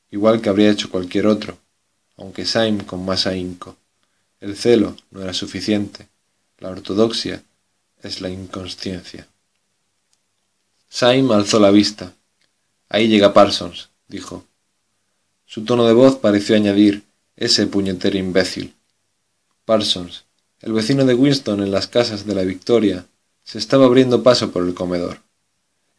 [0.09, 1.57] Igual que habría hecho cualquier otro,
[2.17, 3.77] aunque Syme con más ahínco.
[4.41, 6.07] El celo no era suficiente.
[6.57, 7.43] La ortodoxia
[8.01, 9.27] es la inconsciencia.
[10.89, 12.13] Syme alzó la vista.
[12.89, 14.45] Ahí llega Parsons, dijo.
[15.45, 17.03] Su tono de voz pareció añadir
[17.35, 18.73] ese puñetero imbécil.
[19.63, 20.25] Parsons,
[20.59, 23.05] el vecino de Winston en las casas de la Victoria,
[23.43, 25.19] se estaba abriendo paso por el comedor.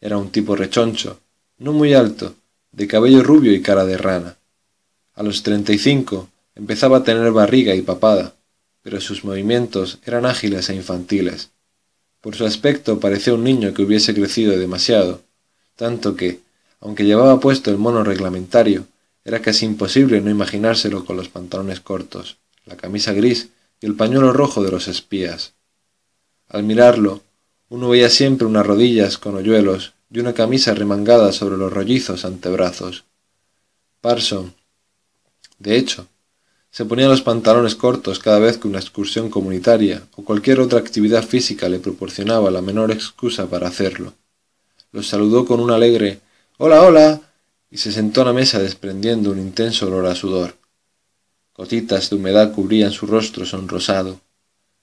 [0.01, 1.21] Era un tipo rechoncho,
[1.59, 2.35] no muy alto,
[2.73, 4.37] de cabello rubio y cara de rana.
[5.13, 8.35] A los treinta y cinco empezaba a tener barriga y papada,
[8.81, 11.51] pero sus movimientos eran ágiles e infantiles.
[12.21, 15.21] Por su aspecto parecía un niño que hubiese crecido demasiado,
[15.75, 16.41] tanto que,
[16.79, 18.85] aunque llevaba puesto el mono reglamentario,
[19.25, 23.49] era casi imposible no imaginárselo con los pantalones cortos, la camisa gris
[23.81, 25.53] y el pañuelo rojo de los espías.
[26.49, 27.23] Al mirarlo,
[27.69, 33.05] uno veía siempre unas rodillas con hoyuelos y una camisa remangada sobre los rollizos antebrazos.
[34.01, 34.53] Parson,
[35.57, 36.07] de hecho,
[36.73, 41.21] se ponía los pantalones cortos cada vez que una excursión comunitaria o cualquier otra actividad
[41.23, 44.13] física le proporcionaba la menor excusa para hacerlo.
[44.91, 46.21] Los saludó con un alegre
[46.57, 47.21] Hola, hola,
[47.69, 50.55] y se sentó a la mesa desprendiendo un intenso olor a sudor.
[51.55, 54.19] Gotitas de humedad cubrían su rostro sonrosado.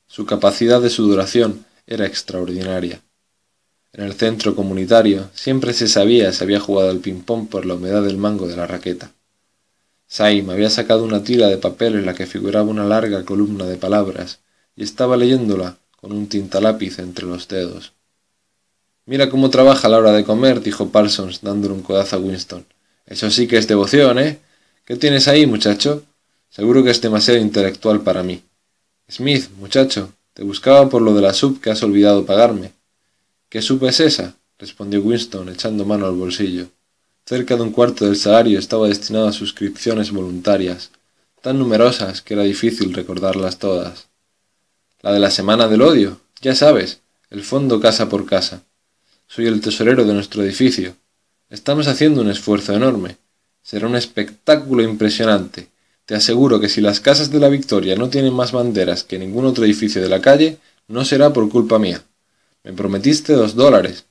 [0.07, 3.03] Su capacidad de sudoración era extraordinaria.
[3.93, 8.05] En el centro comunitario siempre se sabía si había jugado al ping-pong por la humedad
[8.05, 9.11] del mango de la raqueta.
[10.11, 13.77] Saim había sacado una tira de papel en la que figuraba una larga columna de
[13.77, 14.41] palabras
[14.75, 17.93] y estaba leyéndola con un tintalápiz entre los dedos.
[19.07, 22.67] Mira cómo trabaja a la hora de comer, dijo Parsons dándole un codazo a Winston.
[23.07, 24.41] Eso sí que es devoción, ¿eh?
[24.85, 26.03] ¿Qué tienes ahí, muchacho?
[26.49, 28.43] Seguro que es demasiado intelectual para mí.
[29.09, 32.73] Smith, muchacho, te buscaba por lo de la sub que has olvidado pagarme.
[33.49, 34.35] ¿Qué sub es esa?
[34.59, 36.67] respondió Winston, echando mano al bolsillo.
[37.31, 40.91] Cerca de un cuarto del salario estaba destinado a suscripciones voluntarias,
[41.41, 44.09] tan numerosas que era difícil recordarlas todas.
[45.01, 48.65] La de la Semana del Odio, ya sabes, el fondo casa por casa.
[49.29, 50.97] Soy el tesorero de nuestro edificio.
[51.51, 53.17] Estamos haciendo un esfuerzo enorme.
[53.63, 55.69] Será un espectáculo impresionante.
[56.07, 59.45] Te aseguro que si las casas de la Victoria no tienen más banderas que ningún
[59.45, 60.59] otro edificio de la calle,
[60.89, 62.03] no será por culpa mía.
[62.65, 64.05] Me prometiste dos dólares.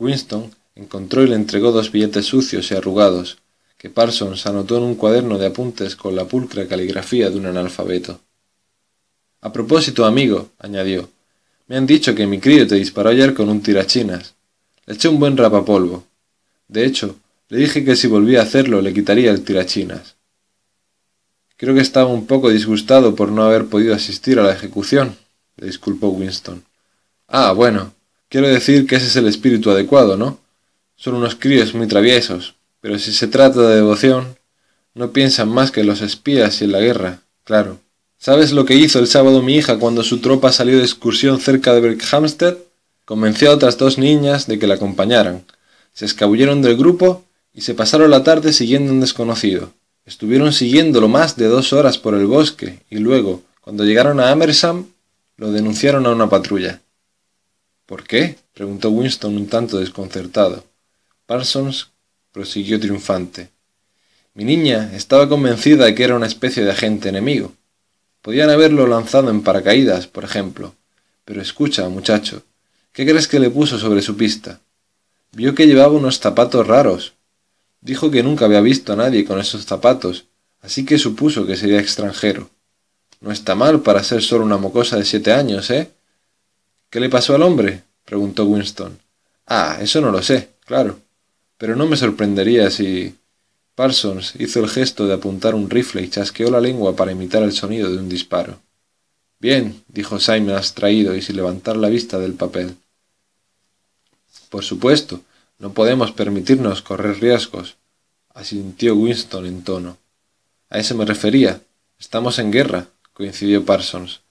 [0.00, 3.38] Winston encontró y le entregó dos billetes sucios y arrugados,
[3.76, 8.20] que Parsons anotó en un cuaderno de apuntes con la pulcra caligrafía de un analfabeto.
[9.40, 11.08] A propósito, amigo, añadió,
[11.66, 14.34] me han dicho que mi crío te disparó ayer con un tirachinas.
[14.86, 16.04] Le eché un buen rapapolvo.
[16.68, 17.16] De hecho,
[17.48, 20.16] le dije que si volvía a hacerlo le quitaría el tirachinas.
[21.56, 25.16] Creo que estaba un poco disgustado por no haber podido asistir a la ejecución,
[25.56, 26.64] le disculpó Winston.
[27.28, 27.94] Ah, bueno,
[28.28, 30.38] quiero decir que ese es el espíritu adecuado, ¿no?
[31.00, 34.36] Son unos críos muy traviesos, pero si se trata de devoción,
[34.92, 37.78] no piensan más que en los espías y en la guerra, claro.
[38.18, 41.72] ¿Sabes lo que hizo el sábado mi hija cuando su tropa salió de excursión cerca
[41.72, 42.58] de Berkhamsted?
[43.06, 45.46] Convenció a otras dos niñas de que la acompañaran.
[45.94, 47.24] Se escabulleron del grupo
[47.54, 49.72] y se pasaron la tarde siguiendo a un desconocido.
[50.04, 54.84] Estuvieron siguiéndolo más de dos horas por el bosque y luego, cuando llegaron a Amersham,
[55.38, 56.82] lo denunciaron a una patrulla.
[57.86, 58.36] ¿Por qué?
[58.52, 60.68] preguntó Winston un tanto desconcertado.
[61.30, 61.92] Parsons
[62.32, 63.50] prosiguió triunfante.
[64.34, 67.52] Mi niña estaba convencida de que era una especie de agente enemigo.
[68.20, 70.74] Podían haberlo lanzado en paracaídas, por ejemplo.
[71.24, 72.42] Pero escucha, muchacho,
[72.92, 74.58] ¿qué crees que le puso sobre su pista?
[75.30, 77.12] Vio que llevaba unos zapatos raros.
[77.80, 80.24] Dijo que nunca había visto a nadie con esos zapatos,
[80.62, 82.50] así que supuso que sería extranjero.
[83.20, 85.92] No está mal para ser solo una mocosa de siete años, ¿eh?
[86.90, 87.84] ¿Qué le pasó al hombre?
[88.04, 88.98] preguntó Winston.
[89.46, 90.98] Ah, eso no lo sé, claro.
[91.60, 93.14] Pero no me sorprendería si...
[93.74, 97.52] Parsons hizo el gesto de apuntar un rifle y chasqueó la lengua para imitar el
[97.52, 98.60] sonido de un disparo.
[99.38, 102.76] Bien, dijo Simon abstraído y sin levantar la vista del papel.
[104.48, 105.20] Por supuesto,
[105.58, 107.76] no podemos permitirnos correr riesgos,
[108.34, 109.98] asintió Winston en tono.
[110.70, 111.60] A eso me refería.
[111.98, 114.22] Estamos en guerra, coincidió Parsons.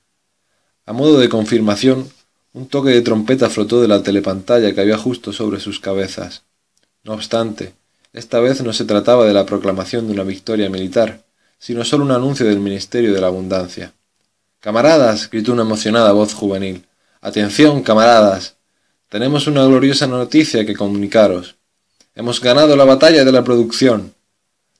[0.85, 2.09] A modo de confirmación,
[2.53, 6.43] un toque de trompeta flotó de la telepantalla que había justo sobre sus cabezas.
[7.09, 7.73] No obstante,
[8.13, 11.23] esta vez no se trataba de la proclamación de una victoria militar,
[11.57, 13.93] sino solo un anuncio del Ministerio de la Abundancia.
[14.59, 16.85] Camaradas, gritó una emocionada voz juvenil.
[17.19, 18.57] Atención, camaradas.
[19.09, 21.55] Tenemos una gloriosa noticia que comunicaros.
[22.13, 24.13] Hemos ganado la batalla de la producción.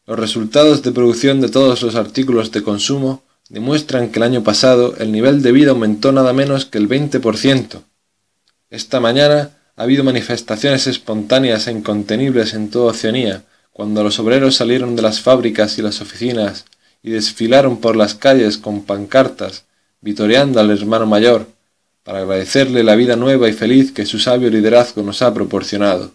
[0.06, 4.94] Los resultados de producción de todos los artículos de consumo demuestran que el año pasado
[5.00, 7.82] el nivel de vida aumentó nada menos que el 20%.
[8.70, 14.98] Esta mañana ha habido manifestaciones espontáneas e incontenibles en toda Oceanía, cuando los obreros salieron
[14.98, 16.66] de las fábricas y las oficinas
[17.02, 19.64] y desfilaron por las calles con pancartas,
[20.02, 21.48] vitoreando al hermano mayor,
[22.04, 26.12] para agradecerle la vida nueva y feliz que su sabio liderazgo nos ha proporcionado.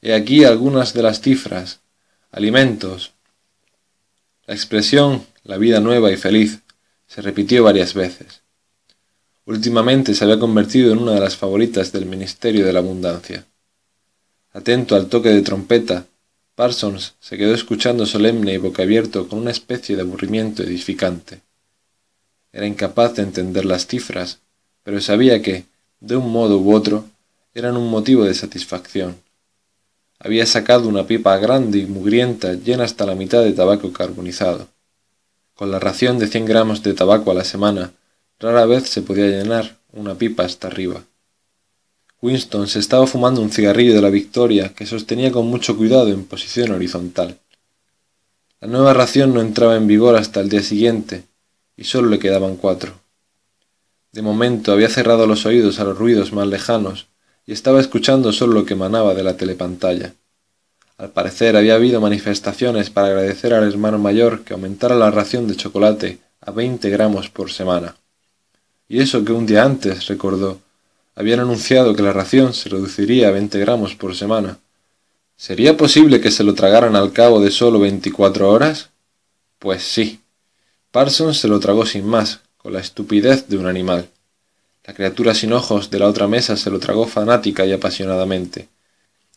[0.00, 1.80] He aquí algunas de las cifras.
[2.30, 3.14] Alimentos.
[4.46, 6.60] La expresión la vida nueva y feliz
[7.08, 8.41] se repitió varias veces.
[9.44, 13.44] Últimamente se había convertido en una de las favoritas del Ministerio de la Abundancia.
[14.52, 16.06] Atento al toque de trompeta,
[16.54, 21.40] Parsons se quedó escuchando solemne y boquiabierto con una especie de aburrimiento edificante.
[22.52, 24.38] Era incapaz de entender las cifras,
[24.84, 25.64] pero sabía que,
[25.98, 27.06] de un modo u otro,
[27.52, 29.16] eran un motivo de satisfacción.
[30.20, 34.68] Había sacado una pipa grande y mugrienta llena hasta la mitad de tabaco carbonizado.
[35.54, 37.92] Con la ración de cien gramos de tabaco a la semana,
[38.42, 41.04] rara vez se podía llenar una pipa hasta arriba.
[42.20, 46.24] Winston se estaba fumando un cigarrillo de la Victoria que sostenía con mucho cuidado en
[46.24, 47.38] posición horizontal.
[48.60, 51.24] La nueva ración no entraba en vigor hasta el día siguiente,
[51.76, 52.94] y solo le quedaban cuatro.
[54.10, 57.06] De momento había cerrado los oídos a los ruidos más lejanos
[57.46, 60.14] y estaba escuchando solo lo que emanaba de la telepantalla.
[60.98, 65.56] Al parecer había habido manifestaciones para agradecer al hermano mayor que aumentara la ración de
[65.56, 67.96] chocolate a veinte gramos por semana.
[68.92, 70.60] Y eso que un día antes, recordó,
[71.14, 74.58] habían anunciado que la ración se reduciría a veinte gramos por semana.
[75.34, 78.90] ¿Sería posible que se lo tragaran al cabo de solo veinticuatro horas?
[79.58, 80.20] Pues sí.
[80.90, 84.10] Parsons se lo tragó sin más, con la estupidez de un animal.
[84.84, 88.68] La criatura sin ojos de la otra mesa se lo tragó fanática y apasionadamente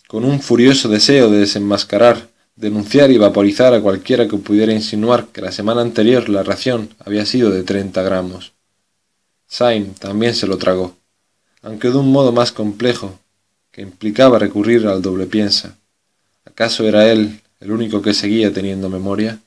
[0.10, 2.28] con un furioso deseo de desenmascarar,
[2.58, 7.26] denunciar y vaporizar a cualquiera que pudiera insinuar que la semana anterior la ración había
[7.26, 8.55] sido de treinta gramos.
[9.48, 10.96] Syme también se lo tragó,
[11.62, 13.20] aunque de un modo más complejo,
[13.72, 15.78] que implicaba recurrir al doble piensa.
[16.46, 19.40] ¿Acaso era él el único que seguía teniendo memoria?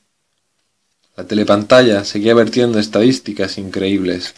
[1.15, 4.35] La telepantalla seguía vertiendo estadísticas increíbles.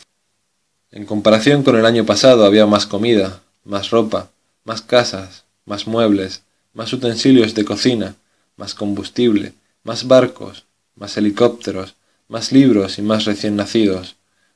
[0.92, 4.32] En comparación con el año pasado había más comida, más ropa,
[4.64, 6.44] más casas, más muebles,
[6.74, 8.16] más utensilios de cocina,
[8.58, 10.66] más combustible, más barcos,
[10.96, 11.96] más helicópteros,
[12.28, 14.16] más libros y más recién nacidos,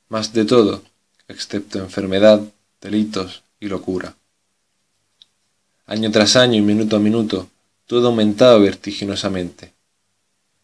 [0.09, 0.81] más de todo,
[1.27, 2.41] excepto enfermedad,
[2.81, 4.15] delitos y locura.
[5.85, 7.49] Año tras año y minuto a minuto,
[7.85, 9.73] todo aumentaba vertiginosamente.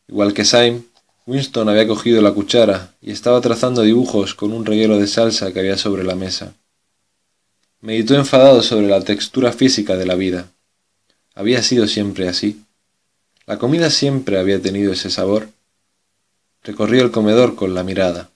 [0.08, 0.84] Igual que Syme,
[1.28, 5.60] Winston había cogido la cuchara y estaba trazando dibujos con un reguero de salsa que
[5.60, 6.54] había sobre la mesa.
[7.80, 10.52] Meditó enfadado sobre la textura física de la vida.
[11.36, 12.64] ¿Había sido siempre así?
[13.46, 15.50] ¿La comida siempre había tenido ese sabor?
[16.64, 18.30] Recorrió el comedor con la mirada.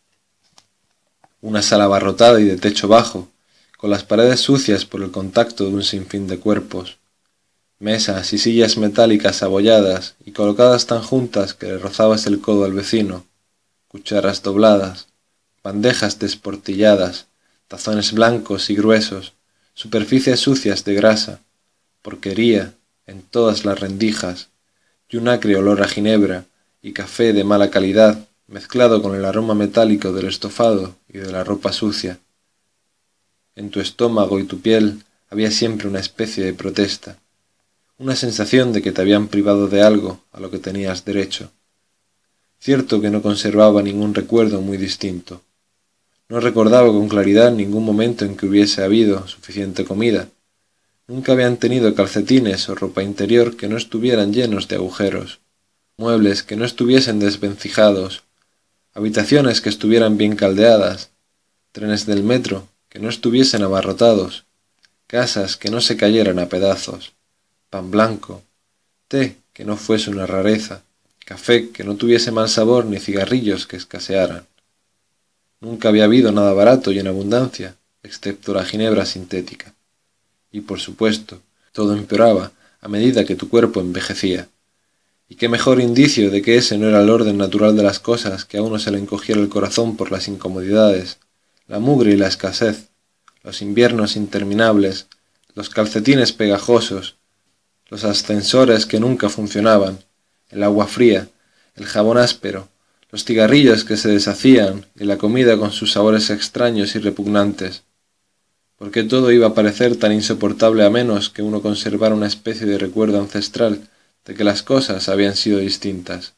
[1.46, 3.30] Una sala abarrotada y de techo bajo,
[3.78, 6.98] con las paredes sucias por el contacto de un sinfín de cuerpos.
[7.78, 12.74] Mesas y sillas metálicas abolladas y colocadas tan juntas que le rozabas el codo al
[12.74, 13.28] vecino.
[13.90, 15.10] Cucharas dobladas,
[15.62, 17.28] bandejas desportilladas,
[17.68, 19.34] tazones blancos y gruesos,
[19.76, 21.42] superficies sucias de grasa,
[22.02, 22.74] porquería
[23.06, 24.50] en todas las rendijas,
[25.08, 26.46] y un acre olor a ginebra
[26.82, 28.18] y café de mala calidad
[28.48, 32.20] mezclado con el aroma metálico del estofado y de la ropa sucia.
[33.56, 37.18] En tu estómago y tu piel había siempre una especie de protesta.
[37.98, 41.54] una sensación de que te habían privado de algo a lo que tenías derecho.
[42.60, 45.42] Cierto que no conservaba ningún recuerdo muy distinto.
[46.28, 50.28] No recordaba con claridad ningún momento en que hubiese habido suficiente comida.
[51.08, 55.40] Nunca habían tenido calcetines o ropa interior que no estuvieran llenos de agujeros,
[55.96, 58.25] muebles que no estuviesen desvencijados,
[58.96, 61.12] habitaciones que estuvieran bien caldeadas,
[61.74, 64.46] trenes del metro que no estuviesen abarrotados,
[65.06, 67.14] casas que no se cayeran a pedazos,
[67.70, 68.42] pan blanco,
[69.10, 70.82] té que no fuese una rareza,
[71.26, 74.48] café que no tuviese mal sabor ni cigarrillos que escasearan.
[75.60, 79.74] Nunca había habido nada barato y en abundancia, excepto la ginebra sintética.
[80.52, 81.42] Y por supuesto,
[81.74, 84.48] todo empeoraba a medida que tu cuerpo envejecía.
[85.28, 88.46] Y qué mejor indicio de que ese no era el orden natural de las cosas
[88.46, 91.18] que a uno se le encogiera el corazón por las incomodidades,
[91.68, 92.90] la mugre y la escasez,
[93.44, 95.08] los inviernos interminables,
[95.56, 97.16] los calcetines pegajosos,
[97.90, 100.00] los ascensores que nunca funcionaban,
[100.50, 101.28] el agua fría,
[101.76, 102.70] el jabón áspero,
[103.12, 107.84] los cigarrillos que se deshacían y la comida con sus sabores extraños y repugnantes.
[108.78, 112.78] Porque todo iba a parecer tan insoportable a menos que uno conservara una especie de
[112.78, 113.88] recuerdo ancestral
[114.26, 116.34] de que las cosas habían sido distintas.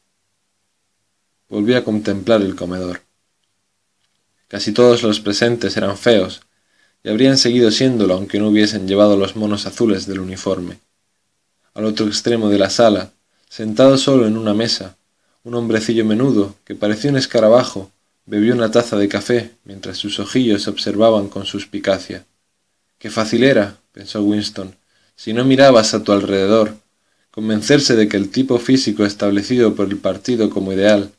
[1.48, 3.00] Volví a contemplar el comedor.
[4.46, 6.42] Casi todos los presentes eran feos,
[7.02, 10.78] y habrían seguido siéndolo aunque no hubiesen llevado los monos azules del uniforme.
[11.74, 13.12] Al otro extremo de la sala,
[13.48, 14.96] sentado solo en una mesa,
[15.44, 17.90] un hombrecillo menudo, que parecía un escarabajo,
[18.26, 22.26] bebió una taza de café mientras sus ojillos observaban con suspicacia.
[22.98, 24.74] Qué fácil era, pensó Winston,
[25.16, 26.76] si no mirabas a tu alrededor,
[27.30, 31.12] convencerse de que el tipo físico establecido por el partido como ideal,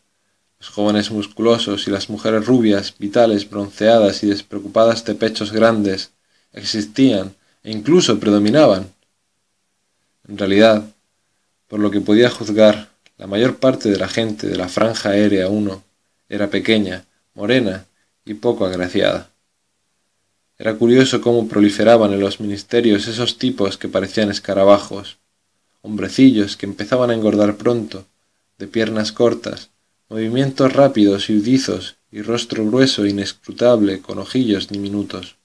[0.60, 6.12] los jóvenes musculosos y las mujeres rubias, vitales, bronceadas y despreocupadas de pechos grandes,
[6.52, 8.92] existían e incluso predominaban.
[10.28, 10.84] En realidad,
[11.68, 15.50] por lo que podía juzgar, la mayor parte de la gente de la franja aérea
[15.50, 15.84] 1
[16.30, 17.86] era pequeña, morena
[18.26, 19.30] y poco agraciada.
[20.58, 25.18] Era curioso cómo proliferaban en los ministerios esos tipos que parecían escarabajos,
[25.82, 28.06] hombrecillos que empezaban a engordar pronto,
[28.58, 29.70] de piernas cortas,
[30.10, 35.36] movimientos rápidos y udizos y rostro grueso e inescrutable con ojillos diminutos.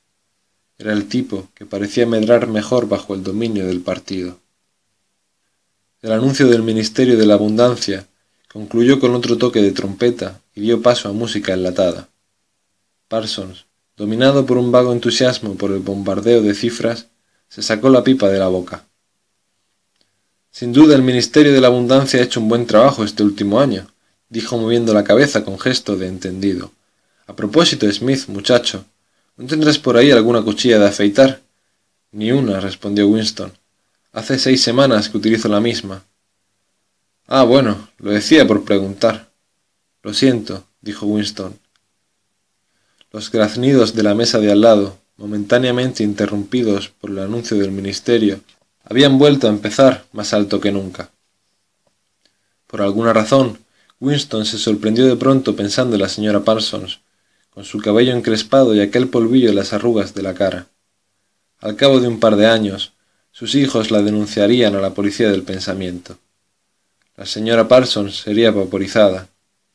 [0.79, 4.39] Era el tipo que parecía medrar mejor bajo el dominio del partido.
[6.03, 8.07] El anuncio del Ministerio de la Abundancia
[8.53, 12.09] concluyó con otro toque de trompeta y dio paso a música enlatada.
[13.09, 13.67] Parsons,
[13.97, 17.09] dominado por un vago entusiasmo por el bombardeo de cifras,
[17.49, 18.85] se sacó la pipa de la boca.
[20.55, 23.89] Sin duda el Ministerio de la Abundancia ha hecho un buen trabajo este último año,
[24.29, 26.71] dijo moviendo la cabeza con gesto de entendido.
[27.27, 28.85] A propósito, Smith, muchacho,
[29.37, 31.41] ¿no tendrás por ahí alguna cuchilla de afeitar?
[32.13, 33.53] Ni una, respondió Winston.
[34.13, 36.05] Hace seis semanas que utilizo la misma.
[37.27, 39.33] Ah, bueno, lo decía por preguntar.
[40.05, 41.59] Lo siento, dijo Winston.
[43.11, 48.39] Los graznidos de la mesa de al lado, momentáneamente interrumpidos por el anuncio del ministerio,
[48.85, 51.11] habían vuelto a empezar más alto que nunca.
[52.67, 53.59] Por alguna razón,
[54.01, 57.01] Winston se sorprendió de pronto pensando en la señora Parsons,
[57.51, 60.67] con su cabello encrespado y aquel polvillo en las arrugas de la cara.
[61.61, 62.93] Al cabo de un par de años,
[63.31, 66.19] sus hijos la denunciarían a la policía del pensamiento.
[67.17, 69.29] La señora Parsons sería vaporizada,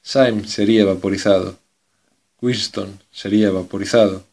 [0.04, 1.58] Syme sería vaporizado,
[2.42, 4.24] Winston sería vaporizado,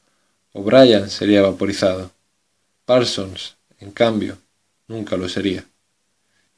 [0.53, 2.11] O'Brien sería vaporizado.
[2.85, 4.39] Parsons, en cambio,
[4.89, 5.65] nunca lo sería,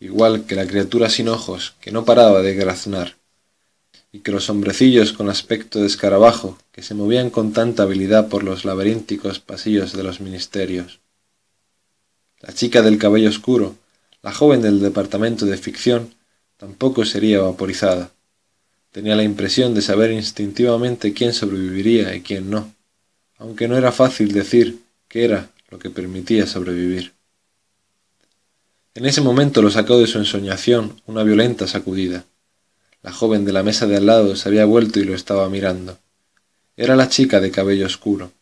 [0.01, 3.17] igual que la criatura sin ojos que no paraba de graznar,
[4.13, 8.43] y que los hombrecillos con aspecto de escarabajo que se movían con tanta habilidad por
[8.43, 11.01] los laberínticos pasillos de los ministerios.
[12.41, 13.77] La chica del cabello oscuro,
[14.23, 16.15] la joven del departamento de ficción,
[16.57, 18.13] tampoco sería vaporizada.
[18.93, 22.75] Tenía la impresión de saber instintivamente quién sobreviviría y quién no,
[23.37, 27.18] aunque no era fácil decir qué era lo que permitía sobrevivir.
[28.99, 32.25] En ese momento lo sacó de su ensoñación una violenta sacudida.
[33.01, 35.97] La joven de la mesa de al lado se había vuelto y lo estaba mirando.
[36.77, 38.33] Era la chica de cabello oscuro.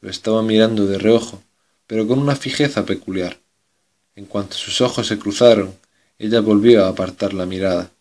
[0.00, 1.44] Lo estaba mirando de reojo,
[1.86, 3.38] pero con una fijeza peculiar.
[4.16, 5.76] En cuanto sus ojos se cruzaron,
[6.18, 7.92] ella volvió a apartar la mirada.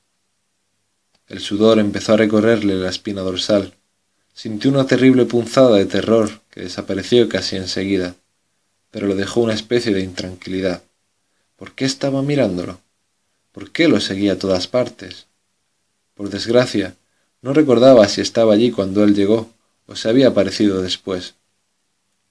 [1.27, 3.76] El sudor empezó a recorrerle la espina dorsal.
[4.34, 8.15] Sintió una terrible punzada de terror que desapareció casi enseguida,
[8.90, 10.81] pero lo dejó una especie de intranquilidad.
[11.60, 12.80] ¿Por qué estaba mirándolo?
[13.52, 15.27] ¿Por qué lo seguía a todas partes?
[16.14, 16.95] Por desgracia,
[17.41, 19.49] no recordaba si estaba allí cuando él llegó
[19.86, 21.36] o se había aparecido después.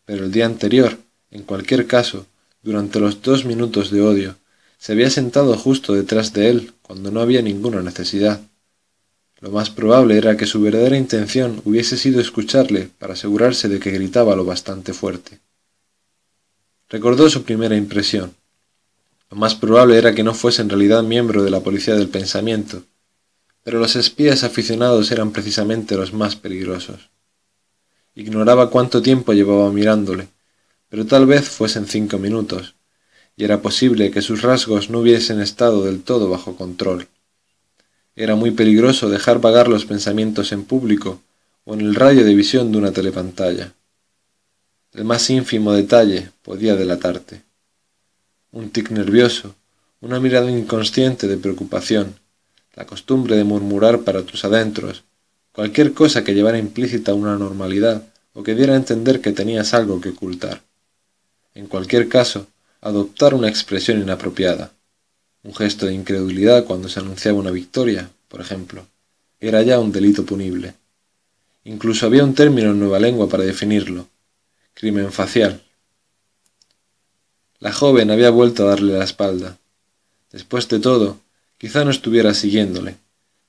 [0.07, 0.97] Pero el día anterior,
[1.31, 2.27] en cualquier caso,
[2.63, 4.37] durante los dos minutos de odio,
[4.79, 8.41] se había sentado justo detrás de él cuando no había ninguna necesidad.
[9.41, 13.91] Lo más probable era que su verdadera intención hubiese sido escucharle para asegurarse de que
[13.91, 15.39] gritaba lo bastante fuerte.
[16.89, 18.33] Recordó su primera impresión.
[19.31, 22.85] Lo más probable era que no fuese en realidad miembro de la policía del pensamiento,
[23.63, 27.11] pero los espías aficionados eran precisamente los más peligrosos.
[28.15, 30.29] Ignoraba cuánto tiempo llevaba mirándole,
[30.89, 32.75] pero tal vez fuesen cinco minutos,
[33.37, 37.09] y era posible que sus rasgos no hubiesen estado del todo bajo control.
[38.17, 41.23] Era muy peligroso dejar vagar los pensamientos en público
[41.65, 43.75] o en el radio de visión de una telepantalla.
[44.95, 47.48] El más ínfimo detalle podía delatarte.
[48.51, 49.55] Un tic nervioso,
[50.01, 52.15] una mirada inconsciente de preocupación,
[52.75, 55.05] la costumbre de murmurar para tus adentros,
[55.53, 60.01] cualquier cosa que llevara implícita una normalidad o que diera a entender que tenías algo
[60.01, 60.63] que ocultar.
[61.55, 62.47] En cualquier caso,
[62.81, 64.73] adoptar una expresión inapropiada.
[65.43, 68.87] Un gesto de incredulidad cuando se anunciaba una victoria, por ejemplo,
[69.41, 70.75] era ya un delito punible.
[71.65, 74.09] Incluso había un término en nueva lengua para definirlo,
[74.73, 75.63] crimen facial.
[77.61, 79.59] La joven había vuelto a darle la espalda.
[80.31, 81.19] Después de todo,
[81.59, 82.97] quizá no estuviera siguiéndole.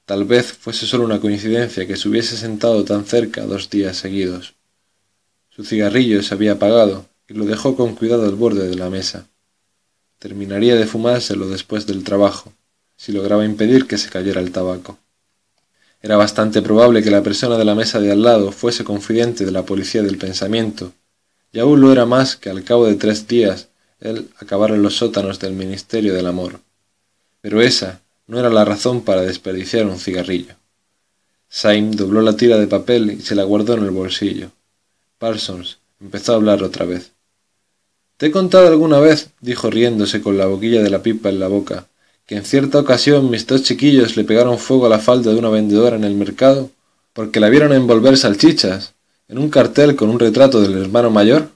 [0.06, 4.56] Tal vez fuese solo una coincidencia que se hubiese sentado tan cerca dos días seguidos.
[5.52, 9.28] Su cigarrillo se había apagado y lo dejó con cuidado al borde de la mesa.
[10.18, 12.52] Terminaría de fumárselo después del trabajo,
[12.98, 14.98] si lograba impedir que se cayera el tabaco.
[16.02, 19.52] Era bastante probable que la persona de la mesa de al lado fuese confidente de
[19.52, 20.94] la policía del pensamiento,
[21.52, 23.70] y aún lo era más que al cabo de tres días
[24.00, 26.60] él en los sótanos del Ministerio del Amor.
[27.42, 30.56] Pero esa no era la razón para desperdiciar un cigarrillo.
[31.50, 34.52] Syme dobló la tira de papel y se la guardó en el bolsillo.
[35.18, 37.12] Parsons empezó a hablar otra vez.
[38.18, 41.48] Te he contado alguna vez, dijo riéndose con la boquilla de la pipa en la
[41.48, 41.88] boca,
[42.26, 45.50] que en cierta ocasión mis dos chiquillos le pegaron fuego a la falda de una
[45.50, 46.70] vendedora en el mercado
[47.14, 48.94] porque la vieron envolver salchichas
[49.28, 51.50] en un cartel con un retrato del hermano mayor.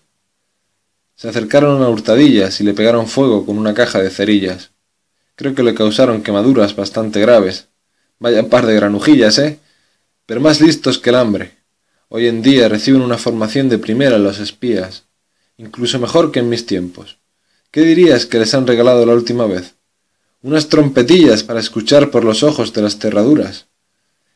[1.24, 4.72] Se acercaron a hurtadillas y le pegaron fuego con una caja de cerillas.
[5.38, 7.70] Creo que le causaron quemaduras bastante graves.
[8.20, 9.58] Vaya par de granujillas, ¿eh?
[10.26, 11.54] Pero más listos que el hambre.
[12.10, 15.06] Hoy en día reciben una formación de primera los espías
[15.56, 17.20] incluso mejor que en mis tiempos.
[17.72, 19.76] ¿Qué dirías que les han regalado la última vez?
[20.42, 23.68] Unas trompetillas para escuchar por los ojos de las cerraduras.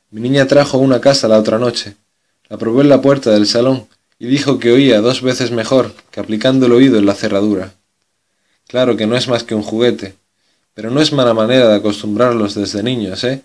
[0.10, 1.98] Mi niña trajo una casa la otra noche.
[2.48, 3.90] La probó en la puerta del salón
[4.20, 7.74] y dijo que oía dos veces mejor que aplicando el oído en la cerradura.
[8.68, 10.16] Claro que no es más que un juguete,
[10.74, 13.42] pero no es mala manera de acostumbrarlos desde niños, ¿eh?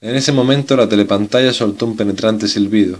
[0.00, 2.98] En ese momento la telepantalla soltó un penetrante silbido.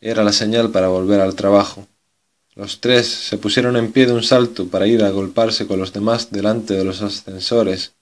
[0.00, 1.86] Era la señal para volver al trabajo.
[2.54, 5.92] Los tres se pusieron en pie de un salto para ir a golparse con los
[5.92, 7.94] demás delante de los ascensores,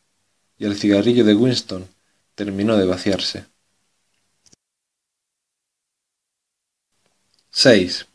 [0.58, 1.86] y el cigarrillo de Winston
[2.34, 3.46] terminó de vaciarse.
[7.56, 8.06] 6.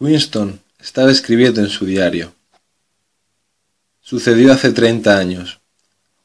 [0.00, 2.34] Winston estaba escribiendo en su diario.
[4.00, 5.60] Sucedió hace treinta años,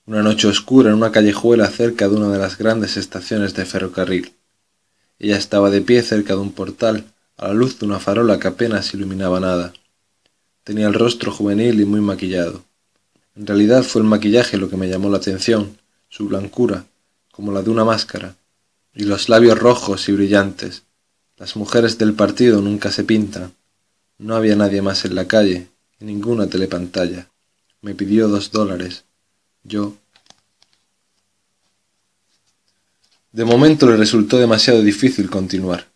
[0.07, 4.33] una noche oscura en una callejuela cerca de una de las grandes estaciones de ferrocarril.
[5.19, 7.05] Ella estaba de pie cerca de un portal
[7.37, 9.73] a la luz de una farola que apenas iluminaba nada.
[10.63, 12.65] Tenía el rostro juvenil y muy maquillado.
[13.35, 15.77] En realidad fue el maquillaje lo que me llamó la atención,
[16.09, 16.85] su blancura,
[17.31, 18.37] como la de una máscara,
[18.95, 20.81] y los labios rojos y brillantes.
[21.41, 23.51] Las mujeres del partido nunca se pintan.
[24.19, 25.69] No había nadie más en la calle,
[25.99, 27.29] y ninguna telepantalla.
[27.81, 29.05] Me pidió dos dólares.
[29.63, 29.95] Yo...
[33.31, 35.87] De momento le resultó demasiado difícil continuar.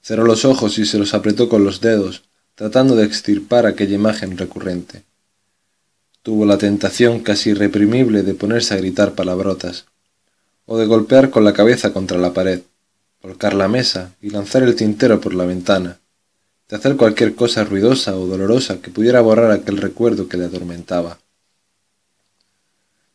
[0.00, 2.24] Cerró los ojos y se los apretó con los dedos,
[2.56, 5.04] tratando de extirpar aquella imagen recurrente.
[6.24, 9.84] Tuvo la tentación casi irreprimible de ponerse a gritar palabrotas,
[10.66, 12.62] o de golpear con la cabeza contra la pared,
[13.22, 16.00] volcar la mesa y lanzar el tintero por la ventana,
[16.68, 21.18] de hacer cualquier cosa ruidosa o dolorosa que pudiera borrar aquel recuerdo que le atormentaba.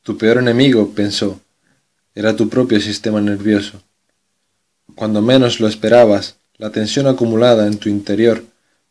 [0.03, 1.41] Tu peor enemigo, pensó,
[2.15, 3.83] era tu propio sistema nervioso.
[4.95, 8.43] Cuando menos lo esperabas, la tensión acumulada en tu interior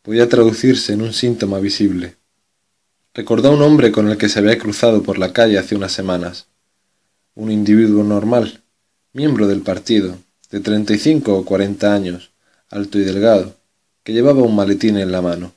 [0.03, 2.17] podía traducirse en un síntoma visible.
[3.15, 5.93] Recordó a un hombre con el que se había cruzado por la calle hace unas
[5.93, 6.47] semanas.
[7.35, 8.63] Un individuo normal,
[9.15, 10.19] miembro del partido,
[10.51, 12.31] de treinta y cinco o cuarenta años,
[12.71, 13.55] alto y delgado,
[14.05, 15.53] que llevaba un maletín en la mano.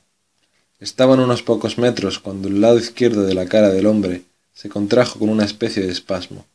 [0.80, 4.22] Estaban unos pocos metros cuando el lado izquierdo de la cara del hombre
[4.54, 6.46] se contrajo con una especie de espasmo.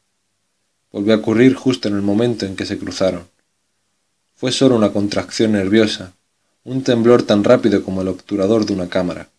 [0.92, 3.28] Volvió a ocurrir justo en el momento en que se cruzaron.
[4.36, 6.14] Fue solo una contracción nerviosa,
[6.64, 9.30] un temblor tan rápido como el obturador de una cámara.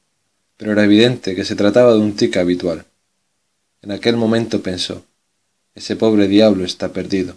[0.56, 2.84] pero era evidente que se trataba de un tic habitual.
[3.82, 5.04] En aquel momento pensó,
[5.74, 7.36] ese pobre diablo está perdido.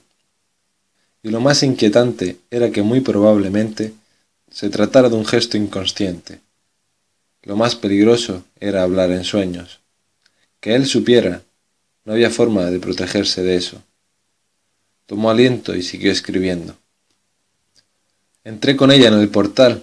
[1.21, 3.93] Y lo más inquietante era que muy probablemente
[4.49, 6.39] se tratara de un gesto inconsciente.
[7.43, 9.79] Lo más peligroso era hablar en sueños.
[10.59, 11.43] Que él supiera,
[12.05, 13.81] no había forma de protegerse de eso.
[15.05, 16.77] Tomó aliento y siguió escribiendo.
[18.43, 19.81] Entré con ella en el portal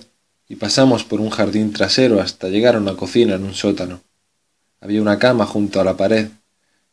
[0.49, 4.01] y pasamos por un jardín trasero hasta llegar a una cocina en un sótano.
[4.81, 6.29] Había una cama junto a la pared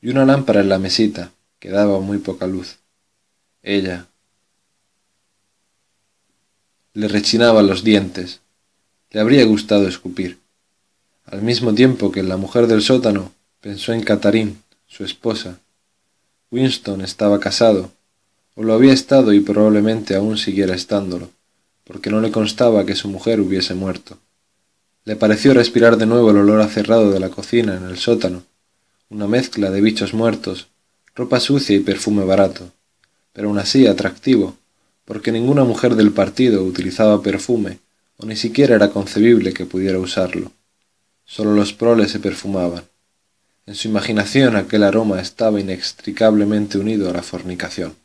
[0.01, 2.79] y una lámpara en la mesita, que daba muy poca luz.
[3.61, 4.07] Ella.
[6.95, 8.41] Le rechinaban los dientes.
[9.09, 10.37] Le habría gustado escupir.
[11.25, 15.57] Al mismo tiempo que la mujer del sótano pensó en Catarín, su esposa.
[16.51, 17.91] Winston estaba casado,
[18.53, 21.31] o lo había estado y probablemente aún siguiera estándolo,
[21.83, 24.19] porque no le constaba que su mujer hubiese muerto.
[25.03, 28.43] Le pareció respirar de nuevo el olor acerrado de la cocina en el sótano,
[29.09, 30.67] una mezcla de bichos muertos,
[31.15, 32.71] ropa sucia y perfume barato,
[33.31, 34.57] pero aún así atractivo,
[35.05, 37.79] porque ninguna mujer del partido utilizaba perfume,
[38.17, 40.51] o ni siquiera era concebible que pudiera usarlo.
[41.25, 42.83] Solo los proles se perfumaban.
[43.65, 47.95] En su imaginación aquel aroma estaba inextricablemente unido a la fornicación.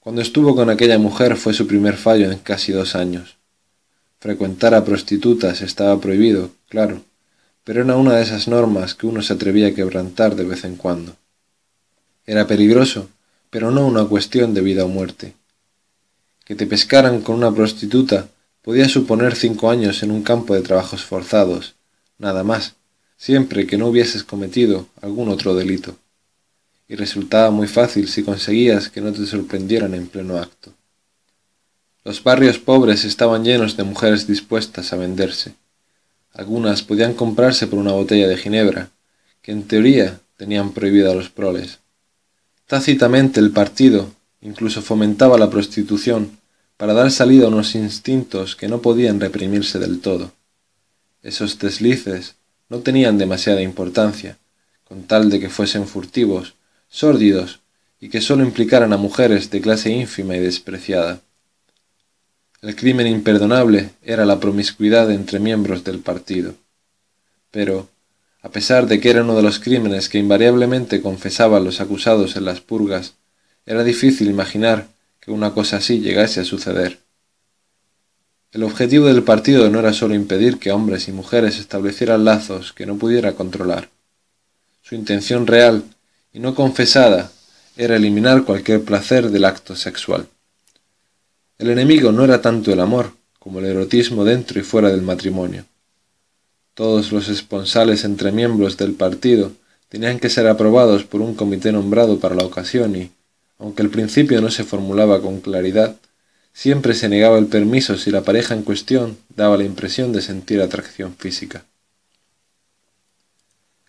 [0.00, 3.36] Cuando estuvo con aquella mujer fue su primer fallo en casi dos años.
[4.18, 7.02] Frecuentar a prostitutas estaba prohibido, claro,
[7.64, 10.76] pero era una de esas normas que uno se atrevía a quebrantar de vez en
[10.76, 11.16] cuando.
[12.26, 13.08] Era peligroso,
[13.54, 15.34] pero no una cuestión de vida o muerte.
[16.44, 18.26] Que te pescaran con una prostituta
[18.62, 21.76] podía suponer cinco años en un campo de trabajos forzados,
[22.18, 22.74] nada más,
[23.16, 25.94] siempre que no hubieses cometido algún otro delito.
[26.88, 30.72] Y resultaba muy fácil si conseguías que no te sorprendieran en pleno acto.
[32.02, 35.54] Los barrios pobres estaban llenos de mujeres dispuestas a venderse
[36.34, 38.90] algunas podían comprarse por una botella de ginebra,
[39.40, 41.78] que en teoría tenían prohibida a los proles.
[42.66, 46.38] Tácitamente el partido incluso fomentaba la prostitución
[46.76, 50.32] para dar salida a unos instintos que no podían reprimirse del todo.
[51.22, 52.36] Esos deslices
[52.68, 54.38] no tenían demasiada importancia,
[54.84, 56.54] con tal de que fuesen furtivos,
[56.88, 57.60] sórdidos
[58.00, 61.20] y que sólo implicaran a mujeres de clase ínfima y despreciada.
[62.60, 66.54] El crimen imperdonable era la promiscuidad entre miembros del partido.
[67.50, 67.88] Pero,
[68.44, 72.44] a pesar de que era uno de los crímenes que invariablemente confesaban los acusados en
[72.44, 73.14] las purgas,
[73.64, 74.86] era difícil imaginar
[75.18, 76.98] que una cosa así llegase a suceder.
[78.52, 82.84] El objetivo del partido no era sólo impedir que hombres y mujeres establecieran lazos que
[82.84, 83.88] no pudiera controlar.
[84.82, 85.82] Su intención real,
[86.30, 87.32] y no confesada,
[87.78, 90.28] era eliminar cualquier placer del acto sexual.
[91.56, 95.64] El enemigo no era tanto el amor como el erotismo dentro y fuera del matrimonio.
[96.74, 99.52] Todos los esponsales entre miembros del partido
[99.88, 103.12] tenían que ser aprobados por un comité nombrado para la ocasión y,
[103.58, 105.96] aunque al principio no se formulaba con claridad,
[106.52, 110.60] siempre se negaba el permiso si la pareja en cuestión daba la impresión de sentir
[110.60, 111.64] atracción física.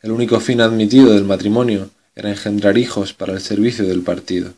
[0.03, 4.53] El único fin admitido del matrimonio era engendrar hijos para el servicio del partido.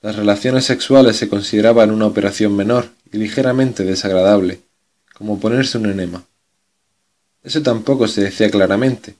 [0.00, 4.60] Las relaciones sexuales se consideraban una operación menor y ligeramente desagradable,
[5.12, 6.24] como ponerse un enema.
[7.42, 9.14] Eso tampoco se decía claramente,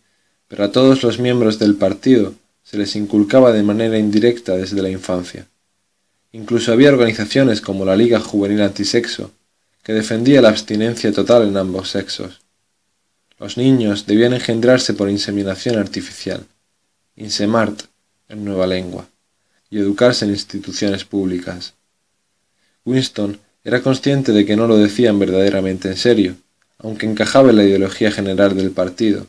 [0.49, 4.91] pero a todos los miembros del partido se les inculcaba de manera indirecta desde la
[4.91, 5.47] infancia.
[6.33, 9.31] Incluso había organizaciones como la Liga Juvenil Antisexo,
[9.83, 12.43] que defendía la abstinencia total en ambos sexos.
[13.39, 16.45] Los niños debían engendrarse por inseminación artificial,
[17.17, 17.85] insemart
[18.29, 19.09] en nueva lengua
[19.71, 21.75] y educarse en instituciones públicas.
[22.85, 26.37] Winston era consciente de que no lo decían verdaderamente en serio,
[26.79, 29.27] aunque encajaba en la ideología general del partido,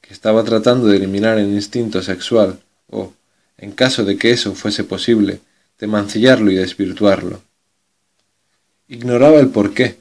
[0.00, 3.12] que estaba tratando de eliminar el instinto sexual, o,
[3.58, 5.40] en caso de que eso fuese posible,
[5.78, 7.42] de mancillarlo y desvirtuarlo.
[8.88, 9.96] Ignoraba el porqué,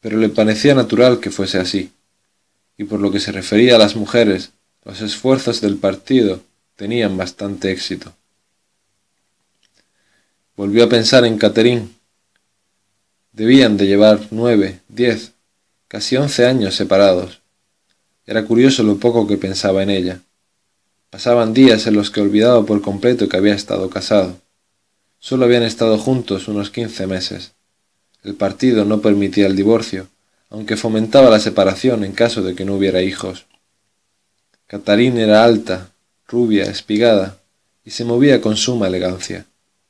[0.00, 1.92] pero le parecía natural que fuese así,
[2.76, 4.50] y por lo que se refería a las mujeres,
[4.84, 6.42] los esfuerzos del partido
[6.76, 8.14] tenían bastante éxito.
[10.56, 11.88] Volvió a pensar en Catherine.
[13.32, 15.32] Debían de llevar nueve, diez,
[15.88, 17.40] casi once años separados.
[18.26, 20.20] Era curioso lo poco que pensaba en ella.
[21.10, 24.40] Pasaban días en los que olvidaba por completo que había estado casado.
[25.20, 27.52] Solo habían estado juntos unos quince meses.
[28.24, 30.08] El partido no permitía el divorcio,
[30.50, 33.46] aunque fomentaba la separación en caso de que no hubiera hijos.
[34.66, 35.90] Catarín era alta,
[36.26, 37.38] rubia, espigada,
[37.84, 39.46] y se movía con suma elegancia.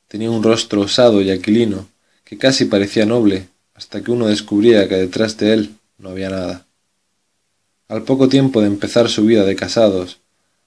[0.07, 1.87] Tenía un rostro osado y aquilino,
[2.23, 6.65] que casi parecía noble, hasta que uno descubría que detrás de él no había nada.
[7.87, 10.19] Al poco tiempo de empezar su vida de casados,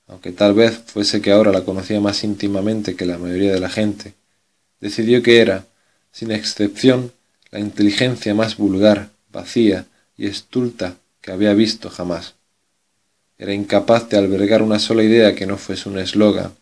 [0.06, 3.68] aunque tal vez fuese que ahora la conocía más íntimamente que la mayoría de la
[3.68, 4.14] gente,
[4.80, 5.66] decidió que era,
[6.12, 7.12] sin excepción,
[7.50, 9.86] la inteligencia más vulgar, vacía
[10.16, 12.34] y estulta que había visto jamás.
[13.38, 16.52] Era incapaz de albergar una sola idea que no fuese un eslogan,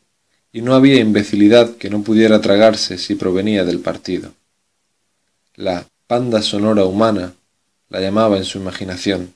[0.53, 4.33] y no había imbecilidad que no pudiera tragarse si provenía del partido.
[5.55, 7.35] La panda sonora humana
[7.89, 9.35] la llamaba en su imaginación.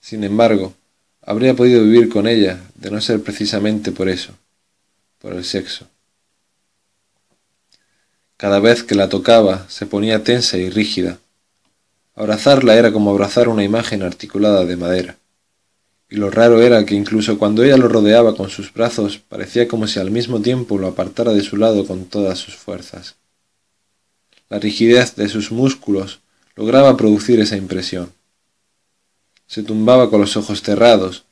[0.00, 0.74] Sin embargo,
[1.22, 4.32] habría podido vivir con ella de no ser precisamente por eso,
[5.18, 5.86] por el sexo.
[8.36, 11.18] Cada vez que la tocaba se ponía tensa y rígida.
[12.14, 15.16] Abrazarla era como abrazar una imagen articulada de madera.
[16.08, 19.86] Y lo raro era que incluso cuando ella lo rodeaba con sus brazos parecía como
[19.86, 23.16] si al mismo tiempo lo apartara de su lado con todas sus fuerzas.
[24.48, 26.20] La rigidez de sus músculos
[26.58, 28.12] lograba producir esa impresión.
[29.46, 31.24] Se tumbaba con los ojos cerrados,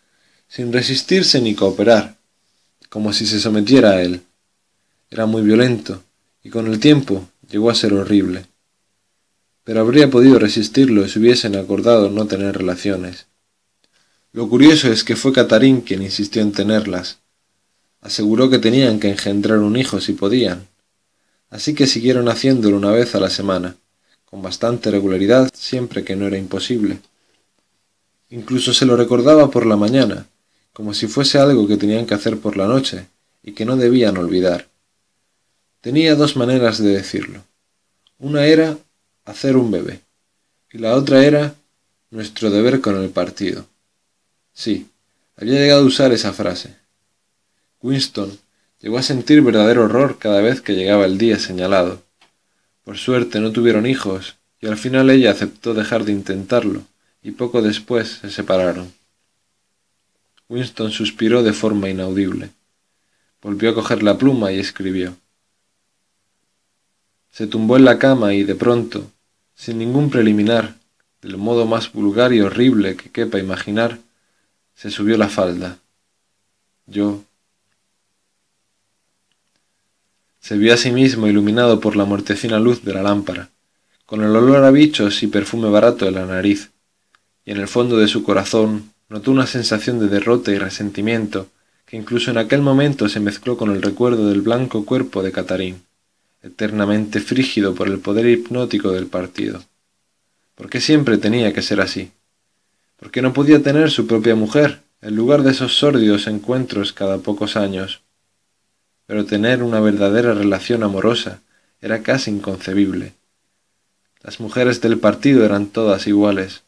[0.46, 2.16] sin resistirse ni cooperar,
[2.90, 4.22] como si se sometiera a él.
[5.10, 6.04] Era muy violento,
[6.44, 8.46] y con el tiempo llegó a ser horrible.
[9.64, 13.26] Pero habría podido resistirlo si hubiesen acordado no tener relaciones.
[14.32, 17.18] Lo curioso es que fue Catarín quien insistió en tenerlas.
[18.00, 20.68] Aseguró que tenían que engendrar un hijo si podían.
[21.50, 23.74] Así que siguieron haciéndolo una vez a la semana,
[24.26, 26.98] con bastante regularidad siempre que no era imposible.
[28.28, 30.26] Incluso se lo recordaba por la mañana,
[30.72, 33.06] como si fuese algo que tenían que hacer por la noche
[33.42, 34.68] y que no debían olvidar.
[35.80, 37.44] Tenía dos maneras de decirlo.
[38.18, 38.76] Una era
[39.24, 40.00] hacer un bebé
[40.72, 41.54] y la otra era
[42.10, 43.66] nuestro deber con el partido.
[44.52, 44.88] Sí,
[45.36, 46.76] había llegado a usar esa frase.
[47.82, 48.38] Winston
[48.80, 52.02] llegó a sentir verdadero horror cada vez que llegaba el día señalado.
[52.86, 56.84] Por suerte no tuvieron hijos, y al final ella aceptó dejar de intentarlo,
[57.20, 58.92] y poco después se separaron.
[60.48, 62.50] Winston suspiró de forma inaudible.
[63.42, 65.16] Volvió a coger la pluma y escribió.
[67.32, 69.10] Se tumbó en la cama y de pronto,
[69.56, 70.76] sin ningún preliminar,
[71.22, 73.98] del modo más vulgar y horrible que quepa imaginar,
[74.76, 75.78] se subió la falda.
[76.86, 77.24] Yo.
[80.46, 83.50] Se vio a sí mismo iluminado por la mortecina luz de la lámpara,
[84.06, 86.70] con el olor a bichos y perfume barato en la nariz,
[87.44, 91.48] y en el fondo de su corazón notó una sensación de derrota y resentimiento
[91.84, 95.82] que incluso en aquel momento se mezcló con el recuerdo del blanco cuerpo de Catarín,
[96.44, 99.64] eternamente frígido por el poder hipnótico del partido.
[100.54, 102.12] ¿Por qué siempre tenía que ser así?
[102.96, 107.18] ¿Por qué no podía tener su propia mujer, en lugar de esos sórdidos encuentros cada
[107.18, 108.05] pocos años?
[109.06, 111.40] Pero tener una verdadera relación amorosa
[111.80, 113.14] era casi inconcebible.
[114.22, 116.62] Las mujeres del partido eran todas iguales.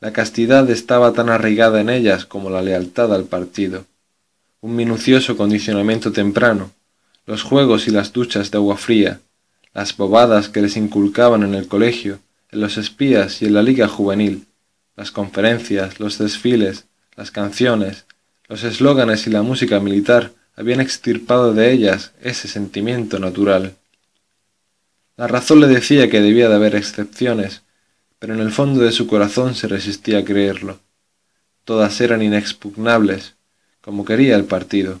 [0.00, 3.86] La castidad estaba tan arraigada en ellas como la lealtad al partido.
[4.60, 6.72] Un minucioso condicionamiento temprano,
[7.24, 9.20] los juegos y las duchas de agua fría,
[9.72, 12.18] las bobadas que les inculcaban en el colegio,
[12.50, 14.46] en los espías y en la liga juvenil,
[14.96, 16.84] las conferencias, los desfiles,
[17.16, 18.04] las canciones,
[18.48, 23.76] los eslóganes y la música militar habían extirpado de ellas ese sentimiento natural.
[25.16, 27.62] La razón le decía que debía de haber excepciones,
[28.18, 30.80] pero en el fondo de su corazón se resistía a creerlo.
[31.64, 33.34] Todas eran inexpugnables,
[33.80, 35.00] como quería el partido.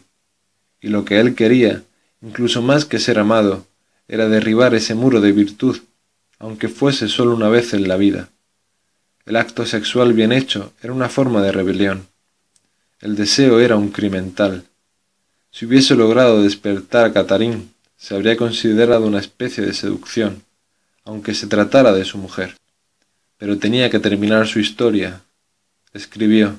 [0.80, 1.82] Y lo que él quería,
[2.20, 3.66] incluso más que ser amado,
[4.08, 5.78] era derribar ese muro de virtud,
[6.38, 8.28] aunque fuese solo una vez en la vida.
[9.24, 12.08] El acto sexual bien hecho era una forma de rebelión.
[13.00, 14.64] El deseo era un crimental.
[15.52, 20.42] Si hubiese logrado despertar a Catarín, se habría considerado una especie de seducción,
[21.04, 22.56] aunque se tratara de su mujer.
[23.36, 25.20] Pero tenía que terminar su historia.
[25.92, 26.58] Escribió.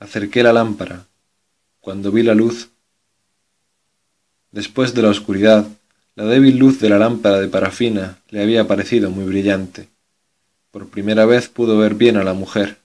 [0.00, 1.06] Acerqué la lámpara.
[1.80, 2.70] Cuando vi la luz.
[4.50, 5.68] Después de la oscuridad,
[6.16, 9.88] la débil luz de la lámpara de parafina le había parecido muy brillante.
[10.72, 12.78] Por primera vez pudo ver bien a la mujer.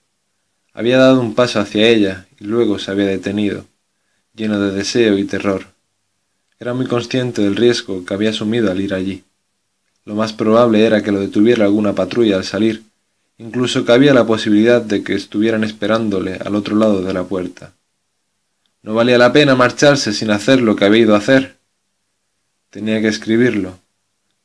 [0.72, 3.66] Había dado un paso hacia ella y luego se había detenido,
[4.40, 5.66] lleno de deseo y terror.
[6.59, 9.26] Era muy consciente del riesgo que había asumido al ir allí.
[10.06, 12.84] Lo más probable era que lo detuviera alguna patrulla al salir,
[13.38, 17.74] incluso cabía la posibilidad de que estuvieran esperándole al otro lado de la puerta.
[18.82, 21.58] No valía la pena marcharse sin hacer lo que había ido a hacer.
[22.69, 23.77] Tenía que escribirlo,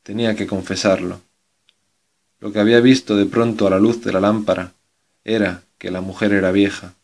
[0.03, 1.21] tenía que confesarlo.
[2.41, 4.73] Lo que había visto de pronto a la luz de la lámpara
[5.23, 6.95] era que la mujer era vieja.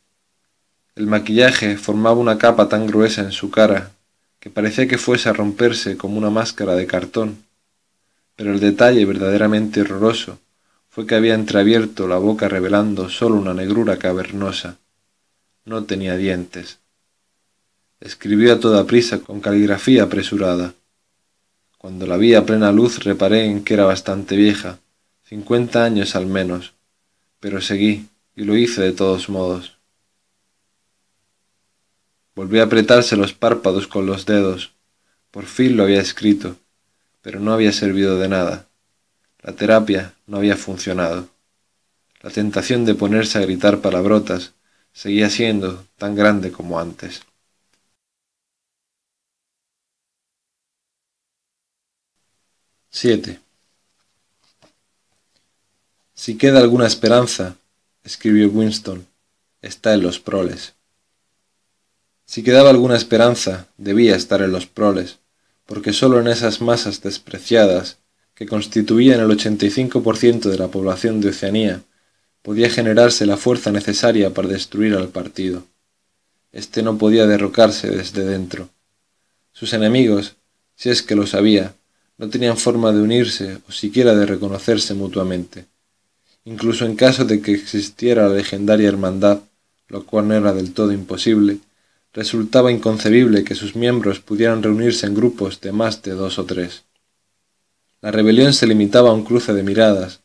[1.00, 3.92] El maquillaje formaba una capa tan gruesa en su cara
[4.38, 7.38] que parecía que fuese a romperse como una máscara de cartón,
[8.36, 10.40] pero el detalle verdaderamente horroroso
[10.90, 14.76] fue que había entreabierto la boca revelando solo una negrura cavernosa.
[15.64, 16.80] No tenía dientes.
[18.00, 20.74] Escribió a toda prisa con caligrafía apresurada.
[21.78, 24.80] Cuando la vi a plena luz reparé en que era bastante vieja,
[25.24, 26.74] cincuenta años al menos,
[27.40, 28.06] pero seguí,
[28.36, 29.79] y lo hice de todos modos.
[32.40, 34.72] Volví a apretarse los párpados con los dedos.
[35.30, 36.56] Por fin lo había escrito,
[37.20, 38.66] pero no había servido de nada.
[39.42, 41.28] La terapia no había funcionado.
[42.22, 44.54] La tentación de ponerse a gritar palabrotas
[44.94, 47.20] seguía siendo tan grande como antes.
[52.90, 53.38] —7.
[56.14, 57.56] Si queda alguna esperanza,
[58.02, 59.06] escribió Winston,
[59.60, 60.79] está en los proles.
[62.30, 65.18] Si quedaba alguna esperanza, debía estar en los proles,
[65.66, 67.98] porque sólo en esas masas despreciadas,
[68.36, 71.82] que constituían el 85% de la población de Oceanía,
[72.42, 75.64] podía generarse la fuerza necesaria para destruir al partido.
[76.52, 78.68] Este no podía derrocarse desde dentro.
[79.52, 80.36] Sus enemigos,
[80.76, 81.74] si es que lo sabía,
[82.16, 85.64] no tenían forma de unirse o siquiera de reconocerse mutuamente.
[86.44, 89.40] Incluso en caso de que existiera la legendaria hermandad,
[89.88, 91.58] lo cual no era del todo imposible,
[92.12, 96.84] resultaba inconcebible que sus miembros pudieran reunirse en grupos de más de dos o tres.
[98.00, 100.20] La rebelión se limitaba a un cruce de miradas,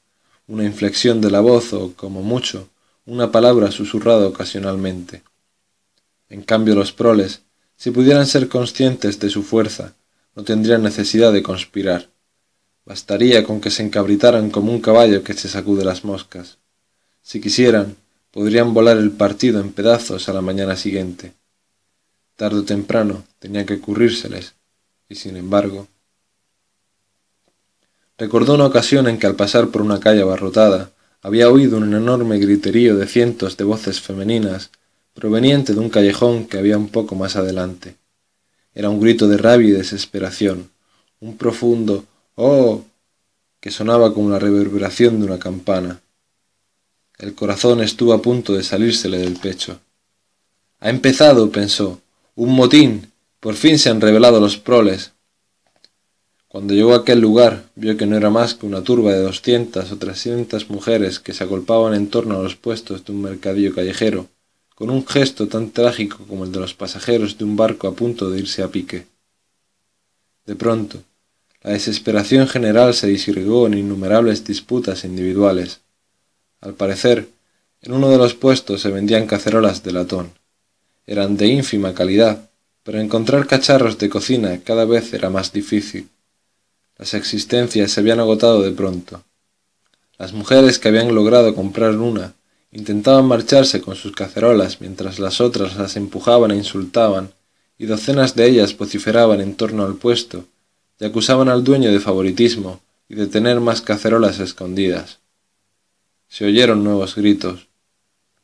[0.48, 2.70] una inflexión de la voz o, como mucho,
[3.06, 5.22] una palabra susurrada ocasionalmente.
[6.30, 7.42] En cambio los proles,
[7.76, 9.94] si pudieran ser conscientes de su fuerza,
[10.36, 12.10] no tendrían necesidad de conspirar.
[12.86, 16.58] Bastaría con que se encabritaran como un caballo que se sacude las moscas.
[17.22, 17.96] Si quisieran,
[18.32, 21.34] podrían volar el partido en pedazos a la mañana siguiente.
[22.36, 24.56] Tarde o temprano tenía que ocurrírseles,
[25.10, 25.88] y sin embargo...
[28.18, 30.92] Recordó una ocasión en que al pasar por una calle abarrotada
[31.22, 34.70] había oído un enorme griterío de cientos de voces femeninas
[35.14, 37.96] proveniente de un callejón que había un poco más adelante.
[38.74, 40.70] Era un grito de rabia y desesperación,
[41.20, 42.06] un profundo
[42.36, 42.84] ¡Oh!
[43.62, 46.02] que sonaba como la reverberación de una campana.
[47.18, 49.80] El corazón estuvo a punto de salírsele del pecho.
[50.80, 52.02] Ha empezado, pensó,
[52.36, 53.14] un motín.
[53.40, 55.14] Por fin se han revelado los proles.
[56.50, 59.92] Cuando llegó a aquel lugar, vio que no era más que una turba de doscientas
[59.92, 64.28] o trescientas mujeres que se agolpaban en torno a los puestos de un mercadillo callejero,
[64.74, 68.30] con un gesto tan trágico como el de los pasajeros de un barco a punto
[68.30, 69.06] de irse a pique.
[70.46, 71.04] De pronto,
[71.62, 75.82] la desesperación general se disgregó en innumerables disputas individuales.
[76.62, 77.30] Al parecer,
[77.82, 80.32] en uno de los puestos se vendían cacerolas de latón
[81.08, 82.50] eran de ínfima calidad,
[82.84, 86.10] pero encontrar cacharros de cocina cada vez era más difícil.
[86.98, 89.24] Las existencias se habían agotado de pronto.
[90.18, 92.34] Las mujeres que habían logrado comprar una
[92.72, 97.32] intentaban marcharse con sus cacerolas mientras las otras las empujaban e insultaban,
[97.78, 100.46] y docenas de ellas vociferaban en torno al puesto
[101.00, 105.20] y acusaban al dueño de favoritismo y de tener más cacerolas escondidas.
[106.28, 107.68] Se oyeron nuevos gritos.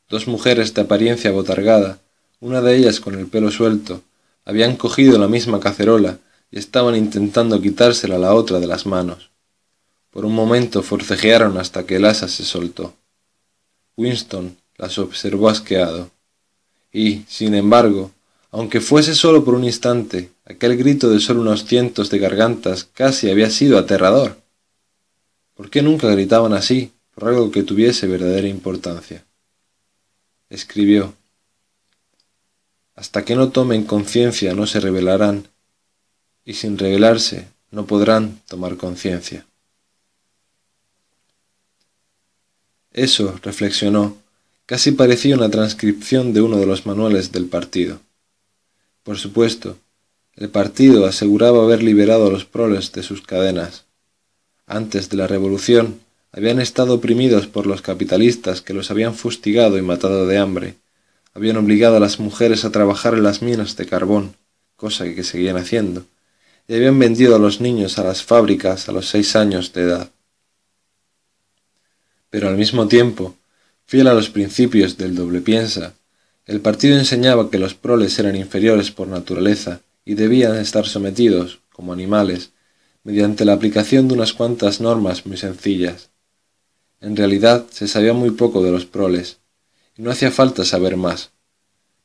[0.09, 1.99] Dos mujeres de apariencia botargada
[2.41, 4.01] una de ellas con el pelo suelto,
[4.43, 6.17] habían cogido la misma cacerola
[6.49, 9.29] y estaban intentando quitársela a la otra de las manos.
[10.09, 12.95] Por un momento forcejearon hasta que el asa se soltó.
[13.95, 16.09] Winston las observó asqueado.
[16.91, 18.11] Y, sin embargo,
[18.49, 23.29] aunque fuese solo por un instante, aquel grito de solo unos cientos de gargantas casi
[23.29, 24.41] había sido aterrador.
[25.53, 29.23] ¿Por qué nunca gritaban así por algo que tuviese verdadera importancia?
[30.49, 31.13] Escribió
[32.95, 35.47] hasta que no tomen conciencia no se revelarán,
[36.45, 39.45] y sin revelarse no podrán tomar conciencia.
[42.91, 44.17] Eso, reflexionó,
[44.65, 48.01] casi parecía una transcripción de uno de los manuales del partido.
[49.03, 49.77] Por supuesto,
[50.35, 53.85] el partido aseguraba haber liberado a los proles de sus cadenas.
[54.65, 59.81] Antes de la revolución habían estado oprimidos por los capitalistas que los habían fustigado y
[59.81, 60.75] matado de hambre,
[61.33, 64.35] habían obligado a las mujeres a trabajar en las minas de carbón,
[64.75, 66.05] cosa que seguían haciendo,
[66.67, 70.11] y habían vendido a los niños a las fábricas a los seis años de edad.
[72.29, 73.35] Pero al mismo tiempo,
[73.85, 75.93] fiel a los principios del doble piensa,
[76.45, 81.93] el partido enseñaba que los proles eran inferiores por naturaleza y debían estar sometidos, como
[81.93, 82.51] animales,
[83.03, 86.09] mediante la aplicación de unas cuantas normas muy sencillas.
[86.99, 89.40] En realidad se sabía muy poco de los proles,
[90.01, 91.29] no hacía falta saber más.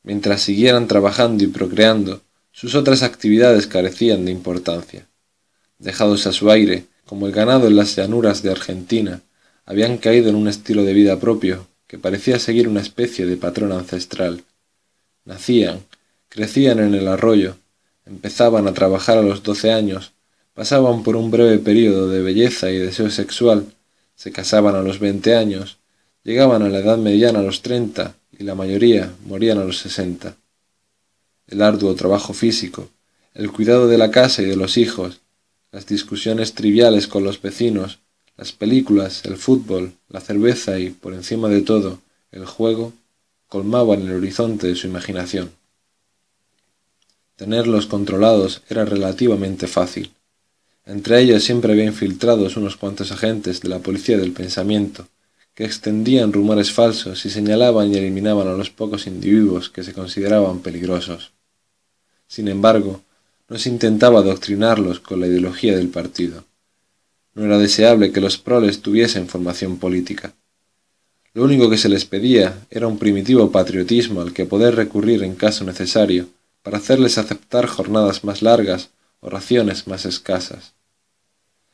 [0.03, 5.07] Mientras siguieran trabajando y procreando, sus otras actividades carecían de importancia.
[5.79, 9.21] Dejados a su aire, como el ganado en las llanuras de Argentina,
[9.65, 13.71] habían caído en un estilo de vida propio que parecía seguir una especie de patrón
[13.71, 14.43] ancestral.
[15.25, 15.79] Nacían,
[16.29, 17.57] crecían en el arroyo,
[18.05, 20.11] empezaban a trabajar a los doce años,
[20.53, 23.65] pasaban por un breve período de belleza y deseo sexual,
[24.15, 25.79] se casaban a los veinte años,
[26.27, 30.35] llegaban a la edad mediana a los treinta y la mayoría morían a los sesenta.
[31.47, 32.89] El arduo trabajo físico,
[33.33, 35.21] el cuidado de la casa y de los hijos,
[35.71, 37.99] las discusiones triviales con los vecinos,
[38.35, 42.01] las películas, el fútbol, la cerveza y, por encima de todo,
[42.33, 42.91] el juego,
[43.47, 45.51] colmaban el horizonte de su imaginación.
[47.37, 50.11] Tenerlos controlados era relativamente fácil.
[50.85, 55.07] Entre ellos siempre había infiltrados unos cuantos agentes de la policía del pensamiento,
[55.57, 60.59] que extendían rumores falsos y señalaban y eliminaban a los pocos individuos que se consideraban
[60.59, 61.31] peligrosos.
[62.27, 63.01] Sin embargo,
[63.49, 66.43] no se intentaba adoctrinarlos con la ideología del partido.
[67.33, 70.35] No era deseable que los proles tuviesen formación política.
[71.33, 75.33] Lo único que se les pedía era un primitivo patriotismo al que poder recurrir en
[75.33, 76.27] caso necesario
[76.61, 80.75] para hacerles aceptar jornadas más largas o raciones más escasas.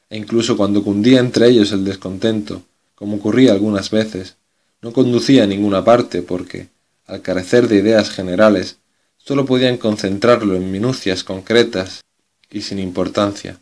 [0.09, 2.63] E incluso cuando cundía entre ellos el descontento,
[2.95, 4.37] como ocurría algunas veces,
[4.81, 6.69] no conducía a ninguna parte porque,
[7.05, 8.77] al carecer de ideas generales,
[9.17, 12.03] sólo podían concentrarlo en minucias concretas
[12.49, 13.59] y sin importancia.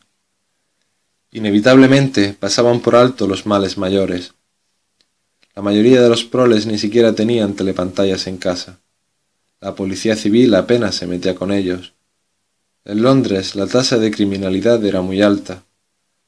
[1.32, 4.34] Inevitablemente pasaban por alto los males mayores.
[5.56, 8.80] La mayoría de los proles ni siquiera tenían telepantallas en casa.
[9.62, 11.94] La policía civil apenas se metía con ellos.
[12.84, 15.64] En Londres la tasa de criminalidad era muy alta.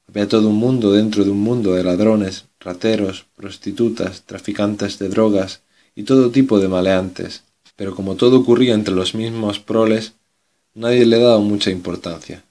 [0.07, 5.61] Había todo un mundo dentro de un mundo de ladrones, rateros, prostitutas, traficantes de drogas
[5.95, 7.43] y todo tipo de maleantes
[7.75, 10.13] pero como todo ocurría entre los mismos proles,
[10.73, 12.43] nadie le daba mucha importancia.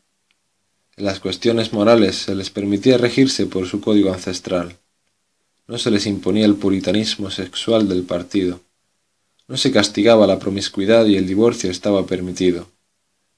[0.96, 4.76] En las cuestiones morales se les permitía regirse por su código ancestral.
[5.66, 8.60] No se les imponía el puritanismo sexual del partido.
[9.48, 12.68] No se castigaba la promiscuidad y el divorcio estaba permitido.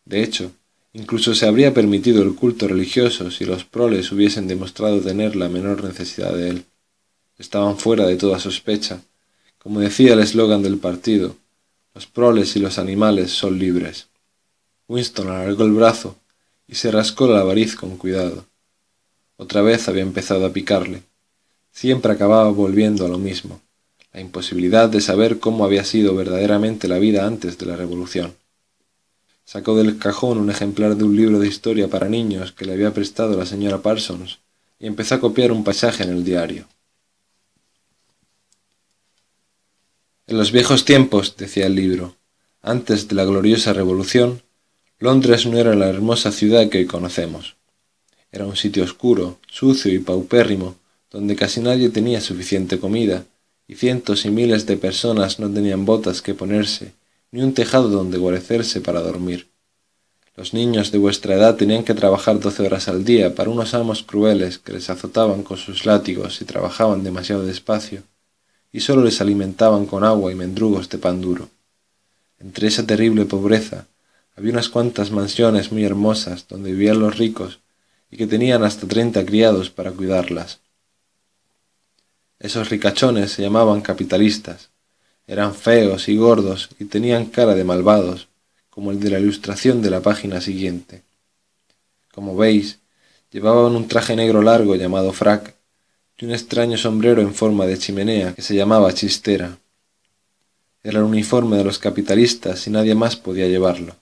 [0.05, 0.53] De hecho,
[0.95, 5.85] incluso se habría permitido el culto religioso si los proles hubiesen demostrado tener la menor
[5.85, 6.65] necesidad de él.
[7.37, 9.03] Estaban fuera de toda sospecha,
[9.59, 11.37] como decía el eslogan del partido,
[11.95, 14.09] los proles y los animales son libres.
[14.89, 16.17] Winston alargó el brazo
[16.69, 18.47] y se rascó la variz con cuidado.
[19.37, 21.03] Otra vez había empezado a picarle.
[21.73, 23.61] Siempre acababa volviendo a lo mismo,
[24.13, 28.35] la imposibilidad de saber cómo había sido verdaderamente la vida antes de la Revolución.
[29.45, 32.95] Sacó del cajón un ejemplar de un libro de historia para niños que le había
[32.95, 34.41] prestado la señora Parsons
[34.79, 36.67] y empezó a copiar un pasaje en el diario.
[40.27, 42.17] En los viejos tiempos, decía el libro,
[42.63, 44.43] antes de la gloriosa revolución,
[44.99, 47.57] Londres no era la hermosa ciudad que hoy conocemos.
[48.33, 50.77] Era un sitio oscuro, sucio y paupérrimo,
[51.11, 53.27] donde casi nadie tenía suficiente comida,
[53.69, 56.95] y cientos y miles de personas no tenían botas que ponerse,
[57.35, 59.51] ni un tejado donde guarecerse para dormir.
[60.37, 64.05] Los niños de vuestra edad tenían que trabajar doce horas al día para unos amos
[64.05, 68.05] crueles que les azotaban con sus látigos y trabajaban demasiado despacio
[68.71, 71.49] y sólo les alimentaban con agua y mendrugos de pan duro.
[72.39, 73.89] Entre esa terrible pobreza
[74.37, 77.59] había unas cuantas mansiones muy hermosas donde vivían los ricos
[78.13, 80.61] y que tenían hasta treinta criados para cuidarlas.
[82.39, 84.71] Esos ricachones se llamaban capitalistas,
[85.27, 88.29] eran feos y gordos y tenían cara de malvados,
[88.71, 91.03] como el de la ilustración de la página siguiente.
[92.13, 92.81] Como veis,
[93.31, 95.55] llevaban un traje negro largo llamado frac
[96.19, 99.59] y un extraño sombrero en forma de chimenea que se llamaba chistera.
[100.83, 103.97] Era el uniforme de los capitalistas y nadie más podía llevarlo.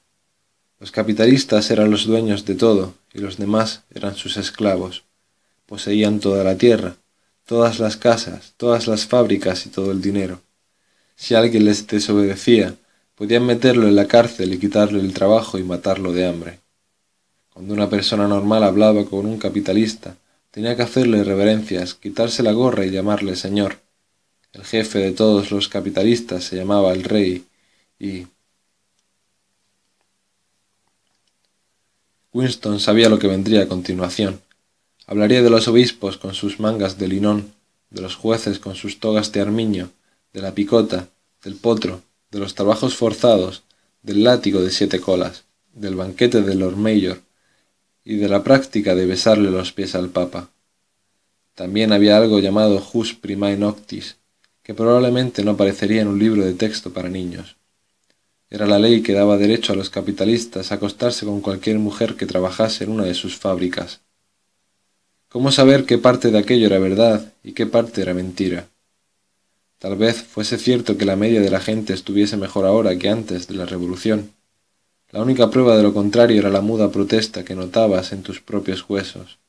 [0.81, 5.05] Los capitalistas eran los dueños de todo y los demás eran sus esclavos.
[5.67, 6.97] Poseían toda la tierra,
[7.47, 10.41] todas las casas, todas las fábricas y todo el dinero.
[11.17, 12.75] Si alguien les desobedecía,
[13.15, 16.61] podían meterlo en la cárcel y quitarle el trabajo y matarlo de hambre.
[17.53, 20.17] Cuando una persona normal hablaba con un capitalista,
[20.53, 23.81] Tenía que hacerle reverencias, quitarse la gorra y llamarle señor.
[24.53, 27.47] El jefe de todos los capitalistas se llamaba el rey
[27.99, 28.27] y...
[32.35, 34.43] Winston sabía lo que vendría a continuación.
[35.07, 37.55] Hablaría de los obispos con sus mangas de linón,
[37.89, 39.91] de los jueces con sus togas de armiño,
[40.33, 41.09] de la picota,
[41.43, 43.63] del potro, de los trabajos forzados,
[44.03, 47.21] del látigo de siete colas, del banquete de Lord Mayor,
[48.05, 50.51] y de la práctica de besarle los pies al Papa.
[51.55, 54.17] También había algo llamado Jus Primae Noctis,
[54.63, 57.57] que probablemente no aparecería en un libro de texto para niños.
[58.51, 62.27] Era la ley que daba derecho a los capitalistas a acostarse con cualquier mujer que
[62.27, 64.01] trabajase en una de sus fábricas.
[65.29, 68.67] ¿Cómo saber qué parte de aquello era verdad y qué parte era mentira?
[69.83, 73.49] Tal vez fuese cierto que la media de la gente estuviese mejor ahora que antes
[73.49, 74.31] de la revolución.
[75.11, 78.89] La única prueba de lo contrario era la muda protesta que notabas en tus propios
[78.89, 79.41] huesos,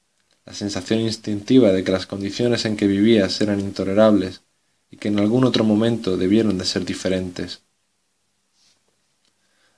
[0.43, 4.41] la sensación instintiva de que las condiciones en que vivías eran intolerables
[4.89, 7.61] y que en algún otro momento debieron de ser diferentes.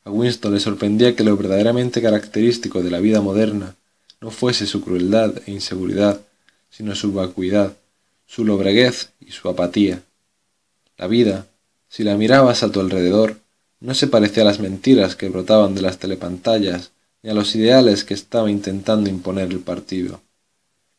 [0.05, 3.75] A Winston le sorprendía que lo verdaderamente característico de la vida moderna
[4.21, 6.21] no fuese su crueldad e inseguridad,
[6.69, 7.75] sino su vacuidad,
[8.25, 10.01] su lobreguez y su apatía.
[10.97, 11.47] La vida,
[11.89, 13.37] si la mirabas a tu alrededor,
[13.79, 16.91] no se parecía a las mentiras que brotaban de las telepantallas
[17.21, 20.21] ni a los ideales que estaba intentando imponer el partido.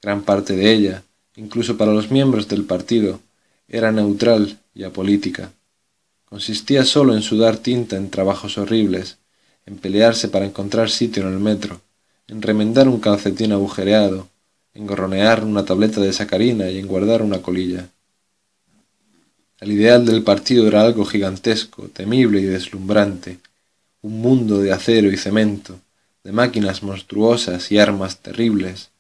[0.03, 1.03] Gran parte de ella,
[1.35, 3.21] incluso para los miembros del partido,
[3.69, 5.53] era neutral y apolítica.
[6.27, 9.19] Consistía solo en sudar tinta en trabajos horribles,
[9.65, 11.81] en pelearse para encontrar sitio en el metro,
[12.29, 14.29] en remendar un calcetín agujereado,
[14.75, 17.89] en gorronear una tableta de sacarina y en guardar una colilla.
[19.59, 23.39] El ideal del partido era algo gigantesco, temible y deslumbrante,
[24.03, 25.81] un mundo de acero y cemento,
[26.25, 28.91] de máquinas monstruosas y armas terribles,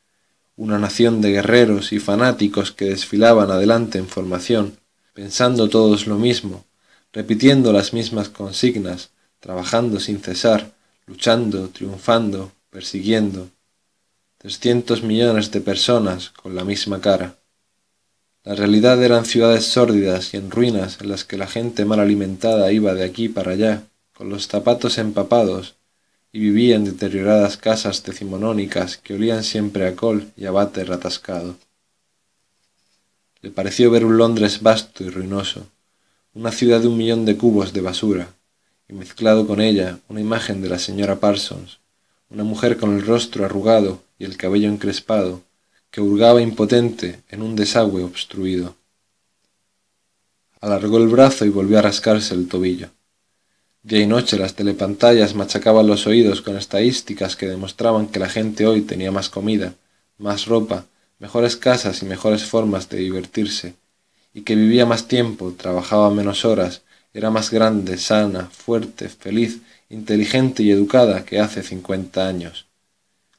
[0.56, 4.78] una nación de guerreros y fanáticos que desfilaban adelante en formación,
[5.12, 6.64] pensando todos lo mismo,
[7.12, 9.10] repitiendo las mismas consignas,
[9.40, 10.72] trabajando sin cesar,
[11.06, 13.50] luchando, triunfando, persiguiendo.
[14.38, 17.36] Trescientos millones de personas con la misma cara.
[18.46, 22.70] La realidad eran ciudades sórdidas y en ruinas en las que la gente mal alimentada
[22.70, 23.82] iba de aquí para allá,
[24.14, 25.74] con los zapatos empapados,
[26.30, 31.56] y vivía en deterioradas casas decimonónicas que olían siempre a col y a váter atascado.
[33.42, 35.66] Le pareció ver un Londres vasto y ruinoso,
[36.32, 38.28] una ciudad de un millón de cubos de basura,
[38.88, 41.80] y mezclado con ella una imagen de la señora Parsons,
[42.30, 45.42] una mujer con el rostro arrugado y el cabello encrespado,
[45.96, 48.76] que hurgaba impotente en un desagüe obstruido.
[50.60, 52.90] Alargó el brazo y volvió a rascarse el tobillo.
[53.82, 58.66] Día y noche las telepantallas machacaban los oídos con estadísticas que demostraban que la gente
[58.66, 59.72] hoy tenía más comida,
[60.18, 60.84] más ropa,
[61.18, 63.72] mejores casas y mejores formas de divertirse,
[64.34, 66.82] y que vivía más tiempo, trabajaba menos horas,
[67.14, 72.65] era más grande, sana, fuerte, feliz, inteligente y educada que hace cincuenta años.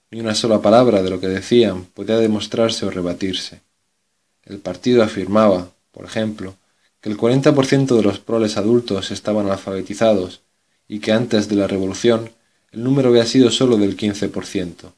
[0.10, 3.60] Ni una sola palabra de lo que decían podía demostrarse o rebatirse.
[4.44, 6.56] El partido afirmaba, por ejemplo,
[7.02, 10.42] que el 40% de los proles adultos estaban alfabetizados
[10.88, 12.32] y que antes de la revolución
[12.72, 14.94] el número había sido solo del 15%.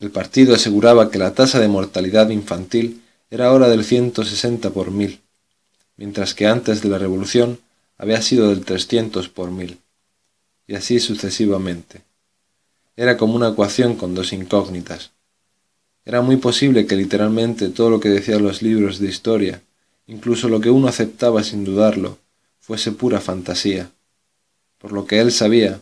[0.00, 5.20] El partido aseguraba que la tasa de mortalidad infantil era ahora del 160 por mil,
[5.96, 7.60] mientras que antes de la revolución
[7.98, 9.78] había sido del 300 por mil,
[10.66, 12.00] y así sucesivamente.
[12.96, 15.12] Era como una ecuación con dos incógnitas.
[16.04, 19.62] Era muy posible que literalmente todo lo que decían los libros de historia
[20.06, 22.18] incluso lo que uno aceptaba sin dudarlo,
[22.60, 23.90] fuese pura fantasía.
[24.78, 25.80] Por lo que él sabía,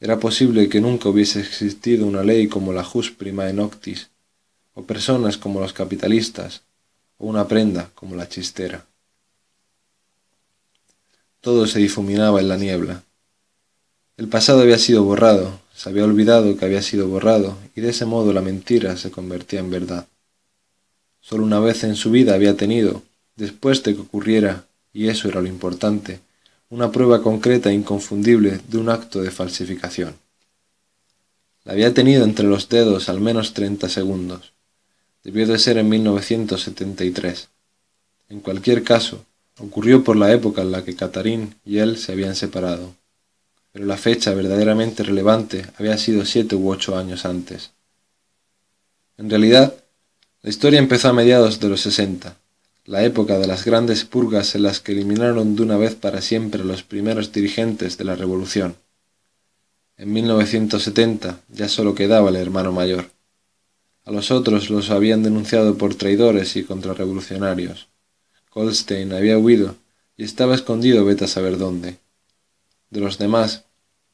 [0.00, 4.10] era posible que nunca hubiese existido una ley como la jus prima en octis,
[4.74, 6.62] o personas como los capitalistas,
[7.18, 8.86] o una prenda como la chistera.
[11.40, 13.02] Todo se difuminaba en la niebla.
[14.16, 18.06] El pasado había sido borrado, se había olvidado que había sido borrado, y de ese
[18.06, 20.06] modo la mentira se convertía en verdad.
[21.20, 23.02] Solo una vez en su vida había tenido,
[23.36, 26.20] después de que ocurriera, y eso era lo importante,
[26.70, 30.14] una prueba concreta e inconfundible de un acto de falsificación.
[31.64, 34.52] La había tenido entre los dedos al menos treinta segundos.
[35.24, 37.48] Debió de ser en 1973.
[38.28, 39.24] En cualquier caso,
[39.58, 42.94] ocurrió por la época en la que Catarín y él se habían separado.
[43.74, 47.72] Pero la fecha verdaderamente relevante había sido siete u ocho años antes.
[49.18, 49.74] En realidad,
[50.42, 52.36] la historia empezó a mediados de los sesenta,
[52.84, 56.62] la época de las grandes purgas en las que eliminaron de una vez para siempre
[56.62, 58.76] los primeros dirigentes de la revolución.
[59.96, 63.10] En 1970 ya solo quedaba el hermano mayor.
[64.04, 67.88] A los otros los habían denunciado por traidores y contrarrevolucionarios.
[68.54, 69.74] Goldstein había huido
[70.16, 71.98] y estaba escondido vete saber dónde.
[72.90, 73.63] De los demás,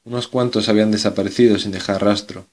[0.04, 2.46] unos cuantos habían desaparecido sin dejar rastro,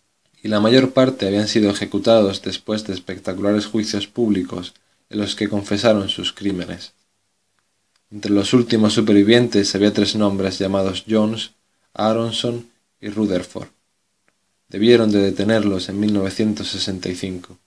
[0.43, 4.73] y la mayor parte habían sido ejecutados después de espectaculares juicios públicos
[5.09, 6.93] en los que confesaron sus crímenes.
[8.11, 11.51] Entre los últimos supervivientes había tres nombres llamados Jones,
[11.93, 12.69] Aronson
[13.01, 13.67] y Rutherford.
[14.69, 17.57] Debieron de detenerlos en 1965.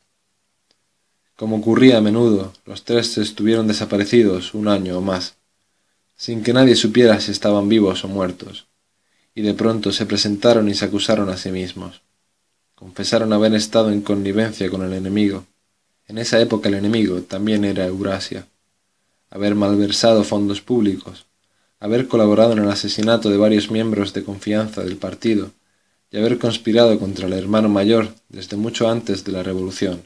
[1.36, 5.34] Como ocurría a menudo, los tres estuvieron desaparecidos un año o más,
[6.17, 8.67] sin que nadie supiera si estaban vivos o muertos,
[9.34, 12.02] y de pronto se presentaron y se acusaron a sí mismos.
[12.75, 15.47] Confesaron haber estado en connivencia con el enemigo,
[16.09, 18.49] En esa época el enemigo también era Eurasia.
[19.31, 21.26] Haber malversado fondos públicos,
[21.78, 25.52] haber colaborado en el asesinato de varios miembros de confianza del partido
[26.10, 30.02] y haber conspirado contra el hermano mayor desde mucho antes de la revolución,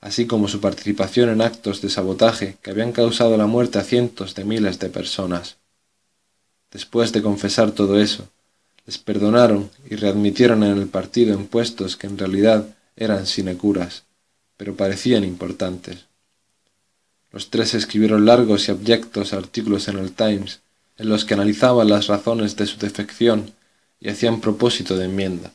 [0.00, 4.34] así como su participación en actos de sabotaje que habían causado la muerte a cientos
[4.34, 5.56] de miles de personas.
[6.76, 8.28] Después de confesar todo eso,
[8.84, 14.02] les perdonaron y readmitieron en el partido en puestos que en realidad eran sinecuras,
[14.58, 16.04] pero parecían importantes.
[17.32, 20.60] Los tres escribieron largos y abyectos artículos en el Times,
[20.98, 23.54] en los que analizaban las razones de su defección
[23.98, 25.54] y hacían propósito de enmienda.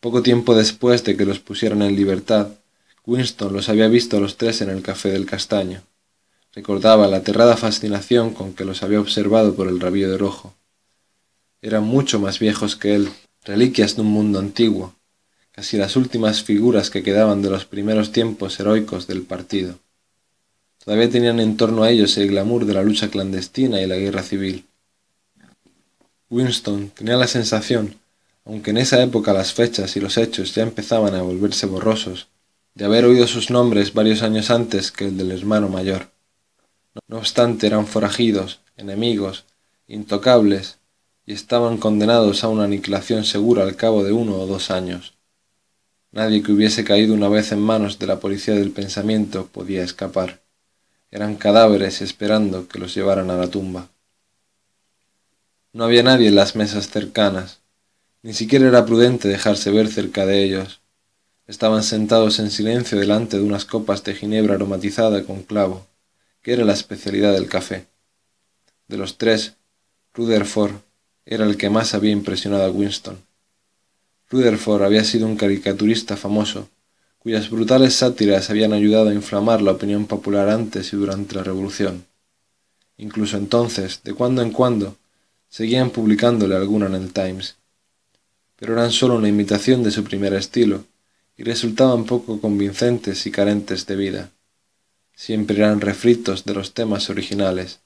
[0.00, 2.48] Poco tiempo después de que los pusieran en libertad,
[3.06, 5.80] Winston los había visto a los tres en el café del castaño.
[6.56, 10.54] Recordaba la aterrada fascinación con que los había observado por el rabillo de rojo.
[11.60, 13.10] Eran mucho más viejos que él,
[13.44, 14.94] reliquias de un mundo antiguo,
[15.52, 19.78] casi las últimas figuras que quedaban de los primeros tiempos heroicos del partido.
[20.82, 24.22] Todavía tenían en torno a ellos el glamour de la lucha clandestina y la guerra
[24.22, 24.64] civil.
[26.30, 27.96] Winston tenía la sensación,
[28.46, 32.28] aunque en esa época las fechas y los hechos ya empezaban a volverse borrosos,
[32.74, 36.15] de haber oído sus nombres varios años antes que el del hermano mayor.
[37.08, 39.44] No obstante eran forajidos, enemigos,
[39.86, 40.78] intocables,
[41.24, 45.14] y estaban condenados a una aniquilación segura al cabo de uno o dos años.
[46.12, 50.40] Nadie que hubiese caído una vez en manos de la policía del pensamiento podía escapar.
[51.10, 53.88] Eran cadáveres esperando que los llevaran a la tumba.
[55.72, 57.60] No había nadie en las mesas cercanas,
[58.22, 60.80] ni siquiera era prudente dejarse ver cerca de ellos.
[61.46, 65.86] Estaban sentados en silencio delante de unas copas de ginebra aromatizada con clavo,
[66.46, 67.88] que era la especialidad del café.
[68.86, 69.54] De los tres,
[70.14, 70.76] Rutherford
[71.24, 73.18] era el que más había impresionado a Winston.
[74.30, 76.68] Rutherford había sido un caricaturista famoso,
[77.18, 82.06] cuyas brutales sátiras habían ayudado a inflamar la opinión popular antes y durante la Revolución.
[82.96, 84.94] Incluso entonces, de cuando en cuando,
[85.48, 87.56] seguían publicándole alguna en el Times,
[88.54, 90.84] pero eran sólo una imitación de su primer estilo,
[91.36, 94.30] y resultaban poco convincentes y carentes de vida.
[95.18, 97.80] Siempre eran refritos de los temas originales,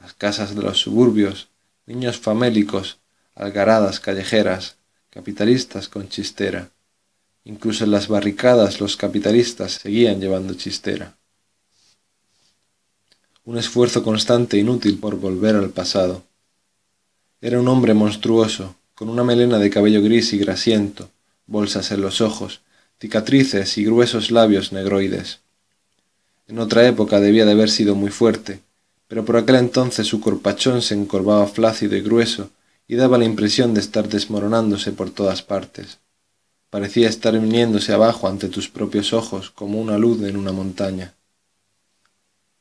[0.00, 1.48] las casas de los suburbios,
[1.84, 2.98] niños famélicos,
[3.34, 4.76] algaradas callejeras,
[5.10, 6.70] capitalistas con chistera.
[7.44, 11.16] Incluso en las barricadas los capitalistas seguían llevando chistera.
[13.44, 16.22] Un esfuerzo constante e inútil por volver al pasado.
[17.40, 21.10] Era un hombre monstruoso, con una melena de cabello gris y grasiento,
[21.46, 22.60] bolsas en los ojos,
[23.00, 25.40] cicatrices y gruesos labios negroides.
[26.50, 28.60] En otra época debía de haber sido muy fuerte,
[29.06, 32.50] pero por aquel entonces su corpachón se encorvaba flácido y grueso
[32.88, 35.98] y daba la impresión de estar desmoronándose por todas partes.
[36.68, 41.14] Parecía estar viniéndose abajo ante tus propios ojos como una luz en una montaña.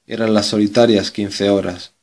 [0.06, 1.94] Eran las solitarias quince horas.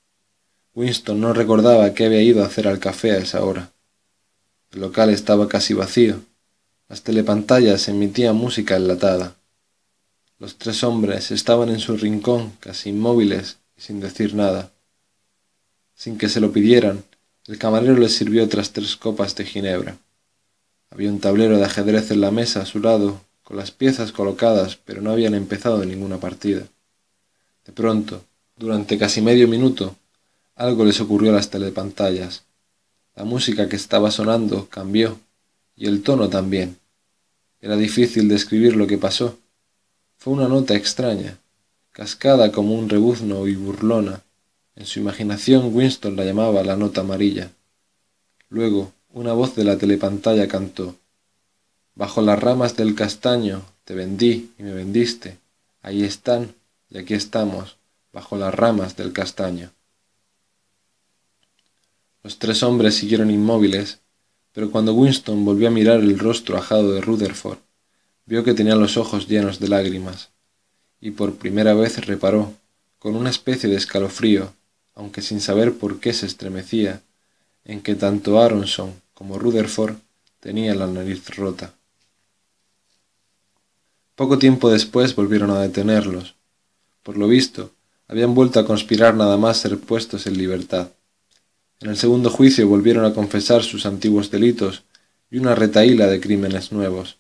[0.75, 3.71] Winston no recordaba qué había ido a hacer al café a esa hora.
[4.73, 6.21] El local estaba casi vacío.
[6.89, 9.37] Las telepantallas emitían música enlatada.
[10.39, 14.71] Los tres hombres estaban en su rincón, casi inmóviles y sin decir nada.
[15.95, 17.05] Sin que se lo pidieran,
[17.47, 19.97] el camarero les sirvió otras tres copas de ginebra.
[20.91, 24.77] Había un tablero de ajedrez en la mesa a su lado, con las piezas colocadas,
[24.77, 26.67] pero no habían empezado ninguna partida.
[27.65, 28.23] De pronto,
[28.57, 29.97] durante casi medio minuto,
[30.55, 32.45] algo les ocurrió a las telepantallas.
[33.15, 35.19] La música que estaba sonando cambió,
[35.77, 36.77] y el tono también.
[37.61, 39.39] Era difícil describir lo que pasó.
[40.27, 41.39] Fue una nota extraña,
[41.93, 44.25] cascada como un rebuzno y burlona,
[44.75, 47.53] en su imaginación Winston la llamaba la nota amarilla.
[48.49, 50.97] Luego, una voz de la telepantalla cantó
[51.95, 55.39] Bajo las ramas del castaño te vendí y me vendiste.
[55.81, 56.57] Ahí están
[56.91, 57.77] y aquí estamos,
[58.13, 59.71] bajo las ramas del castaño.
[62.25, 64.01] Los tres hombres siguieron inmóviles,
[64.53, 67.59] pero cuando Winston volvió a mirar el rostro ajado de Rutherford,
[68.27, 70.31] vio que tenía los ojos llenos de lágrimas,
[71.01, 72.53] y por primera vez reparó,
[72.99, 74.53] con una especie de escalofrío,
[74.95, 77.03] aunque sin saber por qué se estremecía,
[77.65, 79.97] en que tanto Aronson como Rutherford
[80.41, 81.75] tenían la nariz rota.
[84.15, 86.37] Poco tiempo después volvieron a detenerlos.
[87.03, 87.73] Por lo visto,
[88.09, 90.91] habían vuelto a conspirar nada más ser puestos en libertad.
[91.81, 94.85] En el segundo juicio volvieron a confesar sus antiguos delitos
[95.31, 97.19] y una retaíla de crímenes nuevos.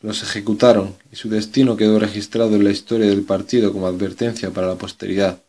[0.00, 4.68] Los ejecutaron y su destino quedó registrado en la historia del partido como advertencia para
[4.68, 5.42] la posteridad.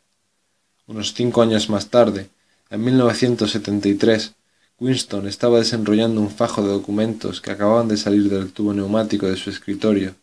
[0.88, 2.30] Unos cinco años más tarde,
[2.72, 4.34] en 1973,
[4.80, 9.36] Winston estaba desenrollando un fajo de documentos que acababan de salir del tubo neumático de
[9.36, 10.16] su escritorio,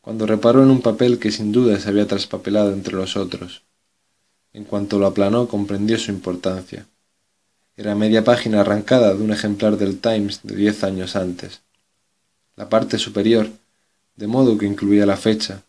[0.00, 3.62] cuando reparó en un papel que sin duda se había traspapelado entre los otros.
[4.54, 6.86] En cuanto lo aplanó comprendió su importancia.
[7.76, 11.60] Era media página arrancada de un ejemplar del Times de diez años antes.
[12.54, 13.50] La parte superior,
[14.16, 15.62] de modo que incluía la fecha,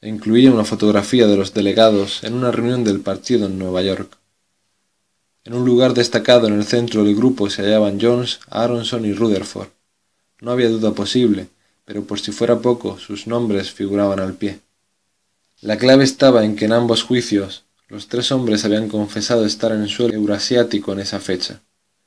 [0.00, 4.16] e incluía una fotografía de los delegados en una reunión del partido en Nueva York.
[5.44, 9.68] En un lugar destacado en el centro del grupo se hallaban Jones, Aronson y Rutherford.
[10.40, 11.48] No había duda posible,
[11.84, 14.60] pero por si fuera poco, sus nombres figuraban al pie.
[15.60, 19.82] La clave estaba en que en ambos juicios los tres hombres habían confesado estar en
[19.82, 21.60] el suelo eurasiático en esa fecha.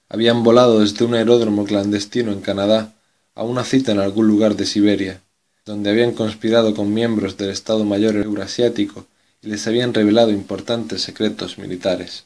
[0.07, 2.93] Habían volado desde un aeródromo clandestino en Canadá
[3.35, 5.21] a una cita en algún lugar de Siberia,
[5.65, 9.07] donde habían conspirado con miembros del Estado Mayor Eurasiático
[9.41, 12.25] y les habían revelado importantes secretos militares.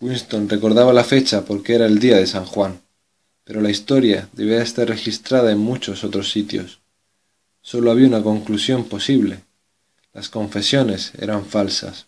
[0.00, 2.80] Winston recordaba la fecha porque era el día de San Juan,
[3.44, 6.80] pero la historia debía estar registrada en muchos otros sitios.
[7.60, 9.40] Solo había una conclusión posible.
[10.12, 12.06] Las confesiones eran falsas.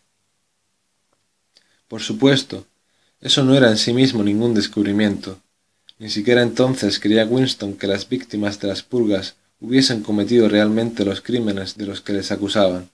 [1.88, 2.66] Por supuesto,
[3.20, 5.38] eso no era en sí mismo ningún descubrimiento.
[6.04, 11.22] Ni siquiera entonces creía Winston que las víctimas de las purgas hubiesen cometido realmente los
[11.22, 12.90] crímenes de los que les acusaban.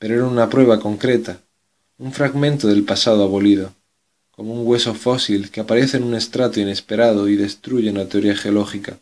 [0.00, 1.38] Pero era una prueba concreta,
[1.98, 3.72] un fragmento del pasado abolido,
[4.32, 8.98] como un hueso fósil que aparece en un estrato inesperado y destruye una teoría geológica.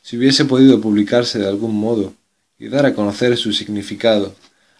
[0.00, 2.14] Si hubiese podido publicarse de algún modo
[2.58, 4.34] y dar a conocer su significado,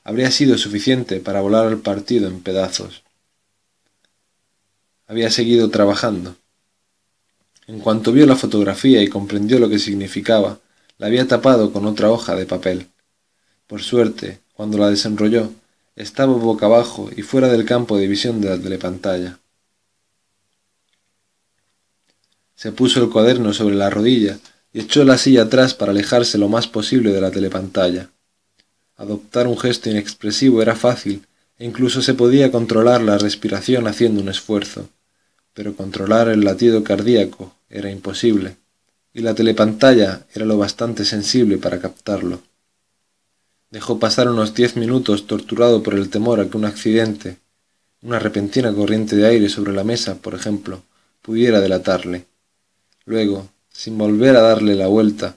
[0.04, 3.02] habría sido suficiente para volar al partido en pedazos
[5.06, 6.36] había seguido trabajando.
[7.66, 10.60] En cuanto vio la fotografía y comprendió lo que significaba,
[10.98, 12.88] la había tapado con otra hoja de papel.
[13.66, 15.50] Por suerte, cuando la desenrolló,
[15.96, 19.38] estaba boca abajo y fuera del campo de visión de la telepantalla.
[22.54, 24.38] Se puso el cuaderno sobre la rodilla
[24.72, 28.10] y echó la silla atrás para alejarse lo más posible de la telepantalla.
[28.96, 31.26] Adoptar un gesto inexpresivo era fácil
[31.58, 34.88] e incluso se podía controlar la respiración haciendo un esfuerzo
[35.54, 38.56] pero controlar el latido cardíaco era imposible,
[39.14, 42.42] y la telepantalla era lo bastante sensible para captarlo.
[43.70, 47.38] Dejó pasar unos diez minutos torturado por el temor a que un accidente,
[48.02, 50.82] una repentina corriente de aire sobre la mesa, por ejemplo,
[51.22, 52.26] pudiera delatarle.
[53.06, 55.36] Luego, sin volver a darle la vuelta,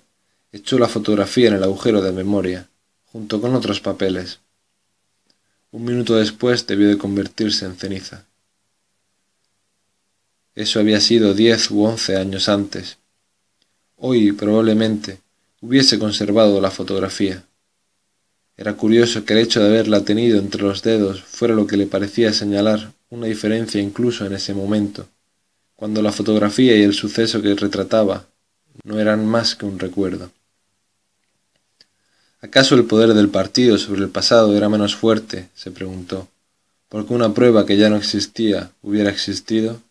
[0.51, 2.67] echó la fotografía en el agujero de memoria,
[3.05, 4.39] junto con otros papeles.
[5.71, 8.26] Un minuto después debió de convertirse en ceniza.
[10.57, 12.97] Eso había sido diez u once años antes.
[13.95, 15.19] Hoy, probablemente,
[15.61, 17.43] hubiese conservado la fotografía.
[18.57, 21.85] Era curioso que el hecho de haberla tenido entre los dedos fuera lo que le
[21.85, 25.07] parecía señalar una diferencia incluso en ese momento,
[25.75, 28.25] cuando la fotografía y el suceso que retrataba
[28.83, 30.31] no eran más que un recuerdo.
[32.41, 35.49] ¿Acaso el poder del partido sobre el pasado era menos fuerte?
[35.53, 36.27] se preguntó,
[36.89, 39.85] porque una prueba que ya no existía hubiera existido.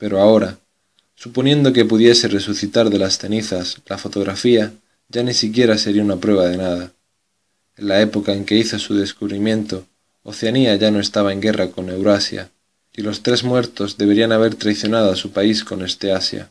[0.00, 0.58] Pero ahora,
[1.14, 4.72] suponiendo que pudiese resucitar de las cenizas, la fotografía
[5.10, 6.92] ya ni siquiera sería una prueba de nada.
[7.76, 9.86] En la época en que hizo su descubrimiento,
[10.22, 12.50] Oceanía ya no estaba en guerra con Eurasia,
[12.94, 16.50] y los tres muertos deberían haber traicionado a su país con este Asia.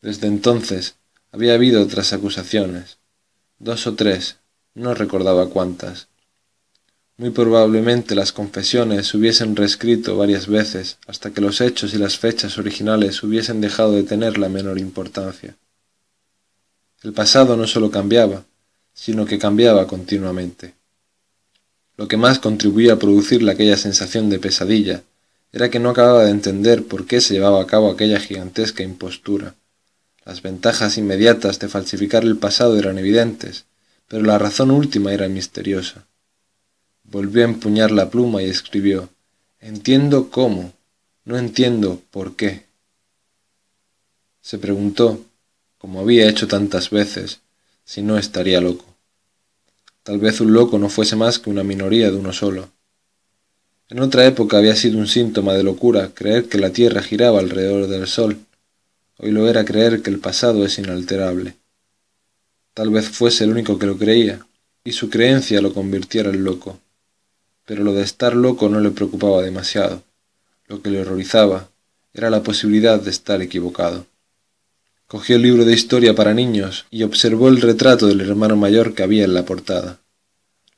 [0.00, 0.94] Desde entonces
[1.32, 2.98] había habido otras acusaciones,
[3.58, 4.36] dos o tres,
[4.74, 6.07] no recordaba cuántas,
[7.18, 12.16] muy probablemente las confesiones se hubiesen reescrito varias veces hasta que los hechos y las
[12.16, 15.56] fechas originales hubiesen dejado de tener la menor importancia.
[17.02, 18.44] El pasado no solo cambiaba,
[18.94, 20.74] sino que cambiaba continuamente.
[21.96, 25.02] Lo que más contribuía a producirle aquella sensación de pesadilla
[25.52, 29.56] era que no acababa de entender por qué se llevaba a cabo aquella gigantesca impostura.
[30.24, 33.64] Las ventajas inmediatas de falsificar el pasado eran evidentes,
[34.06, 36.07] pero la razón última era misteriosa.
[37.10, 39.08] Volvió a empuñar la pluma y escribió,
[39.60, 40.74] Entiendo cómo,
[41.24, 42.64] no entiendo por qué.
[44.42, 45.24] Se preguntó,
[45.78, 47.40] como había hecho tantas veces,
[47.86, 48.84] si no estaría loco.
[50.02, 52.68] Tal vez un loco no fuese más que una minoría de uno solo.
[53.88, 57.86] En otra época había sido un síntoma de locura creer que la Tierra giraba alrededor
[57.86, 58.36] del Sol.
[59.16, 61.54] Hoy lo era creer que el pasado es inalterable.
[62.74, 64.46] Tal vez fuese el único que lo creía,
[64.84, 66.78] y su creencia lo convirtiera en loco
[67.68, 70.02] pero lo de estar loco no le preocupaba demasiado.
[70.68, 71.68] Lo que le horrorizaba
[72.14, 74.06] era la posibilidad de estar equivocado.
[75.06, 79.02] Cogió el libro de historia para niños y observó el retrato del hermano mayor que
[79.02, 79.98] había en la portada.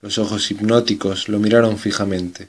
[0.01, 2.49] Los ojos hipnóticos lo miraron fijamente.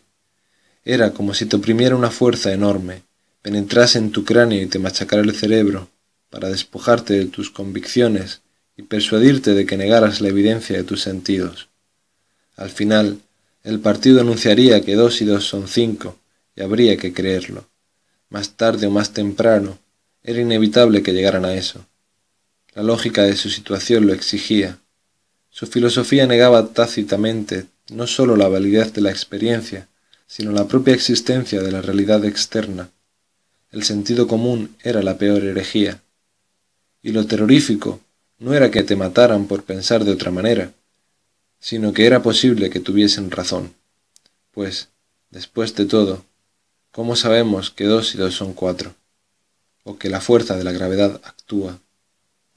[0.83, 3.03] Era como si te oprimiera una fuerza enorme,
[3.43, 5.89] penetrase en tu cráneo y te machacara el cerebro,
[6.31, 8.41] para despojarte de tus convicciones
[8.75, 11.69] y persuadirte de que negaras la evidencia de tus sentidos.
[12.55, 13.19] Al final,
[13.63, 16.17] el partido anunciaría que dos y dos son cinco,
[16.55, 17.67] y habría que creerlo.
[18.29, 19.77] Más tarde o más temprano,
[20.23, 21.85] era inevitable que llegaran a eso.
[22.73, 24.79] La lógica de su situación lo exigía.
[25.49, 29.87] Su filosofía negaba tácitamente no sólo la validez de la experiencia,
[30.25, 32.89] sino la propia existencia de la realidad externa.
[33.71, 36.01] El sentido común era la peor herejía.
[37.03, 37.99] Y lo terrorífico
[38.39, 40.71] no era que te mataran por pensar de otra manera,
[41.61, 43.73] sino que era posible que tuviesen razón.
[44.51, 44.89] Pues,
[45.29, 46.25] después de todo,
[46.91, 48.95] ¿cómo sabemos que dos y dos son cuatro?
[49.83, 51.79] O que la fuerza de la gravedad actúa,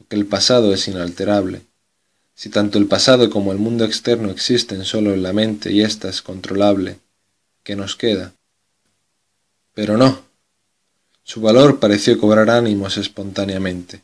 [0.01, 1.63] o que el pasado es inalterable,
[2.35, 6.09] si tanto el pasado como el mundo externo existen solo en la mente y ésta
[6.09, 6.99] es controlable,
[7.63, 8.33] ¿qué nos queda?
[9.75, 10.25] Pero no.
[11.23, 14.03] Su valor pareció cobrar ánimos espontáneamente.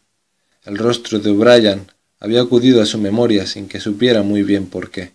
[0.64, 1.90] El rostro de O'Brien
[2.20, 5.12] había acudido a su memoria sin que supiera muy bien por qué.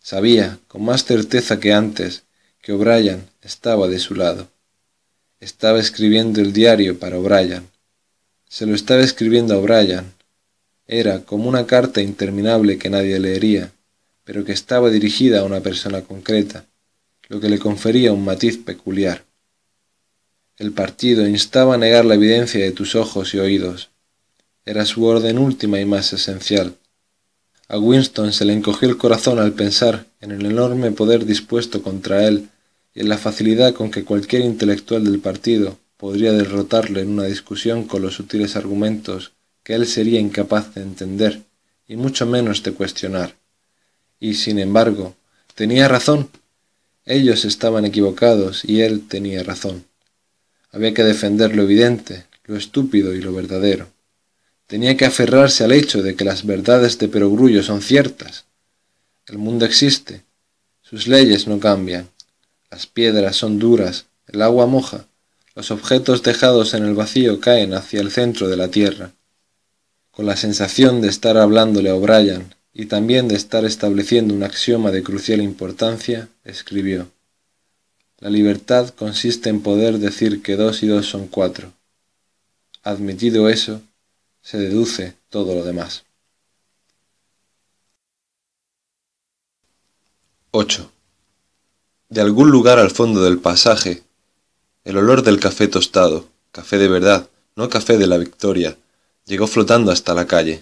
[0.00, 2.24] Sabía, con más certeza que antes,
[2.60, 4.48] que O'Brien estaba de su lado.
[5.38, 7.68] Estaba escribiendo el diario para O'Brien.
[8.48, 10.12] Se lo estaba escribiendo a O'Brien.
[10.88, 13.70] Era como una carta interminable que nadie leería,
[14.24, 16.64] pero que estaba dirigida a una persona concreta,
[17.28, 19.24] lo que le confería un matiz peculiar.
[20.56, 23.90] El partido instaba a negar la evidencia de tus ojos y oídos.
[24.68, 26.74] Era su orden última y más esencial.
[27.68, 32.26] A Winston se le encogió el corazón al pensar en el enorme poder dispuesto contra
[32.26, 32.48] él
[32.92, 37.84] y en la facilidad con que cualquier intelectual del partido podría derrotarle en una discusión
[37.84, 39.30] con los sutiles argumentos
[39.62, 41.42] que él sería incapaz de entender
[41.86, 43.36] y mucho menos de cuestionar.
[44.18, 45.14] Y, sin embargo,
[45.54, 46.28] tenía razón.
[47.04, 49.84] Ellos estaban equivocados y él tenía razón.
[50.72, 53.94] Había que defender lo evidente, lo estúpido y lo verdadero.
[54.66, 58.44] Tenía que aferrarse al hecho de que las verdades de perogrullo son ciertas.
[59.26, 60.22] El mundo existe.
[60.82, 62.08] Sus leyes no cambian.
[62.70, 65.06] Las piedras son duras, el agua moja,
[65.56, 69.12] los objetos dejados en el vacío caen hacia el centro de la tierra.
[70.10, 74.90] Con la sensación de estar hablándole a O'Brien y también de estar estableciendo un axioma
[74.90, 77.10] de crucial importancia, escribió
[78.18, 81.72] La libertad consiste en poder decir que dos y dos son cuatro.
[82.82, 83.80] Admitido eso,
[84.46, 86.04] se deduce todo lo demás.
[90.52, 90.88] 8.
[92.10, 94.04] De algún lugar al fondo del pasaje,
[94.84, 98.78] el olor del café tostado, café de verdad, no café de la victoria,
[99.24, 100.60] llegó flotando hasta la calle.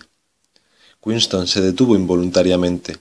[1.03, 2.97] Winston se detuvo involuntariamente.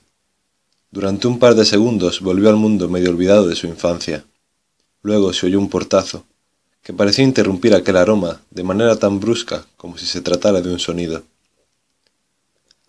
[0.92, 4.26] Durante un par de segundos volvió al mundo medio olvidado de su infancia.
[5.02, 6.26] Luego se oyó un portazo
[6.84, 10.80] que parecía interrumpir aquel aroma de manera tan brusca como si se tratara de un
[10.80, 11.24] sonido.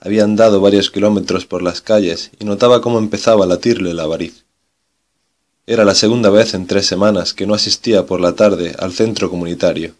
[0.00, 4.44] Había andado varios kilómetros por las calles y notaba cómo empezaba a latirle la variz.
[5.66, 9.30] Era la segunda vez en tres semanas que no asistía por la tarde al centro
[9.30, 9.94] comunitario,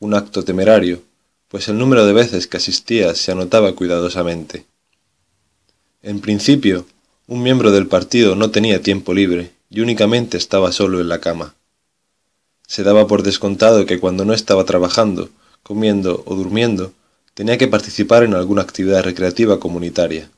[0.00, 1.02] un acto temerario,
[1.48, 4.66] pues el número de veces que asistía se anotaba cuidadosamente.
[6.02, 6.86] En principio,
[7.26, 11.54] un miembro del partido no tenía tiempo libre y únicamente estaba solo en la cama.
[12.68, 15.30] Se daba por descontado que cuando no estaba trabajando,
[15.62, 16.92] comiendo o durmiendo,
[17.32, 20.30] tenía que participar en alguna actividad recreativa comunitaria.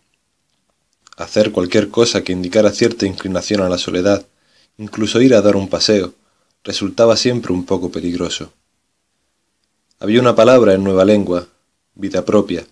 [1.17, 4.25] Hacer cualquier cosa que indicara cierta inclinación a la soledad,
[4.79, 6.15] incluso ir a dar un paseo,
[6.63, 8.53] resultaba siempre un poco peligroso.
[9.99, 11.49] Había una palabra en nueva lengua,
[11.97, 12.65] vida propia,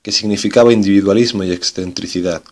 [0.00, 2.42] que significaba individualismo y excentricidad.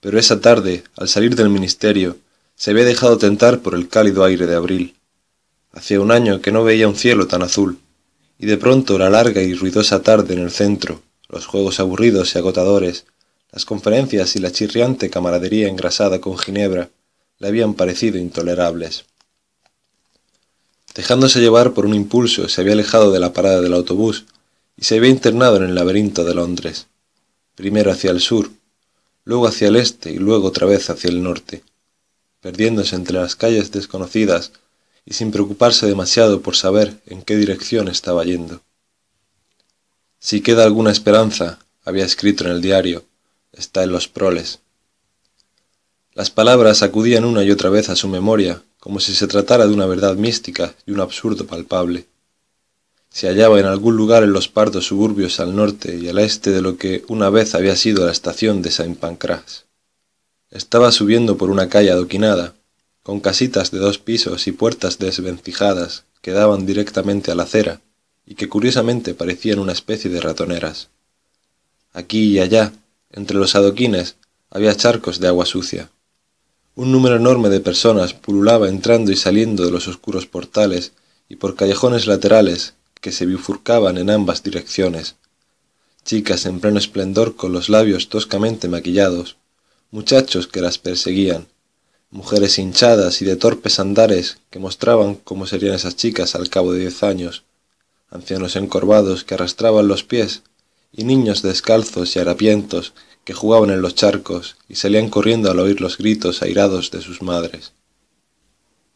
[0.00, 2.16] Pero esa tarde, al salir del ministerio,
[2.56, 4.96] se había dejado tentar por el cálido aire de abril,
[5.74, 7.80] Hacía un año que no veía un cielo tan azul,
[8.38, 12.38] y de pronto la larga y ruidosa tarde en el centro, los juegos aburridos y
[12.38, 13.06] agotadores,
[13.50, 16.90] las conferencias y la chirriante camaradería engrasada con ginebra
[17.38, 19.04] le habían parecido intolerables.
[20.94, 24.26] Dejándose llevar por un impulso, se había alejado de la parada del autobús
[24.76, 26.86] y se había internado en el laberinto de Londres,
[27.56, 28.48] primero hacia el sur,
[29.24, 31.64] luego hacia el este y luego otra vez hacia el norte,
[32.40, 34.52] perdiéndose entre las calles desconocidas
[35.06, 38.62] y sin preocuparse demasiado por saber en qué dirección estaba yendo.
[40.18, 43.04] Si queda alguna esperanza, había escrito en el diario,
[43.52, 44.60] está en los proles.
[46.14, 49.74] Las palabras acudían una y otra vez a su memoria, como si se tratara de
[49.74, 52.06] una verdad mística y un absurdo palpable.
[53.10, 56.62] Se hallaba en algún lugar en los pardos suburbios al norte y al este de
[56.62, 59.64] lo que una vez había sido la estación de Saint Pancras.
[60.50, 62.54] Estaba subiendo por una calle adoquinada,
[63.04, 67.82] con casitas de dos pisos y puertas desvencijadas que daban directamente a la acera
[68.26, 70.88] y que curiosamente parecían una especie de ratoneras.
[71.92, 72.72] Aquí y allá,
[73.12, 74.16] entre los adoquines,
[74.50, 75.90] había charcos de agua sucia.
[76.74, 80.92] Un número enorme de personas pululaba entrando y saliendo de los oscuros portales
[81.28, 85.16] y por callejones laterales que se bifurcaban en ambas direcciones.
[86.06, 89.36] Chicas en pleno esplendor con los labios toscamente maquillados,
[89.90, 91.48] muchachos que las perseguían,
[92.10, 96.80] mujeres hinchadas y de torpes andares que mostraban cómo serían esas chicas al cabo de
[96.80, 97.44] diez años,
[98.10, 100.42] ancianos encorvados que arrastraban los pies,
[100.92, 102.92] y niños descalzos y harapientos
[103.24, 107.22] que jugaban en los charcos y salían corriendo al oír los gritos airados de sus
[107.22, 107.72] madres.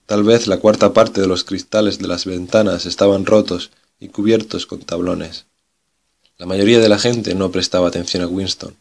[0.06, 3.70] Tal vez la cuarta parte de los cristales de las ventanas estaban rotos
[4.00, 5.46] y cubiertos con tablones.
[6.38, 8.76] La mayoría de la gente no prestaba atención a Winston.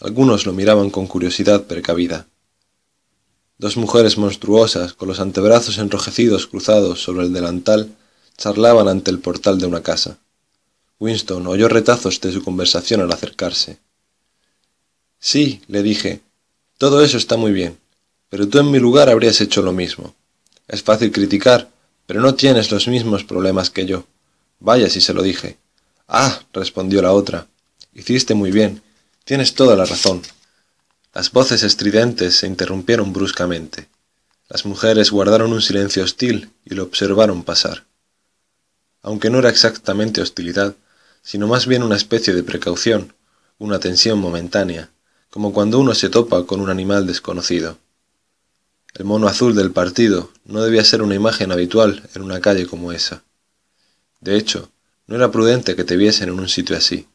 [0.00, 2.28] Algunos lo miraban con curiosidad precavida.
[3.56, 7.94] Dos mujeres monstruosas, con los antebrazos enrojecidos cruzados sobre el delantal,
[8.36, 10.18] charlaban ante el portal de una casa.
[10.98, 13.78] Winston oyó retazos de su conversación al acercarse.
[15.20, 16.20] Sí, le dije,
[16.78, 17.78] todo eso está muy bien,
[18.28, 20.14] pero tú en mi lugar habrías hecho lo mismo.
[20.66, 21.70] Es fácil criticar,
[22.06, 24.04] pero no tienes los mismos problemas que yo.
[24.58, 25.58] Vaya si se lo dije.
[26.08, 27.46] Ah, respondió la otra,
[27.94, 28.82] hiciste muy bien,
[29.24, 30.22] tienes toda la razón.
[31.14, 33.88] Las voces estridentes se interrumpieron bruscamente.
[34.48, 37.84] Las mujeres guardaron un silencio hostil y lo observaron pasar.
[39.00, 40.74] Aunque no era exactamente hostilidad,
[41.22, 43.14] sino más bien una especie de precaución,
[43.58, 44.90] una tensión momentánea,
[45.30, 47.78] como cuando uno se topa con un animal desconocido.
[48.92, 52.90] El mono azul del partido no debía ser una imagen habitual en una calle como
[52.90, 53.22] esa.
[54.20, 54.68] De hecho,
[55.06, 57.06] no era prudente que te viesen en un sitio así,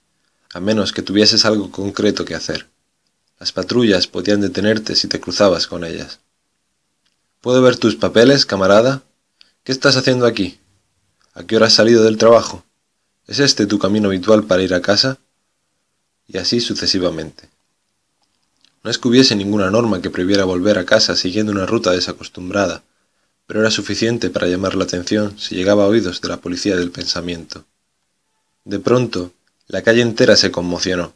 [0.54, 2.70] a menos que tuvieses algo concreto que hacer.
[3.40, 6.20] Las patrullas podían detenerte si te cruzabas con ellas.
[7.40, 9.04] ¿Puedo ver tus papeles, camarada?
[9.64, 10.60] ¿Qué estás haciendo aquí?
[11.34, 12.66] ¿A qué hora has salido del trabajo?
[13.28, 15.20] ¿Es este tu camino habitual para ir a casa?
[16.28, 17.50] Y así sucesivamente.
[18.84, 22.84] No es que hubiese ninguna norma que prohibiera volver a casa siguiendo una ruta desacostumbrada,
[23.48, 26.92] pero era suficiente para llamar la atención si llegaba a oídos de la policía del
[26.92, 27.66] pensamiento.
[28.66, 29.32] De pronto,
[29.68, 31.14] la calle entera se conmocionó.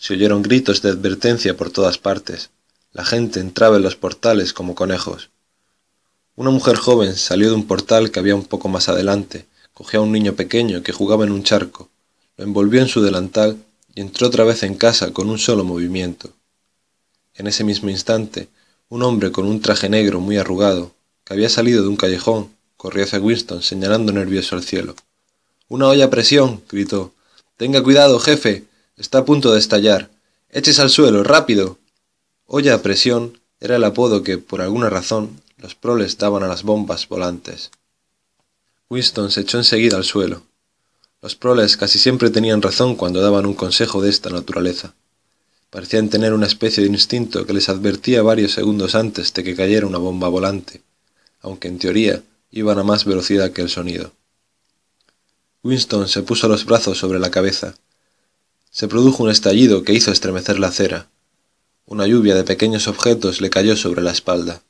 [0.00, 2.48] Se oyeron gritos de advertencia por todas partes.
[2.94, 5.28] La gente entraba en los portales como conejos.
[6.36, 10.02] Una mujer joven salió de un portal que había un poco más adelante, cogió a
[10.02, 11.90] un niño pequeño que jugaba en un charco,
[12.38, 13.62] lo envolvió en su delantal
[13.94, 16.32] y entró otra vez en casa con un solo movimiento.
[17.34, 18.48] En ese mismo instante,
[18.88, 22.48] un hombre con un traje negro muy arrugado, que había salido de un callejón,
[22.78, 24.96] corrió hacia Winston señalando nervioso al cielo.
[25.68, 27.12] Una olla presión, gritó.
[27.58, 28.69] Tenga cuidado, jefe.
[29.00, 30.10] Está a punto de estallar.
[30.50, 31.78] Eches al suelo, rápido.
[32.44, 36.64] Olla a presión era el apodo que, por alguna razón, los proles daban a las
[36.64, 37.70] bombas volantes.
[38.90, 40.42] Winston se echó enseguida al suelo.
[41.22, 44.92] Los proles casi siempre tenían razón cuando daban un consejo de esta naturaleza.
[45.70, 49.86] Parecían tener una especie de instinto que les advertía varios segundos antes de que cayera
[49.86, 50.82] una bomba volante,
[51.40, 54.12] aunque en teoría iban a más velocidad que el sonido.
[55.62, 57.76] Winston se puso los brazos sobre la cabeza.
[58.70, 61.08] Se produjo un estallido que hizo estremecer la acera.
[61.86, 64.62] Una lluvia de pequeños objetos le cayó sobre la espalda.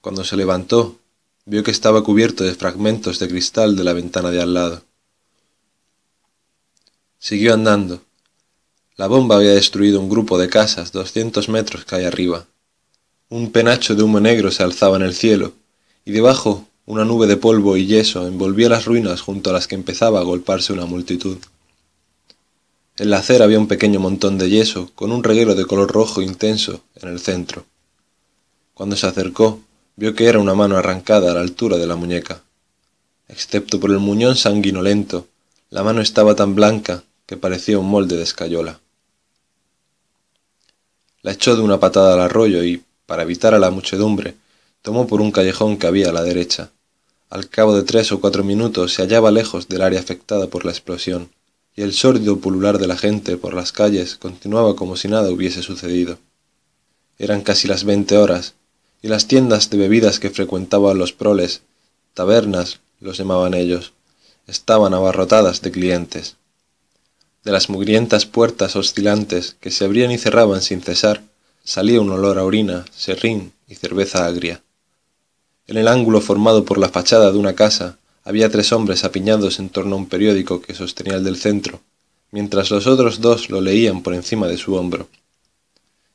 [0.00, 0.96] Cuando se levantó,
[1.44, 4.84] vio que estaba cubierto de fragmentos de cristal de la ventana de al lado.
[7.18, 8.00] Siguió andando.
[8.96, 12.46] La bomba había destruido un grupo de casas doscientos metros calle arriba.
[13.28, 15.52] Un penacho de humo negro se alzaba en el cielo,
[16.04, 19.74] y debajo una nube de polvo y yeso envolvía las ruinas junto a las que
[19.74, 21.38] empezaba a golparse una multitud.
[22.98, 26.22] En la acera había un pequeño montón de yeso con un reguero de color rojo
[26.22, 27.66] intenso en el centro.
[28.72, 29.60] Cuando se acercó,
[29.96, 32.42] vio que era una mano arrancada a la altura de la muñeca.
[33.28, 35.26] Excepto por el muñón sanguinolento,
[35.68, 38.80] la mano estaba tan blanca que parecía un molde de escayola.
[41.20, 44.36] La echó de una patada al arroyo y, para evitar a la muchedumbre,
[44.80, 46.70] tomó por un callejón que había a la derecha.
[47.28, 50.70] Al cabo de tres o cuatro minutos se hallaba lejos del área afectada por la
[50.70, 51.28] explosión,
[51.76, 55.62] y el sórdido pulular de la gente por las calles continuaba como si nada hubiese
[55.62, 56.18] sucedido.
[57.18, 58.54] Eran casi las veinte horas,
[59.02, 61.60] y las tiendas de bebidas que frecuentaban los proles,
[62.14, 63.92] tabernas, los llamaban ellos,
[64.46, 66.36] estaban abarrotadas de clientes.
[67.44, 71.22] De las mugrientas puertas oscilantes que se abrían y cerraban sin cesar,
[71.62, 74.62] salía un olor a orina, serrín y cerveza agria.
[75.66, 79.68] En el ángulo formado por la fachada de una casa había tres hombres apiñados en
[79.68, 81.80] torno a un periódico que sostenía el del centro,
[82.32, 85.08] mientras los otros dos lo leían por encima de su hombro.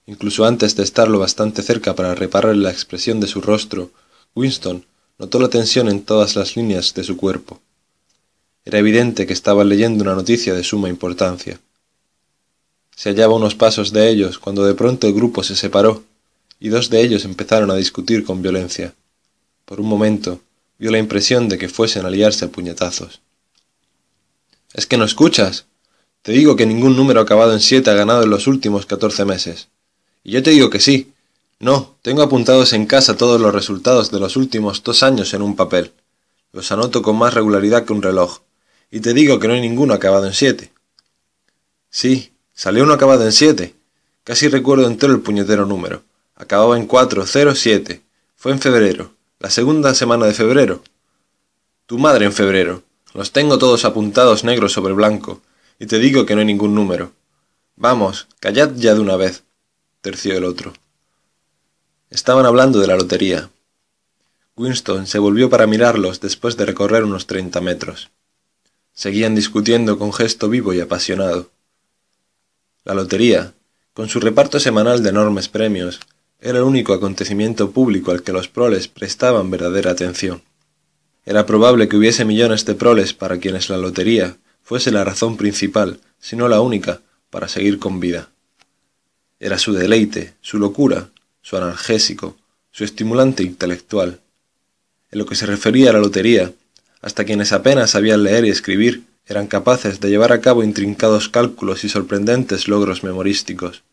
[0.08, 3.92] Incluso antes de estarlo bastante cerca para reparar la expresión de su rostro,
[4.36, 4.86] Winston
[5.20, 7.62] notó la tensión en todas las líneas de su cuerpo.
[8.66, 11.62] Era evidente que estaba leyendo una noticia de suma importancia.
[12.94, 16.04] Se hallaba unos pasos de ellos cuando de pronto el grupo se separó
[16.60, 18.94] y dos de ellos empezaron a discutir con violencia.
[19.64, 20.42] Por un momento
[20.82, 23.22] vio la impresión de que fuesen a liarse a puñetazos.
[24.74, 25.66] ¿Es que no escuchas?
[26.24, 29.68] Te digo que ningún número acabado en siete ha ganado en los últimos catorce meses.
[30.24, 31.14] Y yo te digo que sí.
[31.60, 35.56] No, tengo apuntados en casa todos los resultados de los últimos dos años en un
[35.56, 35.92] papel.
[36.52, 38.40] Los anoto con más regularidad que un reloj.
[38.90, 40.72] Y te digo que no hay ninguno acabado en siete.
[41.92, 43.76] Sí, salió uno acabado en siete.
[44.24, 46.02] Casi recuerdo entero el puñetero número.
[46.34, 48.02] Acababa en cuatro, cero, siete.
[48.36, 50.84] Fue en febrero la segunda semana de febrero.
[51.88, 52.84] Tu madre en febrero.
[53.16, 55.42] Los tengo todos apuntados negro sobre blanco,
[55.80, 57.14] y te digo que no hay ningún número.
[57.76, 59.44] Vamos, callad ya de una vez,
[60.02, 60.74] terció el otro.
[62.12, 63.50] Estaban hablando de la lotería.
[64.56, 68.12] Winston se volvió para mirarlos después de recorrer unos treinta metros.
[68.94, 71.50] Seguían discutiendo con gesto vivo y apasionado.
[72.84, 73.54] La lotería,
[73.94, 76.00] con su reparto semanal de enormes premios,
[76.42, 80.42] era el único acontecimiento público al que los proles prestaban verdadera atención.
[81.24, 86.00] Era probable que hubiese millones de proles para quienes la lotería fuese la razón principal,
[86.20, 88.30] si no la única, para seguir con vida.
[89.40, 91.10] Era su deleite, su locura,
[91.44, 92.38] su analgésico,
[92.72, 94.20] su estimulante intelectual.
[95.12, 96.52] En lo que se refería a la lotería,
[97.02, 101.84] hasta quienes apenas sabían leer y escribir eran capaces de llevar a cabo intrincados cálculos
[101.84, 103.84] y sorprendentes logros memorísticos.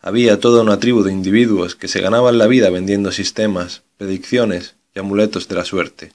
[0.00, 4.98] Había toda una tribu de individuos que se ganaban la vida vendiendo sistemas, predicciones y
[4.98, 6.12] amuletos de la suerte.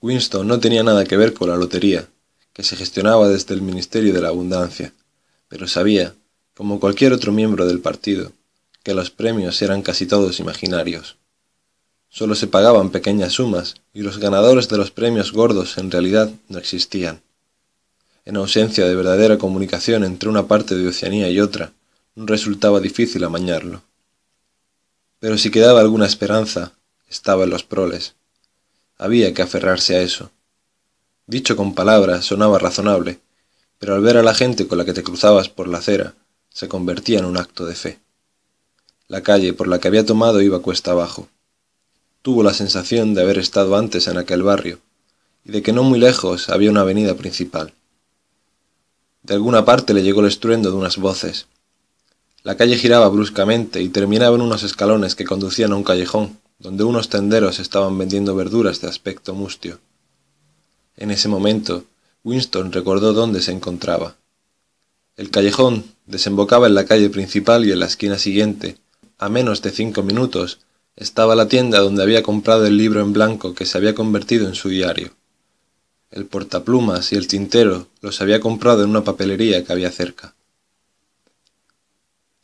[0.00, 2.08] Winston no tenía nada que ver con la lotería,
[2.52, 4.92] que se gestionaba desde el Ministerio de la Abundancia,
[5.48, 6.14] pero sabía,
[6.54, 8.32] como cualquier otro miembro del partido,
[8.82, 11.16] que los premios eran casi todos imaginarios.
[12.08, 16.58] Solo se pagaban pequeñas sumas y los ganadores de los premios gordos en realidad no
[16.58, 17.20] existían.
[18.24, 21.72] En ausencia de verdadera comunicación entre una parte de Oceanía y otra,
[22.16, 23.82] resultaba difícil amañarlo.
[25.20, 26.72] Pero si quedaba alguna esperanza,
[27.08, 28.14] estaba en los proles.
[28.96, 30.30] Había que aferrarse a eso.
[31.26, 33.20] Dicho con palabras sonaba razonable,
[33.78, 36.14] pero al ver a la gente con la que te cruzabas por la acera,
[36.48, 37.98] se convertía en un acto de fe.
[39.08, 41.28] La calle por la que había tomado iba cuesta abajo.
[42.22, 44.80] Tuvo la sensación de haber estado antes en aquel barrio,
[45.44, 47.74] y de que no muy lejos había una avenida principal.
[49.22, 51.46] De alguna parte le llegó el estruendo de unas voces,
[52.46, 56.84] la calle giraba bruscamente y terminaba en unos escalones que conducían a un callejón, donde
[56.84, 59.80] unos tenderos estaban vendiendo verduras de aspecto mustio.
[60.96, 61.86] En ese momento,
[62.22, 64.14] Winston recordó dónde se encontraba.
[65.16, 68.78] El callejón desembocaba en la calle principal y en la esquina siguiente,
[69.18, 70.60] a menos de cinco minutos,
[70.94, 74.54] estaba la tienda donde había comprado el libro en blanco que se había convertido en
[74.54, 75.16] su diario.
[76.12, 80.35] El portaplumas y el tintero los había comprado en una papelería que había cerca.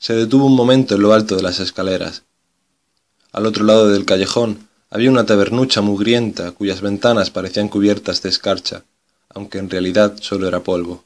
[0.03, 2.25] Se detuvo un momento en lo alto de las escaleras.
[3.31, 8.83] Al otro lado del callejón había una tabernucha mugrienta cuyas ventanas parecían cubiertas de escarcha,
[9.29, 11.05] aunque en realidad solo era polvo.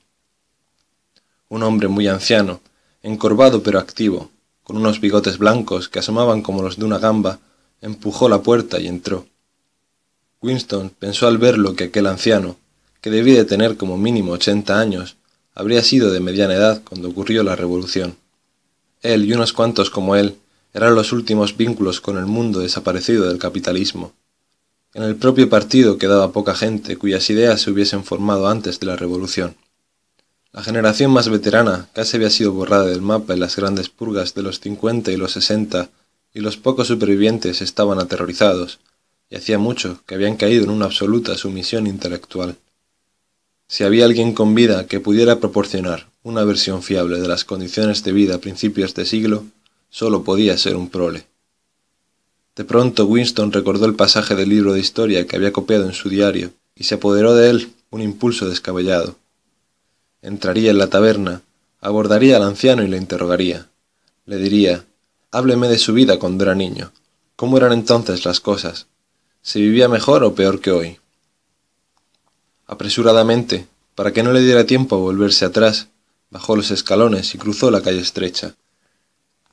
[1.51, 2.63] Un hombre muy anciano,
[3.03, 4.31] encorvado pero activo,
[4.63, 7.39] con unos bigotes blancos que asomaban como los de una gamba,
[7.83, 9.27] empujó la puerta y entró.
[10.41, 12.57] Winston pensó al verlo que aquel anciano,
[13.03, 15.19] que debía de tener como mínimo ochenta años,
[15.55, 18.17] habría sido de mediana edad cuando ocurrió la revolución.
[19.03, 20.37] Él y unos cuantos como él
[20.73, 24.13] eran los últimos vínculos con el mundo desaparecido del capitalismo.
[24.95, 28.97] En el propio partido quedaba poca gente cuyas ideas se hubiesen formado antes de la
[28.97, 29.57] revolución.
[30.53, 34.43] La generación más veterana casi había sido borrada del mapa en las grandes purgas de
[34.43, 35.91] los cincuenta y los sesenta,
[36.33, 38.79] y los pocos supervivientes estaban aterrorizados,
[39.29, 42.57] y hacía mucho que habían caído en una absoluta sumisión intelectual.
[43.69, 48.11] Si había alguien con vida que pudiera proporcionar una versión fiable de las condiciones de
[48.11, 49.45] vida a principios de siglo,
[49.91, 51.29] solo podía ser un prole.
[52.57, 56.09] De pronto Winston recordó el pasaje del libro de historia que había copiado en su
[56.09, 59.15] diario, y se apoderó de él un impulso descabellado.
[60.21, 61.43] Entraría en la taberna,
[61.81, 63.69] abordaría al anciano y le interrogaría.
[64.25, 64.85] Le diría,
[65.31, 66.91] hábleme de su vida cuando era niño.
[67.37, 68.89] ¿Cómo eran entonces las cosas?
[69.43, 70.99] ¿Se vivía mejor o peor que hoy?
[72.67, 75.87] Apresuradamente, para que no le diera tiempo a volverse atrás,
[76.37, 78.57] bajó los escalones y cruzó la calle estrecha.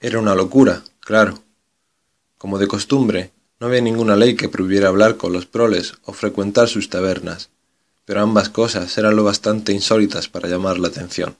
[0.01, 1.41] Era una locura, claro.
[2.37, 6.67] Como de costumbre, no había ninguna ley que prohibiera hablar con los proles o frecuentar
[6.67, 7.51] sus tabernas,
[8.03, 11.37] pero ambas cosas eran lo bastante insólitas para llamar la atención.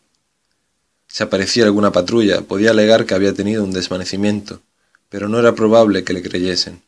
[1.07, 4.61] Si aparecía alguna patrulla, podía alegar que había tenido un desvanecimiento,
[5.09, 6.81] pero no era probable que le creyesen.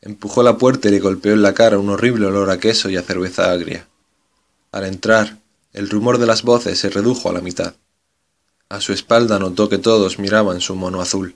[0.00, 2.96] Empujó la puerta y le golpeó en la cara un horrible olor a queso y
[2.96, 3.86] a cerveza agria.
[4.72, 5.38] Al entrar,
[5.74, 7.74] el rumor de las voces se redujo a la mitad.
[8.68, 11.34] A su espalda notó que todos miraban su mono azul.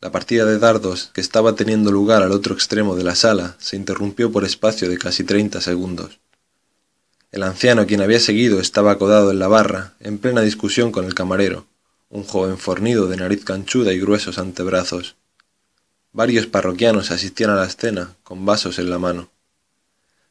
[0.00, 3.76] La partida de dardos, que estaba teniendo lugar al otro extremo de la sala, se
[3.76, 6.20] interrumpió por espacio de casi treinta segundos.
[7.32, 11.14] El anciano quien había seguido estaba acodado en la barra, en plena discusión con el
[11.14, 11.66] camarero,
[12.10, 15.16] un joven fornido de nariz canchuda y gruesos antebrazos.
[16.12, 19.30] Varios parroquianos asistían a la escena, con vasos en la mano.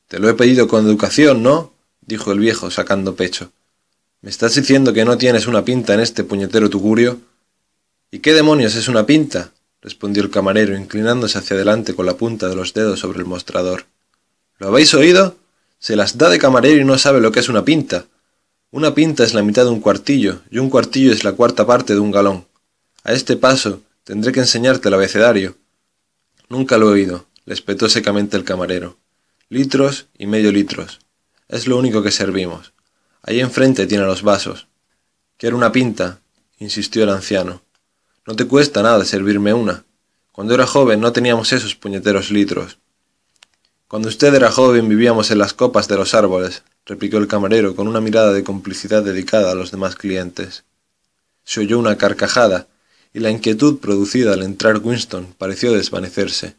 [0.08, 1.73] Te lo he pedido con educación, ¿no?
[2.06, 3.52] Dijo el viejo, sacando pecho.
[4.22, 7.20] ¿Me estás diciendo que no tienes una pinta en este puñetero tugurio?
[8.12, 9.52] ¿Y qué demonios es una pinta?
[9.82, 13.86] respondió el camarero, inclinándose hacia adelante con la punta de los dedos sobre el mostrador.
[14.58, 15.36] ¿Lo habéis oído?
[15.78, 18.06] Se las da de camarero y no sabe lo que es una pinta.
[18.72, 21.94] Una pinta es la mitad de un cuartillo, y un cuartillo es la cuarta parte
[21.94, 22.46] de un galón.
[23.04, 25.58] A este paso tendré que enseñarte el abecedario.
[26.48, 28.98] Nunca lo he oído, le espetó secamente el camarero.
[29.50, 31.03] Litros y medio litros.
[31.48, 32.74] Es lo único que servimos.
[33.22, 34.68] Ahí enfrente tiene los vasos.
[35.38, 36.20] Quiero una pinta,
[36.60, 37.62] insistió el anciano.
[38.26, 39.86] No te cuesta nada servirme una.
[40.32, 42.78] Cuando era joven no teníamos esos puñeteros litros.
[43.88, 47.88] Cuando usted era joven vivíamos en las copas de los árboles, replicó el camarero con
[47.88, 50.64] una mirada de complicidad dedicada a los demás clientes.
[51.44, 52.68] Se oyó una carcajada,
[53.14, 56.56] y la inquietud producida al entrar Winston pareció desvanecerse.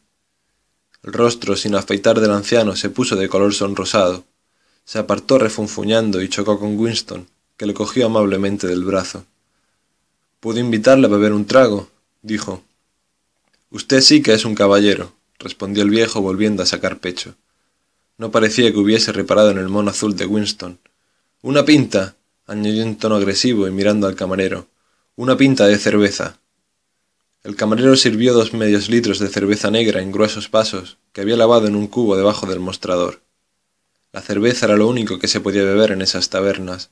[1.02, 4.24] El rostro sin afeitar del anciano se puso de color sonrosado.
[4.84, 9.24] Se apartó refunfuñando y chocó con Winston, que le cogió amablemente del brazo.
[10.40, 11.88] ¿Puedo invitarle a beber un trago?
[12.22, 12.62] dijo.
[13.70, 17.34] Usted sí que es un caballero, respondió el viejo volviendo a sacar pecho.
[18.18, 20.78] No parecía que hubiese reparado en el mono azul de Winston.
[21.42, 22.14] Una pinta,
[22.46, 24.68] añadió en tono agresivo y mirando al camarero.
[25.16, 26.38] Una pinta de cerveza.
[27.42, 31.66] El camarero sirvió dos medios litros de cerveza negra en gruesos vasos que había lavado
[31.66, 33.23] en un cubo debajo del mostrador.
[34.14, 36.90] La cerveza era lo único que se podía beber en esas tabernas.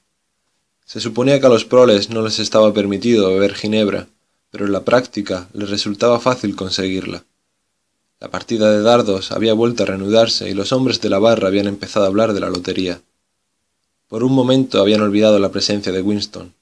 [0.84, 4.08] Se suponía que a los proles no les estaba permitido beber ginebra,
[4.50, 7.22] pero en la práctica les resultaba fácil conseguirla.
[8.18, 11.68] La partida de dardos había vuelto a reanudarse y los hombres de la barra habían
[11.68, 13.00] empezado a hablar de la lotería.
[14.08, 16.52] Por un momento habían olvidado la presencia de Winston.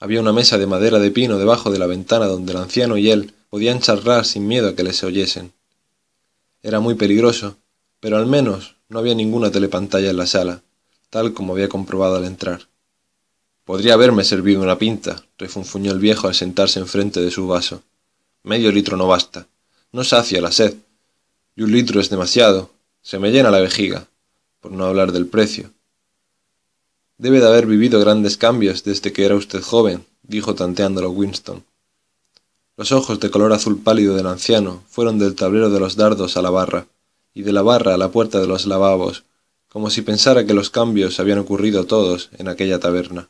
[0.00, 3.10] Había una mesa de madera de pino debajo de la ventana donde el anciano y
[3.10, 5.52] él podían charlar sin miedo a que les oyesen.
[6.62, 7.58] Era muy peligroso,
[8.00, 10.62] pero al menos no había ninguna telepantalla en la sala,
[11.10, 12.68] tal como había comprobado al entrar.
[13.64, 17.82] Podría haberme servido una pinta, refunfuñó el viejo al sentarse enfrente de su vaso.
[18.42, 19.46] Medio litro no basta
[19.92, 20.76] no sacia la sed,
[21.56, 22.70] y un litro es demasiado,
[23.02, 24.06] se me llena la vejiga,
[24.60, 25.70] por no hablar del precio.
[27.16, 31.64] Debe de haber vivido grandes cambios desde que era usted joven, dijo tanteándolo Winston.
[32.76, 36.42] Los ojos de color azul pálido del anciano fueron del tablero de los dardos a
[36.42, 36.86] la barra,
[37.34, 39.24] y de la barra a la puerta de los lavabos,
[39.68, 43.28] como si pensara que los cambios habían ocurrido todos en aquella taberna.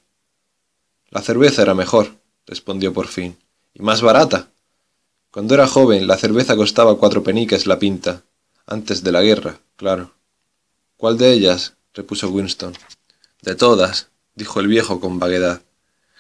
[1.10, 3.36] La cerveza era mejor, respondió por fin,
[3.75, 4.49] y más barata.
[5.31, 8.23] Cuando era joven, la cerveza costaba cuatro peniques la pinta.
[8.67, 10.15] Antes de la guerra, claro.
[10.97, 11.75] ¿Cuál de ellas?
[11.94, 12.75] repuso Winston.
[13.43, 15.62] De todas, dijo el viejo con vaguedad.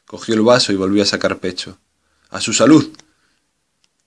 [0.06, 1.78] Cogió el vaso y volvió a sacar pecho.
[2.30, 2.90] ¡A su salud!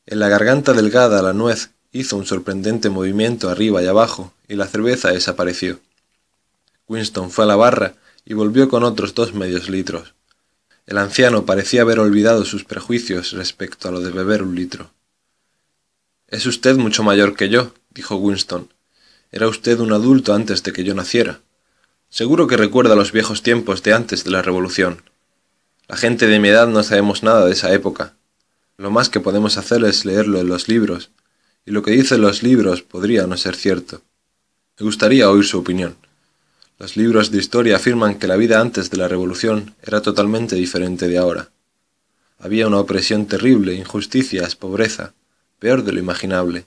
[0.05, 4.67] En la garganta delgada la nuez hizo un sorprendente movimiento arriba y abajo, y la
[4.67, 5.79] cerveza desapareció.
[6.87, 7.95] Winston fue a la barra
[8.25, 10.13] y volvió con otros dos medios litros.
[10.85, 14.91] El anciano parecía haber olvidado sus prejuicios respecto a lo de beber un litro.
[16.27, 18.69] Es usted mucho mayor que yo, dijo Winston.
[19.31, 21.39] Era usted un adulto antes de que yo naciera.
[22.09, 25.01] Seguro que recuerda los viejos tiempos de antes de la Revolución.
[25.87, 28.13] La gente de mi edad no sabemos nada de esa época.
[28.77, 31.11] Lo más que podemos hacer es leerlo en los libros,
[31.65, 34.01] y lo que dicen los libros podría no ser cierto.
[34.79, 35.95] Me gustaría oír su opinión.
[36.79, 41.07] Los libros de historia afirman que la vida antes de la Revolución era totalmente diferente
[41.07, 41.49] de ahora.
[42.39, 45.13] Había una opresión terrible, injusticias, pobreza,
[45.59, 46.65] peor de lo imaginable.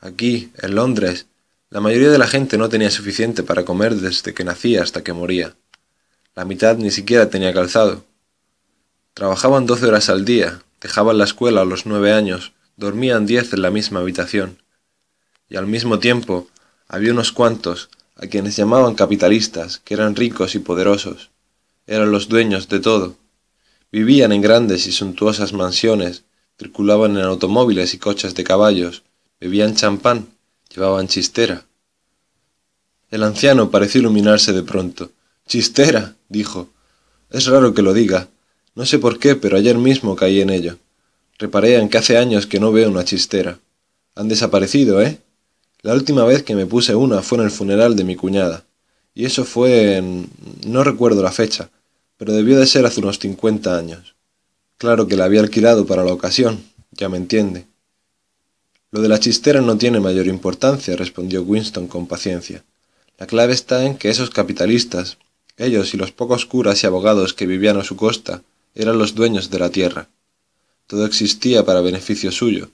[0.00, 1.26] Aquí, en Londres,
[1.70, 5.12] la mayoría de la gente no tenía suficiente para comer desde que nacía hasta que
[5.12, 5.54] moría.
[6.34, 8.04] La mitad ni siquiera tenía calzado.
[9.14, 13.60] Trabajaban doce horas al día, dejaban la escuela a los nueve años, dormían diez en
[13.60, 14.62] la misma habitación.
[15.50, 16.48] Y al mismo tiempo
[16.86, 21.30] había unos cuantos a quienes llamaban capitalistas, que eran ricos y poderosos.
[21.86, 23.16] Eran los dueños de todo.
[23.90, 26.22] Vivían en grandes y suntuosas mansiones,
[26.56, 29.02] circulaban en automóviles y coches de caballos,
[29.40, 30.28] bebían champán,
[30.72, 31.64] llevaban chistera.
[33.10, 35.10] El anciano pareció iluminarse de pronto.
[35.46, 36.68] Chistera, dijo.
[37.30, 38.28] Es raro que lo diga.
[38.74, 40.78] No sé por qué, pero ayer mismo caí en ello.
[41.38, 43.60] Reparé en que hace años que no veo una chistera.
[44.14, 45.18] Han desaparecido, ¿eh?
[45.82, 48.64] La última vez que me puse una fue en el funeral de mi cuñada,
[49.14, 50.28] y eso fue en...
[50.66, 51.70] no recuerdo la fecha,
[52.16, 54.16] pero debió de ser hace unos cincuenta años.
[54.76, 57.66] Claro que la había alquilado para la ocasión, ya me entiende.
[58.90, 62.64] Lo de la chistera no tiene mayor importancia, respondió Winston con paciencia.
[63.18, 65.18] La clave está en que esos capitalistas,
[65.56, 68.42] ellos y los pocos curas y abogados que vivían a su costa,
[68.74, 70.08] eran los dueños de la tierra.
[70.88, 72.70] Todo existía para beneficio suyo.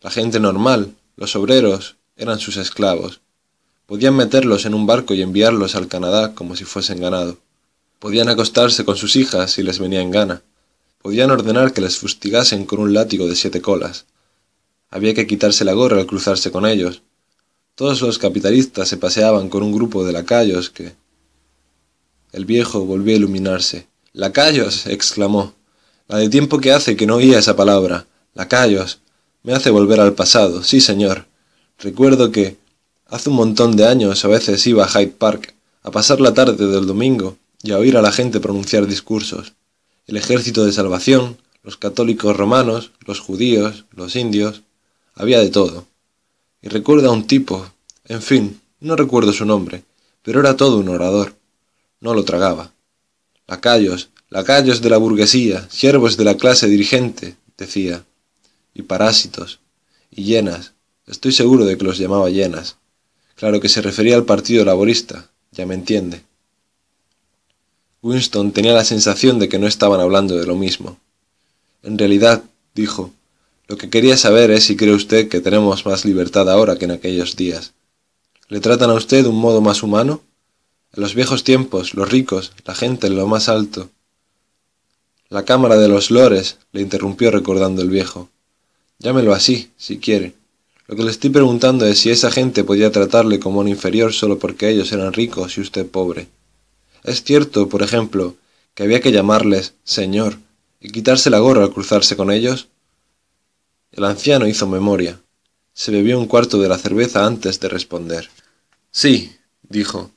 [0.00, 3.20] La gente normal, los obreros, eran sus esclavos.
[3.86, 7.38] Podían meterlos en un barco y enviarlos al Canadá como si fuesen ganado.
[8.00, 10.42] Podían acostarse con sus hijas si les venía en gana.
[11.00, 14.06] Podían ordenar que les fustigasen con un látigo de siete colas.
[14.90, 17.02] Había que quitarse la gorra al cruzarse con ellos.
[17.76, 20.94] Todos los capitalistas se paseaban con un grupo de lacayos que...
[22.32, 23.86] El viejo volvió a iluminarse.
[24.12, 24.86] Lacayos.
[24.86, 25.54] exclamó.
[26.12, 28.04] La de tiempo que hace que no oía esa palabra.
[28.34, 28.98] Lacayos.
[29.44, 30.62] Me hace volver al pasado.
[30.62, 31.24] Sí, señor.
[31.78, 32.58] Recuerdo que,
[33.06, 36.66] hace un montón de años, a veces iba a Hyde Park, a pasar la tarde
[36.66, 39.54] del domingo y a oír a la gente pronunciar discursos.
[40.06, 44.60] El ejército de salvación, los católicos romanos, los judíos, los indios,
[45.14, 45.86] había de todo.
[46.60, 47.72] Y recuerdo a un tipo,
[48.04, 49.82] en fin, no recuerdo su nombre,
[50.20, 51.36] pero era todo un orador.
[52.00, 52.70] No lo tragaba.
[53.46, 58.04] Lacayos, lacayos de la burguesía, siervos de la clase dirigente, decía,
[58.72, 59.60] y parásitos,
[60.10, 60.72] y llenas,
[61.06, 62.76] Estoy seguro de que los llamaba llenas.
[63.34, 66.22] Claro que se refería al Partido Laborista, ya me entiende.
[68.00, 70.98] Winston tenía la sensación de que no estaban hablando de lo mismo.
[71.82, 72.42] En realidad,
[72.74, 73.12] dijo,
[73.66, 76.92] lo que quería saber es si cree usted que tenemos más libertad ahora que en
[76.92, 77.74] aquellos días.
[78.48, 80.22] ¿Le tratan a usted de un modo más humano?
[80.94, 83.90] En los viejos tiempos, los ricos, la gente en lo más alto.
[85.32, 88.28] La Cámara de los Lores, le interrumpió recordando el viejo.
[88.98, 90.34] Llámelo así, si quiere.
[90.86, 94.38] Lo que le estoy preguntando es si esa gente podía tratarle como un inferior solo
[94.38, 96.28] porque ellos eran ricos y usted pobre.
[97.02, 98.34] Es cierto, por ejemplo,
[98.74, 100.36] que había que llamarles señor
[100.82, 102.68] y quitarse la gorra al cruzarse con ellos.
[103.90, 105.18] El anciano hizo memoria.
[105.72, 108.28] Se bebió un cuarto de la cerveza antes de responder.
[108.90, 110.10] Sí, dijo.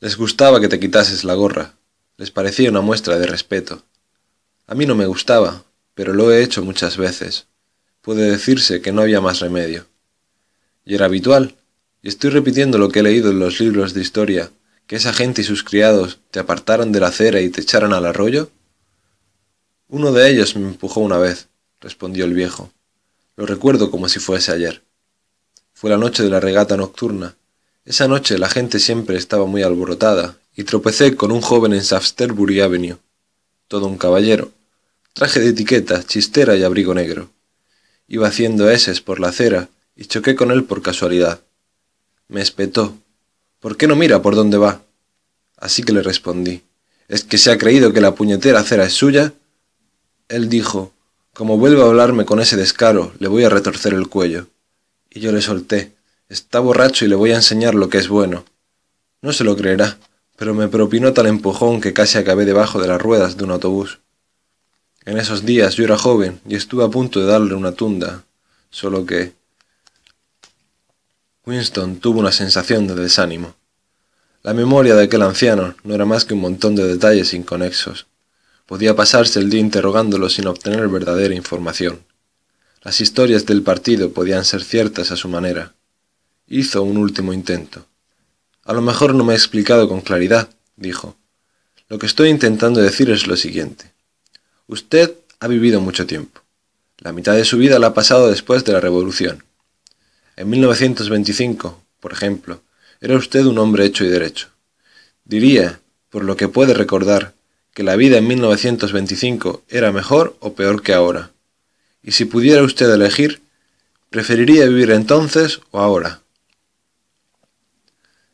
[0.00, 1.76] Les gustaba que te quitases la gorra.
[2.16, 3.84] Les parecía una muestra de respeto.
[4.66, 7.46] A mí no me gustaba, pero lo he hecho muchas veces
[8.02, 9.86] puede decirse que no había más remedio.
[10.84, 11.54] Y era habitual,
[12.02, 14.50] y estoy repitiendo lo que he leído en los libros de historia,
[14.88, 18.04] que esa gente y sus criados te apartaran de la acera y te echaran al
[18.04, 18.50] arroyo.
[19.88, 21.48] Uno de ellos me empujó una vez,
[21.80, 22.72] respondió el viejo.
[23.36, 24.82] Lo recuerdo como si fuese ayer.
[25.72, 27.36] Fue la noche de la regata nocturna.
[27.84, 32.60] Esa noche la gente siempre estaba muy alborotada, y tropecé con un joven en Shaftesbury
[32.60, 32.98] Avenue.
[33.72, 34.52] Todo un caballero.
[35.14, 37.30] Traje de etiqueta, chistera y abrigo negro.
[38.06, 41.40] Iba haciendo eses por la acera y choqué con él por casualidad.
[42.28, 42.94] Me espetó.
[43.60, 44.82] ¿Por qué no mira por dónde va?
[45.56, 46.60] Así que le respondí.
[47.08, 49.32] ¿Es que se ha creído que la puñetera acera es suya?
[50.28, 50.92] Él dijo,
[51.32, 54.48] como vuelva a hablarme con ese descaro, le voy a retorcer el cuello.
[55.08, 55.92] Y yo le solté.
[56.28, 58.44] Está borracho y le voy a enseñar lo que es bueno.
[59.22, 59.96] No se lo creerá,
[60.42, 64.00] pero me propinó tal empujón que casi acabé debajo de las ruedas de un autobús.
[65.04, 68.24] En esos días yo era joven y estuve a punto de darle una tunda,
[68.68, 69.34] solo que...
[71.46, 73.54] Winston tuvo una sensación de desánimo.
[74.42, 78.08] La memoria de aquel anciano no era más que un montón de detalles inconexos.
[78.66, 82.00] Podía pasarse el día interrogándolo sin obtener verdadera información.
[82.82, 85.74] Las historias del partido podían ser ciertas a su manera.
[86.48, 87.86] Hizo un último intento.
[88.64, 91.16] A lo mejor no me he explicado con claridad, dijo.
[91.88, 93.92] Lo que estoy intentando decir es lo siguiente.
[94.68, 96.40] Usted ha vivido mucho tiempo.
[96.98, 99.44] La mitad de su vida la ha pasado después de la Revolución.
[100.36, 102.62] En 1925, por ejemplo,
[103.00, 104.48] era usted un hombre hecho y derecho.
[105.24, 107.34] Diría, por lo que puede recordar,
[107.74, 111.32] que la vida en 1925 era mejor o peor que ahora.
[112.02, 113.42] Y si pudiera usted elegir,
[114.10, 116.22] ¿preferiría vivir entonces o ahora?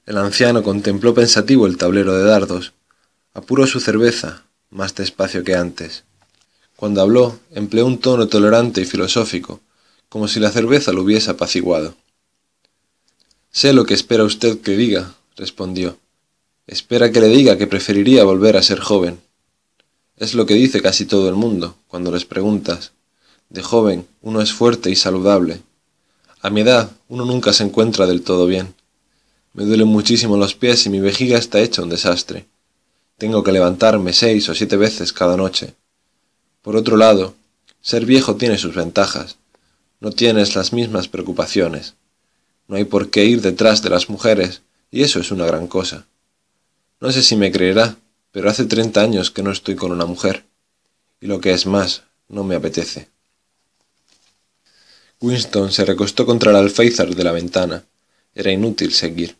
[0.08, 2.72] El anciano contempló pensativo el tablero de dardos,
[3.34, 6.04] apuró su cerveza, más despacio que antes.
[6.76, 9.60] Cuando habló, empleó un tono tolerante y filosófico,
[10.08, 11.94] como si la cerveza lo hubiese apaciguado.
[13.50, 15.98] Sé lo que espera usted que diga, respondió.
[16.66, 19.20] Espera que le diga que preferiría volver a ser joven.
[20.16, 22.92] Es lo que dice casi todo el mundo, cuando les preguntas.
[23.50, 25.60] De joven uno es fuerte y saludable.
[26.40, 28.77] A mi edad uno nunca se encuentra del todo bien.
[29.52, 32.46] Me duelen muchísimo los pies y mi vejiga está hecha un desastre.
[33.16, 35.74] Tengo que levantarme seis o siete veces cada noche.
[36.62, 37.34] Por otro lado,
[37.80, 39.36] ser viejo tiene sus ventajas.
[40.00, 41.94] No tienes las mismas preocupaciones.
[42.68, 46.06] No hay por qué ir detrás de las mujeres, y eso es una gran cosa.
[47.00, 47.96] No sé si me creerá,
[48.30, 50.44] pero hace treinta años que no estoy con una mujer.
[51.20, 53.08] Y lo que es más, no me apetece.
[55.20, 57.84] Winston se recostó contra el alféizar de la ventana.
[58.39, 59.34] Era inútil seguir.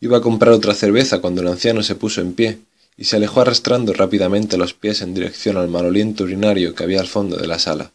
[0.00, 2.58] Iba a comprar otra cerveza cuando el anciano se puso en pie
[2.96, 7.06] y se alejó arrastrando rápidamente los pies en dirección al maloliento urinario que había al
[7.06, 7.92] fondo de la sala.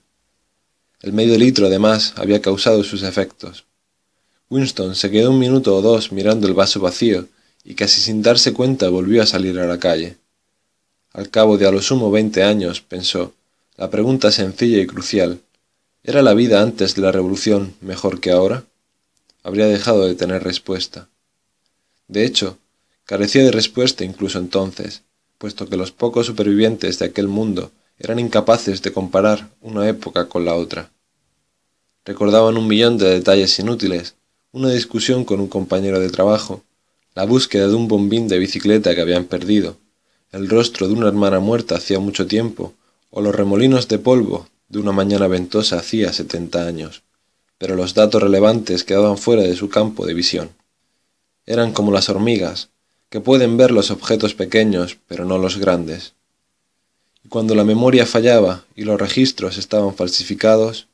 [1.01, 3.65] El medio litro, además, había causado sus efectos.
[4.49, 7.27] Winston se quedó un minuto o dos mirando el vaso vacío
[7.65, 10.15] y casi sin darse cuenta volvió a salir a la calle.
[11.11, 13.33] Al cabo de a lo sumo veinte años, pensó,
[13.75, 15.41] la pregunta sencilla y crucial,
[16.05, 18.63] ¿era la vida antes de la revolución mejor que ahora?
[19.43, 21.09] Habría dejado de tener respuesta.
[22.07, 22.57] De hecho,
[23.05, 25.03] carecía de respuesta incluso entonces,
[25.37, 30.45] puesto que los pocos supervivientes de aquel mundo eran incapaces de comparar una época con
[30.45, 30.91] la otra.
[32.05, 34.15] Recordaban un millón de detalles inútiles,
[34.51, 36.63] una discusión con un compañero de trabajo,
[37.15, 39.77] la búsqueda de un bombín de bicicleta que habían perdido,
[40.31, 42.73] el rostro de una hermana muerta hacía mucho tiempo,
[43.09, 47.03] o los remolinos de polvo de una mañana ventosa hacía setenta años,
[47.61, 50.49] pero los datos relevantes quedaban fuera de su campo de visión.
[51.45, 52.69] Eran como las hormigas,
[53.11, 56.15] que pueden ver los objetos pequeños, pero no los grandes.
[57.23, 60.87] Y cuando la memoria fallaba y los registros estaban falsificados,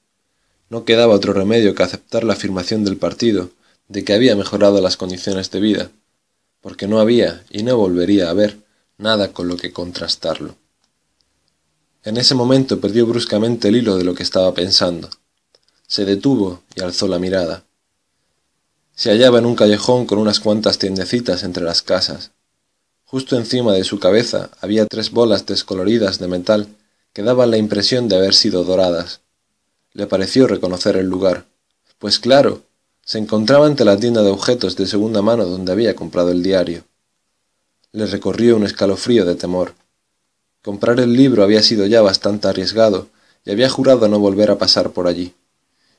[0.69, 3.49] no quedaba otro remedio que aceptar la afirmación del partido
[3.87, 5.91] de que había mejorado las condiciones de vida,
[6.59, 8.57] porque no había y no volvería a haber
[8.97, 10.57] nada con lo que contrastarlo.
[12.03, 15.09] En ese momento perdió bruscamente el hilo de lo que estaba pensando.
[15.87, 17.63] Se detuvo y alzó la mirada.
[18.93, 22.31] Se hallaba en un callejón con unas cuantas tiendecitas entre las casas.
[23.05, 26.67] Justo encima de su cabeza había tres bolas descoloridas de metal
[27.13, 29.21] que daban la impresión de haber sido doradas.
[29.93, 31.45] Le pareció reconocer el lugar.
[31.97, 32.61] Pues claro,
[33.03, 36.83] se encontraba ante la tienda de objetos de segunda mano donde había comprado el diario
[37.97, 39.73] le recorrió un escalofrío de temor.
[40.61, 43.07] Comprar el libro había sido ya bastante arriesgado,
[43.43, 45.33] y había jurado no volver a pasar por allí.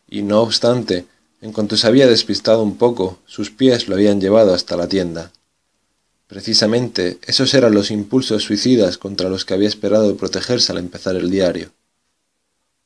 [0.09, 1.07] Y no obstante,
[1.41, 5.31] en cuanto se había despistado un poco, sus pies lo habían llevado hasta la tienda.
[6.27, 11.31] Precisamente esos eran los impulsos suicidas contra los que había esperado protegerse al empezar el
[11.31, 11.71] diario.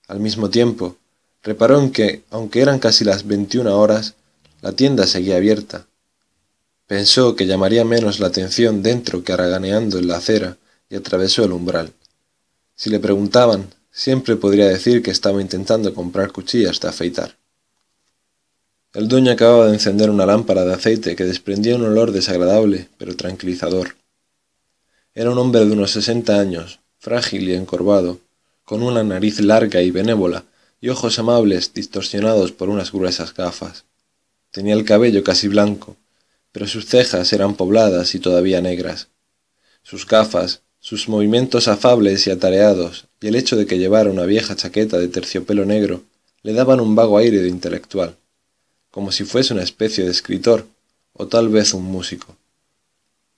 [0.09, 0.97] Al mismo tiempo,
[1.43, 4.15] reparó en que, aunque eran casi las veintiuna horas,
[4.61, 5.87] la tienda seguía abierta,
[6.93, 10.59] Pensó que llamaría menos la atención dentro que haraganeando en la acera
[10.91, 11.95] y atravesó el umbral.
[12.75, 17.37] Si le preguntaban, siempre podría decir que estaba intentando comprar cuchillas de afeitar.
[18.95, 23.17] El dueño acababa de encender una lámpara de aceite que desprendía un olor desagradable, pero
[23.17, 23.97] tranquilizador.
[25.15, 28.19] Era un hombre de unos sesenta años, frágil y encorvado,
[28.65, 30.45] con una nariz larga y benévola
[30.81, 33.85] y ojos amables distorsionados por unas gruesas gafas.
[34.51, 35.97] Tenía el cabello casi blanco,
[36.51, 39.09] pero sus cejas eran pobladas y todavía negras.
[39.83, 44.57] Sus gafas, sus movimientos afables y atareados, y el hecho de que llevara una vieja
[44.57, 46.03] chaqueta de terciopelo negro,
[46.43, 48.17] le daban un vago aire de intelectual,
[48.91, 50.67] como si fuese una especie de escritor,
[51.13, 52.37] o tal vez un músico.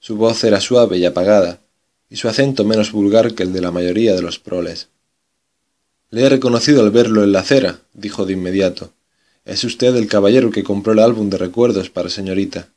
[0.01, 1.61] Su voz era suave y apagada,
[2.09, 4.89] y su acento menos vulgar que el de la mayoría de los proles.
[6.09, 8.93] Le he reconocido al verlo en la acera, dijo de inmediato.
[9.45, 12.71] Es usted el caballero que compró el álbum de recuerdos para señorita.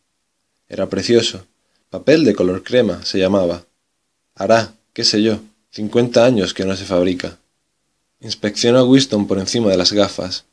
[0.68, 1.46] Era precioso.
[1.90, 3.64] Papel de color crema se llamaba.
[4.40, 5.40] Hará, qué sé yo,
[5.72, 7.40] cincuenta años que no se fabrica.
[8.22, 10.46] Inspeccionó a Winston por encima de las gafas.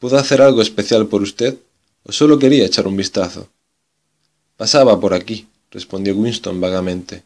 [0.00, 1.56] ¿Puedo hacer algo especial por usted?
[2.02, 3.48] ¿O solo quería echar un vistazo?
[4.56, 7.22] Pasaba por aquí, respondió Winston vagamente.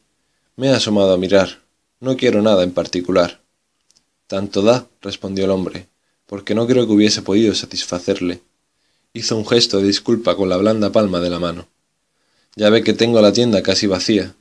[0.57, 1.63] Me he asomado a mirar.
[2.01, 3.41] No quiero nada en particular.
[4.27, 5.87] Tanto da, respondió el hombre,
[6.27, 8.43] porque no creo que hubiese podido satisfacerle.
[9.15, 11.67] Hizo un gesto de disculpa con la blanda palma de la mano.
[12.57, 14.35] Ya ve que tengo la tienda casi vacía.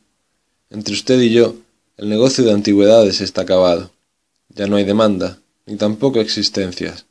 [0.71, 1.55] Entre usted y yo,
[1.97, 3.91] el negocio de antigüedades está acabado.
[4.47, 7.05] Ya no hay demanda, ni tampoco existencias.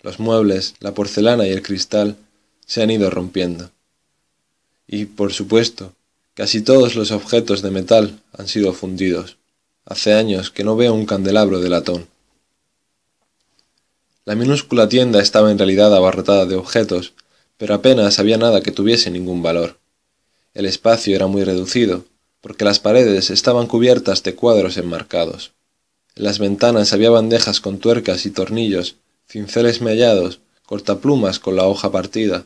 [0.00, 2.16] Los muebles, la porcelana y el cristal
[2.64, 3.72] se han ido rompiendo.
[4.86, 5.92] Y, por supuesto,
[6.34, 9.38] casi todos los objetos de metal han sido fundidos.
[9.84, 12.06] Hace años que no veo un candelabro de latón.
[14.24, 17.12] La minúscula tienda estaba en realidad abarrotada de objetos,
[17.58, 19.78] pero apenas había nada que tuviese ningún valor.
[20.54, 22.04] El espacio era muy reducido,
[22.44, 25.52] porque las paredes estaban cubiertas de cuadros enmarcados.
[26.14, 31.90] En las ventanas había bandejas con tuercas y tornillos, cinceles mellados, cortaplumas con la hoja
[31.90, 32.44] partida,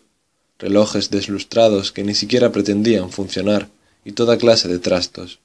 [0.56, 3.70] relojes deslustrados que ni siquiera pretendían funcionar
[4.04, 5.40] y toda clase de trastos.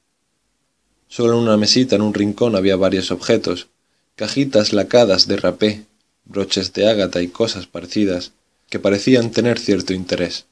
[1.08, 3.70] Solo en una mesita en un rincón había varios objetos,
[4.16, 5.86] cajitas lacadas de rapé,
[6.26, 8.34] broches de ágata y cosas parecidas,
[8.70, 10.46] que parecían tener cierto interés.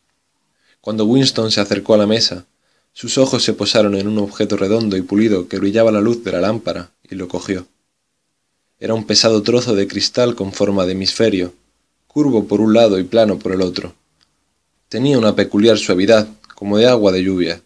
[0.81, 2.47] Cuando Winston se acercó a la mesa,
[2.93, 6.31] Sus ojos se posaron en un objeto redondo y pulido que brillaba la luz de
[6.31, 7.67] la lámpara, y lo cogió.
[8.79, 11.53] Era un pesado trozo de cristal con forma de hemisferio,
[12.07, 13.93] curvo por un lado y plano por el otro.
[14.89, 17.61] Tenía una peculiar suavidad, como de agua de lluvia,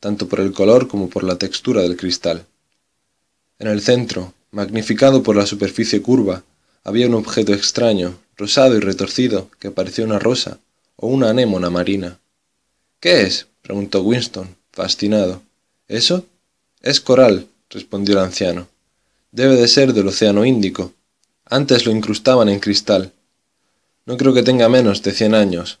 [0.00, 2.44] tanto por el color como por la textura del cristal.
[3.58, 6.42] En el centro, magnificado por la superficie curva,
[6.84, 10.58] había un objeto extraño, rosado y retorcido, que parecía una rosa
[10.96, 12.18] o una anémona marina.
[13.00, 13.46] ¿Qué es?
[13.62, 15.42] preguntó Winston, fascinado.
[15.88, 16.26] ¿Eso?
[16.82, 18.68] Es coral, respondió el anciano.
[19.32, 20.92] Debe de ser del Océano Índico.
[21.46, 23.12] Antes lo incrustaban en cristal.
[24.04, 25.78] No creo que tenga menos de cien años.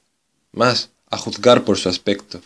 [0.50, 2.40] Más, a juzgar por su aspecto.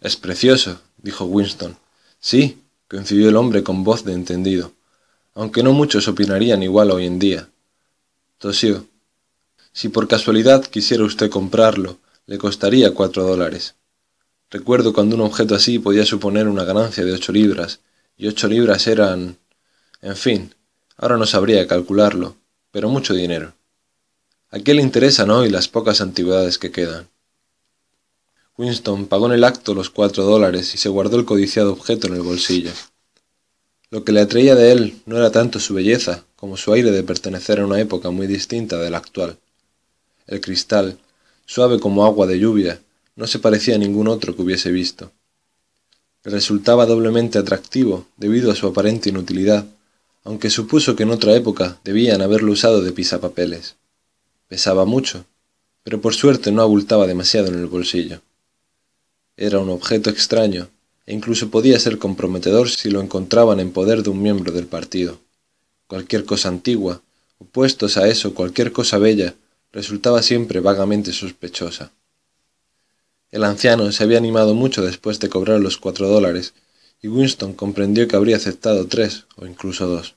[0.00, 1.76] Es precioso, dijo Winston.
[2.20, 4.72] Sí, coincidió el hombre con voz de entendido,
[5.34, 7.48] aunque no muchos opinarían igual hoy en día.
[8.38, 8.86] Tosió.
[9.72, 13.74] Si por casualidad quisiera usted comprarlo, le costaría cuatro dólares.
[14.50, 17.80] Recuerdo cuando un objeto así podía suponer una ganancia de ocho libras,
[18.16, 19.38] y ocho libras eran...
[20.02, 20.54] En fin,
[20.96, 22.36] ahora no sabría calcularlo,
[22.70, 23.54] pero mucho dinero.
[24.50, 27.08] ¿A qué le interesan hoy las pocas antigüedades que quedan?
[28.56, 32.14] Winston pagó en el acto los cuatro dólares y se guardó el codiciado objeto en
[32.14, 32.70] el bolsillo.
[33.90, 37.02] Lo que le atraía de él no era tanto su belleza como su aire de
[37.02, 39.38] pertenecer a una época muy distinta de la actual.
[40.26, 40.98] El cristal,
[41.44, 42.80] suave como agua de lluvia,
[43.16, 45.10] no se parecía a ningún otro que hubiese visto.
[46.22, 49.66] Resultaba doblemente atractivo debido a su aparente inutilidad,
[50.22, 53.76] aunque supuso que en otra época debían haberlo usado de pisapapeles.
[54.48, 55.24] Pesaba mucho,
[55.82, 58.20] pero por suerte no abultaba demasiado en el bolsillo.
[59.36, 60.68] Era un objeto extraño,
[61.06, 65.20] e incluso podía ser comprometedor si lo encontraban en poder de un miembro del partido.
[65.86, 67.00] Cualquier cosa antigua,
[67.38, 69.34] opuestos a eso cualquier cosa bella,
[69.72, 71.92] resultaba siempre vagamente sospechosa.
[73.36, 76.54] El anciano se había animado mucho después de cobrar los cuatro dólares,
[77.02, 80.14] y Winston comprendió que habría aceptado tres o incluso dos.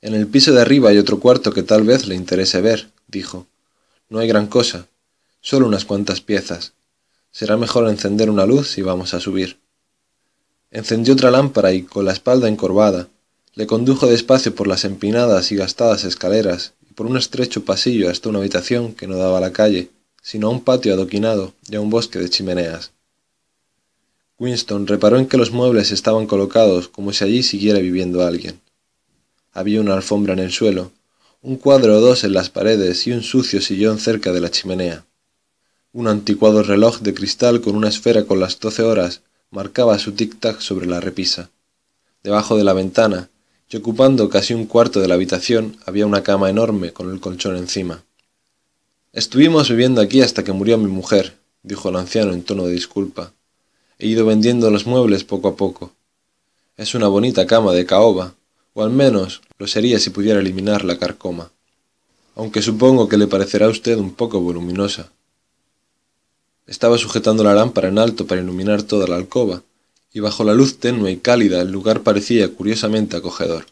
[0.00, 3.48] En el piso de arriba hay otro cuarto que tal vez le interese ver, dijo.
[4.08, 4.86] No hay gran cosa,
[5.40, 6.74] solo unas cuantas piezas,
[7.32, 9.58] Será mejor encender una luz y vamos a subir.
[10.70, 13.08] Encendió otra lámpara y, con la espalda encorvada,
[13.56, 18.28] le condujo despacio por las empinadas y gastadas escaleras y por un estrecho pasillo hasta
[18.28, 19.90] una habitación que no daba a la calle,
[20.24, 22.92] sino a un patio adoquinado y a un bosque de chimeneas.
[24.38, 28.58] Winston reparó en que los muebles estaban colocados como si allí siguiera viviendo alguien.
[29.52, 30.92] Había una alfombra en el suelo,
[31.42, 35.04] un cuadro o dos en las paredes y un sucio sillón cerca de la chimenea.
[35.92, 39.20] Un anticuado reloj de cristal con una esfera con las doce horas
[39.50, 41.50] marcaba su tic-tac sobre la repisa.
[42.22, 43.28] Debajo de la ventana,
[43.68, 47.56] y ocupando casi un cuarto de la habitación, había una cama enorme con el colchón
[47.56, 48.04] encima.
[49.14, 53.32] Estuvimos viviendo aquí hasta que murió mi mujer, dijo el anciano en tono de disculpa.
[54.00, 55.92] He ido vendiendo los muebles poco a poco.
[56.76, 58.34] Es una bonita cama de caoba,
[58.72, 61.52] o al menos lo sería si pudiera eliminar la carcoma.
[62.34, 65.12] Aunque supongo que le parecerá a usted un poco voluminosa.
[66.66, 69.62] Estaba sujetando la lámpara en alto para iluminar toda la alcoba,
[70.12, 73.66] y bajo la luz tenue y cálida el lugar parecía curiosamente acogedor.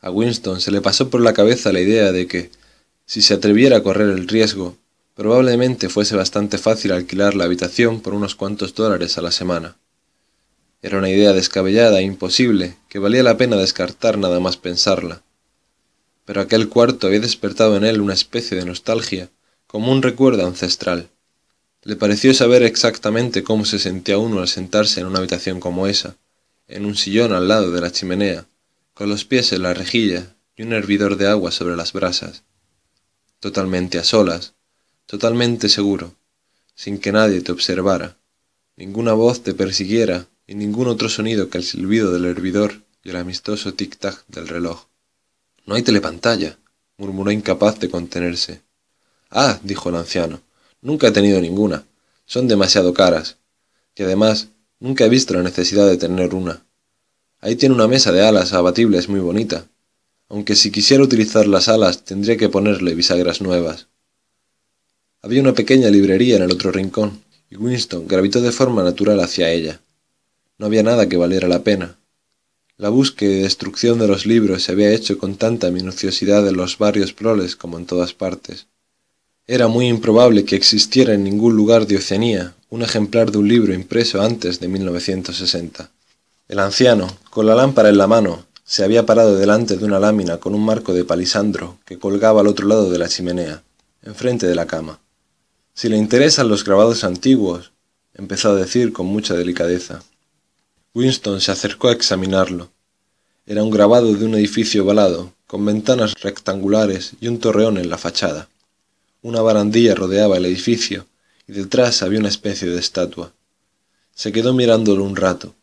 [0.00, 2.50] A Winston se le pasó por la cabeza la idea de que,
[3.06, 4.76] si se atreviera a correr el riesgo,
[5.14, 9.76] probablemente fuese bastante fácil alquilar la habitación por unos cuantos dólares a la semana.
[10.80, 15.22] Era una idea descabellada e imposible que valía la pena descartar nada más pensarla.
[16.24, 19.30] Pero aquel cuarto había despertado en él una especie de nostalgia,
[19.66, 21.08] como un recuerdo ancestral.
[21.84, 26.16] Le pareció saber exactamente cómo se sentía uno al sentarse en una habitación como esa,
[26.68, 28.46] en un sillón al lado de la chimenea,
[28.94, 32.44] con los pies en la rejilla y un hervidor de agua sobre las brasas.
[33.42, 34.54] Totalmente a solas,
[35.04, 36.14] totalmente seguro,
[36.76, 38.16] sin que nadie te observara,
[38.76, 43.16] ninguna voz te persiguiera y ningún otro sonido que el silbido del hervidor y el
[43.16, 44.84] amistoso tic-tac del reloj.
[45.66, 46.56] No hay telepantalla,
[46.98, 48.62] murmuró incapaz de contenerse.
[49.28, 50.40] Ah, dijo el anciano,
[50.80, 51.84] Nunca he tenido ninguna.
[52.26, 53.38] Son demasiado caras.
[53.96, 56.64] Y además, nunca he visto la necesidad de tener una.
[57.40, 59.66] Ahí tiene una mesa de alas abatibles muy bonita.
[60.32, 63.88] Aunque si quisiera utilizar las alas tendría que ponerle bisagras nuevas.
[65.20, 69.50] Había una pequeña librería en el otro rincón, y Winston gravitó de forma natural hacia
[69.50, 69.82] ella.
[70.56, 71.98] No había nada que valiera la pena.
[72.78, 76.78] La búsqueda y destrucción de los libros se había hecho con tanta minuciosidad en los
[76.78, 78.68] barrios proles como en todas partes.
[79.46, 83.74] Era muy improbable que existiera en ningún lugar de Oceanía un ejemplar de un libro
[83.74, 85.90] impreso antes de 1960.
[86.48, 90.38] El anciano, con la lámpara en la mano, se había parado delante de una lámina
[90.38, 93.62] con un marco de palisandro que colgaba al otro lado de la chimenea,
[94.00, 94.98] enfrente de la cama.
[95.74, 97.72] Si le interesan los grabados antiguos,
[98.14, 100.02] empezó a decir con mucha delicadeza.
[100.94, 102.70] Winston se acercó a examinarlo.
[103.44, 107.98] Era un grabado de un edificio ovalado, con ventanas rectangulares y un torreón en la
[107.98, 108.48] fachada.
[109.20, 111.04] Una barandilla rodeaba el edificio
[111.46, 113.34] y detrás había una especie de estatua.
[114.14, 115.54] Se quedó mirándolo un rato.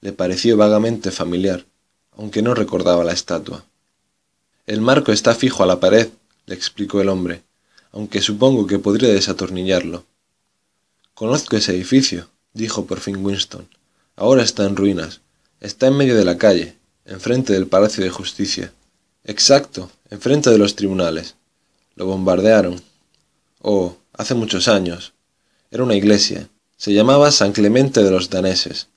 [0.00, 1.64] Le pareció vagamente familiar,
[2.20, 3.64] aunque no recordaba la estatua.
[4.66, 6.10] El marco está fijo a la pared,
[6.44, 7.42] le explicó el hombre,
[7.92, 10.04] aunque supongo que podría desatornillarlo.
[11.14, 13.66] Conozco ese edificio, dijo por fin Winston.
[14.16, 15.22] Ahora está en ruinas.
[15.60, 16.76] Está en medio de la calle,
[17.06, 18.70] enfrente del Palacio de Justicia.
[19.24, 21.36] Exacto, enfrente de los tribunales.
[21.94, 22.82] Lo bombardearon.
[23.62, 25.14] Oh, hace muchos años.
[25.70, 26.50] Era una iglesia.
[26.76, 28.88] Se llamaba San Clemente de los daneses.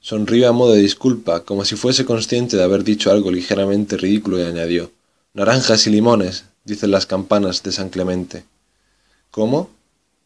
[0.00, 4.38] Sonrió a modo de disculpa, como si fuese consciente de haber dicho algo ligeramente ridículo
[4.38, 4.90] y añadió
[5.34, 8.44] Naranjas y limones, dicen las campanas de San Clemente.
[9.30, 9.70] ¿Cómo?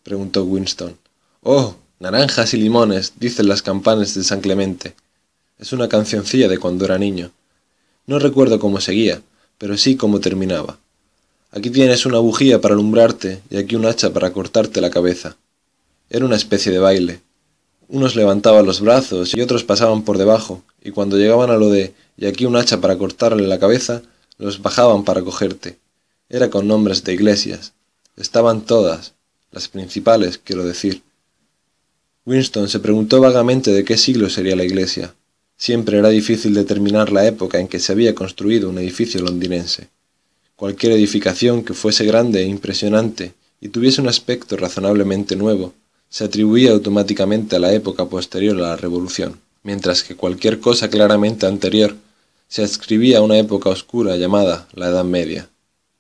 [0.03, 0.97] preguntó Winston.
[1.43, 4.95] Oh, naranjas y limones, dicen las campanas de San Clemente.
[5.59, 7.31] Es una cancioncilla de cuando era niño.
[8.07, 9.23] No recuerdo cómo seguía,
[9.59, 10.79] pero sí cómo terminaba.
[11.51, 15.37] Aquí tienes una bujía para alumbrarte y aquí un hacha para cortarte la cabeza.
[16.11, 17.21] Era una especie de baile.
[17.93, 21.93] Unos levantaban los brazos y otros pasaban por debajo, y cuando llegaban a lo de
[22.17, 24.01] y aquí un hacha para cortarle la cabeza,
[24.39, 25.77] los bajaban para cogerte.
[26.31, 27.75] Era con nombres de iglesias.
[28.17, 29.13] Estaban todas,
[29.51, 31.03] las principales, quiero decir.
[32.25, 35.15] Winston se preguntó vagamente de qué siglo sería la iglesia.
[35.59, 39.91] Siempre era difícil determinar la época en que se había construido un edificio londinense.
[40.57, 45.75] Cualquier edificación que fuese grande e impresionante y tuviese un aspecto razonablemente nuevo,
[46.13, 51.47] se atribuía automáticamente a la época posterior a la Revolución, mientras que cualquier cosa claramente
[51.47, 51.97] anterior
[52.49, 55.49] se adscribía a una época oscura llamada la Edad Media.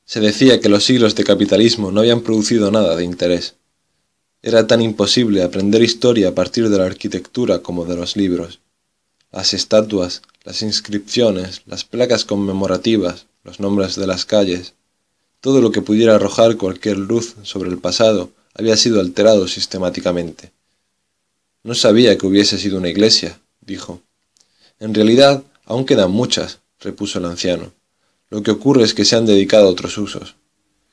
[0.04, 3.54] Se decía que los siglos de capitalismo no habían producido nada de interés.
[4.42, 8.60] Era tan imposible aprender historia a partir de la arquitectura como de los libros.
[9.30, 14.74] Las estatuas, las inscripciones, las placas conmemorativas, los nombres de las calles,
[15.40, 20.52] todo lo que pudiera arrojar cualquier luz sobre el pasado había sido alterado sistemáticamente.
[21.62, 24.00] No sabía que hubiese sido una iglesia, dijo.
[24.80, 27.72] En realidad, aún quedan muchas, repuso el anciano.
[28.30, 30.34] Lo que ocurre es que se han dedicado a otros usos.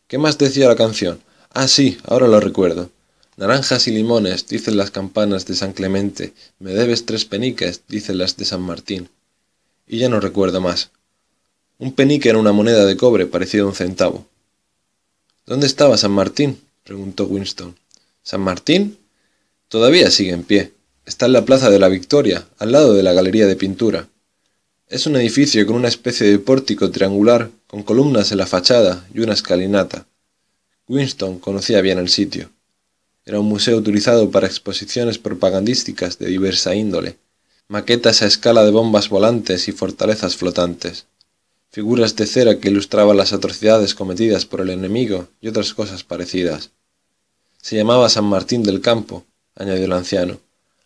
[0.08, 1.22] ¿Qué más decía la canción?
[1.52, 2.90] Ah, sí, ahora lo recuerdo.
[3.38, 6.34] Naranjas y limones, dicen las campanas de San Clemente.
[6.60, 9.10] Me debes tres peniques, dicen las de San Martín.
[9.88, 10.92] Y ya no recuerdo más.
[11.78, 14.28] Un penique era una moneda de cobre parecida a un centavo.
[15.46, 16.60] ¿Dónde estaba San Martín?
[16.90, 17.76] Preguntó Winston.
[18.24, 18.98] ¿San Martín?
[19.68, 20.74] Todavía sigue en pie.
[21.06, 24.08] Está en la Plaza de la Victoria, al lado de la Galería de Pintura.
[24.88, 29.20] Es un edificio con una especie de pórtico triangular, con columnas en la fachada y
[29.20, 30.08] una escalinata.
[30.88, 32.50] Winston conocía bien el sitio.
[33.24, 37.18] Era un museo utilizado para exposiciones propagandísticas de diversa índole,
[37.68, 41.06] maquetas a escala de bombas volantes y fortalezas flotantes,
[41.70, 46.72] figuras de cera que ilustraban las atrocidades cometidas por el enemigo y otras cosas parecidas.
[47.62, 50.40] Se llamaba San Martín del Campo, añadió el anciano,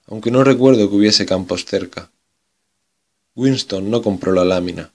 [0.08, 2.12] aunque no recuerdo que hubiese campos cerca.
[3.36, 4.92] Winston no compró la lámina.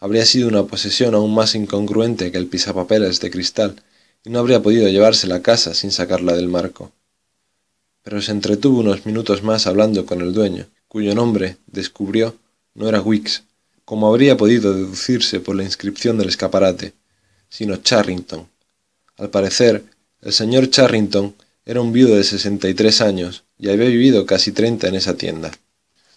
[0.00, 3.82] Habría sido una posesión aún más incongruente que el pisapapeles de cristal,
[4.24, 6.92] y no habría podido llevársela a casa sin sacarla del marco.
[8.02, 12.36] Pero se entretuvo unos minutos más hablando con el dueño, cuyo nombre, descubrió,
[12.74, 13.44] no era Wicks,
[13.84, 16.92] como habría podido deducirse por la inscripción del escaparate,
[17.48, 18.46] sino Charrington.
[19.16, 19.84] Al parecer,
[20.20, 24.52] el señor Charrington era un viudo de sesenta y tres años y había vivido casi
[24.52, 25.52] treinta en esa tienda.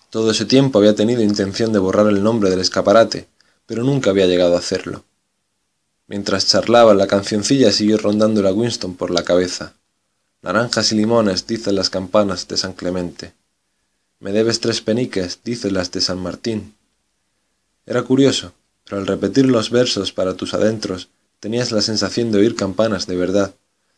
[0.10, 3.28] Todo ese tiempo había tenido intención de borrar el nombre del escaparate,
[3.66, 5.06] pero nunca había llegado a hacerlo.
[6.08, 9.76] Mientras charlaba, la cancioncilla siguió rondando a Winston por la cabeza.
[10.42, 13.34] Naranjas y limones, dicen las campanas de San Clemente.
[14.20, 16.76] Me debes tres peniques, dicen las de San Martín.
[17.86, 22.56] Era curioso, pero al repetir los versos para tus adentros, tenías la sensación de oír
[22.56, 23.56] campanas de verdad,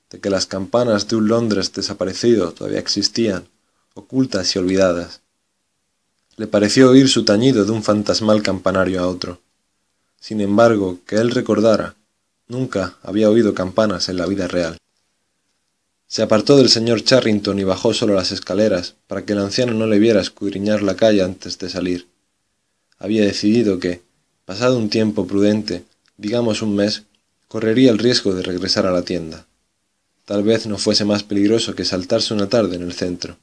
[0.10, 3.48] de que las campanas de un Londres desaparecido todavía existían,
[3.94, 5.22] ocultas y olvidadas.
[6.36, 9.40] Le pareció oír su tañido de un fantasmal campanario a otro.
[10.20, 11.96] Sin embargo, que él recordara,
[12.48, 14.78] nunca había oído campanas en la vida real.
[16.08, 19.88] Se apartó del señor Charrington y bajó solo las escaleras para que el anciano no
[19.88, 22.08] le viera escudriñar la calle antes de salir.
[23.00, 24.02] Había decidido que,
[24.46, 25.84] pasado un tiempo prudente,
[26.18, 27.04] digamos un mes,
[27.48, 29.48] correría el riesgo de regresar a la tienda.
[30.26, 33.38] Tal vez no fuese más peligroso que saltarse una tarde en el centro.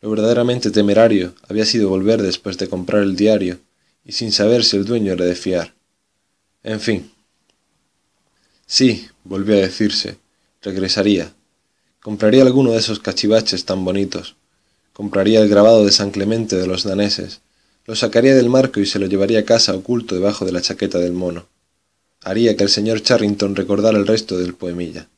[0.00, 3.60] Lo verdaderamente temerario había sido volver después de comprar el diario
[4.04, 5.74] y sin saber si el dueño era de fiar.
[6.62, 7.10] En fin.
[8.66, 10.18] Sí, volvió a decirse,
[10.62, 11.32] regresaría.
[12.02, 14.36] Compraría alguno de esos cachivaches tan bonitos.
[14.92, 17.42] Compraría el grabado de San Clemente de los daneses.
[17.86, 20.98] Lo sacaría del marco y se lo llevaría a casa oculto debajo de la chaqueta
[20.98, 21.46] del mono.
[22.22, 25.08] Haría que el señor Charrington recordara el resto del poemilla.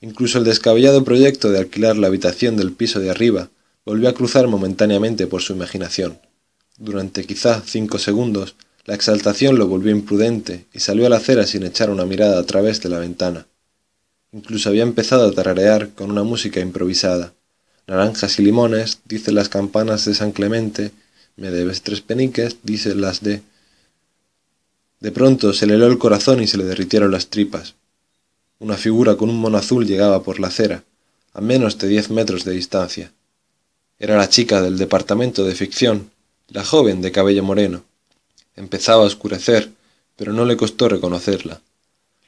[0.00, 3.50] Incluso el descabellado proyecto de alquilar la habitación del piso de arriba
[3.84, 6.18] volvió a cruzar momentáneamente por su imaginación.
[6.78, 8.54] Durante quizá cinco segundos,
[8.84, 12.44] la exaltación lo volvió imprudente y salió a la acera sin echar una mirada a
[12.44, 13.46] través de la ventana.
[14.32, 17.34] Incluso había empezado a tararear con una música improvisada.
[17.86, 20.92] Naranjas y limones, dicen las campanas de San Clemente,
[21.36, 23.42] me debes tres peniques, dicen las de...
[25.00, 27.74] De pronto se le heló el corazón y se le derritieron las tripas.
[28.60, 30.82] Una figura con un mono azul llegaba por la acera,
[31.32, 33.12] a menos de diez metros de distancia.
[34.00, 36.10] Era la chica del departamento de ficción,
[36.48, 37.84] la joven de cabello moreno.
[38.56, 39.70] Empezaba a oscurecer,
[40.16, 41.60] pero no le costó reconocerla.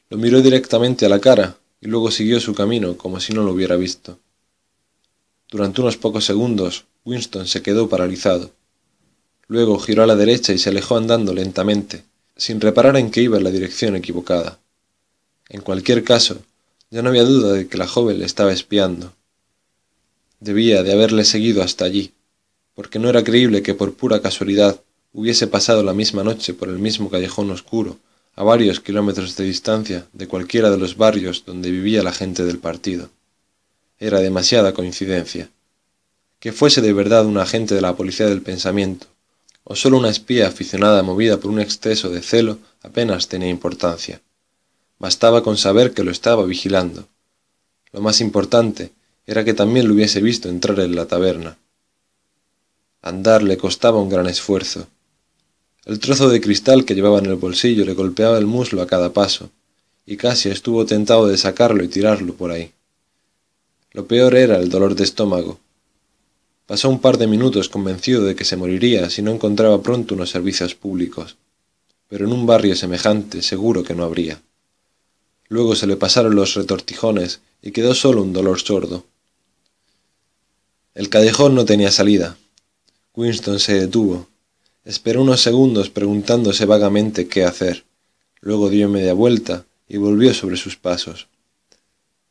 [0.08, 3.50] Lo miró directamente a la cara y luego siguió su camino como si no lo
[3.50, 4.18] hubiera visto.
[5.50, 8.52] Durante unos pocos segundos, Winston se quedó paralizado.
[9.48, 12.04] Luego giró a la derecha y se alejó andando lentamente,
[12.36, 14.60] sin reparar en que iba en la dirección equivocada.
[15.50, 16.42] En cualquier caso,
[16.90, 19.12] ya no había duda de que la joven le estaba espiando.
[20.38, 22.12] Debía de haberle seguido hasta allí,
[22.76, 24.80] porque no era creíble que por pura casualidad
[25.12, 27.98] hubiese pasado la misma noche por el mismo callejón oscuro,
[28.36, 32.58] a varios kilómetros de distancia de cualquiera de los barrios donde vivía la gente del
[32.58, 33.10] partido.
[33.98, 35.50] Era demasiada coincidencia.
[36.38, 39.08] Que fuese de verdad un agente de la policía del pensamiento,
[39.64, 44.22] o solo una espía aficionada movida por un exceso de celo, apenas tenía importancia.
[45.00, 47.08] Bastaba con saber que lo estaba vigilando.
[47.90, 48.92] Lo más importante
[49.26, 51.56] era que también lo hubiese visto entrar en la taberna.
[53.00, 54.88] Andar le costaba un gran esfuerzo.
[55.86, 59.14] El trozo de cristal que llevaba en el bolsillo le golpeaba el muslo a cada
[59.14, 59.48] paso,
[60.04, 62.70] y casi estuvo tentado de sacarlo y tirarlo por ahí.
[63.92, 65.58] Lo peor era el dolor de estómago.
[66.66, 70.28] Pasó un par de minutos convencido de que se moriría si no encontraba pronto unos
[70.28, 71.38] servicios públicos,
[72.06, 74.42] pero en un barrio semejante seguro que no habría.
[75.50, 79.04] Luego se le pasaron los retortijones y quedó solo un dolor sordo.
[80.94, 82.38] El callejón no tenía salida.
[83.16, 84.28] Winston se detuvo.
[84.84, 87.84] Esperó unos segundos preguntándose vagamente qué hacer.
[88.40, 91.26] Luego dio media vuelta y volvió sobre sus pasos.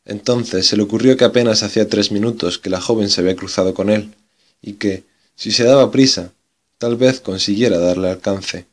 [0.05, 3.73] Entonces se le ocurrió que apenas hacía tres minutos que la joven se había cruzado
[3.73, 4.15] con él,
[4.61, 5.03] y que,
[5.35, 6.31] si se daba prisa,
[6.77, 8.65] tal vez consiguiera darle alcance.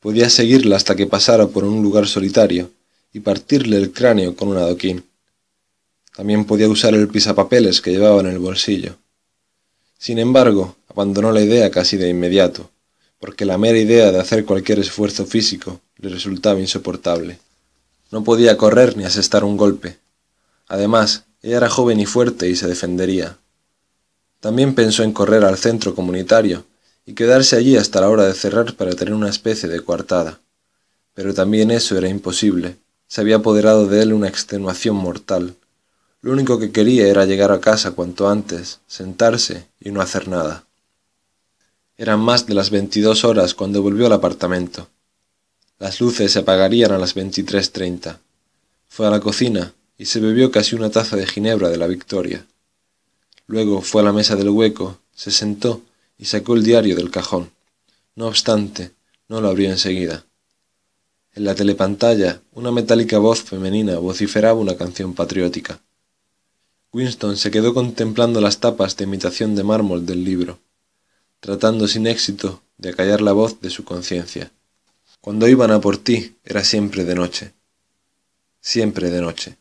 [0.00, 2.70] Podía seguirla hasta que pasara por un lugar solitario,
[3.14, 5.04] y partirle el cráneo con un adoquín.
[6.14, 8.96] También podía usar el pisapapeles que llevaba en el bolsillo.
[9.96, 12.70] Sin embargo, abandonó la idea casi de inmediato,
[13.20, 17.38] porque la mera idea de hacer cualquier esfuerzo físico le resultaba insoportable.
[18.10, 19.96] No podía correr ni asestar un golpe.
[20.66, 23.38] Además, ella era joven y fuerte y se defendería.
[24.40, 26.64] También pensó en correr al centro comunitario
[27.06, 30.40] y quedarse allí hasta la hora de cerrar para tener una especie de coartada.
[31.14, 32.76] Pero también eso era imposible,
[33.06, 35.54] se había apoderado de él una extenuación mortal.
[36.20, 40.64] Lo único que quería era llegar a casa cuanto antes, sentarse y no hacer nada.
[41.96, 44.88] Eran más de las veintidós horas cuando volvió al apartamento.
[45.78, 48.20] Las luces se apagarían a las veintitrés treinta.
[48.88, 52.46] Fue a la cocina y se bebió casi una taza de ginebra de la Victoria.
[53.46, 55.82] Luego fue a la mesa del hueco, se sentó
[56.16, 57.50] y sacó el diario del cajón.
[58.16, 58.92] No obstante,
[59.28, 60.24] no lo abrió enseguida.
[61.36, 65.80] En la telepantalla, una metálica voz femenina vociferaba una canción patriótica.
[66.92, 70.60] Winston se quedó contemplando las tapas de imitación de mármol del libro,
[71.40, 74.52] tratando sin éxito de acallar la voz de su conciencia.
[75.20, 77.52] Cuando iban a por ti era siempre de noche.
[78.60, 79.56] Siempre de noche.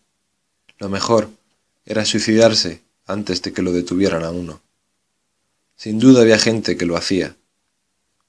[0.78, 1.32] Lo mejor
[1.86, 4.62] era suicidarse antes de que lo detuvieran a uno.
[5.76, 7.36] Sin duda había gente que lo hacía.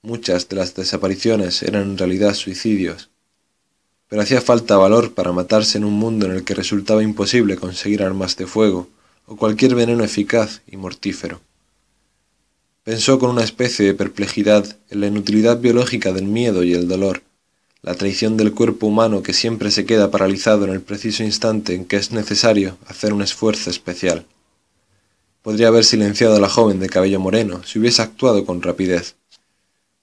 [0.00, 3.10] Muchas de las desapariciones eran en realidad suicidios
[4.15, 8.01] pero hacía falta valor para matarse en un mundo en el que resultaba imposible conseguir
[8.01, 8.86] armas de fuego
[9.26, 11.41] o cualquier veneno eficaz y mortífero.
[12.84, 17.23] Pensó con una especie de perplejidad en la inutilidad biológica del miedo y el dolor,
[17.83, 21.84] la traición del cuerpo humano que siempre se queda paralizado en el preciso instante en
[21.84, 24.26] que es necesario hacer un esfuerzo especial.
[25.43, 29.17] Podría haber silenciado a la joven de cabello moreno si hubiese actuado con rapidez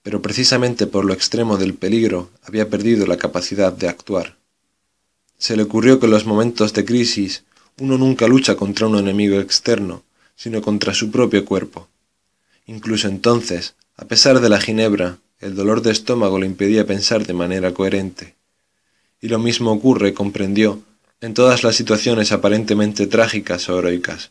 [0.02, 4.36] pero precisamente por lo extremo del peligro había perdido la capacidad de actuar.
[5.38, 7.44] Se le ocurrió que en los momentos de crisis
[7.78, 10.02] uno nunca lucha contra un enemigo externo,
[10.36, 11.88] sino contra su propio cuerpo.
[12.66, 17.32] Incluso entonces, a pesar de la ginebra, el dolor de estómago le impedía pensar de
[17.32, 18.34] manera coherente.
[19.20, 20.82] Y lo mismo ocurre, comprendió,
[21.20, 24.30] en todas las situaciones aparentemente trágicas o heroicas.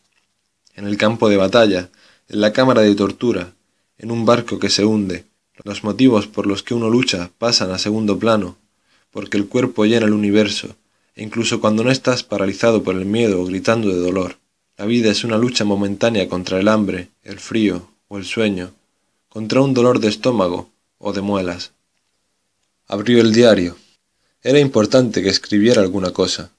[0.76, 1.90] En el campo de batalla,
[2.28, 3.54] en la cámara de tortura,
[3.98, 5.26] en un barco que se hunde,
[5.64, 8.58] los motivos por los que uno lucha pasan a segundo plano,
[9.12, 10.76] porque el cuerpo llena el universo,
[11.16, 14.38] e incluso cuando no estás paralizado por el miedo o gritando de dolor.
[14.78, 18.72] La vida es una lucha momentánea contra el hambre, el frío o el sueño,
[19.30, 21.72] contra un dolor de estómago o de muelas.
[22.88, 23.78] Abrió el diario.
[24.42, 26.52] Era importante que escribiera alguna cosa.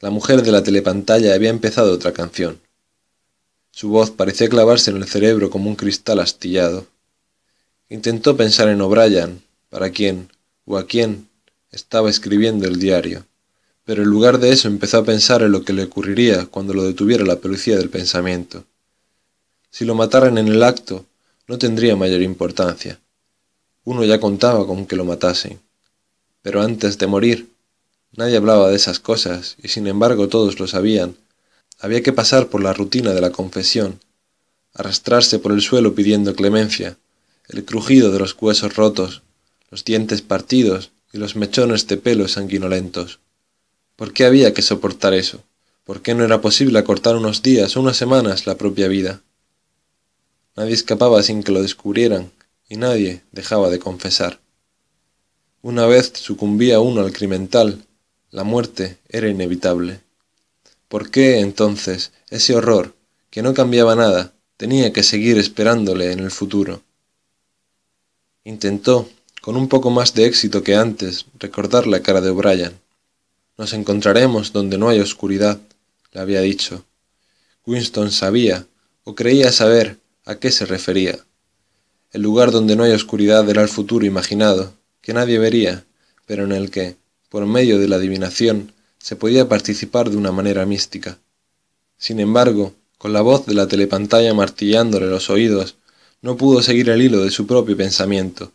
[0.00, 2.60] La mujer de la telepantalla había empezado otra canción.
[3.70, 6.86] Su voz parecía clavarse en el cerebro como un cristal astillado.
[7.88, 10.30] Intentó pensar en O'Brien, para quién
[10.64, 11.28] o a quién
[11.70, 13.26] estaba escribiendo el diario,
[13.84, 16.84] pero en lugar de eso empezó a pensar en lo que le ocurriría cuando lo
[16.84, 18.64] detuviera la policía del pensamiento.
[19.70, 21.04] Si lo mataran en el acto,
[21.48, 23.00] no tendría mayor importancia.
[23.84, 25.60] Uno ya contaba con que lo matasen.
[26.42, 27.54] Pero antes de morir,
[28.16, 31.16] Nadie hablaba de esas cosas, y sin embargo todos lo sabían.
[31.80, 33.98] Había que pasar por la rutina de la confesión,
[34.72, 36.96] arrastrarse por el suelo pidiendo clemencia,
[37.48, 39.22] el crujido de los huesos rotos,
[39.70, 43.20] los dientes partidos y los mechones de pelo sanguinolentos.
[43.96, 45.42] ¿Por qué había que soportar eso?
[45.84, 49.22] ¿Por qué no era posible acortar unos días unas semanas la propia vida?
[50.56, 52.32] Nadie escapaba sin que lo descubrieran,
[52.68, 54.40] y nadie dejaba de confesar.
[55.62, 57.84] Una vez sucumbía uno al crimental,
[58.30, 60.00] la muerte era inevitable.
[60.88, 62.94] ¿Por qué, entonces, ese horror,
[63.30, 66.82] que no cambiaba nada, tenía que seguir esperándole en el futuro?
[68.46, 69.08] Intentó,
[69.40, 72.74] con un poco más de éxito que antes, recordar la cara de O'Brien.
[73.56, 75.58] Nos encontraremos donde no hay oscuridad,
[76.12, 76.84] le había dicho.
[77.64, 78.66] Winston sabía,
[79.04, 81.18] o creía saber, a qué se refería.
[82.12, 85.84] El lugar donde no hay oscuridad era el futuro imaginado, que nadie vería,
[86.26, 86.96] pero en el que,
[87.30, 91.18] por medio de la adivinación, se podía participar de una manera mística.
[91.96, 95.76] Sin embargo, con la voz de la telepantalla martillándole los oídos,
[96.24, 98.50] no pudo seguir el hilo de su propio pensamiento.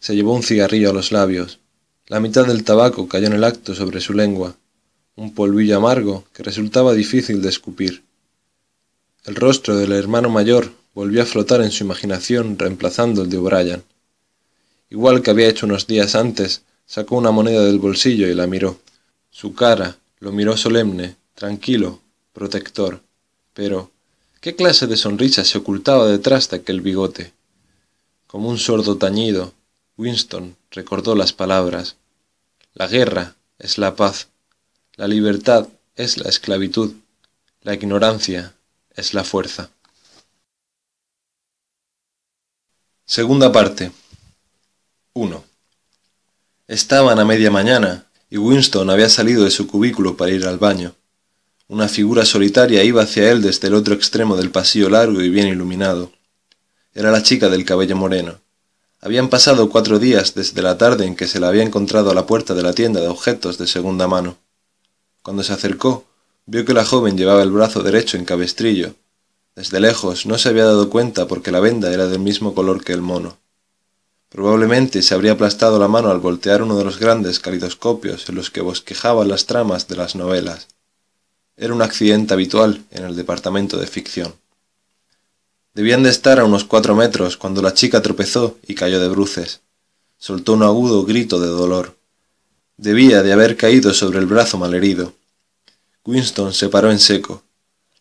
[0.00, 1.60] Se llevó un cigarrillo a los labios.
[2.08, 4.56] La mitad del tabaco cayó en el acto sobre su lengua,
[5.14, 8.02] un polvillo amargo que resultaba difícil de escupir.
[9.24, 13.84] El rostro del hermano mayor volvió a flotar en su imaginación reemplazando el de O'Brien.
[14.90, 18.78] Igual que había hecho unos días antes, Sacó una moneda del bolsillo y la miró.
[19.30, 22.00] Su cara lo miró solemne, tranquilo,
[22.32, 23.02] protector.
[23.54, 23.90] Pero,
[24.46, 27.32] ¿qué clase de sonrisa se ocultaba detrás de aquel bigote?
[28.28, 29.52] Como un sordo tañido,
[29.96, 31.96] Winston recordó las palabras.
[32.72, 34.28] La guerra es la paz,
[34.94, 35.66] la libertad
[35.96, 36.94] es la esclavitud,
[37.62, 38.54] la ignorancia
[38.94, 39.70] es la fuerza.
[43.04, 43.90] Segunda parte.
[45.14, 45.44] 1.
[46.68, 50.94] Estaban a media mañana, y Winston había salido de su cubículo para ir al baño.
[51.68, 55.48] Una figura solitaria iba hacia él desde el otro extremo del pasillo largo y bien
[55.48, 56.12] iluminado.
[56.94, 58.38] Era la chica del cabello moreno.
[59.00, 62.24] Habían pasado cuatro días desde la tarde en que se la había encontrado a la
[62.24, 64.36] puerta de la tienda de objetos de segunda mano.
[65.22, 66.06] Cuando se acercó,
[66.46, 68.94] vio que la joven llevaba el brazo derecho en cabestrillo.
[69.56, 72.92] Desde lejos no se había dado cuenta porque la venda era del mismo color que
[72.92, 73.38] el mono.
[74.28, 78.50] Probablemente se habría aplastado la mano al voltear uno de los grandes calidoscopios en los
[78.50, 80.68] que bosquejaban las tramas de las novelas.
[81.58, 84.34] Era un accidente habitual en el departamento de ficción.
[85.72, 89.60] Debían de estar a unos cuatro metros cuando la chica tropezó y cayó de bruces.
[90.18, 91.96] Soltó un agudo grito de dolor.
[92.76, 95.14] Debía de haber caído sobre el brazo malherido.
[96.04, 97.42] Winston se paró en seco.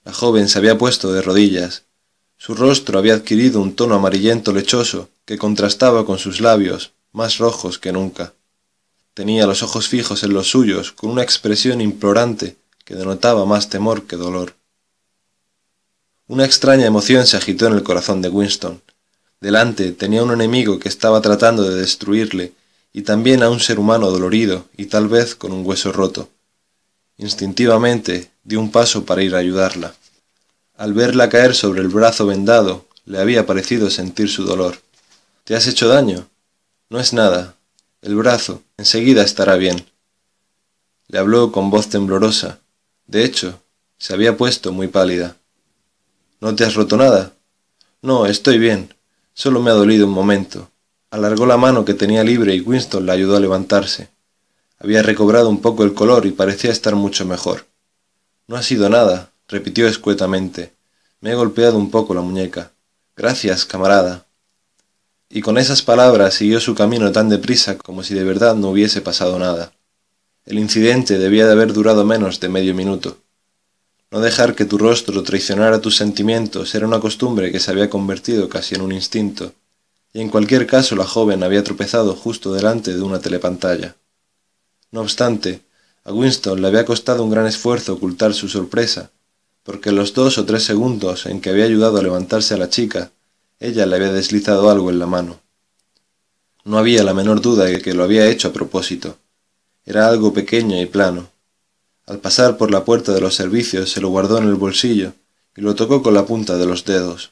[0.04, 1.84] La joven se había puesto de rodillas.
[2.38, 7.80] Su rostro había adquirido un tono amarillento lechoso que contrastaba con sus labios, más rojos
[7.80, 8.34] que nunca.
[9.14, 14.08] Tenía los ojos fijos en los suyos, con una expresión implorante que denotaba más temor
[14.08, 14.56] que dolor.
[16.28, 18.82] Una extraña emoción se agitó en el corazón de Winston.
[19.42, 22.54] Delante tenía un enemigo que estaba tratando de destruirle,
[22.94, 26.30] y también a un ser humano dolorido y tal vez con un hueso roto.
[27.18, 29.94] Instintivamente dio un paso para ir a ayudarla.
[30.78, 34.78] Al verla caer sobre el brazo vendado, le había parecido sentir su dolor.
[35.44, 36.30] ¿Te has hecho daño?
[36.90, 37.56] No es nada.
[38.02, 38.62] El brazo.
[38.78, 39.86] Enseguida estará bien.
[41.08, 42.60] Le habló con voz temblorosa.
[43.08, 43.62] De hecho,
[43.98, 45.38] se había puesto muy pálida.
[46.42, 47.34] ¿No te has roto nada?
[48.02, 48.94] No, estoy bien.
[49.34, 50.70] Solo me ha dolido un momento.
[51.12, 54.10] Alargó la mano que tenía libre y Winston la ayudó a levantarse.
[54.80, 57.66] Había recobrado un poco el color y parecía estar mucho mejor.
[58.48, 60.74] No ha sido nada, repitió escuetamente.
[61.22, 62.72] Me he golpeado un poco la muñeca.
[63.16, 64.26] Gracias, camarada
[65.36, 69.02] y con esas palabras siguió su camino tan deprisa como si de verdad no hubiese
[69.02, 69.74] pasado nada.
[70.46, 73.18] El incidente debía de haber durado menos de medio minuto.
[74.12, 78.48] No dejar que tu rostro traicionara tus sentimientos era una costumbre que se había convertido
[78.48, 79.54] casi en un instinto,
[80.14, 83.96] y en cualquier caso la joven había tropezado justo delante de una telepantalla.
[84.92, 85.62] No obstante,
[86.04, 89.10] a Winston le había costado un gran esfuerzo ocultar su sorpresa,
[89.64, 92.70] porque en los dos o tres segundos en que había ayudado a levantarse a la
[92.70, 93.12] chica,
[93.60, 95.42] ella le había deslizado algo en la mano.
[96.64, 99.18] No había la menor duda de que lo había hecho a propósito.
[99.86, 101.30] Era algo pequeño y plano,
[102.08, 105.14] al pasar por la puerta de los servicios se lo guardó en el bolsillo
[105.58, 107.32] y lo tocó con la punta de los dedos.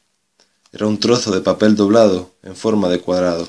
[0.72, 3.48] Era un trozo de papel doblado en forma de cuadrado.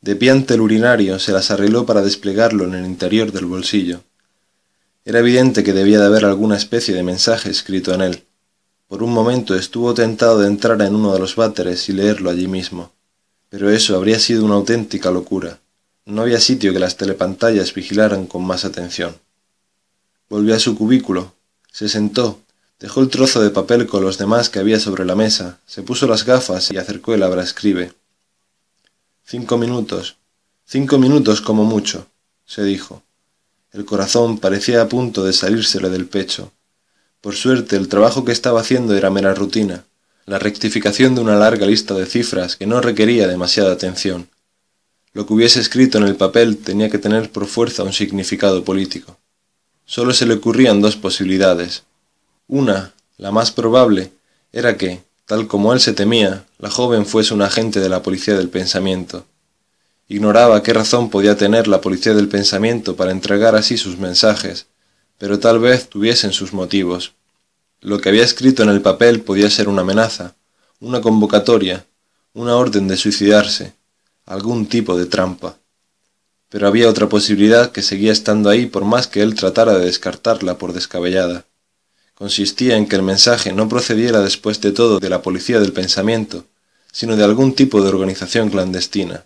[0.00, 4.00] De pie ante el urinario se las arregló para desplegarlo en el interior del bolsillo.
[5.04, 8.24] Era evidente que debía de haber alguna especie de mensaje escrito en él.
[8.86, 12.48] Por un momento estuvo tentado de entrar en uno de los váteres y leerlo allí
[12.48, 12.90] mismo.
[13.50, 15.58] Pero eso habría sido una auténtica locura.
[16.08, 19.14] No había sitio que las telepantallas vigilaran con más atención.
[20.30, 21.34] Volvió a su cubículo,
[21.70, 22.40] se sentó,
[22.80, 26.06] dejó el trozo de papel con los demás que había sobre la mesa, se puso
[26.06, 27.92] las gafas y acercó el abrascribe.
[29.22, 30.16] Cinco minutos,
[30.64, 32.06] cinco minutos como mucho,
[32.46, 33.02] se dijo.
[33.70, 36.52] El corazón parecía a punto de salírsele del pecho.
[37.20, 39.84] Por suerte, el trabajo que estaba haciendo era mera rutina,
[40.24, 44.26] la rectificación de una larga lista de cifras que no requería demasiada atención.
[45.18, 49.18] Lo que hubiese escrito en el papel tenía que tener por fuerza un significado político.
[49.84, 51.82] Solo se le ocurrían dos posibilidades.
[52.46, 54.12] Una, la más probable,
[54.52, 58.36] era que, tal como él se temía, la joven fuese un agente de la policía
[58.36, 59.26] del pensamiento.
[60.06, 64.66] Ignoraba qué razón podía tener la policía del pensamiento para entregar así sus mensajes,
[65.18, 67.14] pero tal vez tuviesen sus motivos.
[67.80, 70.36] Lo que había escrito en el papel podía ser una amenaza,
[70.78, 71.84] una convocatoria,
[72.34, 73.72] una orden de suicidarse,
[74.28, 75.58] algún tipo de trampa.
[76.50, 80.58] Pero había otra posibilidad que seguía estando ahí por más que él tratara de descartarla
[80.58, 81.46] por descabellada.
[82.14, 86.44] Consistía en que el mensaje no procediera después de todo de la policía del pensamiento,
[86.92, 89.24] sino de algún tipo de organización clandestina.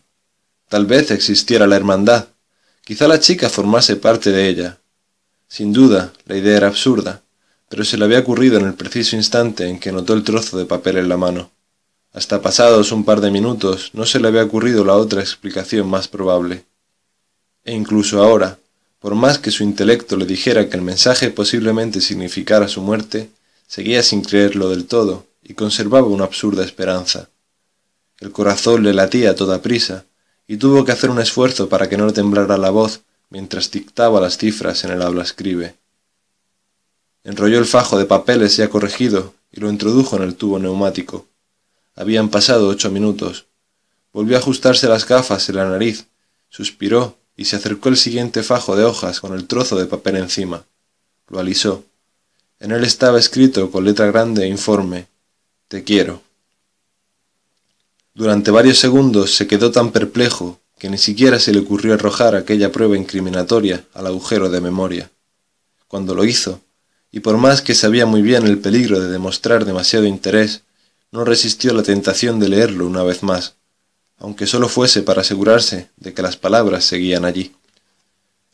[0.69, 2.29] Tal vez existiera la hermandad,
[2.85, 4.79] quizá la chica formase parte de ella.
[5.49, 7.23] Sin duda, la idea era absurda,
[7.69, 10.67] pero se le había ocurrido en el preciso instante en que notó el trozo de
[10.67, 11.51] papel en la mano.
[12.13, 16.09] Hasta pasados un par de minutos no se le había ocurrido la otra explicación más
[16.09, 16.65] probable.
[17.65, 18.59] E incluso ahora,
[18.99, 23.31] por más que su intelecto le dijera que el mensaje posiblemente significara su muerte,
[23.67, 27.31] seguía sin creerlo del todo y conservaba una absurda esperanza.
[28.21, 30.05] El corazón le latía a toda prisa
[30.47, 33.01] y tuvo que hacer un esfuerzo para que no temblara la voz
[33.31, 35.77] mientras dictaba las cifras en el habla escribe.
[37.25, 41.27] Enrolló el fajo de papeles ya corregido y lo introdujo en el tubo neumático.
[41.95, 43.47] Habían pasado ocho minutos.
[44.13, 46.07] Volvió a ajustarse las gafas en la nariz,
[46.49, 50.65] suspiró y se acercó el siguiente fajo de hojas con el trozo de papel encima.
[51.29, 51.85] Lo alisó.
[52.61, 55.07] En él estaba escrito con letra grande e informe
[55.69, 56.23] Te quiero.
[58.15, 62.73] Durante varios segundos se quedó tan perplejo que ni siquiera se le ocurrió arrojar aquella
[62.73, 65.11] prueba incriminatoria al agujero de memoria.
[65.89, 66.61] Cuando lo hizo,
[67.11, 70.63] y por más que sabía muy bien el peligro de demostrar demasiado interés,
[71.13, 73.55] no resistió la tentación de leerlo una vez más
[74.23, 77.53] aunque solo fuese para asegurarse de que las palabras seguían allí.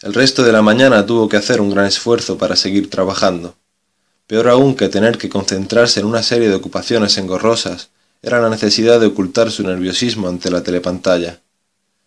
[0.00, 3.54] El resto de la mañana tuvo que hacer un gran esfuerzo para seguir trabajando.
[4.26, 7.90] Peor aún que tener que concentrarse en una serie de ocupaciones engorrosas
[8.22, 11.40] era la necesidad de ocultar su nerviosismo ante la telepantalla.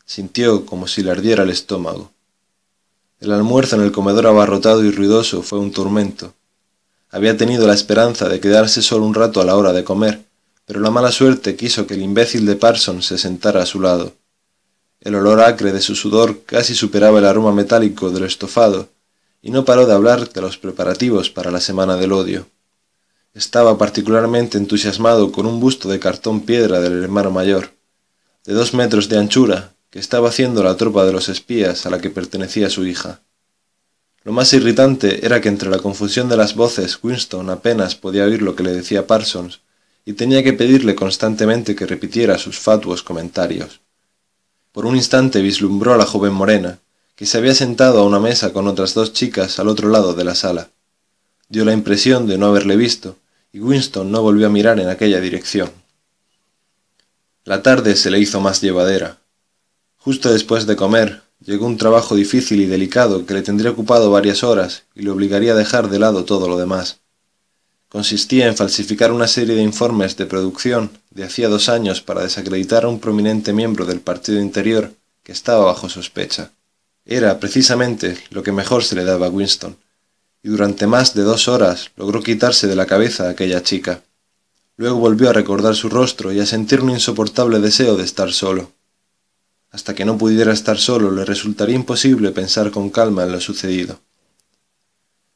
[0.06, 2.12] Sintió como si le ardiera el estómago.
[3.20, 6.34] El almuerzo en el comedor abarrotado y ruidoso fue un tormento.
[7.12, 10.24] Había tenido la esperanza de quedarse solo un rato a la hora de comer,
[10.72, 14.14] pero la mala suerte quiso que el imbécil de Parsons se sentara a su lado.
[15.01, 18.88] El olor acre de su sudor casi superaba el aroma metálico del estofado,
[19.41, 22.48] y no paró de hablar de los preparativos para la Semana del Odio.
[23.33, 27.72] Estaba particularmente entusiasmado con un busto de cartón piedra del hermano mayor,
[28.45, 32.00] de dos metros de anchura, que estaba haciendo la tropa de los espías a la
[32.00, 33.19] que pertenecía su hija.
[34.24, 38.41] Lo más irritante era que entre la confusión de las voces Winston apenas podía oír
[38.41, 39.59] lo que le decía Parsons,
[40.06, 43.82] y tenía que pedirle constantemente que repitiera sus fatuos comentarios.
[44.72, 46.80] Por un instante vislumbró a la joven morena,
[47.16, 50.24] que se había sentado a una mesa con otras dos chicas al otro lado de
[50.24, 50.70] la sala.
[51.50, 53.18] Dio la impresión de no haberle visto,
[53.54, 55.72] y Winston no volvió a mirar en aquella dirección.
[57.44, 59.18] La tarde se le hizo más llevadera.
[59.98, 64.44] Justo después de comer, llegó un trabajo difícil y delicado que le tendría ocupado varias
[64.44, 67.01] horas y le obligaría a dejar de lado todo lo demás
[67.92, 72.86] consistía en falsificar una serie de informes de producción de hacía dos años para desacreditar
[72.86, 76.52] a un prominente miembro del Partido Interior que estaba bajo sospecha.
[77.06, 79.76] Era, precisamente, lo que mejor se le daba a Winston,
[80.42, 84.02] y durante más de dos horas logró quitarse de la cabeza a aquella chica.
[84.78, 88.72] Luego volvió a recordar su rostro y a sentir un insoportable deseo de estar solo.
[89.70, 94.00] Hasta que no pudiera estar solo le resultaría imposible pensar con calma en lo sucedido.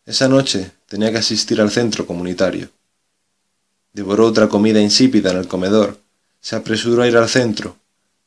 [0.06, 2.70] Esa noche tenía que asistir al centro comunitario.
[3.92, 5.98] Devoró otra comida insípida en el comedor,
[6.40, 7.78] se apresuró a ir al centro,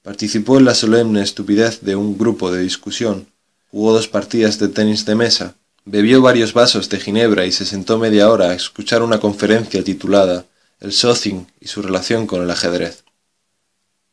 [0.02, 3.28] participó en la solemne estupidez de un grupo de discusión,
[3.70, 7.96] jugó dos partidas de tenis de mesa, bebió varios vasos de ginebra y se sentó
[7.96, 10.46] media hora a escuchar una conferencia titulada
[10.80, 13.04] El Socing y su relación con el ajedrez.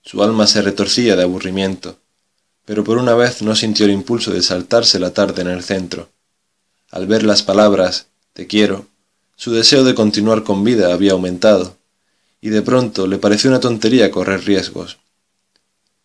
[0.04, 1.98] Su alma se retorcía de aburrimiento,
[2.64, 6.10] pero por una vez no sintió el impulso de saltarse la tarde en el centro.
[6.92, 8.86] Al ver las palabras Te quiero,
[9.36, 11.78] su deseo de continuar con vida había aumentado,
[12.42, 14.98] y de pronto le pareció una tontería correr riesgos.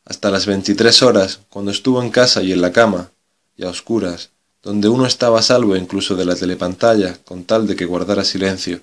[0.05, 3.11] Hasta las veintitrés horas, cuando estuvo en casa y en la cama,
[3.57, 4.31] y a oscuras,
[4.63, 8.81] donde uno estaba salvo incluso de la telepantalla con tal de que guardara silencio,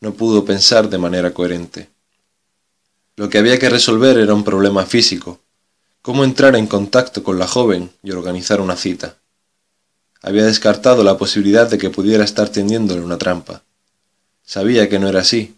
[0.00, 1.88] no pudo pensar de manera coherente.
[3.16, 5.40] Lo que había que resolver era un problema físico,
[6.02, 9.16] cómo entrar en contacto con la joven y organizar una cita.
[10.22, 13.62] Había descartado la posibilidad de que pudiera estar tendiéndole una trampa.
[14.44, 15.56] Sabía que no era así,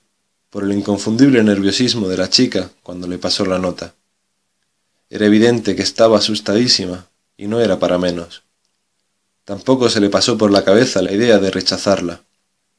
[0.48, 3.94] por el inconfundible nerviosismo de la chica cuando le pasó la nota.
[5.10, 8.42] Era evidente que estaba asustadísima, y no era para menos.
[9.44, 12.22] Tampoco se le pasó por la cabeza la idea de rechazarla.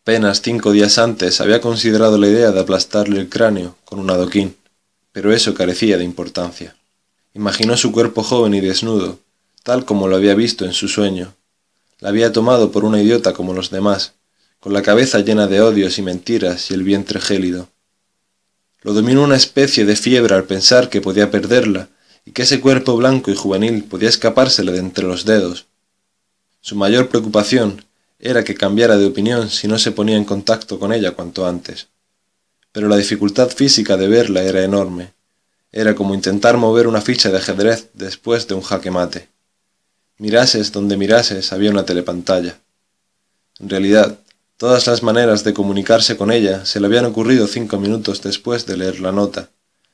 [0.02, 4.56] Apenas cinco días antes había considerado la idea de aplastarle el cráneo con un adoquín,
[5.12, 6.76] pero eso carecía de importancia.
[7.34, 9.20] Imaginó su cuerpo joven y desnudo,
[9.64, 11.34] tal como lo había visto en su sueño.
[12.00, 14.14] La había tomado por una idiota como los demás,
[14.60, 17.70] con la cabeza llena de odios y mentiras y el vientre gélido.
[18.82, 21.90] Lo dominó una especie de fiebre al pensar que podía perderla
[22.26, 25.68] y que ese cuerpo blanco y juvenil podía escapársele de entre los dedos.
[26.62, 27.86] Su mayor preocupación
[28.20, 31.88] era que cambiara de opinión si no se ponía en contacto con ella cuanto antes.
[32.72, 35.14] Pero la dificultad física de verla era enorme.
[35.72, 39.30] Era como intentar mover una ficha de ajedrez después de un jaque mate.
[40.18, 42.58] Mirases donde mirases había una telepantalla.
[43.60, 44.18] En realidad,
[44.56, 48.77] todas las maneras de comunicarse con ella se le habían ocurrido cinco minutos después de
[48.77, 49.50] leer la nota,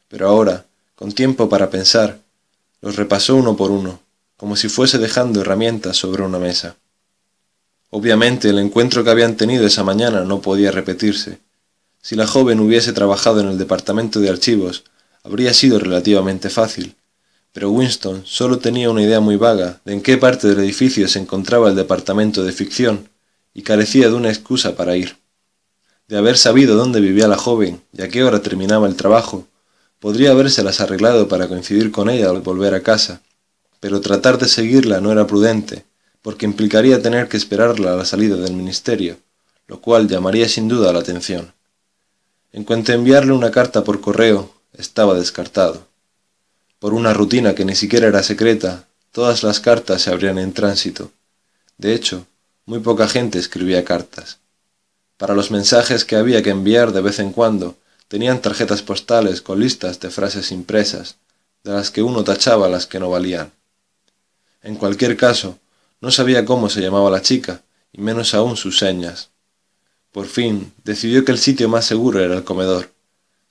[0.07, 2.19] pero ahora, con tiempo para pensar,
[2.81, 3.99] los repasó uno por uno,
[4.37, 6.75] como si fuese dejando herramientas sobre una mesa.
[7.89, 11.39] Obviamente el encuentro que habían tenido esa mañana no podía repetirse.
[12.01, 14.83] Si la joven hubiese trabajado en el departamento de archivos,
[15.23, 16.95] habría sido relativamente fácil,
[17.51, 21.19] pero Winston solo tenía una idea muy vaga de en qué parte del edificio se
[21.19, 23.09] encontraba el departamento de ficción
[23.53, 25.17] y carecía de una excusa para ir.
[26.07, 29.47] De haber sabido dónde vivía la joven y a qué hora terminaba el trabajo,
[30.01, 33.21] Podría habérselas arreglado para coincidir con ella al volver a casa,
[33.79, 35.85] pero tratar de seguirla no era prudente,
[36.23, 39.17] porque implicaría tener que esperarla a la salida del ministerio,
[39.67, 41.53] lo cual llamaría sin duda la atención.
[42.51, 45.85] En cuanto a enviarle una carta por correo, estaba descartado.
[46.81, 51.13] Por una rutina que ni siquiera era secreta, todas las cartas se abrían en tránsito.
[51.77, 52.27] De hecho,
[52.65, 54.39] muy poca gente escribía cartas.
[55.15, 57.77] Para los mensajes que había que enviar de vez en cuando,
[58.11, 61.15] Tenían tarjetas postales con listas de frases impresas,
[61.63, 63.53] de las que uno tachaba las que no valían.
[64.61, 65.59] En cualquier caso,
[66.01, 67.61] no sabía cómo se llamaba la chica,
[67.93, 69.29] y menos aún sus señas.
[70.11, 72.91] Por fin, decidió que el sitio más seguro era el comedor.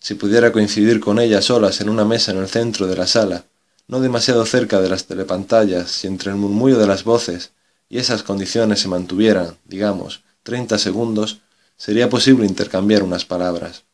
[0.01, 3.45] Si pudiera coincidir con ella solas en una mesa en el centro de la sala,
[3.87, 7.53] no demasiado cerca de las telepantallas y entre el murmullo de las voces,
[7.89, 11.43] y esas condiciones se mantuvieran, digamos, treinta segundos,
[11.77, 13.85] sería posible intercambiar unas palabras.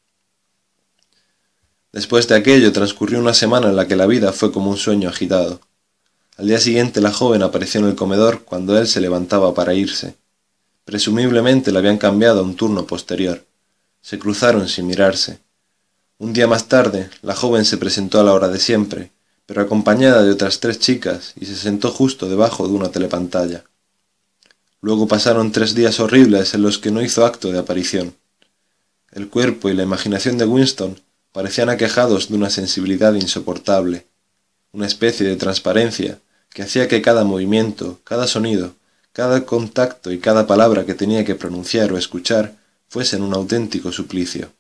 [1.93, 5.09] Después de aquello transcurrió una semana en la que la vida fue como un sueño
[5.09, 5.61] agitado.
[6.37, 10.15] Al día siguiente la joven apareció en el comedor cuando él se levantaba para irse.
[10.85, 13.47] Presumiblemente le habían cambiado a un turno posterior.
[14.03, 15.46] Se cruzaron sin mirarse.
[16.19, 19.13] Un día más tarde, la joven se presentó a la hora de siempre,
[19.45, 23.65] pero acompañada de otras tres chicas, y se sentó justo debajo de una telepantalla.
[24.81, 28.15] Luego pasaron tres días horribles en los que no hizo acto de aparición.
[29.13, 30.99] El cuerpo y la imaginación de Winston
[31.33, 34.07] parecían aquejados de una sensibilidad insoportable,
[34.73, 38.75] una especie de transparencia que hacía que cada movimiento, cada sonido,
[39.13, 42.57] cada contacto y cada palabra que tenía que pronunciar o escuchar
[42.89, 44.56] fuesen un auténtico suplicio.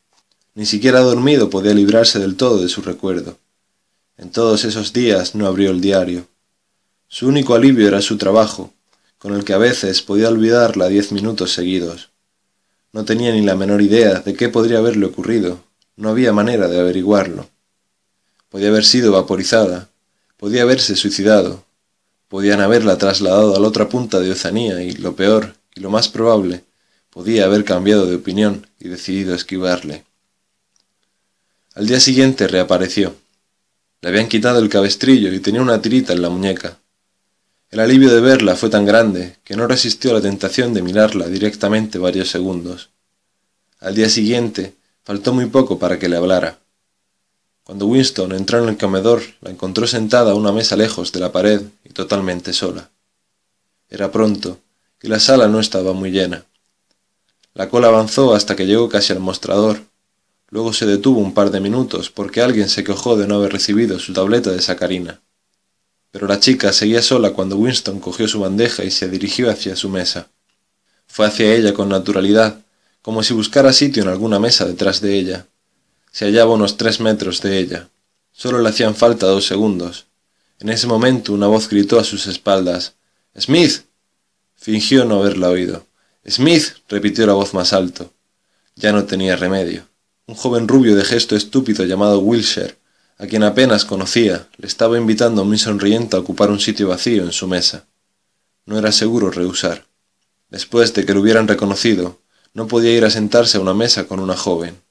[0.56, 3.38] Ni siquiera dormido podía librarse del todo de su recuerdo.
[4.16, 6.26] En todos esos días no abrió el diario.
[7.06, 8.72] Su único alivio era su trabajo,
[9.18, 12.10] con el que a veces podía olvidarla diez minutos seguidos.
[12.92, 15.60] No tenía ni la menor idea de qué podría haberle ocurrido,
[15.94, 17.48] no había manera de averiguarlo.
[18.48, 19.90] Podía haber sido vaporizada,
[20.36, 21.66] podía haberse suicidado,
[22.28, 26.08] Podían haberla trasladado a la otra punta de Oceanía y, lo peor, y lo más
[26.08, 26.64] probable,
[27.08, 30.04] podía haber cambiado de opinión y decidido esquivarle.
[31.76, 33.14] Al día siguiente reapareció.
[34.00, 36.78] Le habían quitado el cabestrillo y tenía una tirita en la muñeca.
[37.70, 41.98] El alivio de verla fue tan grande que no resistió la tentación de mirarla directamente
[41.98, 42.88] varios segundos.
[43.78, 44.72] Al día siguiente
[45.04, 46.60] faltó muy poco para que le hablara.
[47.62, 51.30] Cuando Winston entró en el comedor, la encontró sentada a una mesa lejos de la
[51.30, 52.88] pared y totalmente sola.
[53.90, 54.60] Era pronto,
[55.02, 56.46] y la sala no estaba muy llena.
[57.52, 59.82] La cola avanzó hasta que llegó casi al mostrador.
[60.48, 63.98] Luego se detuvo un par de minutos porque alguien se quejó de no haber recibido
[63.98, 65.20] su tableta de sacarina.
[66.12, 69.88] Pero la chica seguía sola cuando Winston cogió su bandeja y se dirigió hacia su
[69.88, 70.28] mesa.
[71.06, 72.60] Fue hacia ella con naturalidad,
[73.02, 75.46] como si buscara sitio en alguna mesa detrás de ella.
[76.12, 77.88] Se hallaba unos tres metros de ella.
[78.32, 80.06] Solo le hacían falta dos segundos.
[80.58, 82.94] En ese momento una voz gritó a sus espaldas.
[83.38, 83.82] Smith.
[84.54, 85.86] Fingió no haberla oído.
[86.26, 86.76] Smith.
[86.88, 88.12] repitió la voz más alto.
[88.74, 89.86] Ya no tenía remedio.
[90.26, 92.76] Un joven rubio de gesto estúpido llamado Wilshire,
[93.18, 97.32] a quien apenas conocía, le estaba invitando muy sonriente a ocupar un sitio vacío en
[97.32, 97.86] su mesa.
[98.64, 99.86] No era seguro rehusar.
[100.50, 102.20] Después de que lo hubieran reconocido,
[102.54, 104.86] no podía ir a sentarse a una mesa con una joven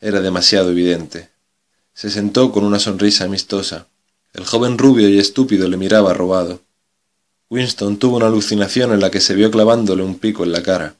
[0.00, 1.30] era demasiado evidente.
[1.92, 3.88] Se sentó con una sonrisa amistosa.
[4.32, 6.62] El joven rubio y estúpido le miraba robado.
[7.50, 10.94] Winston tuvo una alucinación en la que se vio clavándole un pico en la cara.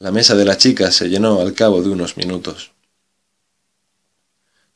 [0.00, 2.70] La mesa de la chica se llenó al cabo de unos minutos.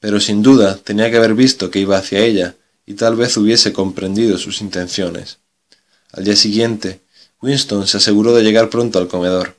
[0.01, 3.73] Pero sin duda tenía que haber visto que iba hacia ella y tal vez hubiese
[3.73, 5.39] comprendido sus intenciones.
[6.11, 7.03] Al día siguiente,
[7.41, 9.55] Winston se aseguró de llegar pronto al comedor.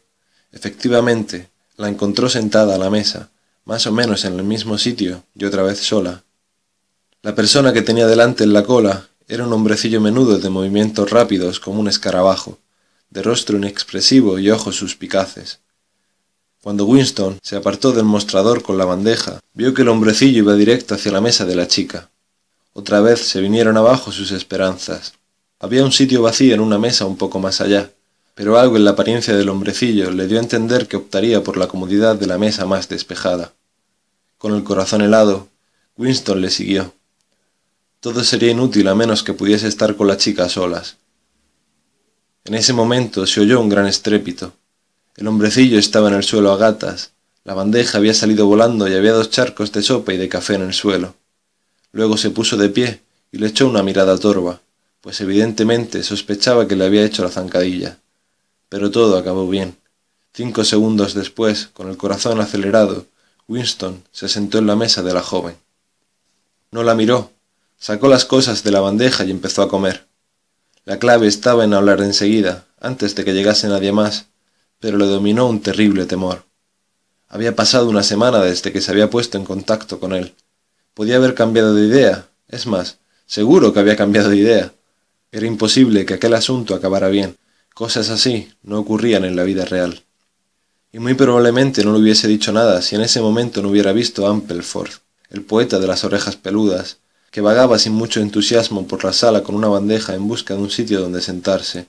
[0.51, 3.31] Efectivamente, la encontró sentada a la mesa,
[3.63, 6.23] más o menos en el mismo sitio y otra vez sola.
[7.21, 11.61] La persona que tenía delante en la cola era un hombrecillo menudo de movimientos rápidos
[11.61, 12.59] como un escarabajo,
[13.13, 15.59] de rostro inexpresivo y ojos suspicaces.
[16.63, 20.95] Cuando Winston se apartó del mostrador con la bandeja, vio que el hombrecillo iba directo
[20.95, 22.09] hacia la mesa de la chica.
[22.73, 25.13] Otra vez se vinieron abajo sus esperanzas.
[25.59, 27.91] Había un sitio vacío en una mesa un poco más allá,
[28.33, 31.67] pero algo en la apariencia del hombrecillo le dio a entender que optaría por la
[31.67, 33.53] comodidad de la mesa más despejada.
[34.39, 35.49] Con el corazón helado,
[35.97, 36.95] Winston le siguió.
[37.99, 40.97] Todo sería inútil a menos que pudiese estar con la chica a solas.
[42.45, 44.53] En ese momento se oyó un gran estrépito.
[45.15, 47.11] El hombrecillo estaba en el suelo a gatas,
[47.45, 50.61] la bandeja había salido volando y había dos charcos de sopa y de café en
[50.61, 51.15] el suelo.
[51.91, 54.61] Luego se puso de pie y le echó una mirada torva,
[55.01, 57.97] pues evidentemente sospechaba que le había hecho la zancadilla.
[58.69, 59.77] Pero todo acabó bien.
[60.33, 63.05] Cinco segundos después, con el corazón acelerado,
[63.47, 65.55] Winston se sentó en la mesa de la joven.
[66.71, 67.31] No la miró,
[67.77, 70.07] sacó las cosas de la bandeja y empezó a comer.
[70.85, 74.25] La clave estaba en hablar enseguida, antes de que llegase nadie más,
[74.81, 76.43] pero le dominó un terrible temor.
[77.29, 80.33] Había pasado una semana desde que se había puesto en contacto con él.
[80.93, 84.73] Podía haber cambiado de idea, es más, seguro que había cambiado de idea.
[85.31, 87.37] Era imposible que aquel asunto acabara bien.
[87.73, 90.03] Cosas así no ocurrían en la vida real.
[90.91, 94.27] Y muy probablemente no le hubiese dicho nada si en ese momento no hubiera visto
[94.27, 94.91] a Ampelford,
[95.29, 96.97] el poeta de las orejas peludas,
[97.33, 100.69] que vagaba sin mucho entusiasmo por la sala con una bandeja en busca de un
[100.69, 101.87] sitio donde sentarse.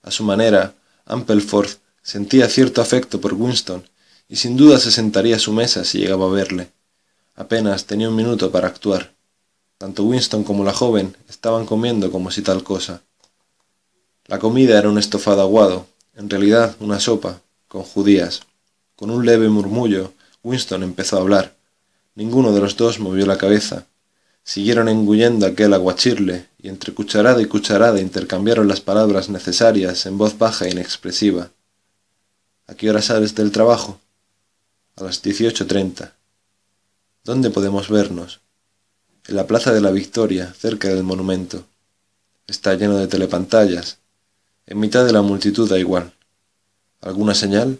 [0.00, 0.74] A su manera,
[1.06, 1.70] Ampelford
[2.04, 3.82] sentía cierto afecto por Winston
[4.28, 6.70] y sin duda se sentaría a su mesa si llegaba a verle.
[7.34, 9.12] Apenas tenía un minuto para actuar.
[9.76, 13.02] Tanto Winston como la joven estaban comiendo como si tal cosa.
[14.26, 18.42] La comida era un estofado aguado, en realidad una sopa, con judías.
[18.94, 20.12] Con un leve murmullo,
[20.44, 21.56] Winston empezó a hablar.
[22.14, 23.86] Ninguno de los dos movió la cabeza.
[24.50, 30.38] Siguieron engullendo aquel aguachirle, y entre cucharada y cucharada intercambiaron las palabras necesarias en voz
[30.38, 31.52] baja e inexpresiva.
[32.66, 34.00] ¿A qué hora sales del trabajo?
[34.96, 36.16] A las dieciocho treinta.
[37.22, 38.40] ¿Dónde podemos vernos?
[39.28, 41.64] En la Plaza de la Victoria, cerca del monumento.
[42.48, 43.98] Está lleno de telepantallas,
[44.66, 46.12] en mitad de la multitud da igual.
[47.00, 47.78] ¿Alguna señal?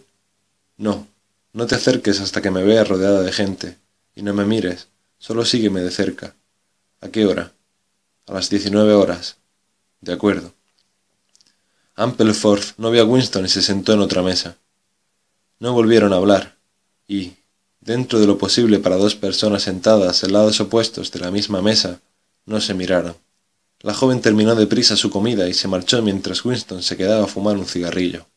[0.77, 1.05] No,
[1.51, 3.77] no te acerques hasta que me veas rodeada de gente,
[4.15, 4.87] y no me mires,
[5.19, 6.33] solo sígueme de cerca.
[7.01, 7.51] ¿A qué hora?
[8.27, 9.37] A las diecinueve horas.
[9.99, 10.53] De acuerdo.
[11.95, 14.57] Ampleforth no vio a Winston y se sentó en otra mesa.
[15.59, 16.57] No volvieron a hablar,
[17.07, 17.33] y,
[17.81, 21.99] dentro de lo posible para dos personas sentadas en lados opuestos de la misma mesa,
[22.45, 23.15] no se miraron.
[23.81, 27.57] La joven terminó deprisa su comida y se marchó mientras Winston se quedaba a fumar
[27.57, 28.27] un cigarrillo.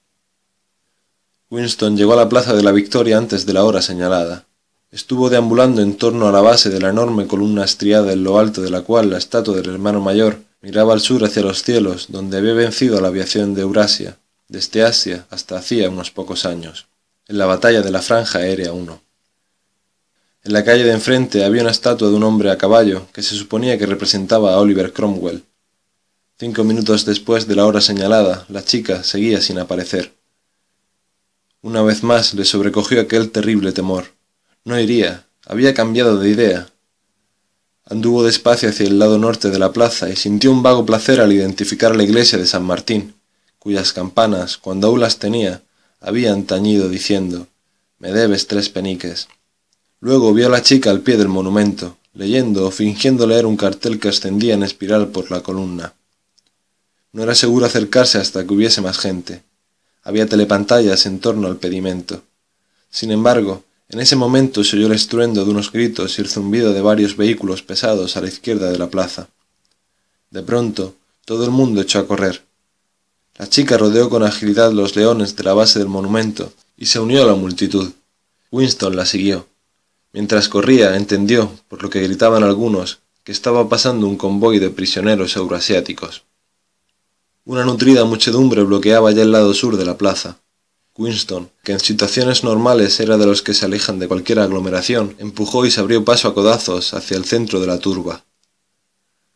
[1.50, 4.46] Winston llegó a la plaza de la Victoria antes de la hora señalada.
[4.94, 8.62] Estuvo deambulando en torno a la base de la enorme columna estriada en lo alto
[8.62, 12.38] de la cual la estatua del hermano mayor Miraba al sur hacia los cielos, donde
[12.38, 14.16] había vencido a la aviación de Eurasia,
[14.48, 16.86] desde Asia hasta hacía unos pocos años,
[17.28, 19.02] en la batalla de la Franja Aérea 1.
[20.44, 23.34] En la calle de enfrente había una estatua de un hombre a caballo que se
[23.34, 25.44] suponía que representaba a Oliver Cromwell.
[26.38, 30.14] Cinco minutos después de la hora señalada, la chica seguía sin aparecer.
[31.60, 34.13] Una vez más le sobrecogió aquel terrible temor.
[34.64, 36.68] No iría, había cambiado de idea,
[37.86, 41.34] Anduvo despacio hacia el lado norte de la plaza y sintió un vago placer al
[41.34, 43.14] identificar la iglesia de San Martín,
[43.58, 45.62] cuyas campanas, cuando aún las tenía,
[46.00, 47.46] habían tañido diciendo
[47.98, 49.28] Me debes tres peniques.
[50.00, 54.00] Luego vio a la chica al pie del monumento, leyendo o fingiendo leer un cartel
[54.00, 55.92] que ascendía en espiral por la columna.
[57.12, 59.42] No era seguro acercarse hasta que hubiese más gente.
[60.02, 62.22] Había telepantallas en torno al pedimento.
[62.88, 66.72] Sin embargo, en ese momento se oyó el estruendo de unos gritos y el zumbido
[66.72, 69.28] de varios vehículos pesados a la izquierda de la plaza.
[70.30, 72.42] De pronto, todo el mundo echó a correr.
[73.36, 77.22] La chica rodeó con agilidad los leones de la base del monumento y se unió
[77.22, 77.92] a la multitud.
[78.50, 79.46] Winston la siguió.
[80.12, 85.34] Mientras corría, entendió, por lo que gritaban algunos, que estaba pasando un convoy de prisioneros
[85.36, 86.22] euroasiáticos.
[87.44, 90.38] Una nutrida muchedumbre bloqueaba ya el lado sur de la plaza.
[90.96, 95.66] Winston, que en situaciones normales era de los que se alejan de cualquier aglomeración, empujó
[95.66, 98.24] y se abrió paso a codazos hacia el centro de la turba.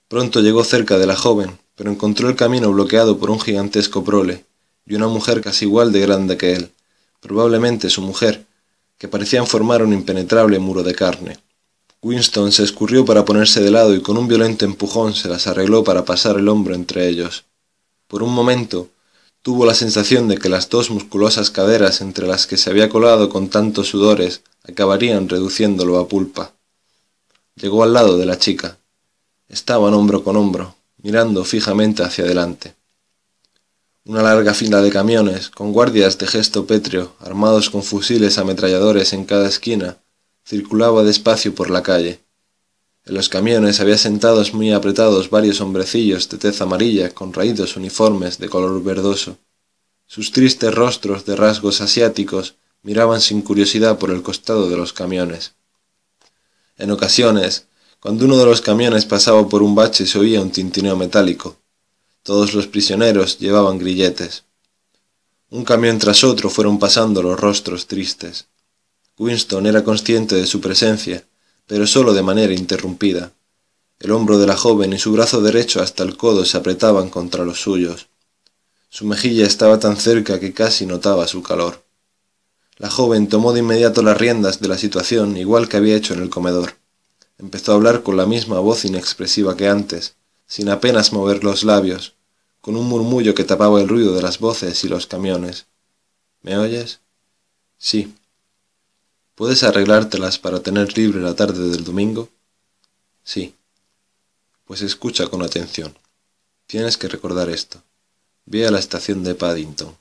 [0.07, 4.45] Pronto llegó cerca de la joven, pero encontró el camino bloqueado por un gigantesco prole
[4.87, 6.71] y una mujer casi igual de grande que él,
[7.21, 8.47] probablemente su mujer,
[8.97, 11.39] que parecían formar un impenetrable muro de carne.
[12.01, 15.83] Winston se escurrió para ponerse de lado y con un violento empujón se las arregló
[15.83, 17.45] para pasar el hombro entre ellos.
[18.07, 18.89] Por un momento,
[19.43, 23.29] Tuvo la sensación de que las dos musculosas caderas entre las que se había colado
[23.29, 26.53] con tantos sudores acabarían reduciéndolo a pulpa.
[27.55, 28.79] Llegó al lado de la chica.
[29.49, 32.75] Estaban hombro con hombro, mirando fijamente hacia adelante.
[34.05, 39.25] Una larga fila de camiones, con guardias de gesto pétreo, armados con fusiles ametralladores en
[39.25, 39.99] cada esquina,
[40.47, 42.21] circulaba despacio por la calle.
[43.09, 48.37] En los camiones había sentados muy apretados varios hombrecillos de tez amarilla con raídos uniformes
[48.37, 49.39] de color verdoso.
[50.07, 55.55] Sus tristes rostros de rasgos asiáticos miraban sin curiosidad por el costado de los camiones.
[56.77, 57.67] En ocasiones,
[57.99, 61.57] cuando uno de los camiones pasaba por un bache se oía un tintineo metálico.
[62.23, 64.45] Todos los prisioneros llevaban grilletes.
[65.49, 68.49] Un camión tras otro fueron pasando los rostros tristes.
[69.17, 71.25] Winston era consciente de su presencia
[71.69, 73.31] pero sólo de manera interrumpida.
[74.01, 77.45] El hombro de la joven y su brazo derecho hasta el codo se apretaban contra
[77.45, 78.09] los suyos.
[78.89, 81.85] Su mejilla estaba tan cerca que casi notaba su calor.
[82.79, 86.23] La joven tomó de inmediato las riendas de la situación igual que había hecho en
[86.23, 86.75] el comedor.
[87.37, 90.15] Empezó a hablar con la misma voz inexpresiva que antes,
[90.47, 92.15] sin apenas mover los labios,
[92.63, 95.67] con un murmullo que tapaba el ruido de las voces y los camiones.
[96.43, 97.01] ¿Me oyes?
[97.77, 98.15] Sí,
[99.39, 102.29] ¿Puedes arreglártelas para tener libre la tarde del domingo?
[103.23, 103.55] Sí.
[104.65, 105.97] Pues escucha con atención.
[106.67, 107.81] Tienes que recordar esto.
[108.47, 109.97] Ve a la estación de Paddington.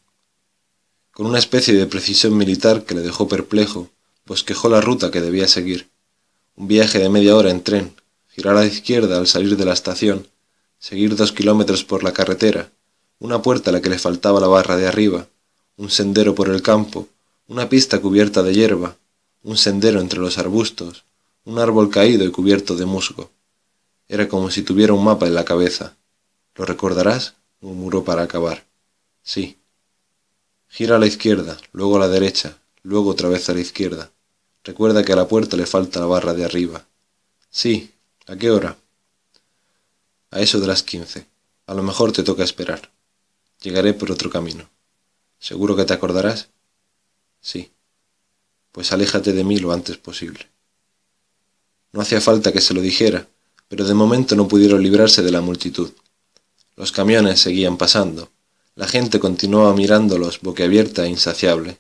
[1.12, 3.92] Con una especie de precisión militar que le dejó perplejo,
[4.26, 5.88] bosquejó la ruta que debía seguir.
[6.56, 7.94] Un viaje de media hora en tren,
[8.30, 10.28] girar a la izquierda al salir de la estación,
[10.80, 12.72] seguir dos kilómetros por la carretera,
[13.20, 15.28] una puerta a la que le faltaba la barra de arriba,
[15.76, 17.08] un sendero por el campo,
[17.48, 18.98] una pista cubierta de hierba,
[19.48, 21.06] un sendero entre los arbustos,
[21.46, 23.32] un árbol caído y cubierto de musgo.
[24.10, 25.96] Era como si tuviera un mapa en la cabeza.
[26.56, 27.36] ¿Lo recordarás?
[27.62, 28.66] murmuró para acabar.
[29.24, 29.58] Sí.
[30.68, 34.12] Gira a la izquierda, luego a la derecha, luego otra vez a la izquierda.
[34.66, 36.86] Recuerda que a la puerta le falta la barra de arriba.
[37.50, 37.94] Sí.
[38.26, 38.76] ¿A qué hora?
[40.30, 41.26] A eso de las quince.
[41.68, 42.92] A lo mejor te toca esperar.
[43.62, 44.70] Llegaré por otro camino.
[45.40, 46.50] ¿Seguro que te acordarás?
[47.40, 47.72] Sí
[48.72, 50.48] pues aléjate de mí lo antes posible.
[51.94, 53.28] No hacía falta que se lo dijera,
[53.68, 55.92] pero de momento no pudieron librarse de la multitud.
[56.76, 58.30] Los camiones seguían pasando,
[58.78, 61.80] la gente continuaba mirándolos boquiabierta e insaciable.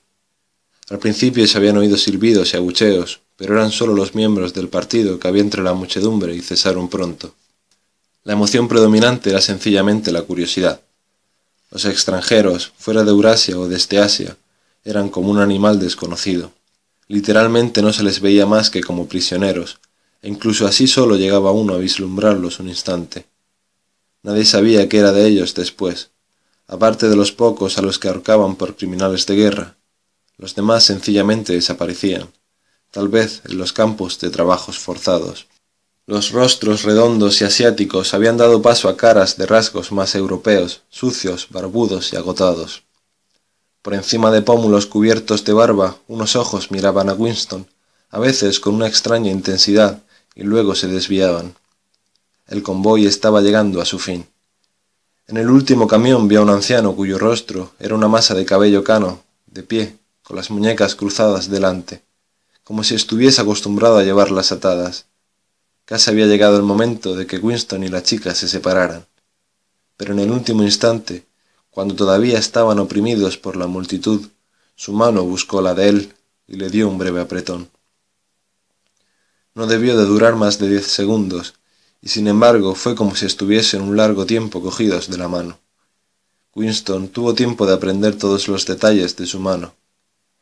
[0.90, 5.19] Al principio se habían oído silbidos y abucheos, pero eran solo los miembros del partido
[5.19, 7.35] que había entre la muchedumbre y cesaron pronto.
[8.24, 10.82] La emoción predominante era sencillamente la curiosidad.
[11.69, 14.35] Los extranjeros, fuera de Eurasia o desde Asia,
[14.83, 16.51] eran como un animal desconocido.
[17.08, 19.80] Literalmente no se les veía más que como prisioneros,
[20.22, 23.26] e incluso así solo llegaba uno a vislumbrarlos un instante.
[24.24, 26.11] Nadie sabía qué era de ellos después,
[26.68, 29.77] aparte de los pocos a los que ahorcaban por criminales de guerra.
[30.38, 32.30] Los demás sencillamente desaparecían,
[32.92, 35.48] tal vez en los campos de trabajos forzados.
[36.06, 41.48] Los rostros redondos y asiáticos habían dado paso a caras de rasgos más europeos, sucios,
[41.50, 42.84] barbudos y agotados.
[43.88, 47.66] Por encima de pómulos cubiertos de barba, unos ojos miraban a Winston,
[48.09, 50.03] a veces con una extraña intensidad,
[50.35, 51.56] y luego se desviaban.
[52.48, 54.27] El convoy estaba llegando a su fin.
[55.27, 58.83] En el último camión vio a un anciano cuyo rostro era una masa de cabello
[58.83, 62.03] cano, de pie, con las muñecas cruzadas delante,
[62.66, 65.06] como si estuviese acostumbrado a llevarlas atadas.
[65.85, 69.06] Casi había llegado el momento de que Winston y la chica se separaran.
[69.95, 71.26] Pero en el último instante,
[71.77, 74.30] cuando todavía estaban oprimidos por la multitud,
[74.75, 76.14] su mano buscó la de él
[76.47, 77.69] y le dio un breve apretón.
[79.53, 81.53] No debió de durar más de diez segundos,
[82.01, 85.59] y sin embargo fue como si estuviesen un largo tiempo cogidos de la mano.
[86.56, 89.75] Winston tuvo tiempo de aprender todos los detalles de su mano.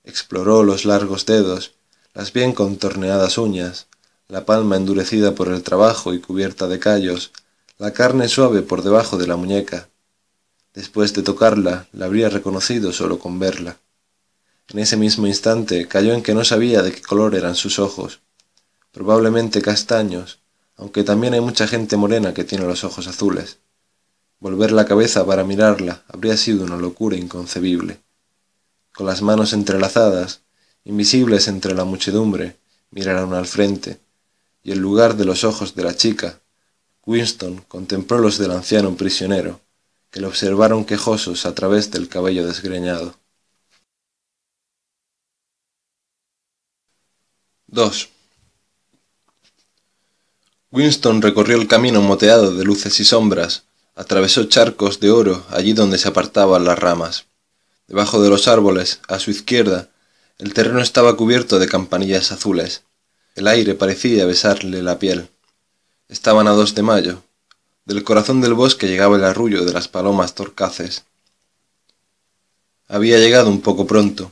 [0.06, 1.74] Exploró los largos dedos,
[2.14, 3.88] las bien contorneadas uñas,
[4.30, 7.34] la palma endurecida por el trabajo y cubierta de callos,
[7.78, 9.90] la carne suave por debajo de la muñeca.
[10.76, 13.78] Después de tocarla, la habría reconocido solo con verla.
[14.68, 18.20] En ese mismo instante cayó en que no sabía de qué color eran sus ojos,
[18.92, 20.40] probablemente castaños,
[20.76, 23.60] aunque también hay mucha gente morena que tiene los ojos azules.
[24.40, 28.02] Volver la cabeza para mirarla habría sido una locura inconcebible.
[28.94, 30.42] Con las manos entrelazadas,
[30.84, 32.58] invisibles entre la muchedumbre,
[32.92, 34.02] miraron al frente,
[34.62, 36.42] y en lugar de los ojos de la chica,
[37.06, 39.62] Winston contempló los del anciano prisionero,
[40.16, 43.18] que observaron quejosos a través del cabello desgreñado.
[47.68, 48.10] 2.
[50.72, 55.98] Winston recorrió el camino moteado de luces y sombras, atravesó charcos de oro allí donde
[55.98, 57.26] se apartaban las ramas.
[57.88, 59.90] Debajo de los árboles, a su izquierda,
[60.38, 62.84] el terreno estaba cubierto de campanillas azules.
[63.36, 65.28] El aire parecía besarle la piel.
[66.08, 67.22] Estaban a dos de mayo.
[67.86, 71.06] Del corazón del bosque llegaba el arrullo de las palomas torcaces.
[72.88, 74.32] Había llegado un poco pronto.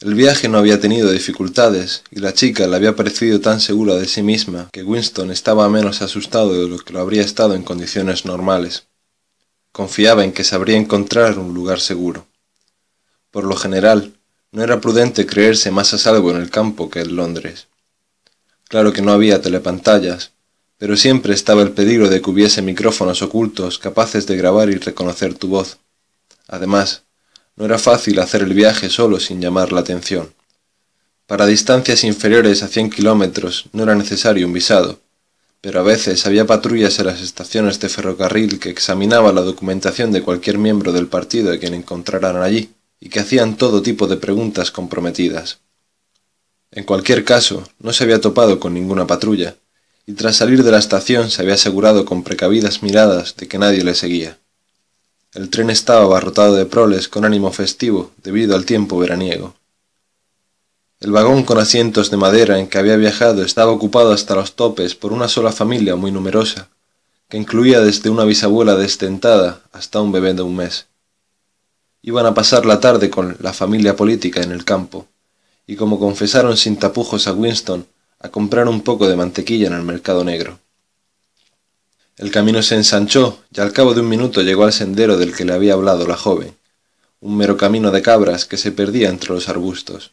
[0.00, 4.06] El viaje no había tenido dificultades, y la chica le había parecido tan segura de
[4.06, 8.24] sí misma que Winston estaba menos asustado de lo que lo habría estado en condiciones
[8.24, 8.84] normales.
[9.72, 12.26] Confiaba en que sabría encontrar un lugar seguro.
[13.32, 14.14] Por lo general,
[14.52, 17.66] no era prudente creerse más a salvo en el campo que en Londres.
[18.68, 20.32] Claro que no había telepantallas,
[20.78, 25.34] pero siempre estaba el peligro de que hubiese micrófonos ocultos capaces de grabar y reconocer
[25.34, 25.78] tu voz.
[26.48, 27.02] Además,
[27.56, 30.32] no era fácil hacer el viaje solo sin llamar la atención.
[31.26, 35.00] Para distancias inferiores a cien kilómetros no era necesario un visado,
[35.60, 40.22] pero a veces había patrullas en las estaciones de ferrocarril que examinaban la documentación de
[40.22, 44.70] cualquier miembro del partido a quien encontraran allí, y que hacían todo tipo de preguntas
[44.70, 45.60] comprometidas.
[46.70, 49.56] En cualquier caso, no se había topado con ninguna patrulla,
[50.06, 53.84] y tras salir de la estación se había asegurado con precavidas miradas de que nadie
[53.84, 54.38] le seguía.
[55.32, 59.54] El tren estaba abarrotado de proles con ánimo festivo debido al tiempo veraniego.
[61.00, 64.94] El vagón con asientos de madera en que había viajado estaba ocupado hasta los topes
[64.94, 66.68] por una sola familia muy numerosa,
[67.28, 70.86] que incluía desde una bisabuela destentada hasta un bebé de un mes.
[72.02, 75.06] Iban a pasar la tarde con la familia política en el campo,
[75.66, 77.86] y como confesaron sin tapujos a Winston,
[78.22, 80.60] a comprar un poco de mantequilla en el mercado negro.
[82.16, 85.44] El camino se ensanchó y al cabo de un minuto llegó al sendero del que
[85.44, 86.56] le había hablado la joven,
[87.20, 90.12] un mero camino de cabras que se perdía entre los arbustos.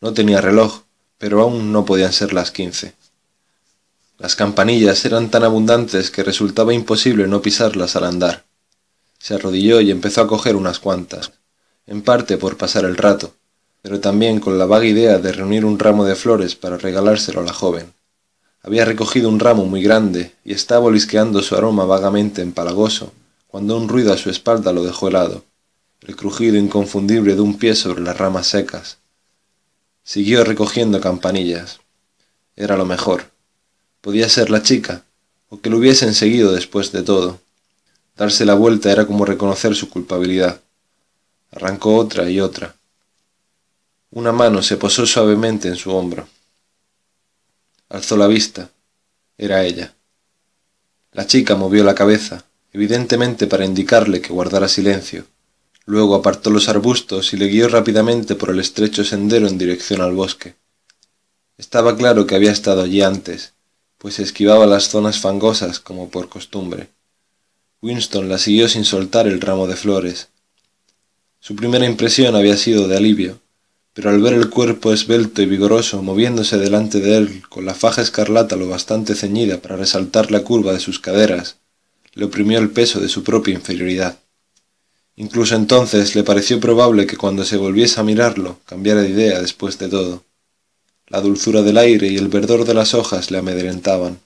[0.00, 0.82] No tenía reloj,
[1.18, 2.94] pero aún no podían ser las quince.
[4.16, 8.44] Las campanillas eran tan abundantes que resultaba imposible no pisarlas al andar.
[9.18, 11.32] Se arrodilló y empezó a coger unas cuantas,
[11.86, 13.34] en parte por pasar el rato,
[13.82, 17.44] pero también con la vaga idea de reunir un ramo de flores para regalárselo a
[17.44, 17.92] la joven.
[18.62, 23.12] Había recogido un ramo muy grande y estaba olisqueando su aroma vagamente empalagoso,
[23.46, 25.44] cuando un ruido a su espalda lo dejó helado,
[26.06, 28.98] el crujido inconfundible de un pie sobre las ramas secas.
[30.04, 31.80] Siguió recogiendo campanillas.
[32.56, 33.30] Era lo mejor.
[34.00, 35.04] Podía ser la chica,
[35.48, 37.40] o que lo hubiesen seguido después de todo.
[38.16, 40.60] Darse la vuelta era como reconocer su culpabilidad.
[41.52, 42.74] Arrancó otra y otra.
[44.10, 46.26] Una mano se posó suavemente en su hombro.
[47.90, 48.70] Alzó la vista.
[49.36, 49.94] Era ella.
[51.12, 55.26] La chica movió la cabeza, evidentemente para indicarle que guardara silencio.
[55.84, 60.12] Luego apartó los arbustos y le guió rápidamente por el estrecho sendero en dirección al
[60.12, 60.54] bosque.
[61.58, 63.52] Estaba claro que había estado allí antes,
[63.98, 66.88] pues esquivaba las zonas fangosas como por costumbre.
[67.82, 70.28] Winston la siguió sin soltar el ramo de flores.
[71.40, 73.40] Su primera impresión había sido de alivio,
[73.98, 78.00] pero al ver el cuerpo esbelto y vigoroso moviéndose delante de él con la faja
[78.00, 81.56] escarlata lo bastante ceñida para resaltar la curva de sus caderas,
[82.14, 84.20] le oprimió el peso de su propia inferioridad.
[85.16, 89.80] Incluso entonces le pareció probable que cuando se volviese a mirarlo cambiara de idea después
[89.80, 90.22] de todo.
[91.08, 94.20] La dulzura del aire y el verdor de las hojas le amedrentaban.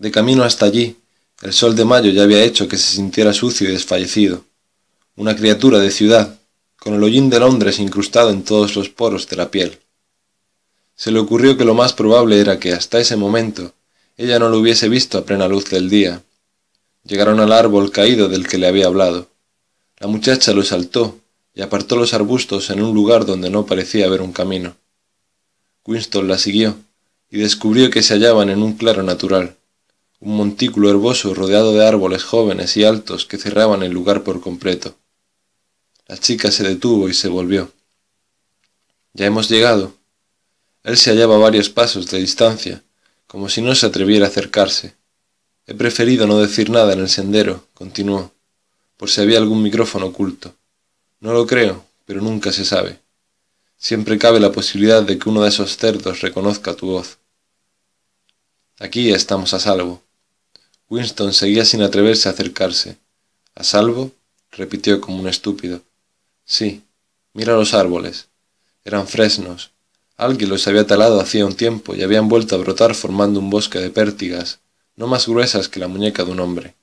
[0.00, 0.96] De camino hasta allí,
[1.42, 4.44] el sol de mayo ya había hecho que se sintiera sucio y desfallecido.
[5.14, 6.39] Una criatura de ciudad,
[6.80, 9.78] con el hollín de Londres incrustado en todos los poros de la piel.
[10.96, 13.74] Se le ocurrió que lo más probable era que hasta ese momento
[14.16, 16.22] ella no lo hubiese visto a plena luz del día.
[17.04, 19.28] Llegaron al árbol caído del que le había hablado.
[19.98, 21.18] La muchacha lo saltó
[21.54, 24.76] y apartó los arbustos en un lugar donde no parecía haber un camino.
[25.84, 26.76] Winston la siguió
[27.30, 29.56] y descubrió que se hallaban en un claro natural,
[30.20, 34.94] un montículo herboso rodeado de árboles jóvenes y altos que cerraban el lugar por completo.
[36.10, 37.72] La chica se detuvo y se volvió.
[39.12, 39.94] Ya hemos llegado.
[40.82, 42.82] Él se hallaba a varios pasos de distancia,
[43.28, 44.96] como si no se atreviera a acercarse.
[45.68, 48.32] He preferido no decir nada en el sendero, continuó,
[48.96, 50.56] por si había algún micrófono oculto.
[51.20, 52.98] No lo creo, pero nunca se sabe.
[53.76, 57.18] Siempre cabe la posibilidad de que uno de esos cerdos reconozca tu voz.
[58.80, 60.02] Aquí estamos a salvo.
[60.88, 62.96] Winston seguía sin atreverse a acercarse.
[63.54, 64.10] ¿A salvo?
[64.50, 65.82] repitió como un estúpido.
[66.50, 66.82] Sí,
[67.32, 68.26] mira los árboles.
[68.84, 69.70] Eran fresnos.
[70.16, 73.78] Alguien los había talado hacía un tiempo y habían vuelto a brotar formando un bosque
[73.78, 74.58] de pértigas,
[74.96, 76.74] no más gruesas que la muñeca de un hombre.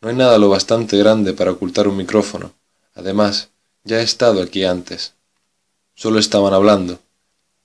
[0.00, 2.54] No hay nada lo bastante grande para ocultar un micrófono.
[2.94, 3.48] Además,
[3.82, 5.14] ya he estado aquí antes.
[5.96, 7.00] Solo estaban hablando.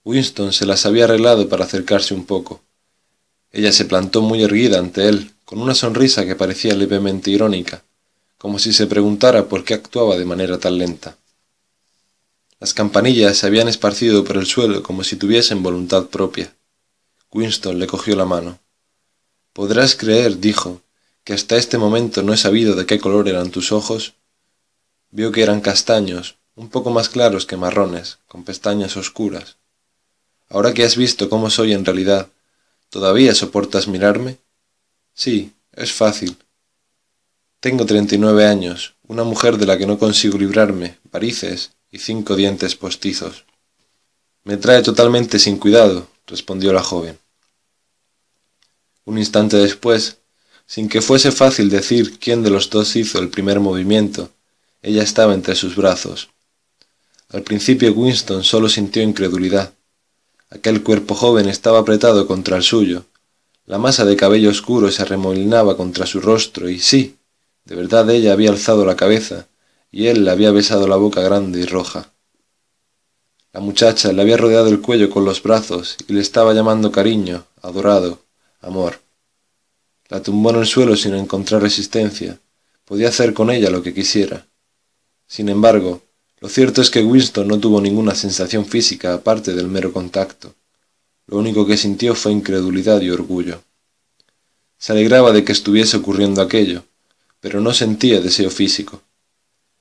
[0.03, 2.63] Winston se las había arreglado para acercarse un poco.
[3.51, 7.83] Ella se plantó muy erguida ante él, con una sonrisa que parecía levemente irónica,
[8.41, 11.15] como si se preguntara por qué actuaba de manera tan lenta.
[12.59, 16.51] Las campanillas se habían esparcido por el suelo como si tuviesen voluntad propia.
[17.31, 18.57] Winston le cogió la mano.
[19.53, 20.81] Podrás creer, dijo,
[21.23, 24.15] que hasta este momento no he sabido de qué color eran tus ojos.
[25.11, 29.57] Vio que eran castaños, un poco más claros que marrones, con pestañas oscuras.
[30.49, 32.27] Ahora que has visto cómo soy en realidad,
[32.89, 34.39] ¿todavía soportas mirarme?
[35.13, 36.37] Sí, es fácil.
[37.61, 41.99] Tengo treinta y nueve años, una mujer de la que no consigo librarme, varices y
[41.99, 43.45] cinco dientes postizos.
[44.43, 47.19] Me trae totalmente sin cuidado, respondió la joven.
[49.05, 50.17] Un instante después,
[50.65, 54.31] sin que fuese fácil decir quién de los dos hizo el primer movimiento,
[54.81, 56.29] ella estaba entre sus brazos.
[57.29, 59.71] Al principio Winston solo sintió incredulidad.
[60.49, 63.05] Aquel cuerpo joven estaba apretado contra el suyo.
[63.67, 67.17] La masa de cabello oscuro se arremolinaba contra su rostro y sí,
[67.65, 69.47] de verdad ella había alzado la cabeza
[69.91, 72.11] y él le había besado la boca grande y roja.
[73.53, 77.45] La muchacha le había rodeado el cuello con los brazos y le estaba llamando cariño,
[77.61, 78.19] adorado,
[78.61, 79.01] amor.
[80.07, 82.39] La tumbó en el suelo sin encontrar resistencia.
[82.85, 84.47] Podía hacer con ella lo que quisiera.
[85.27, 86.01] Sin embargo,
[86.39, 90.55] lo cierto es que Winston no tuvo ninguna sensación física aparte del mero contacto.
[91.27, 93.61] Lo único que sintió fue incredulidad y orgullo.
[94.77, 96.83] Se alegraba de que estuviese ocurriendo aquello,
[97.41, 99.01] pero no sentía deseo físico.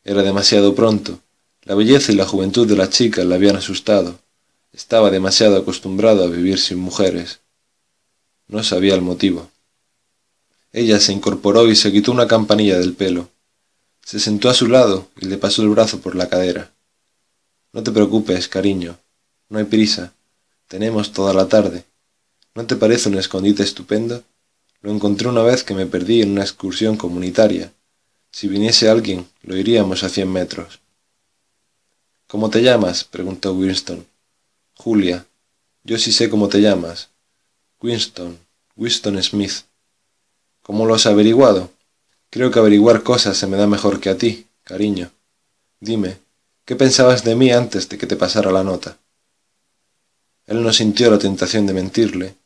[0.03, 1.21] Era demasiado pronto.
[1.63, 4.19] La belleza y la juventud de la chica le habían asustado.
[4.73, 7.41] Estaba demasiado acostumbrado a vivir sin mujeres.
[8.49, 9.51] No sabía el motivo.
[10.73, 13.29] Ella se incorporó y se quitó una campanilla del pelo.
[14.05, 16.73] Se sentó a su lado y le pasó el brazo por la cadera.
[17.73, 18.99] No te preocupes, cariño.
[19.51, 20.15] No hay prisa.
[20.67, 21.85] Tenemos toda la tarde.
[22.55, 24.25] ¿No te parece un escondite estupendo?
[24.83, 27.73] Lo encontré una vez que me perdí en una excursión comunitaria.
[28.31, 30.81] Si viniese alguien, lo iríamos a cien metros.
[32.27, 33.05] ¿Cómo te llamas?
[33.05, 34.07] preguntó Winston.
[34.75, 35.27] Julia.
[35.85, 37.11] Yo sí sé cómo te llamas.
[37.83, 38.39] Winston.
[38.77, 39.65] Winston Smith.
[40.63, 41.71] ¿Cómo lo has averiguado?
[42.31, 45.11] Creo que averiguar cosas se me da mejor que a ti, cariño.
[45.81, 46.19] Dime,
[46.65, 48.97] ¿qué pensabas de mí antes de que te pasara la nota?
[50.47, 52.37] Él no sintió la tentación de mentirle.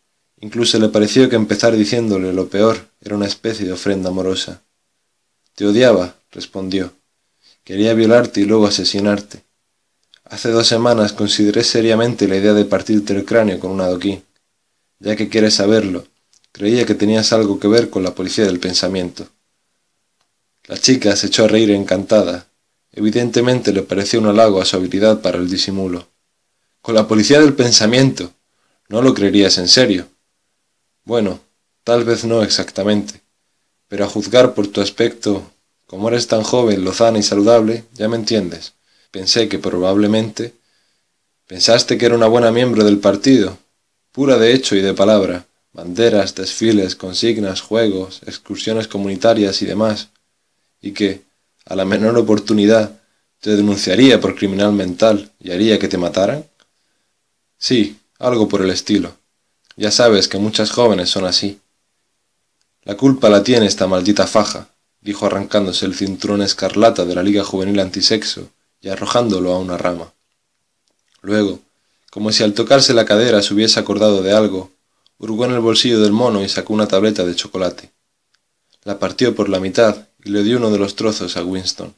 [0.40, 4.62] Incluso le pareció que empezar diciéndole lo peor era una especie de ofrenda amorosa.
[5.54, 6.92] Te odiaba, respondió.
[7.62, 9.44] Quería violarte y luego asesinarte.
[10.24, 14.22] Hace dos semanas consideré seriamente la idea de partirte el cráneo con un adoquín.
[14.98, 16.06] Ya que quieres saberlo,
[16.50, 19.28] creía que tenías algo que ver con la policía del pensamiento.
[20.66, 22.46] La chica se echó a reír encantada.
[22.90, 26.08] Evidentemente le pareció un halago a su habilidad para el disimulo.
[26.80, 28.32] Con la policía del pensamiento.
[28.88, 30.08] No lo creerías en serio.
[31.04, 31.40] Bueno,
[31.84, 33.22] tal vez no exactamente.
[33.88, 35.50] Pero a juzgar por tu aspecto,
[35.86, 38.72] como eres tan joven, lozana y saludable, ya me entiendes.
[39.10, 40.54] Pensé que probablemente...
[41.46, 43.58] Pensaste que era una buena miembro del partido,
[44.12, 50.08] pura de hecho y de palabra, banderas, desfiles, consignas, juegos, excursiones comunitarias y demás,
[50.80, 51.20] y que,
[51.66, 52.98] a la menor oportunidad,
[53.40, 56.46] te denunciaría por criminal mental y haría que te mataran?
[57.58, 59.14] Sí, algo por el estilo.
[59.76, 61.60] Ya sabes que muchas jóvenes son así.
[62.82, 64.68] La culpa la tiene esta maldita faja,
[65.00, 70.12] dijo arrancándose el cinturón escarlata de la Liga Juvenil Antisexo y arrojándolo a una rama.
[71.22, 71.60] Luego,
[72.10, 74.70] como si al tocarse la cadera se hubiese acordado de algo,
[75.18, 77.90] hurgó en el bolsillo del mono y sacó una tableta de chocolate.
[78.84, 81.94] La partió por la mitad y le dio uno de los trozos a Winston.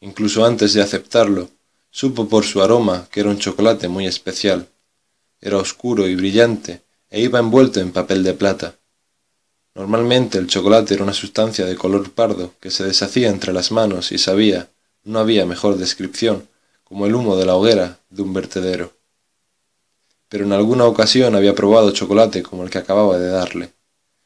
[0.00, 1.48] Incluso antes de aceptarlo,
[1.90, 4.68] supo por su aroma que era un chocolate muy especial.
[5.46, 8.74] Era oscuro y brillante e iba envuelto en papel de plata.
[9.76, 14.10] Normalmente el chocolate era una sustancia de color pardo que se deshacía entre las manos
[14.10, 14.70] y sabía,
[15.04, 16.48] no había mejor descripción,
[16.82, 18.94] como el humo de la hoguera de un vertedero.
[20.28, 23.72] Pero en alguna ocasión había probado chocolate como el que acababa de darle.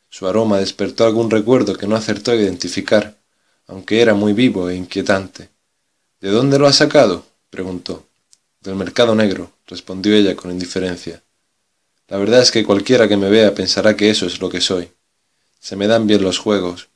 [0.09, 3.19] Su aroma despertó algún recuerdo que no acertó a identificar,
[3.67, 5.51] aunque era muy vivo e inquietante.
[6.19, 7.27] ¿De dónde lo has sacado?
[7.51, 8.07] preguntó.
[8.61, 11.23] Del mercado negro, respondió ella con indiferencia.
[12.09, 14.91] La verdad es que cualquiera que me vea pensará que eso es lo que soy.
[15.61, 16.89] Se me dan bien los juegos.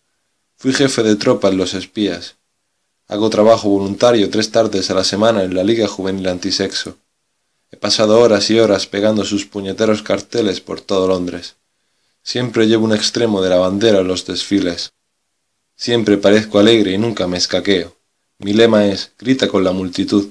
[0.56, 2.36] Fui jefe de tropa en los espías.
[3.08, 6.98] Hago trabajo voluntario tres tardes a la semana en la Liga Juvenil Antisexo.
[7.70, 11.56] He pasado horas y horas pegando sus puñeteros carteles por todo Londres.
[12.22, 14.92] Siempre llevo un extremo de la bandera en los desfiles.
[15.76, 17.96] Siempre parezco alegre y nunca me escaqueo.
[18.38, 20.28] Mi lema es grita con la multitud.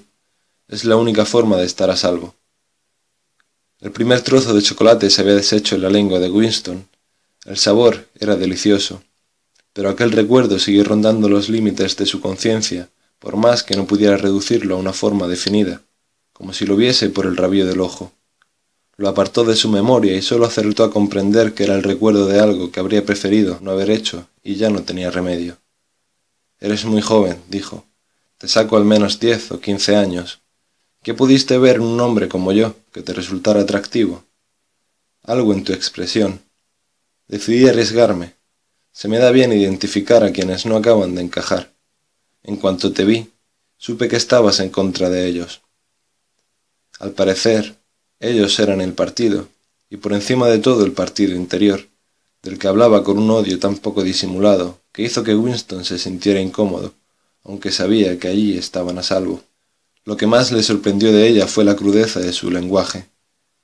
[0.73, 2.33] Es la única forma de estar a salvo.
[3.79, 6.87] El primer trozo de chocolate se había deshecho en la lengua de Winston.
[7.45, 9.03] El sabor era delicioso,
[9.71, 14.17] pero aquel recuerdo siguió rondando los límites de su conciencia, por más que no pudiera
[14.17, 15.83] reducirlo a una forma definida,
[16.33, 18.11] como si lo viese por el rabillo del ojo.
[18.97, 22.39] Lo apartó de su memoria y sólo acertó a comprender que era el recuerdo de
[22.39, 25.59] algo que habría preferido no haber hecho y ya no tenía remedio.
[26.59, 27.85] Eres muy joven, dijo.
[28.39, 30.42] Te saco al menos diez o quince años.
[31.03, 34.23] ¿Qué pudiste ver en un hombre como yo que te resultara atractivo?
[35.23, 36.39] Algo en tu expresión.
[37.27, 38.35] Decidí arriesgarme.
[38.91, 41.73] Se me da bien identificar a quienes no acaban de encajar.
[42.43, 43.29] En cuanto te vi,
[43.77, 45.61] supe que estabas en contra de ellos.
[46.99, 47.75] Al parecer,
[48.19, 49.49] ellos eran el partido,
[49.89, 51.87] y por encima de todo el partido interior,
[52.41, 56.39] del que hablaba con un odio tan poco disimulado que hizo que Winston se sintiera
[56.39, 56.93] incómodo
[57.43, 59.41] aunque sabía que allí estaban a salvo.
[60.05, 63.09] Lo que más le sorprendió de ella fue la crudeza de su lenguaje.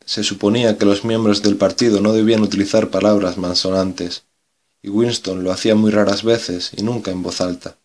[0.06, 4.24] Se suponía que los miembros del partido no debían utilizar palabras mansonantes,
[4.82, 7.76] y Winston lo hacía muy raras veces y nunca en voz alta.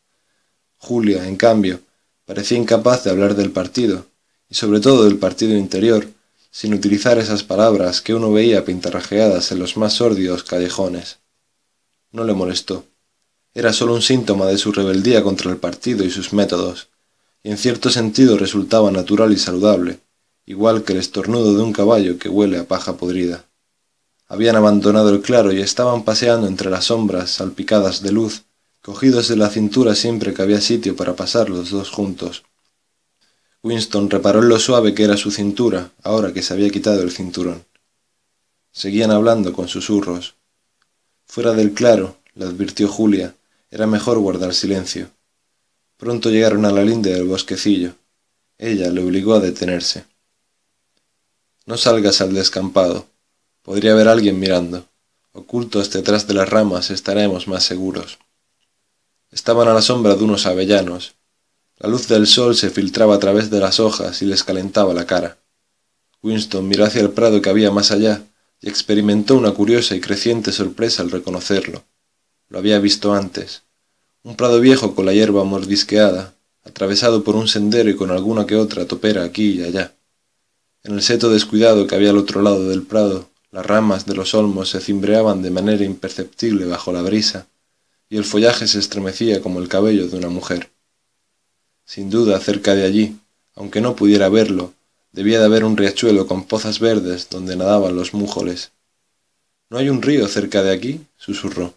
[0.79, 1.81] Julia, en cambio,
[2.25, 4.07] parecía incapaz de hablar del partido,
[4.49, 6.07] y sobre todo del partido interior,
[6.51, 11.19] sin utilizar esas palabras que uno veía pintarrajeadas en los más sórdidos callejones.
[12.13, 12.85] No le molestó
[13.55, 16.89] era solo un síntoma de su rebeldía contra el partido y sus métodos,
[17.51, 20.01] en cierto sentido resultaba natural y saludable,
[20.47, 23.45] igual que el estornudo de un caballo que huele a paja podrida.
[24.27, 28.45] Habían abandonado el claro y estaban paseando entre las sombras salpicadas de luz,
[28.81, 32.45] cogidos de la cintura siempre que había sitio para pasar los dos juntos.
[33.63, 37.11] Winston reparó en lo suave que era su cintura, ahora que se había quitado el
[37.11, 37.65] cinturón.
[38.73, 40.35] Seguían hablando con susurros.
[41.27, 43.35] Fuera del claro, le advirtió Julia,
[43.71, 45.11] era mejor guardar silencio.
[46.05, 47.95] Pronto llegaron a la linde del bosquecillo.
[48.59, 50.05] Ella le obligó a detenerse.
[51.65, 53.07] No salgas al descampado.
[53.63, 54.87] Podría haber alguien mirando.
[55.33, 58.19] Ocultos detrás de las ramas estaremos más seguros.
[59.31, 61.15] Estaban a la sombra de unos avellanos.
[61.79, 65.07] La luz del sol se filtraba a través de las hojas y les calentaba la
[65.07, 65.39] cara.
[66.23, 68.21] Winston miró hacia el prado que había más allá
[68.61, 71.83] y experimentó una curiosa y creciente sorpresa al reconocerlo.
[72.51, 73.63] Lo había visto antes.
[74.25, 76.33] Un prado viejo con la hierba mordisqueada,
[76.65, 79.93] atravesado por un sendero y con alguna que otra topera aquí y allá.
[80.83, 84.33] En el seto descuidado que había al otro lado del prado, las ramas de los
[84.33, 87.49] olmos se cimbreaban de manera imperceptible bajo la brisa,
[88.09, 90.71] y el follaje se estremecía como el cabello de una mujer.
[91.85, 93.19] Sin duda, cerca de allí,
[93.55, 94.73] aunque no pudiera verlo,
[95.13, 98.73] debía de haber un riachuelo con pozas verdes donde nadaban los mújoles.
[99.69, 101.03] ¿No hay un río cerca de aquí?
[101.19, 101.75] susurró.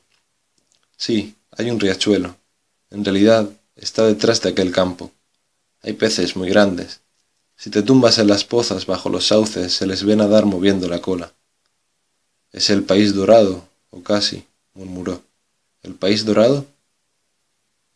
[0.95, 2.37] Sí, hay un riachuelo.
[2.91, 5.11] En realidad, está detrás de aquel campo.
[5.81, 7.01] Hay peces muy grandes.
[7.55, 11.01] Si te tumbas en las pozas bajo los sauces, se les ve nadar moviendo la
[11.01, 11.33] cola.
[12.51, 15.23] Es el país dorado, o casi, murmuró.
[15.81, 16.65] ¿El país dorado?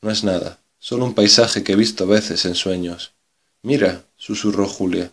[0.01, 3.14] No es nada, solo un paisaje que he visto a veces en sueños.
[3.61, 5.11] Mira, susurró Julia.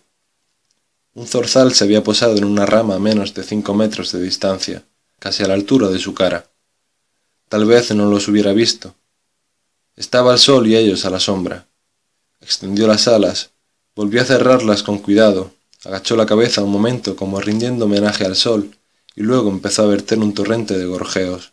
[1.12, 4.84] Un zorzal se había posado en una rama a menos de cinco metros de distancia,
[5.18, 6.48] casi a la altura de su cara.
[7.48, 8.94] Tal vez no los hubiera visto.
[9.96, 11.66] Estaba al sol y ellos a la sombra.
[12.40, 13.50] Extendió las alas,
[13.96, 15.50] volvió a cerrarlas con cuidado,
[15.84, 18.76] agachó la cabeza un momento como rindiendo homenaje al sol,
[19.16, 21.52] y luego empezó a verter un torrente de gorjeos.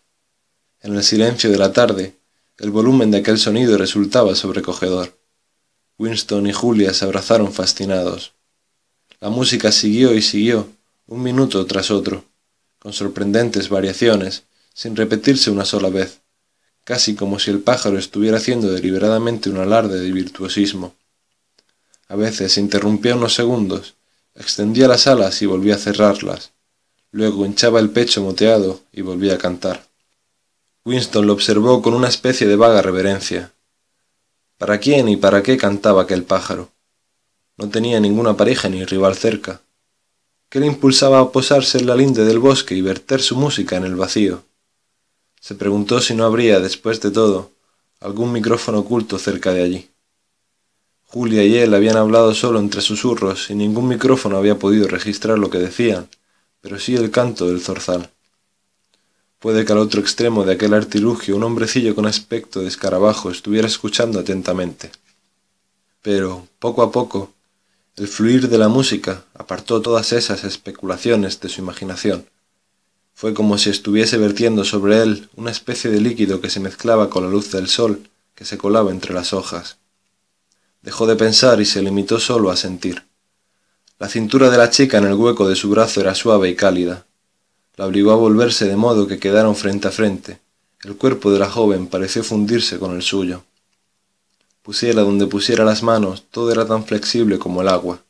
[0.82, 2.14] En el silencio de la tarde,
[2.57, 5.17] el volumen de aquel sonido resultaba sobrecogedor.
[5.98, 8.33] Winston y Julia se abrazaron fascinados.
[9.22, 10.67] La música siguió y siguió,
[11.07, 12.25] un minuto tras otro,
[12.80, 14.43] con sorprendentes variaciones,
[14.75, 16.19] sin repetirse una sola vez,
[16.83, 20.93] casi como si el pájaro estuviera haciendo deliberadamente un alarde de virtuosismo.
[22.09, 23.95] A veces interrumpía unos segundos,
[24.35, 26.51] extendía las alas y volvía a cerrarlas,
[27.11, 29.87] luego hinchaba el pecho moteado y volvía a cantar.
[30.83, 33.53] Winston lo observó con una especie de vaga reverencia.
[34.57, 36.69] ¿Para quién y para qué cantaba aquel pájaro?
[37.55, 39.61] No tenía ninguna pareja ni rival cerca.
[40.49, 43.85] ¿Qué le impulsaba a posarse en la linde del bosque y verter su música en
[43.85, 44.43] el vacío?
[45.45, 47.51] Se preguntó si no habría, después de todo,
[47.99, 49.90] algún micrófono oculto cerca de allí.
[51.03, 55.51] Julia y él habían hablado solo entre susurros y ningún micrófono había podido registrar lo
[55.51, 56.09] que decían,
[56.61, 58.09] pero sí el canto del zorzal.
[59.38, 63.67] Puede que al otro extremo de aquel artilugio un hombrecillo con aspecto de escarabajo estuviera
[63.67, 64.90] escuchando atentamente.
[66.01, 67.33] Pero, poco a poco,
[67.98, 72.25] el fluir de la música apartó todas esas especulaciones de su imaginación.
[73.15, 77.23] Fue como si estuviese vertiendo sobre él una especie de líquido que se mezclaba con
[77.23, 79.77] la luz del sol que se colaba entre las hojas.
[80.81, 83.05] Dejó de pensar y se limitó solo a sentir.
[83.99, 87.05] La cintura de la chica en el hueco de su brazo era suave y cálida.
[87.77, 90.41] La obligó a volverse de modo que quedaron frente a frente.
[90.83, 93.43] El cuerpo de la joven pareció fundirse con el suyo.
[94.61, 98.05] Pusiera donde pusiera las manos, todo era tan flexible como el agua.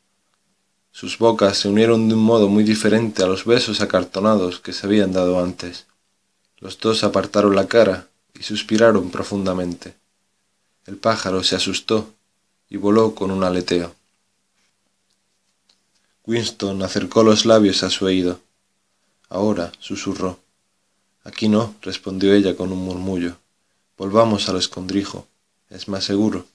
[0.95, 4.85] Sus bocas se unieron de un modo muy diferente a los besos acartonados que se
[4.87, 5.87] habían dado antes.
[6.59, 9.93] Los dos apartaron la cara y suspiraron profundamente.
[10.85, 12.13] El pájaro se asustó
[12.69, 13.93] y voló con un aleteo.
[16.25, 18.39] Winston acercó los labios a su oído.
[19.27, 20.39] Ahora, susurró.
[21.25, 23.35] Aquí no, respondió ella con un murmullo.
[23.97, 25.27] Volvamos al escondrijo
[25.69, 26.45] es más seguro.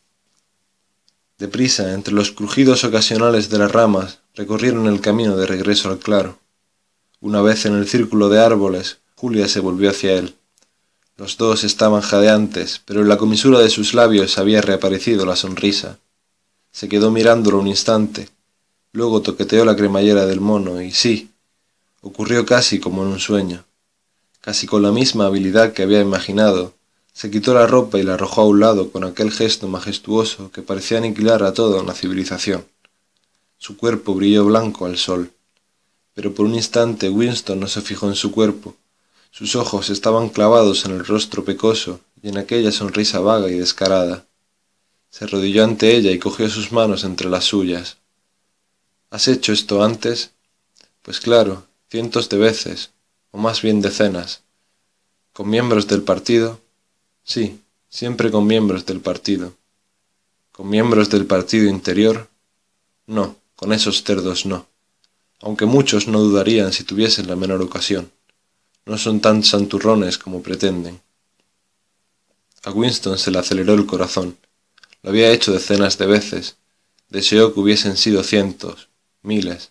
[1.40, 6.38] Deprisa, entre los crujidos ocasionales de las ramas, recorrieron el camino de regreso al claro.
[7.18, 10.34] Una vez en el círculo de árboles, Julia se volvió hacia él.
[11.16, 15.98] Los dos estaban jadeantes, pero en la comisura de sus labios había reaparecido la sonrisa.
[16.72, 18.28] Se quedó mirándolo un instante,
[18.92, 21.30] luego toqueteó la cremallera del mono y sí,
[22.02, 23.64] ocurrió casi como en un sueño,
[24.42, 26.74] casi con la misma habilidad que había imaginado,
[27.12, 30.62] se quitó la ropa y la arrojó a un lado con aquel gesto majestuoso que
[30.62, 32.64] parecía aniquilar a toda una civilización.
[33.58, 35.32] Su cuerpo brilló blanco al sol.
[36.14, 38.74] Pero por un instante Winston no se fijó en su cuerpo.
[39.30, 44.26] Sus ojos estaban clavados en el rostro pecoso y en aquella sonrisa vaga y descarada.
[45.10, 47.98] Se arrodilló ante ella y cogió sus manos entre las suyas.
[49.10, 50.30] ¿Has hecho esto antes?
[51.02, 52.90] Pues claro, cientos de veces,
[53.30, 54.42] o más bien decenas.
[55.32, 56.59] Con miembros del partido,
[57.30, 59.54] Sí, siempre con miembros del partido.
[60.50, 62.28] ¿Con miembros del partido interior?
[63.06, 64.66] No, con esos cerdos no.
[65.40, 68.10] Aunque muchos no dudarían si tuviesen la menor ocasión.
[68.84, 71.00] No son tan santurrones como pretenden.
[72.64, 74.36] A Winston se le aceleró el corazón.
[75.04, 76.56] Lo había hecho decenas de veces.
[77.10, 78.88] Deseó que hubiesen sido cientos,
[79.22, 79.70] miles.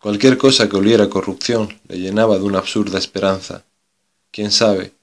[0.00, 3.64] Cualquier cosa que oliera corrupción le llenaba de una absurda esperanza.
[4.32, 4.94] Quién sabe,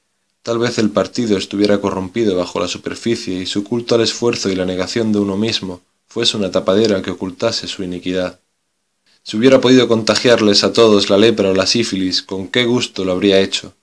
[0.44, 4.56] Tal vez el partido estuviera corrompido bajo la superficie y su culto al esfuerzo y
[4.56, 8.40] la negación de uno mismo fuese una tapadera que ocultase su iniquidad.
[9.24, 13.12] Si hubiera podido contagiarles a todos la lepra o la sífilis, con qué gusto lo
[13.12, 13.76] habría hecho.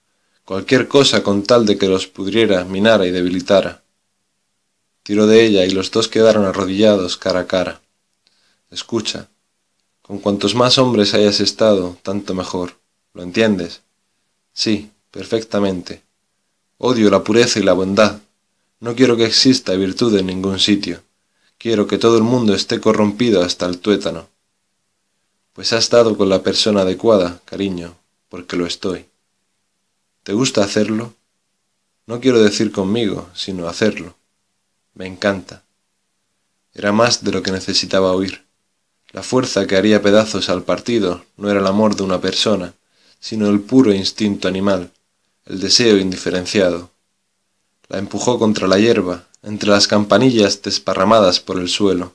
[0.44, 3.82] Cualquier cosa con tal de que los pudriera, minara y debilitara.
[5.04, 7.80] Tiró de ella y los dos quedaron arrodillados cara a cara.
[8.70, 9.28] Escucha,
[10.02, 12.78] con cuantos más hombres hayas estado, tanto mejor.
[13.14, 13.82] ¿Lo entiendes?
[14.52, 16.07] Sí, perfectamente.
[16.80, 18.20] Odio la pureza y la bondad.
[18.78, 21.02] No quiero que exista virtud en ningún sitio.
[21.58, 24.28] Quiero que todo el mundo esté corrompido hasta el tuétano.
[25.54, 27.96] Pues has dado con la persona adecuada, cariño,
[28.28, 29.06] porque lo estoy.
[30.22, 31.14] ¿Te gusta hacerlo?
[32.06, 34.14] No quiero decir conmigo, sino hacerlo.
[34.94, 35.64] Me encanta.
[36.74, 38.44] Era más de lo que necesitaba oír.
[39.10, 42.74] La fuerza que haría pedazos al partido no era el amor de una persona,
[43.18, 44.92] sino el puro instinto animal,
[45.48, 46.90] el deseo indiferenciado.
[47.88, 52.14] La empujó contra la hierba, entre las campanillas desparramadas por el suelo.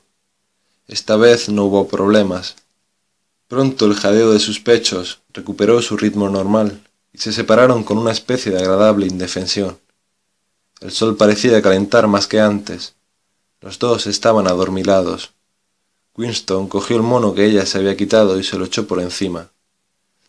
[0.86, 2.54] Esta vez no hubo problemas.
[3.48, 6.80] Pronto el jadeo de sus pechos recuperó su ritmo normal
[7.12, 9.78] y se separaron con una especie de agradable indefensión.
[10.80, 12.94] El sol parecía calentar más que antes.
[13.60, 15.32] Los dos estaban adormilados.
[16.16, 19.50] Winston cogió el mono que ella se había quitado y se lo echó por encima.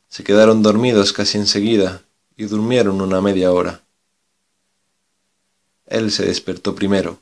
[0.10, 2.05] Se quedaron dormidos casi enseguida
[2.38, 3.84] y durmieron una media hora.
[5.86, 7.20] Él se despertó primero.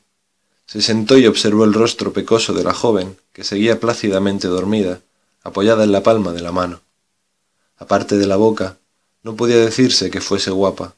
[0.65, 5.01] Se sentó y observó el rostro pecoso de la joven, que seguía plácidamente dormida,
[5.43, 6.81] apoyada en la palma de la mano.
[7.77, 8.77] Aparte de la boca,
[9.23, 10.95] no podía decirse que fuese guapa.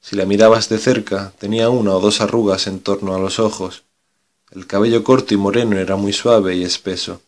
[0.00, 3.82] Si la mirabas de cerca, tenía una o dos arrugas en torno a los ojos.
[4.50, 7.20] El cabello corto y moreno era muy suave y espeso.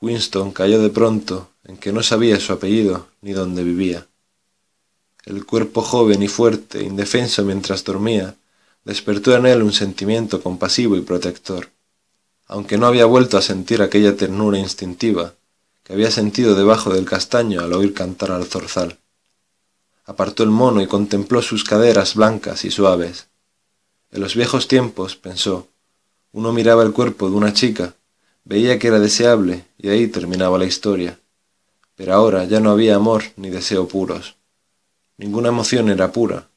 [0.00, 4.06] Winston cayó de pronto en que no sabía su apellido ni dónde vivía.
[5.26, 8.34] El cuerpo joven y fuerte, indefenso mientras dormía,
[8.84, 11.70] despertó en él un sentimiento compasivo y protector,
[12.46, 15.34] aunque no había vuelto a sentir aquella ternura instintiva
[15.82, 18.98] que había sentido debajo del castaño al oír cantar al zorzal.
[20.04, 23.28] Apartó el mono y contempló sus caderas blancas y suaves.
[24.10, 25.68] En los viejos tiempos, pensó,
[26.32, 27.94] uno miraba el cuerpo de una chica,
[28.44, 31.18] veía que era deseable y ahí terminaba la historia.
[31.96, 34.36] Pero ahora ya no había amor ni deseo puros.
[35.16, 36.48] Ninguna emoción era pura,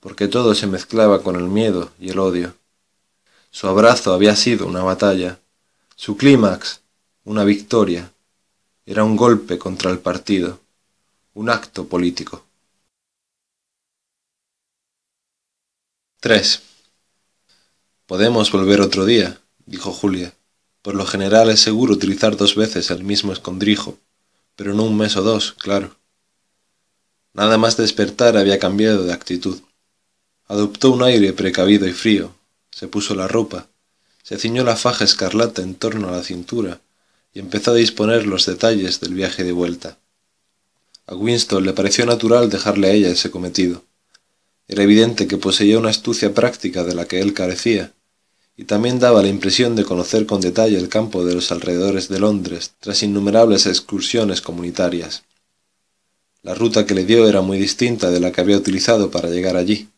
[0.00, 2.54] porque todo se mezclaba con el miedo y el odio.
[3.50, 5.40] Su abrazo había sido una batalla,
[5.94, 6.80] su clímax
[7.26, 8.12] una victoria,
[8.86, 10.60] era un golpe contra el partido,
[11.34, 12.44] un acto político.
[16.20, 16.62] 3.
[18.06, 20.32] Podemos volver otro día, dijo Julia.
[20.82, 23.98] Por lo general es seguro utilizar dos veces el mismo escondrijo,
[24.54, 25.96] pero no un mes o dos, claro.
[27.36, 29.58] Nada más despertar había cambiado de actitud.
[30.48, 32.34] Adoptó un aire precavido y frío,
[32.70, 33.66] se puso la ropa,
[34.22, 36.80] se ciñó la faja escarlata en torno a la cintura
[37.34, 39.98] y empezó a disponer los detalles del viaje de vuelta.
[41.06, 43.84] A Winston le pareció natural dejarle a ella ese cometido.
[44.66, 47.92] Era evidente que poseía una astucia práctica de la que él carecía,
[48.56, 52.18] y también daba la impresión de conocer con detalle el campo de los alrededores de
[52.18, 55.24] Londres tras innumerables excursiones comunitarias.
[56.46, 59.56] La ruta que le dio era muy distinta de la que había utilizado para llegar
[59.56, 59.88] allí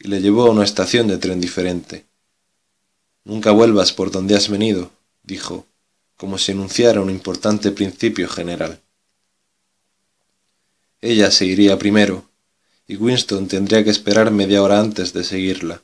[0.00, 2.06] y le llevó a una estación de tren diferente.
[3.22, 4.90] Nunca vuelvas por donde has venido,
[5.22, 5.64] dijo,
[6.16, 8.80] como si enunciara un importante principio general.
[11.00, 12.28] Ella se iría primero,
[12.88, 15.82] y Winston tendría que esperar media hora antes de seguirla.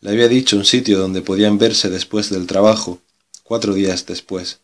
[0.00, 3.00] Le había dicho un sitio donde podían verse después del trabajo,
[3.44, 4.60] cuatro días después.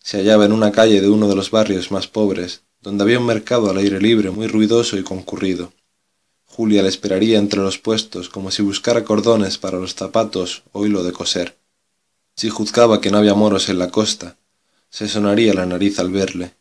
[0.00, 3.24] Se hallaba en una calle de uno de los barrios más pobres, donde había un
[3.24, 5.72] mercado al aire libre muy ruidoso y concurrido.
[6.44, 11.02] Julia le esperaría entre los puestos como si buscara cordones para los zapatos o hilo
[11.02, 11.56] de coser.
[12.36, 14.36] Si juzgaba que no había moros en la costa,
[14.90, 16.52] se sonaría la nariz al verle.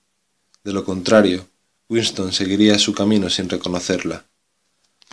[0.64, 1.45] De lo contrario,
[1.90, 4.24] Winston seguiría su camino sin reconocerla.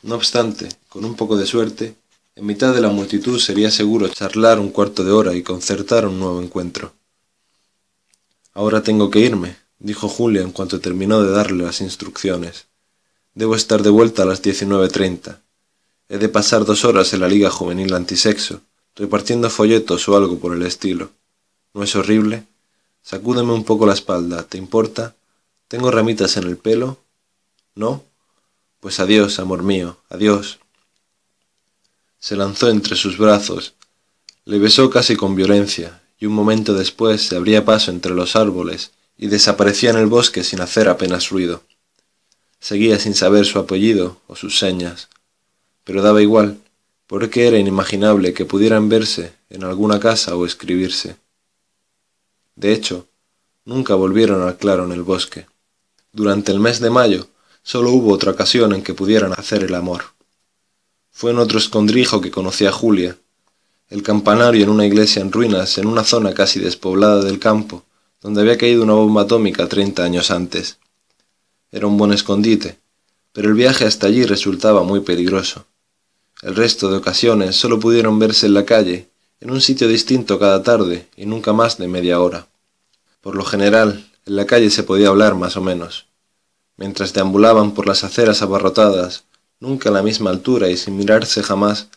[0.02, 1.96] No obstante, con un poco de suerte,
[2.36, 6.20] en mitad de la multitud sería seguro charlar un cuarto de hora y concertar un
[6.20, 6.92] nuevo encuentro.
[8.54, 12.66] Ahora tengo que irme, dijo Julia en cuanto terminó de darle las instrucciones.
[13.34, 15.38] Debo estar de vuelta a las 19.30.
[16.08, 18.60] He de pasar dos horas en la Liga Juvenil Antisexo,
[18.94, 21.10] repartiendo folletos o algo por el estilo.
[21.72, 22.44] ¿No es horrible?
[23.02, 25.14] Sacúdeme un poco la espalda, ¿te importa?
[25.68, 26.98] ¿Tengo ramitas en el pelo?
[27.74, 28.04] ¿No?
[28.80, 30.58] Pues adiós, amor mío, adiós.
[32.18, 33.74] Se lanzó entre sus brazos,
[34.44, 38.90] le besó casi con violencia, y un momento después se abría paso entre los árboles
[39.22, 41.62] y desaparecía en el bosque sin hacer apenas ruido.
[42.58, 45.10] Seguía sin saber su apellido o sus señas,
[45.84, 46.58] pero daba igual,
[47.06, 51.16] porque era inimaginable que pudieran verse en alguna casa o escribirse.
[52.56, 53.08] De hecho,
[53.66, 55.46] nunca volvieron al claro en el bosque.
[56.12, 57.28] Durante el mes de mayo
[57.62, 60.14] solo hubo otra ocasión en que pudieran hacer el amor.
[61.10, 63.18] Fue en otro escondrijo que conocí a Julia,
[63.90, 67.84] el campanario en una iglesia en ruinas en una zona casi despoblada del campo,
[68.20, 70.78] donde había caído una bomba atómica treinta años antes.
[71.72, 72.78] Era un buen escondite,
[73.32, 75.64] pero el viaje hasta allí resultaba muy peligroso.
[76.42, 79.08] El resto de ocasiones solo pudieron verse en la calle,
[79.40, 82.48] en un sitio distinto cada tarde y nunca más de media hora.
[83.22, 86.06] Por lo general, en la calle se podía hablar más o menos.
[86.76, 89.24] Mientras deambulaban por las aceras abarrotadas,
[89.60, 91.88] nunca a la misma altura y sin mirarse jamás,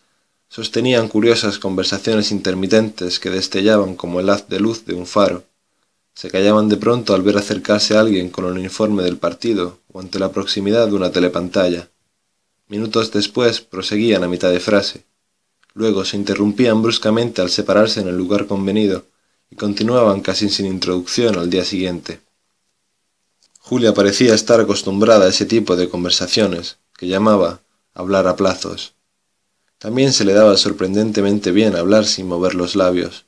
[0.48, 5.44] sostenían curiosas conversaciones intermitentes que destellaban como el haz de luz de un faro
[6.14, 10.00] se callaban de pronto al ver acercarse a alguien con el uniforme del partido o
[10.00, 11.90] ante la proximidad de una telepantalla.
[12.68, 15.06] Minutos después proseguían a mitad de frase.
[15.74, 19.06] Luego se interrumpían bruscamente al separarse en el lugar convenido
[19.50, 22.22] y continuaban casi sin introducción al día siguiente.
[23.60, 27.62] Julia parecía estar acostumbrada a ese tipo de conversaciones, que llamaba
[27.94, 28.94] hablar a plazos.
[29.78, 33.26] También se le daba sorprendentemente bien hablar sin mover los labios.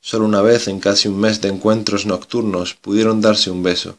[0.00, 3.98] Solo una vez en casi un mes de encuentros nocturnos pudieron darse un beso.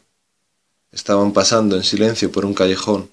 [0.90, 3.10] Estaban pasando en silencio por un callejón.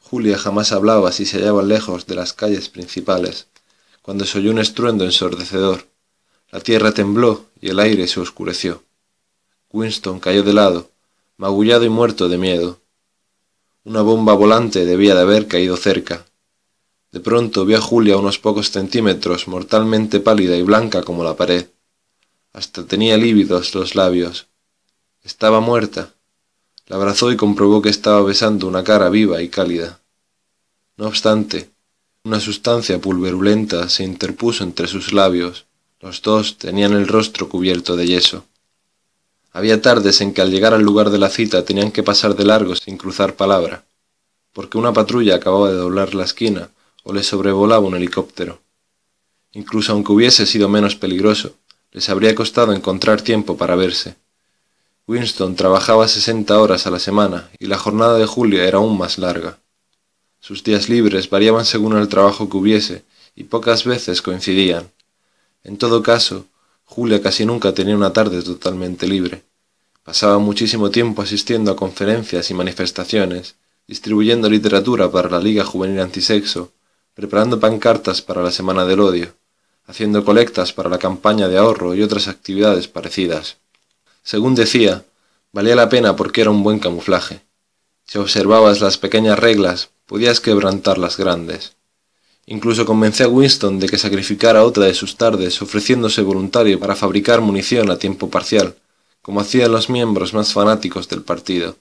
[0.00, 3.46] Julia jamás hablaba si se hallaba lejos de las calles principales,
[4.02, 5.86] cuando se oyó un estruendo ensordecedor.
[6.50, 8.82] La tierra tembló y el aire se oscureció.
[9.72, 10.90] Winston cayó de lado,
[11.36, 12.80] magullado y muerto de miedo.
[13.84, 16.26] Una bomba volante debía de haber caído cerca.
[17.12, 21.66] De pronto vio a Julia unos pocos centímetros, mortalmente pálida y blanca como la pared.
[22.52, 24.48] Hasta tenía lívidos los labios.
[25.22, 26.14] Estaba muerta.
[26.86, 30.00] La abrazó y comprobó que estaba besando una cara viva y cálida.
[30.96, 31.70] No obstante,
[32.24, 35.66] una sustancia pulverulenta se interpuso entre sus labios.
[36.00, 38.44] Los dos tenían el rostro cubierto de yeso.
[39.52, 42.44] Había tardes en que al llegar al lugar de la cita tenían que pasar de
[42.44, 43.84] largo sin cruzar palabra,
[44.52, 46.70] porque una patrulla acababa de doblar la esquina
[47.04, 48.60] o les sobrevolaba un helicóptero.
[49.52, 51.54] Incluso aunque hubiese sido menos peligroso,
[51.92, 54.16] les habría costado encontrar tiempo para verse.
[55.06, 59.18] Winston trabajaba sesenta horas a la semana y la jornada de Julia era aún más
[59.18, 59.58] larga.
[60.38, 63.02] Sus días libres variaban según el trabajo que hubiese
[63.34, 64.90] y pocas veces coincidían.
[65.64, 66.46] En todo caso,
[66.84, 69.42] Julia casi nunca tenía una tarde totalmente libre.
[70.04, 76.72] Pasaba muchísimo tiempo asistiendo a conferencias y manifestaciones, distribuyendo literatura para la Liga Juvenil Antisexo,
[77.14, 79.34] preparando pancartas para la Semana del Odio,
[79.90, 83.56] haciendo colectas para la campaña de ahorro y otras actividades parecidas.
[84.22, 85.04] Según decía,
[85.52, 87.40] valía la pena porque era un buen camuflaje.
[88.06, 91.72] Si observabas las pequeñas reglas, podías quebrantar las grandes.
[92.46, 97.40] Incluso convenció a Winston de que sacrificara otra de sus tardes ofreciéndose voluntario para fabricar
[97.40, 98.76] munición a tiempo parcial,
[99.22, 101.76] como hacían los miembros más fanáticos del partido.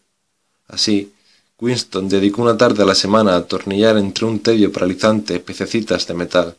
[0.68, 1.14] Así,
[1.60, 6.14] Winston dedicó una tarde a la semana a atornillar entre un tedio paralizante pececitas de
[6.16, 6.58] metal,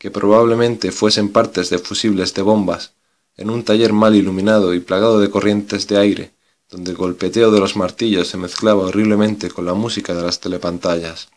[0.00, 2.94] que probablemente fuesen partes de fusibles de bombas,
[3.36, 6.32] en un taller mal iluminado y plagado de corrientes de aire,
[6.70, 11.28] donde el golpeteo de los martillos se mezclaba horriblemente con la música de las telepantallas.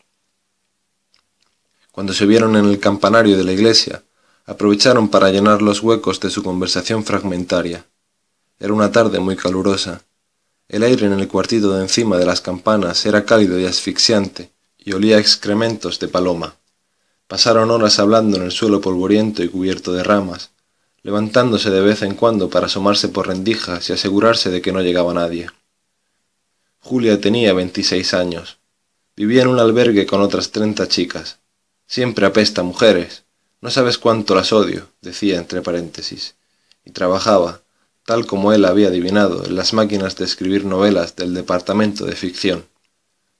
[1.92, 4.02] Cuando se vieron en el campanario de la iglesia,
[4.46, 7.84] aprovecharon para llenar los huecos de su conversación fragmentaria.
[8.58, 10.04] Era una tarde muy calurosa.
[10.70, 14.94] El aire en el cuartito de encima de las campanas era cálido y asfixiante, y
[14.94, 16.56] olía excrementos de paloma.
[17.34, 20.50] Pasaron horas hablando en el suelo polvoriento y cubierto de ramas,
[21.02, 25.12] levantándose de vez en cuando para asomarse por rendijas y asegurarse de que no llegaba
[25.14, 25.50] nadie.
[26.78, 28.58] Julia tenía veintiséis años.
[29.16, 31.40] Vivía en un albergue con otras treinta chicas.
[31.88, 33.24] Siempre apesta mujeres.
[33.60, 36.36] No sabes cuánto las odio, decía entre paréntesis.
[36.84, 37.62] Y trabajaba,
[38.06, 42.64] tal como él había adivinado, en las máquinas de escribir novelas del departamento de ficción.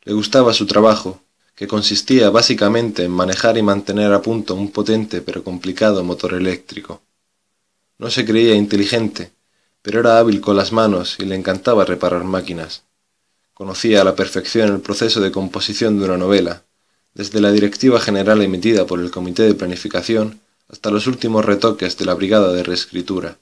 [0.02, 1.20] Le gustaba su trabajo,
[1.55, 7.02] que consistía básicamente en manejar y mantener a punto un potente pero complicado motor eléctrico.
[7.99, 9.33] No se creía inteligente,
[9.83, 12.83] pero era hábil con las manos y le encantaba reparar máquinas.
[13.55, 16.65] Conocía a la perfección el proceso de composición de una novela,
[17.15, 22.05] desde la directiva general emitida por el Comité de Planificación hasta los últimos retoques de
[22.05, 23.39] la Brigada de Reescritura.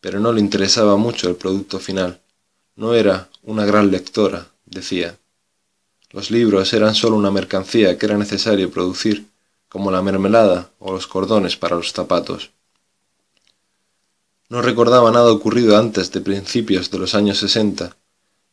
[0.00, 2.20] Pero no le interesaba mucho el producto final.
[2.76, 5.18] No era una gran lectora, decía.
[6.14, 9.26] Los libros eran sólo una mercancía que era necesario producir,
[9.68, 12.52] como la mermelada o los cordones para los zapatos.
[14.48, 17.96] No recordaba nada ocurrido antes de principios de los años sesenta,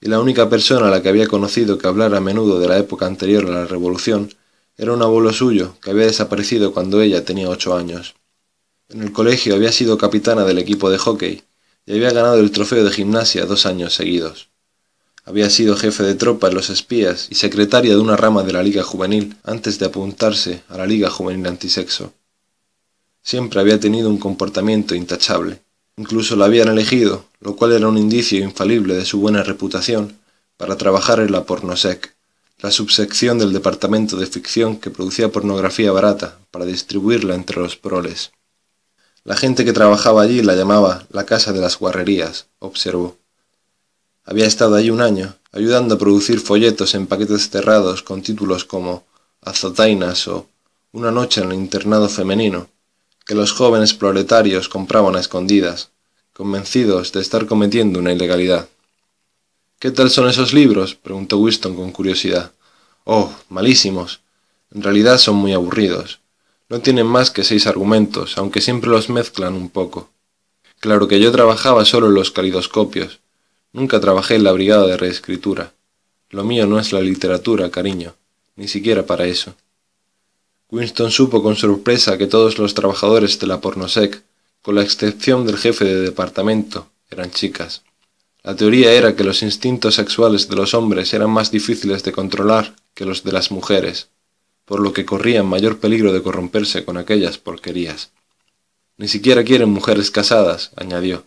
[0.01, 2.79] y la única persona a la que había conocido que hablara a menudo de la
[2.79, 4.33] época anterior a la Revolución
[4.75, 8.15] era un abuelo suyo que había desaparecido cuando ella tenía ocho años.
[8.89, 11.43] En el colegio había sido capitana del equipo de hockey
[11.85, 14.50] y había ganado el trofeo de gimnasia dos años seguidos.
[15.23, 18.63] Había sido jefe de tropa en los espías y secretaria de una rama de la
[18.63, 22.13] Liga Juvenil antes de apuntarse a la Liga Juvenil Antisexo.
[23.21, 25.61] Siempre había tenido un comportamiento intachable.
[25.97, 30.17] Incluso la habían elegido, lo cual era un indicio infalible de su buena reputación,
[30.57, 32.15] para trabajar en la Pornosec,
[32.59, 38.31] la subsección del departamento de ficción que producía pornografía barata para distribuirla entre los proles.
[39.23, 43.20] La gente que trabajaba allí la llamaba la casa de las guarrerías, observó.
[44.31, 49.03] Había estado allí un año, ayudando a producir folletos en paquetes cerrados con títulos como
[49.41, 50.47] Azotainas o
[50.93, 52.69] Una noche en el internado femenino,
[53.25, 55.89] que los jóvenes proletarios compraban a escondidas,
[56.31, 58.69] convencidos de estar cometiendo una ilegalidad.
[59.79, 60.95] ¿Qué tal son esos libros?
[60.95, 62.53] preguntó Winston con curiosidad.
[63.03, 64.21] Oh, malísimos.
[64.73, 66.21] En realidad son muy aburridos.
[66.69, 70.09] No tienen más que seis argumentos, aunque siempre los mezclan un poco.
[70.79, 73.19] Claro que yo trabajaba solo en los calidoscopios,
[73.73, 75.73] Nunca trabajé en la brigada de reescritura.
[76.29, 78.15] Lo mío no es la literatura, cariño,
[78.55, 79.55] ni siquiera para eso.
[80.69, 84.23] Winston supo con sorpresa que todos los trabajadores de la Pornosec,
[84.61, 87.83] con la excepción del jefe de departamento, eran chicas.
[88.43, 92.75] La teoría era que los instintos sexuales de los hombres eran más difíciles de controlar
[92.93, 94.09] que los de las mujeres,
[94.65, 98.11] por lo que corrían mayor peligro de corromperse con aquellas porquerías.
[98.97, 101.25] Ni siquiera quieren mujeres casadas, añadió.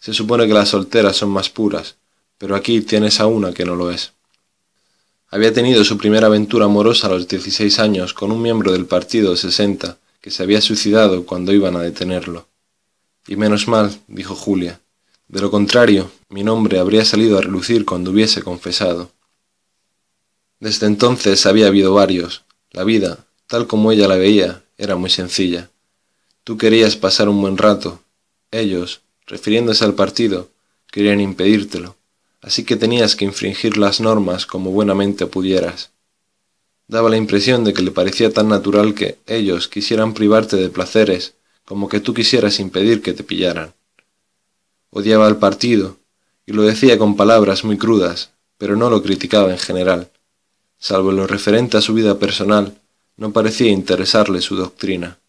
[0.00, 1.96] Se supone que las solteras son más puras,
[2.38, 4.12] pero aquí tienes a una que no lo es.
[5.28, 9.36] Había tenido su primera aventura amorosa a los 16 años con un miembro del Partido
[9.36, 12.48] 60 que se había suicidado cuando iban a detenerlo.
[13.28, 14.80] Y menos mal, dijo Julia.
[15.28, 19.12] De lo contrario, mi nombre habría salido a relucir cuando hubiese confesado.
[20.58, 22.42] Desde entonces había habido varios.
[22.72, 25.70] La vida, tal como ella la veía, era muy sencilla.
[26.42, 28.02] Tú querías pasar un buen rato.
[28.50, 30.50] Ellos, refiriéndose al partido,
[30.92, 31.96] querían impedírtelo
[32.42, 35.90] así que tenías que infringir las normas como buenamente pudieras.
[36.88, 41.34] Daba la impresión de que le parecía tan natural que ellos quisieran privarte de placeres
[41.64, 43.74] como que tú quisieras impedir que te pillaran.
[44.90, 45.98] Odiaba al partido,
[46.44, 50.10] y lo decía con palabras muy crudas, pero no lo criticaba en general.
[50.78, 52.80] Salvo lo referente a su vida personal,
[53.16, 55.19] no parecía interesarle su doctrina.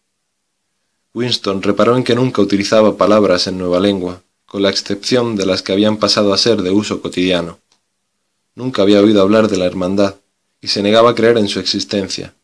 [1.14, 5.62] Winston reparó en que nunca utilizaba palabras en nueva lengua, con la excepción de las
[5.62, 7.58] que habían pasado a ser de uso cotidiano.
[8.54, 10.16] Nunca había oído hablar de la hermandad,
[10.60, 12.34] y se negaba a creer en su existencia.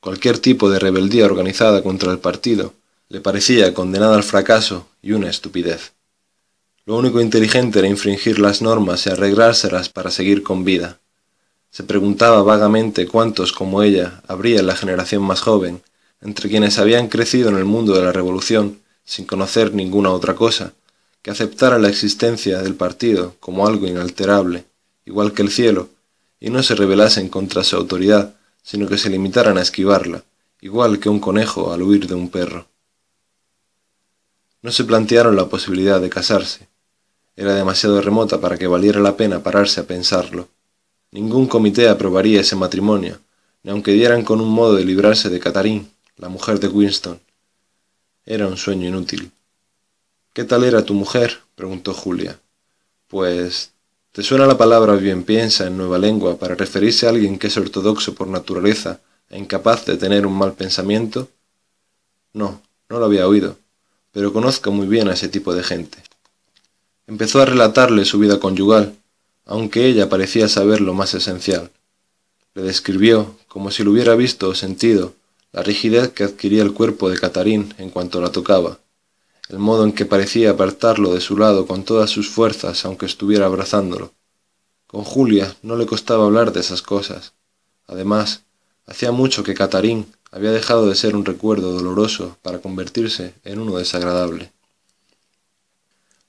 [0.00, 2.74] Cualquier tipo de rebeldía organizada contra el partido
[3.08, 5.92] le parecía condenada al fracaso y una estupidez.
[6.84, 10.98] Lo único inteligente era infringir las normas y arreglárselas para seguir con vida.
[11.70, 15.82] Se preguntaba vagamente cuántos como ella habría en la generación más joven,
[16.22, 20.72] entre quienes habían crecido en el mundo de la revolución sin conocer ninguna otra cosa,
[21.20, 24.64] que aceptaran la existencia del partido como algo inalterable,
[25.04, 25.88] igual que el cielo,
[26.40, 30.24] y no se rebelasen contra su autoridad, sino que se limitaran a esquivarla,
[30.60, 32.66] igual que un conejo al huir de un perro.
[34.62, 36.68] No se plantearon la posibilidad de casarse.
[37.34, 40.48] Era demasiado remota para que valiera la pena pararse a pensarlo.
[41.10, 43.18] Ningún comité aprobaría ese matrimonio,
[43.64, 47.20] ni aunque dieran con un modo de librarse de Catarín, la mujer de Winston.
[48.24, 49.32] Era un sueño inútil.
[50.32, 51.40] ¿Qué tal era tu mujer?
[51.54, 52.38] preguntó Julia.
[53.08, 53.70] Pues...
[54.12, 57.56] ¿Te suena la palabra bien piensa en nueva lengua para referirse a alguien que es
[57.56, 59.00] ortodoxo por naturaleza
[59.30, 61.30] e incapaz de tener un mal pensamiento?
[62.34, 62.60] No,
[62.90, 63.56] no lo había oído,
[64.12, 65.96] pero conozco muy bien a ese tipo de gente.
[67.06, 68.94] Empezó a relatarle su vida conyugal,
[69.46, 71.70] aunque ella parecía saber lo más esencial.
[72.54, 75.14] Le describió, como si lo hubiera visto o sentido,
[75.52, 78.78] la rigidez que adquiría el cuerpo de Catarín en cuanto la tocaba,
[79.48, 83.46] el modo en que parecía apartarlo de su lado con todas sus fuerzas aunque estuviera
[83.46, 84.12] abrazándolo.
[84.86, 87.34] Con Julia no le costaba hablar de esas cosas.
[87.86, 88.42] Además,
[88.86, 93.76] hacía mucho que Catarín había dejado de ser un recuerdo doloroso para convertirse en uno
[93.76, 94.52] desagradable.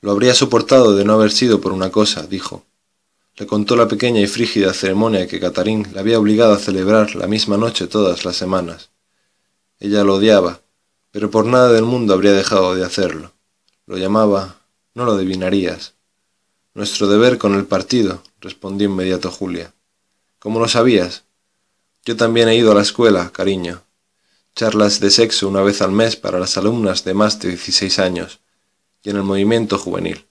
[0.02, 2.64] Lo habría soportado de no haber sido por una cosa, dijo.
[3.38, 7.28] Le contó la pequeña y frígida ceremonia que Catarín le había obligado a celebrar la
[7.28, 8.90] misma noche todas las semanas.
[9.84, 10.62] Ella lo odiaba,
[11.12, 13.34] pero por nada del mundo habría dejado de hacerlo.
[13.86, 14.62] Lo llamaba,
[14.94, 15.96] no lo adivinarías.
[16.74, 19.74] Nuestro deber con el partido, respondió inmediato Julia.
[20.40, 21.26] ¿Cómo lo sabías?
[22.06, 23.84] Yo también he ido a la escuela, cariño.
[24.56, 28.40] Charlas de sexo una vez al mes para las alumnas de más de 16 años,
[29.04, 30.26] y en el movimiento juvenil.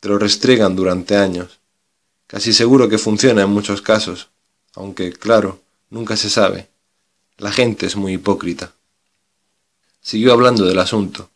[0.00, 1.60] Te lo restriegan durante años.
[2.26, 4.28] Casi seguro que funciona en muchos casos,
[4.74, 6.68] aunque, claro, nunca se sabe.
[7.38, 8.72] La gente es muy hipócrita.
[10.00, 11.28] Siguió hablando del asunto.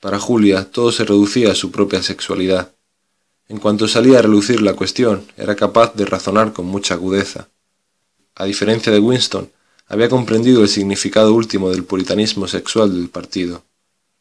[0.00, 2.72] Para Julia todo se reducía a su propia sexualidad.
[3.46, 7.48] En cuanto salía a relucir la cuestión, era capaz de razonar con mucha agudeza.
[8.34, 9.48] A diferencia de Winston,
[9.86, 13.62] había comprendido el significado último del puritanismo sexual del partido.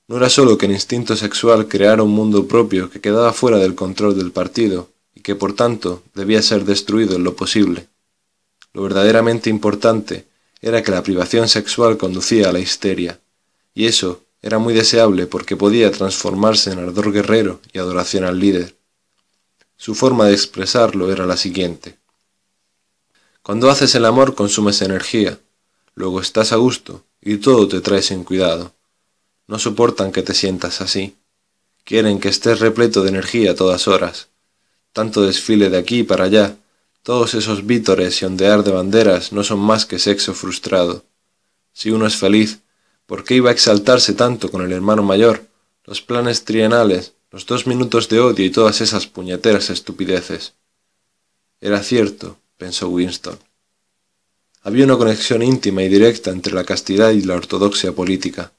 [0.08, 3.74] No era sólo que el instinto sexual creara un mundo propio que quedaba fuera del
[3.74, 7.88] control del partido y que por tanto debía ser destruido en lo posible.
[8.74, 10.28] Lo verdaderamente importante
[10.61, 13.19] era que la privación sexual conducía a la histeria,
[13.73, 18.75] y eso era muy deseable porque podía transformarse en ardor guerrero y adoración al líder.
[19.75, 21.97] Su forma de expresarlo era la siguiente.
[23.43, 25.40] Cuando haces el amor consumes energía,
[25.95, 28.73] luego estás a gusto y todo te trae sin cuidado.
[29.47, 31.15] No soportan que te sientas así.
[31.83, 34.27] Quieren que estés repleto de energía a todas horas.
[34.91, 36.57] Tanto desfile de aquí para allá,
[37.07, 41.06] todos esos vítores y ondear de banderas no son más que sexo frustrado.
[41.72, 42.59] Si uno es feliz,
[43.07, 45.47] ¿Por qué iba a exaltarse tanto con el hermano mayor?
[45.85, 50.53] Los planes trienales los dos minutos de odio y todas esas puñeteras estupideces.
[51.61, 53.40] Era cierto, pensó Winston.
[54.61, 58.51] Había una conexión íntima y directa entre la castidad y la ortodoxia política.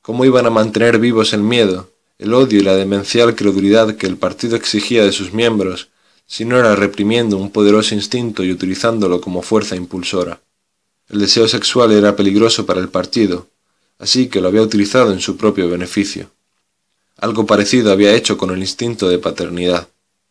[0.00, 4.16] ¿Cómo iban a mantener vivos el miedo, el odio y la demencial credulidad que el
[4.16, 5.89] partido exigía de sus miembros,
[6.30, 10.40] si no era reprimiendo un poderoso instinto y utilizándolo como fuerza impulsora?
[11.08, 13.48] El deseo sexual era peligroso para el partido,
[13.98, 16.30] así que lo había utilizado en su propio beneficio.
[17.16, 19.88] Algo parecido había hecho con el instinto de paternidad.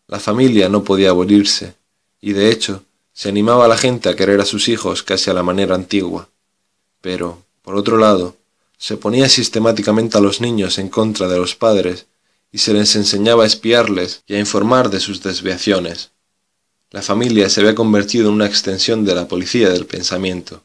[0.08, 1.74] La familia no podía abolirse,
[2.22, 5.34] y de hecho, se animaba a la gente a querer a sus hijos casi a
[5.34, 6.30] la manera antigua.
[7.02, 8.38] Pero, por otro lado,
[8.78, 12.06] se ponía sistemáticamente a los niños en contra de los padres
[12.52, 16.12] y se les enseñaba a espiarles y a informar de sus desviaciones.
[16.92, 20.64] La familia se había convertido en una extensión de la policía del pensamiento.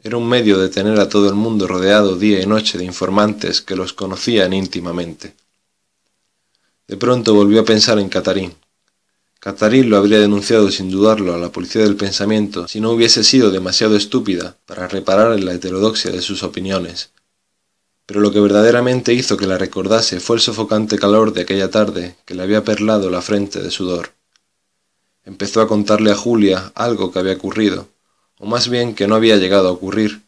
[0.00, 3.60] Era un medio de tener a todo el mundo rodeado día y noche de informantes
[3.60, 5.34] que los conocían íntimamente.
[6.88, 8.54] De pronto volvió a pensar en Catarín.
[9.38, 13.52] Catarín lo habría denunciado sin dudarlo a la policía del pensamiento si no hubiese sido
[13.52, 17.10] demasiado estúpida para reparar en la heterodoxia de sus opiniones.
[18.06, 22.16] Pero lo que verdaderamente hizo que la recordase fue el sofocante calor de aquella tarde
[22.24, 24.12] que le había perlado la frente de sudor.
[25.24, 27.88] Empezó a contarle a Julia algo que había ocurrido,
[28.38, 30.22] o más bien que no había llegado a ocurrir,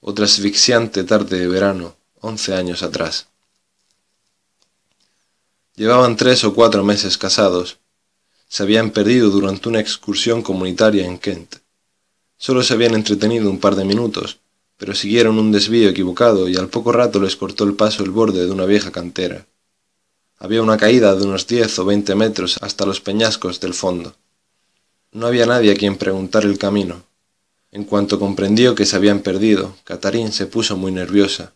[0.00, 3.26] otra asfixiante tarde de verano, once años atrás.
[5.76, 7.78] Llevaban tres o cuatro meses casados.
[8.48, 11.56] Se habían perdido durante una excursión comunitaria en Kent.
[12.38, 14.39] Solo se habían entretenido un par de minutos,
[14.80, 18.46] pero siguieron un desvío equivocado y al poco rato les cortó el paso el borde
[18.46, 19.46] de una vieja cantera.
[20.38, 24.16] Había una caída de unos diez o veinte metros hasta los peñascos del fondo.
[25.12, 27.02] No había nadie a quien preguntar el camino.
[27.70, 31.52] En cuanto comprendió que se habían perdido, Catarín se puso muy nerviosa.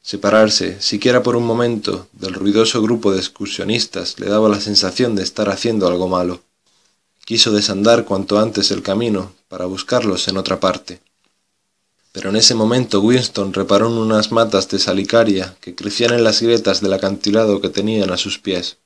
[0.00, 5.22] Separarse, siquiera por un momento, del ruidoso grupo de excursionistas le daba la sensación de
[5.22, 6.40] estar haciendo algo malo.
[7.26, 11.03] Quiso desandar cuanto antes el camino para buscarlos en otra parte.
[12.14, 16.40] Pero en ese momento Winston reparó en unas matas de salicaria que crecían en las
[16.40, 18.76] grietas del acantilado que tenían a sus pies.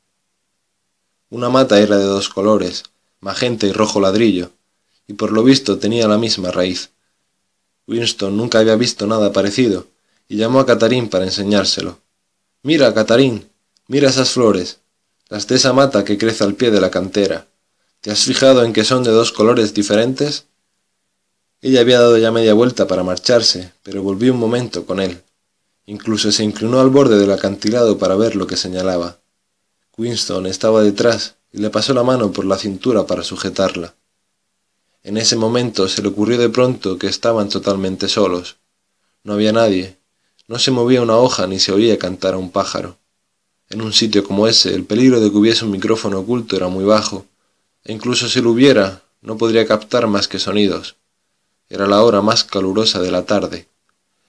[1.29, 2.85] Una mata era de dos colores,
[3.21, 4.53] magenta y rojo ladrillo,
[5.07, 6.89] y por lo visto tenía la misma raíz.
[7.87, 9.89] Winston nunca había visto nada parecido,
[10.27, 11.99] y llamó a Catarín para enseñárselo.
[12.63, 13.47] Mira, Catarín,
[13.89, 14.79] mira esas flores,
[15.29, 17.47] las de esa mata que crece al pie de la cantera.
[18.01, 20.47] ¿Te has fijado en que son de dos colores diferentes?
[21.61, 25.23] Ella había dado ya media vuelta para marcharse, pero volvió un momento con él.
[25.87, 29.19] Incluso se inclinó al borde del acantilado para ver lo que señalaba.
[29.97, 33.95] Winston estaba detrás y le pasó la mano por la cintura para sujetarla.
[35.03, 38.57] En ese momento se le ocurrió de pronto que estaban totalmente solos.
[39.25, 39.97] No había nadie,
[40.47, 42.99] no se movía una hoja ni se oía cantar a un pájaro.
[43.69, 46.85] En un sitio como ese, el peligro de que hubiese un micrófono oculto era muy
[46.85, 47.27] bajo,
[47.85, 50.97] e incluso si lo hubiera, no podría captar más que sonidos.
[51.69, 53.69] Era la hora más calurosa de la tarde.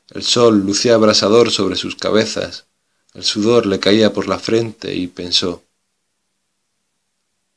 [0.09, 2.65] El sol lucía abrasador sobre sus cabezas,
[3.13, 5.63] el sudor le caía por la frente y pensó.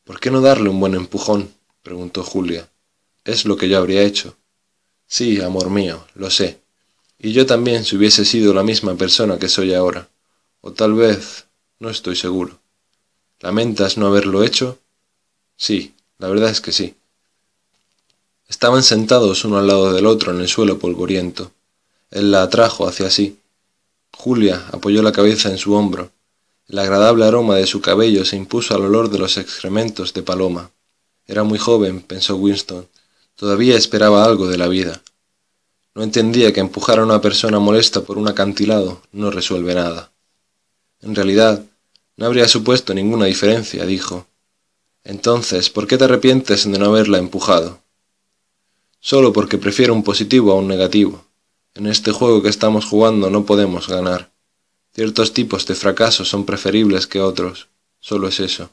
[0.04, 1.52] ¿Por qué no darle un buen empujón?
[1.82, 2.68] preguntó Julia.
[3.24, 4.36] Es lo que yo habría hecho.
[5.06, 6.60] Sí, amor mío, lo sé.
[7.18, 10.08] Y yo también si hubiese sido la misma persona que soy ahora.
[10.60, 11.46] O tal vez,
[11.78, 12.60] no estoy seguro.
[13.40, 14.78] ¿Lamentas no haberlo hecho?
[15.56, 16.94] Sí, la verdad es que sí.
[18.52, 21.52] Estaban sentados uno al lado del otro en el suelo polvoriento.
[22.10, 23.38] Él la atrajo hacia sí.
[24.12, 26.12] Julia apoyó la cabeza en su hombro.
[26.68, 30.70] El agradable aroma de su cabello se impuso al olor de los excrementos de Paloma.
[31.26, 32.86] Era muy joven, pensó Winston.
[33.36, 35.00] Todavía esperaba algo de la vida.
[35.94, 40.12] No entendía que empujar a una persona molesta por un acantilado no resuelve nada.
[41.00, 41.64] En realidad,
[42.18, 44.26] no habría supuesto ninguna diferencia, dijo.
[45.04, 47.81] Entonces, ¿por qué te arrepientes de no haberla empujado?
[49.04, 51.24] Solo porque prefiero un positivo a un negativo.
[51.74, 54.30] En este juego que estamos jugando no podemos ganar.
[54.94, 57.66] Ciertos tipos de fracasos son preferibles que otros.
[57.98, 58.70] Solo es eso.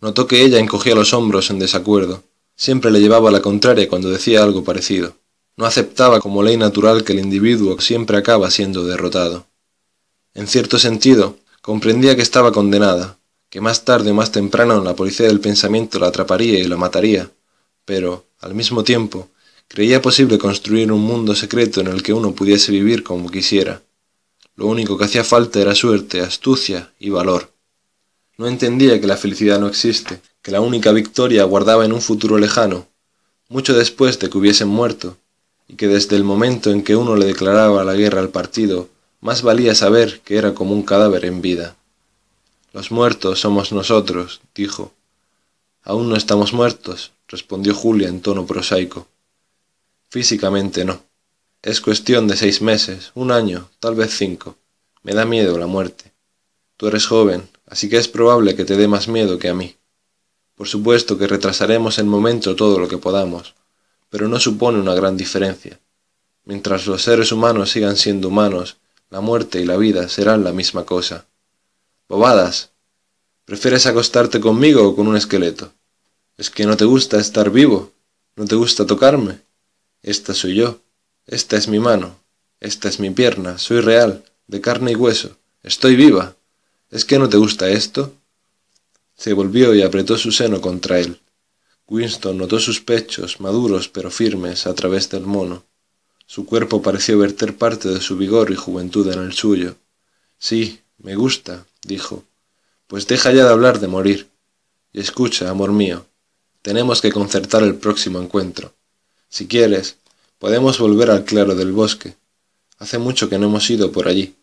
[0.00, 2.22] Notó que ella encogía los hombros en desacuerdo.
[2.54, 5.16] Siempre le llevaba la contraria cuando decía algo parecido.
[5.56, 9.46] No aceptaba como ley natural que el individuo siempre acaba siendo derrotado.
[10.34, 13.18] En cierto sentido, comprendía que estaba condenada,
[13.50, 17.28] que más tarde o más temprano la policía del pensamiento la atraparía y la mataría,
[17.88, 19.30] pero, al mismo tiempo,
[19.66, 23.80] creía posible construir un mundo secreto en el que uno pudiese vivir como quisiera.
[24.56, 27.50] Lo único que hacía falta era suerte, astucia y valor.
[28.36, 32.36] No entendía que la felicidad no existe, que la única victoria aguardaba en un futuro
[32.36, 32.88] lejano,
[33.48, 35.16] mucho después de que hubiesen muerto,
[35.66, 38.90] y que desde el momento en que uno le declaraba la guerra al partido,
[39.22, 41.74] más valía saber que era como un cadáver en vida.
[42.74, 44.92] Los muertos somos nosotros, dijo.
[45.82, 49.08] Aún no estamos muertos, respondió Julia en tono prosaico.
[50.08, 51.02] Físicamente no.
[51.62, 54.56] Es cuestión de seis meses, un año, tal vez cinco.
[55.02, 56.12] Me da miedo la muerte.
[56.76, 59.76] Tú eres joven, así que es probable que te dé más miedo que a mí.
[60.54, 63.54] Por supuesto que retrasaremos el momento todo lo que podamos,
[64.10, 65.78] pero no supone una gran diferencia.
[66.44, 68.76] Mientras los seres humanos sigan siendo humanos,
[69.10, 71.26] la muerte y la vida serán la misma cosa.
[72.08, 72.70] Bobadas.
[73.48, 75.72] ¿Prefieres acostarte conmigo o con un esqueleto?
[76.36, 77.94] ¿Es que no te gusta estar vivo?
[78.36, 79.40] ¿No te gusta tocarme?
[80.02, 80.80] Esta soy yo.
[81.26, 82.20] Esta es mi mano.
[82.60, 83.56] Esta es mi pierna.
[83.56, 85.38] Soy real, de carne y hueso.
[85.62, 86.36] Estoy viva.
[86.90, 88.12] ¿Es que no te gusta esto?
[89.16, 91.18] Se volvió y apretó su seno contra él.
[91.86, 95.64] Winston notó sus pechos, maduros pero firmes, a través del mono.
[96.26, 99.76] Su cuerpo pareció verter parte de su vigor y juventud en el suyo.
[100.38, 102.24] Sí, me gusta, dijo.
[102.88, 104.28] Pues deja ya de hablar de morir.
[104.92, 106.06] Y escucha, amor mío,
[106.62, 108.74] tenemos que concertar el próximo encuentro.
[109.28, 109.98] Si quieres,
[110.40, 112.16] podemos volver al claro del bosque.
[112.78, 114.34] Hace mucho que no hemos ido por allí.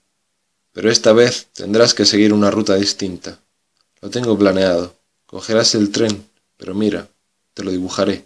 [0.72, 3.40] Pero esta vez tendrás que seguir una ruta distinta.
[4.02, 4.96] Lo tengo planeado.
[5.26, 7.10] Cogerás el tren, pero mira,
[7.54, 8.26] te lo dibujaré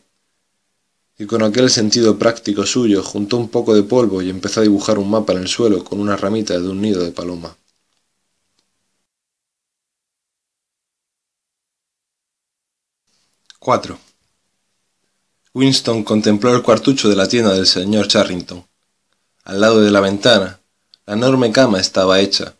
[1.20, 4.98] y con aquel sentido práctico suyo juntó un poco de polvo y empezó a dibujar
[4.98, 7.58] un mapa en el suelo con una ramita de un nido de paloma.
[13.60, 13.98] ¡4!
[15.54, 18.66] Winston contempló el cuartucho de la tienda del señor Charrington.
[19.44, 20.60] Al lado de la ventana,
[21.06, 22.56] la enorme cama estaba hecha,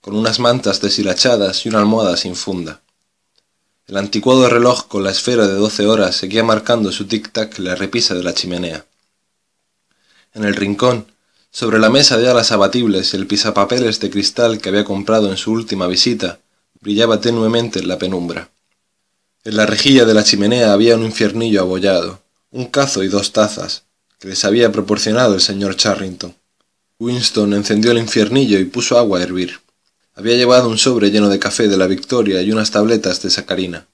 [0.00, 2.80] con unas mantas deshilachadas y una almohada sin funda.
[3.86, 8.14] El anticuado reloj con la esfera de doce horas seguía marcando su tic-tac la repisa
[8.14, 8.86] de la chimenea.
[10.32, 11.06] En el rincón,
[11.52, 15.36] sobre la mesa de alas abatibles y el pisapapeles de cristal que había comprado en
[15.36, 16.40] su última visita,
[16.80, 18.50] brillaba tenuemente en la penumbra.
[19.42, 23.84] En la rejilla de la chimenea había un infiernillo abollado, un cazo y dos tazas,
[24.18, 26.34] que les había proporcionado el señor Charrington.
[26.98, 29.60] Winston encendió el infiernillo y puso agua a hervir.
[30.14, 33.86] Había llevado un sobre lleno de café de la Victoria y unas tabletas de sacarina.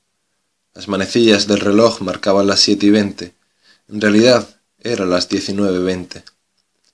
[0.75, 3.35] Las manecillas del reloj marcaban las siete y veinte.
[3.89, 4.49] En realidad,
[4.81, 6.25] eran las diecinueve veinte.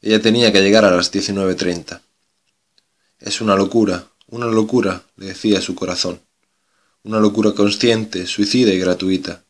[0.02, 2.02] Ella tenía que llegar a las diecinueve treinta.
[3.18, 6.20] Es una locura, una locura, le decía su corazón.
[7.04, 9.42] Una locura consciente, suicida y gratuita.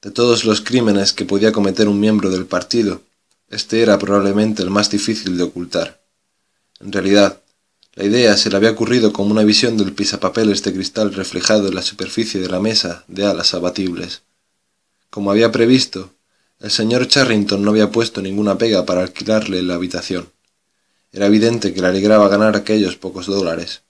[0.00, 3.02] De todos los crímenes que podía cometer un miembro del partido,
[3.50, 6.00] este era probablemente el más difícil de ocultar.
[6.80, 7.42] En realidad,
[7.92, 11.74] la idea se le había ocurrido como una visión del pisapapeles de cristal reflejado en
[11.74, 14.22] la superficie de la mesa de alas abatibles.
[15.10, 16.14] Como había previsto,
[16.60, 20.30] el señor Charrington no había puesto ninguna pega para alquilarle la habitación.
[21.12, 23.82] Era evidente que le alegraba ganar aquellos pocos dólares.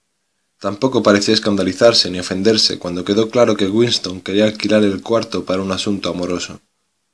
[0.61, 5.63] Tampoco parecía escandalizarse ni ofenderse cuando quedó claro que Winston quería alquilar el cuarto para
[5.63, 6.59] un asunto amoroso.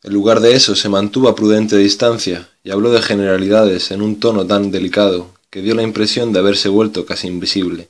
[0.04, 4.20] En lugar de eso se mantuvo a prudente distancia y habló de generalidades en un
[4.20, 7.88] tono tan delicado que dio la impresión de haberse vuelto casi invisible.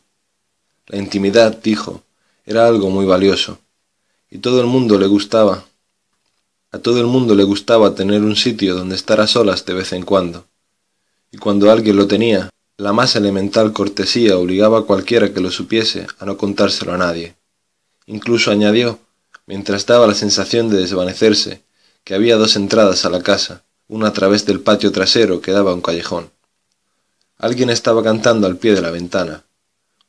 [0.85, 2.03] La intimidad, dijo,
[2.45, 3.57] era algo muy valioso,
[4.29, 5.65] y todo el mundo le gustaba.
[6.71, 9.91] A todo el mundo le gustaba tener un sitio donde estar a solas de vez
[9.91, 10.45] en cuando,
[11.31, 16.05] y cuando alguien lo tenía, la más elemental cortesía obligaba a cualquiera que lo supiese
[16.19, 17.35] a no contárselo a nadie.
[18.05, 18.99] Incluso añadió,
[19.47, 21.63] mientras daba la sensación de desvanecerse,
[22.03, 25.71] que había dos entradas a la casa, una a través del patio trasero que daba
[25.71, 26.29] a un callejón.
[27.39, 29.43] Alguien estaba cantando al pie de la ventana.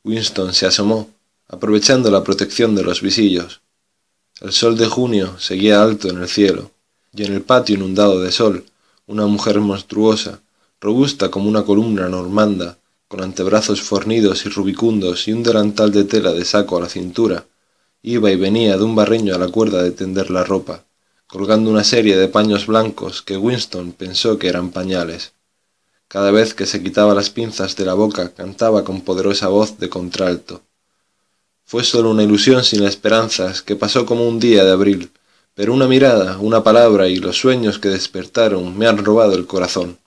[0.03, 1.09] Winston se asomó,
[1.47, 3.61] aprovechando la protección de los visillos.
[4.41, 6.71] El sol de junio seguía alto en el cielo,
[7.13, 8.65] y en el patio inundado de sol,
[9.07, 10.41] una mujer monstruosa,
[10.81, 12.77] robusta como una columna normanda,
[13.09, 17.45] con antebrazos fornidos y rubicundos y un delantal de tela de saco a la cintura,
[18.01, 20.85] iba y venía de un barreño a la cuerda de tender la ropa,
[21.27, 25.33] colgando una serie de paños blancos que Winston pensó que eran pañales.
[26.07, 29.89] Cada vez que se quitaba las pinzas de la boca cantaba con poderosa voz de
[29.89, 30.61] contralto.
[31.65, 35.11] Fue solo una ilusión sin esperanzas que pasó como un día de abril,
[35.53, 39.99] pero una mirada, una palabra y los sueños que despertaron me han robado el corazón.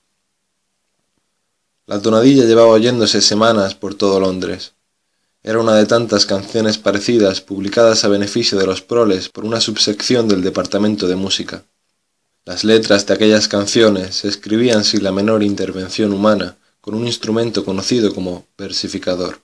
[1.87, 4.75] La tonadilla llevaba oyéndose semanas por todo Londres.
[5.43, 10.29] Era una de tantas canciones parecidas publicadas a beneficio de los proles por una subsección
[10.29, 11.65] del Departamento de Música.
[12.45, 17.65] Las letras de aquellas canciones se escribían sin la menor intervención humana, con un instrumento
[17.65, 19.41] conocido como versificador.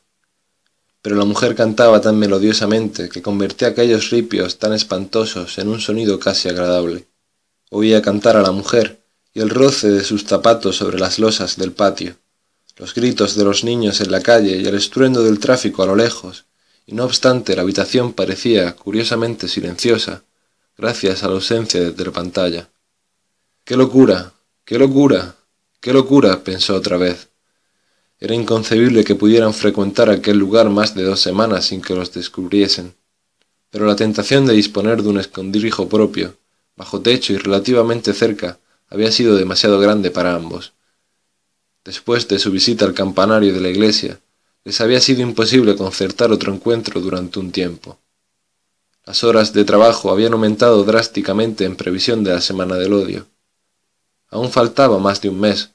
[1.03, 6.21] Pero la mujer cantaba tan melodiosamente que convertía aquellos ripios tan espantosos en un sonido
[6.21, 7.08] casi agradable.
[7.71, 9.01] Oía cantar a la mujer
[9.35, 12.15] y el roce de sus zapatos sobre las losas del patio,
[12.78, 15.97] los gritos de los niños en la calle y el estruendo del tráfico a lo
[15.97, 16.47] lejos,
[16.87, 20.23] y no obstante la habitación parecía curiosamente silenciosa,
[20.77, 22.71] gracias a la ausencia de telepantalla.
[23.65, 24.33] ¡Qué locura!
[24.65, 25.35] ¡Qué locura!
[25.81, 26.44] ¡Qué locura!
[26.44, 27.28] pensó otra vez.
[28.21, 32.94] Era inconcebible que pudieran frecuentar aquel lugar más de dos semanas sin que los descubriesen.
[33.71, 36.37] Pero la tentación de disponer de un escondrijo propio,
[36.77, 40.73] bajo techo y relativamente cerca, había sido demasiado grande para ambos.
[41.88, 44.21] Después de su visita al campanario de la iglesia,
[44.62, 47.99] les había sido imposible concertar otro encuentro durante un tiempo.
[49.06, 53.24] Las horas de trabajo habían aumentado drásticamente en previsión de la Semana del Odio.
[54.28, 55.71] Aún faltaba más de un mes,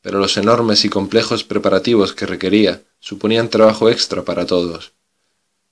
[0.00, 4.90] pero los enormes y complejos preparativos que requería suponían trabajo extra para todos.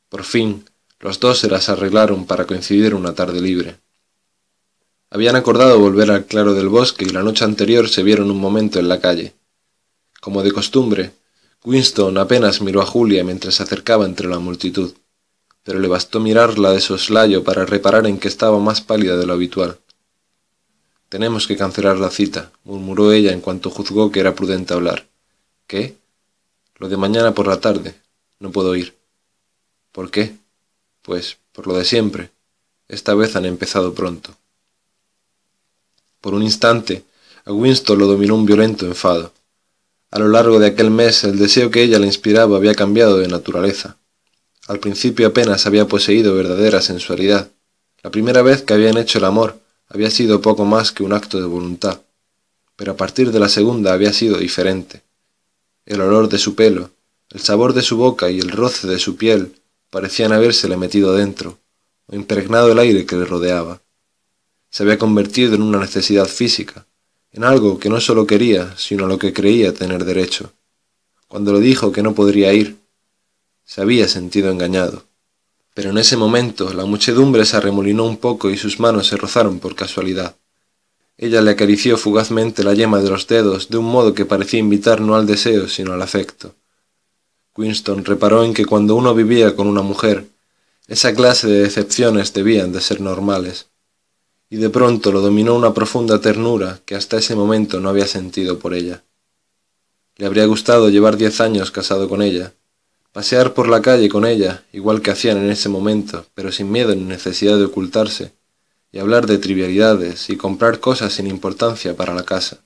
[0.08, 0.66] Por fin,
[1.00, 3.80] los dos se las arreglaron para coincidir una tarde libre.
[5.10, 8.78] Habían acordado volver al claro del bosque y la noche anterior se vieron un momento
[8.78, 9.34] en la calle.
[10.20, 11.12] Como de costumbre,
[11.64, 14.94] Winston apenas miró a Julia mientras se acercaba entre la multitud,
[15.62, 19.32] pero le bastó mirarla de soslayo para reparar en que estaba más pálida de lo
[19.32, 19.78] habitual.
[21.08, 25.08] Tenemos que cancelar la cita, murmuró ella en cuanto juzgó que era prudente hablar.
[25.66, 25.96] ¿Qué?
[26.76, 27.94] Lo de mañana por la tarde.
[28.38, 28.96] No puedo ir.
[29.92, 30.36] ¿Por qué?
[31.02, 32.30] Pues por lo de siempre.
[32.88, 34.36] Esta vez han empezado pronto.
[36.20, 37.04] Por un instante,
[37.44, 39.32] a Winston lo dominó un violento enfado.
[40.10, 43.28] A lo largo de aquel mes el deseo que ella le inspiraba había cambiado de
[43.28, 43.96] naturaleza.
[44.66, 47.50] Al principio apenas había poseído verdadera sensualidad.
[48.02, 51.40] La primera vez que habían hecho el amor, había sido poco más que un acto
[51.40, 52.00] de voluntad,
[52.76, 55.02] pero a partir de la segunda había sido diferente.
[55.86, 56.90] El olor de su pelo,
[57.30, 59.54] el sabor de su boca y el roce de su piel
[59.90, 61.58] parecían habérsele metido dentro,
[62.06, 63.80] o impregnado el aire que le rodeaba.
[64.70, 66.86] Se había convertido en una necesidad física,
[67.32, 70.52] en algo que no solo quería, sino a lo que creía tener derecho.
[71.28, 72.76] Cuando le dijo que no podría ir,
[73.64, 75.04] se había sentido engañado.
[75.74, 79.60] Pero en ese momento la muchedumbre se arremolinó un poco y sus manos se rozaron
[79.60, 80.34] por casualidad.
[81.16, 85.00] Ella le acarició fugazmente la yema de los dedos de un modo que parecía invitar
[85.00, 86.54] no al deseo sino al afecto.
[87.56, 90.26] Winston reparó en que cuando uno vivía con una mujer,
[90.88, 93.66] esa clase de decepciones debían de ser normales,
[94.50, 98.58] y de pronto lo dominó una profunda ternura que hasta ese momento no había sentido
[98.58, 99.04] por ella.
[100.16, 102.52] Le habría gustado llevar diez años casado con ella,
[103.12, 106.94] pasear por la calle con ella, igual que hacían en ese momento, pero sin miedo
[106.94, 108.32] ni necesidad de ocultarse,
[108.92, 112.58] y hablar de trivialidades y comprar cosas sin importancia para la casa.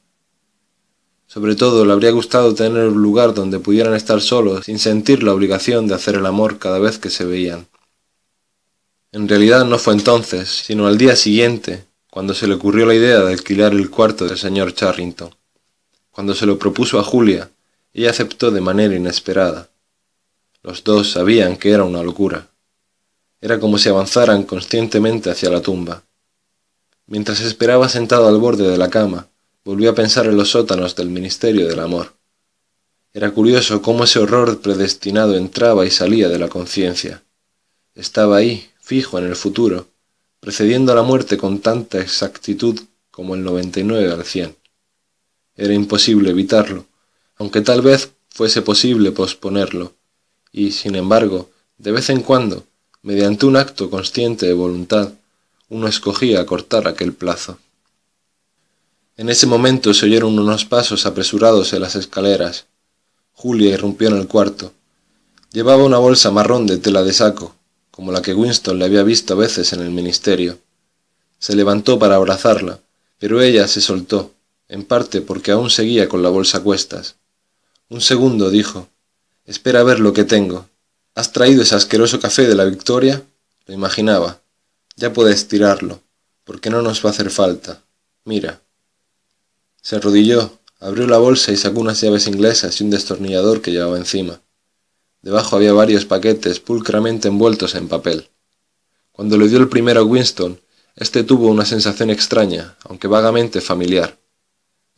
[1.27, 5.35] Sobre todo le habría gustado tener un lugar donde pudieran estar solos sin sentir la
[5.35, 7.67] obligación de hacer el amor cada vez que se veían.
[9.15, 13.21] En realidad no fue entonces, sino al día siguiente, cuando se le ocurrió la idea
[13.21, 15.33] de alquilar el cuarto del señor Charrington.
[16.11, 17.49] Cuando se lo propuso a Julia,
[17.93, 19.69] ella aceptó de manera inesperada.
[20.65, 22.49] Los dos sabían que era una locura.
[23.41, 26.03] Era como si avanzaran conscientemente hacia la tumba.
[27.07, 29.29] Mientras esperaba sentado al borde de la cama,
[29.65, 32.15] volvió a pensar en los sótanos del Ministerio del Amor.
[33.13, 37.23] Era curioso cómo ese horror predestinado entraba y salía de la conciencia.
[37.95, 39.89] Estaba ahí, fijo en el futuro,
[40.41, 42.79] precediendo a la muerte con tanta exactitud
[43.11, 44.55] como el 99 al 100.
[45.57, 46.85] Era imposible evitarlo,
[47.37, 49.95] aunque tal vez fuese posible posponerlo,
[50.53, 52.65] y, sin embargo, de vez en cuando,
[53.01, 55.15] mediante un acto consciente de voluntad,
[55.71, 57.57] uno escogía cortar aquel plazo.
[59.17, 62.67] En ese momento se oyeron unos pasos apresurados en las escaleras.
[63.33, 64.75] Julia irrumpió en el cuarto.
[65.53, 67.55] Llevaba una bolsa marrón de tela de saco,
[67.95, 70.59] como la que Winston le había visto a veces en el ministerio.
[71.39, 72.81] Se levantó para abrazarla,
[73.21, 74.33] pero ella se soltó,
[74.69, 77.15] en parte porque aún seguía con la bolsa a cuestas.
[77.89, 78.89] Un segundo, dijo,
[79.47, 80.69] Espera a ver lo que tengo.
[81.15, 83.23] ¿Has traído ese asqueroso café de la Victoria?
[83.67, 84.41] Lo imaginaba.
[84.97, 86.01] Ya puedes tirarlo,
[86.43, 87.81] porque no nos va a hacer falta.
[88.25, 88.61] Mira.
[89.83, 93.99] Se arrodilló, abrió la bolsa y sacó unas llaves inglesas y un destornillador que llevaba
[93.99, 94.41] encima.
[95.25, 98.29] Debajo había varios paquetes pulcramente envueltos en papel.
[99.11, 100.61] Cuando le dio el primero a Winston,
[100.97, 104.19] éste tuvo una sensación extraña, aunque vagamente familiar.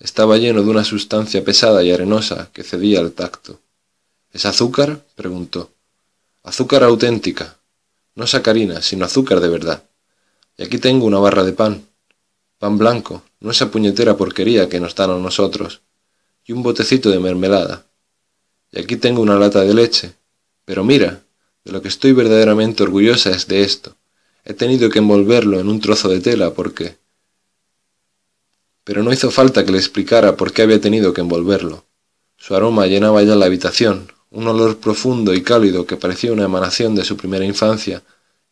[0.01, 3.61] Estaba lleno de una sustancia pesada y arenosa que cedía al tacto.
[4.33, 5.07] ¿Es azúcar?
[5.15, 5.71] preguntó.
[6.43, 7.59] Azúcar auténtica.
[8.17, 9.85] No sacarina, sino azúcar de verdad.
[10.57, 11.87] Y aquí tengo una barra de pan.
[12.59, 15.83] Pan blanco, no esa puñetera porquería que nos dan a nosotros.
[16.45, 17.86] Y un botecito de mermelada.
[18.77, 20.13] Y aquí tengo una lata de leche.
[20.67, 21.23] Pero mira,
[21.65, 23.97] de lo que estoy verdaderamente orgullosa es de esto.
[24.45, 26.99] He tenido que envolverlo en un trozo de tela porque...
[28.85, 31.87] Pero no hizo falta que le explicara por qué había tenido que envolverlo.
[32.37, 36.95] Su aroma llenaba ya la habitación, un olor profundo y cálido que parecía una emanación
[36.95, 38.03] de su primera infancia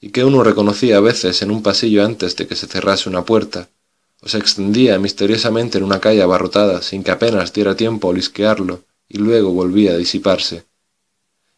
[0.01, 3.27] y que uno reconocía a veces en un pasillo antes de que se cerrase una
[3.27, 3.69] puerta,
[4.23, 8.83] o se extendía misteriosamente en una calle abarrotada sin que apenas diera tiempo a olisquearlo
[9.09, 10.65] y luego volvía a disiparse.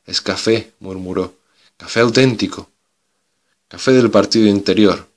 [0.04, 1.34] Es café, murmuró,
[1.76, 2.70] café auténtico.
[3.68, 5.08] Café del partido interior.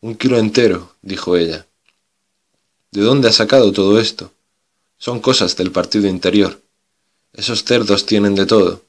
[0.00, 1.66] Un kilo entero, dijo ella.
[2.90, 4.32] ¿De dónde ha sacado todo esto?
[4.98, 6.60] Son cosas del partido interior.
[7.32, 8.82] Esos cerdos tienen de todo,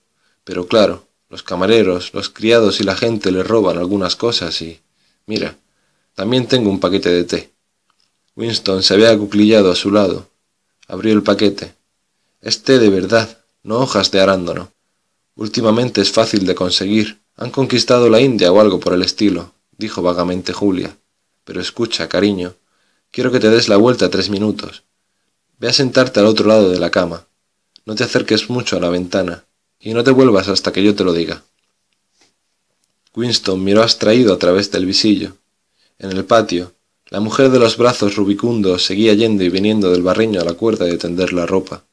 [0.43, 4.79] pero claro, los camareros, los criados y la gente le roban algunas cosas y...
[5.25, 5.57] Mira,
[6.15, 7.51] también tengo un paquete de té.
[8.35, 10.29] Winston se había acuclillado a su lado.
[10.87, 11.73] Abrió el paquete.
[12.41, 14.71] Es té de verdad, no hojas de arándano.
[15.35, 17.19] Últimamente es fácil de conseguir.
[17.35, 20.97] Han conquistado la India o algo por el estilo, dijo vagamente Julia.
[21.43, 22.53] Pero escucha, cariño,
[23.11, 24.83] quiero que te des la vuelta tres minutos.
[25.59, 27.27] Ve a sentarte al otro lado de la cama.
[27.85, 29.45] No te acerques mucho a la ventana
[29.79, 31.43] y no te vuelvas hasta que yo te lo diga.
[33.15, 35.37] Winston miró abstraído a través del visillo.
[35.97, 36.73] En el patio,
[37.07, 40.85] la mujer de los brazos rubicundos seguía yendo y viniendo del barreño a la cuerda
[40.85, 41.86] de tender la ropa.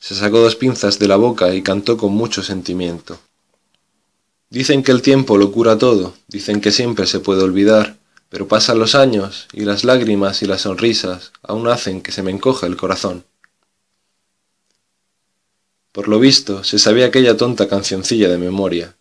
[0.00, 3.20] Se sacó dos pinzas de la boca y cantó con mucho sentimiento.
[4.48, 7.98] Dicen que el tiempo lo cura todo, dicen que siempre se puede olvidar,
[8.30, 12.30] pero pasan los años y las lágrimas y las sonrisas aún hacen que se me
[12.30, 13.24] encoja el corazón.
[15.92, 18.96] Por lo visto, se sabía aquella tonta cancioncilla de memoria.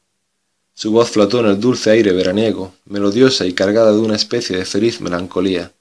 [0.74, 4.66] Su voz flotó en el dulce aire veraniego, melodiosa y cargada de una especie de
[4.66, 5.72] feliz melancolía.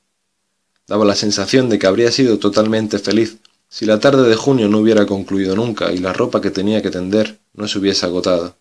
[0.86, 4.78] Daba la sensación de que habría sido totalmente feliz si la tarde de junio no
[4.78, 8.56] hubiera concluido nunca y la ropa que tenía que tender no se hubiese agotado.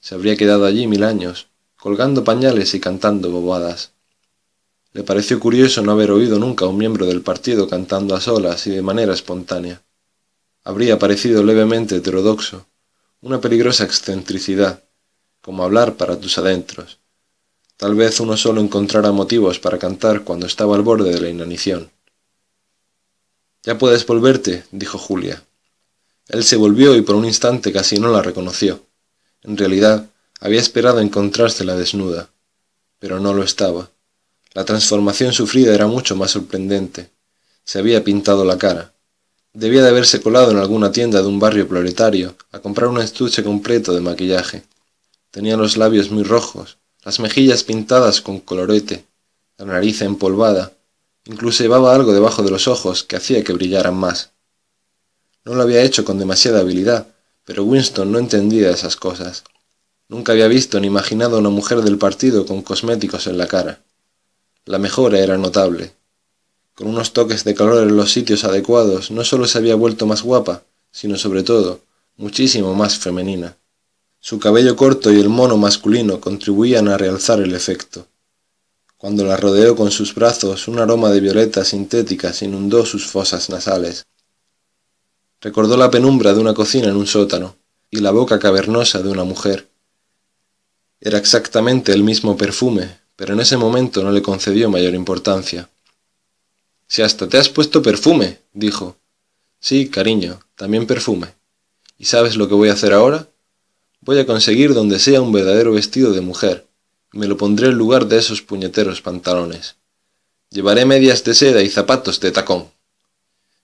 [0.00, 3.92] Se habría quedado allí mil años, colgando pañales y cantando bobadas.
[4.92, 8.66] Le pareció curioso no haber oído nunca a un miembro del partido cantando a solas
[8.66, 9.82] y de manera espontánea
[10.68, 12.66] habría parecido levemente heterodoxo,
[13.22, 14.82] una peligrosa excentricidad,
[15.40, 16.98] como hablar para tus adentros.
[17.78, 21.90] Tal vez uno solo encontrara motivos para cantar cuando estaba al borde de la inanición.
[23.64, 25.42] Ya puedes volverte, dijo Julia.
[26.28, 28.84] Él se volvió y por un instante casi no la reconoció.
[29.42, 30.06] En realidad,
[30.40, 32.30] había esperado encontrársela desnuda,
[32.98, 33.90] pero no lo estaba.
[34.52, 37.10] La transformación sufrida era mucho más sorprendente.
[37.64, 38.92] Se había pintado la cara.
[39.52, 43.42] Debía de haberse colado en alguna tienda de un barrio proletario a comprar un estuche
[43.42, 44.62] completo de maquillaje.
[45.30, 49.04] Tenía los labios muy rojos, las mejillas pintadas con colorete,
[49.56, 50.72] la nariz empolvada,
[51.28, 54.32] incluso llevaba algo debajo de los ojos que hacía que brillaran más.
[55.44, 57.06] No lo había hecho con demasiada habilidad,
[57.44, 59.44] pero Winston no entendía esas cosas.
[60.08, 63.80] Nunca había visto ni imaginado a una mujer del partido con cosméticos en la cara.
[64.64, 65.92] La mejora era notable,
[66.74, 70.22] con unos toques de color en los sitios adecuados, no solo se había vuelto más
[70.22, 70.62] guapa,
[70.92, 71.80] sino sobre todo,
[72.16, 73.56] muchísimo más femenina.
[74.20, 78.06] Su cabello corto y el mono masculino contribuían a realzar el efecto.
[78.98, 84.04] Cuando la rodeó con sus brazos, un aroma de violetas sintéticas inundó sus fosas nasales.
[85.40, 87.54] Recordó la penumbra de una cocina en un sótano
[87.92, 89.68] y la boca cavernosa de una mujer.
[91.00, 95.70] Era exactamente el mismo perfume, pero en ese momento no le concedió mayor importancia.
[96.88, 98.96] Si hasta te has puesto perfume, dijo.
[99.60, 101.34] Sí, cariño, también perfume.
[101.98, 103.28] ¿Y sabes lo que voy a hacer ahora?
[104.00, 106.67] Voy a conseguir donde sea un verdadero vestido de mujer,
[107.12, 109.76] me lo pondré en lugar de esos puñeteros pantalones.
[110.50, 112.68] Llevaré medias de seda y zapatos de tacón.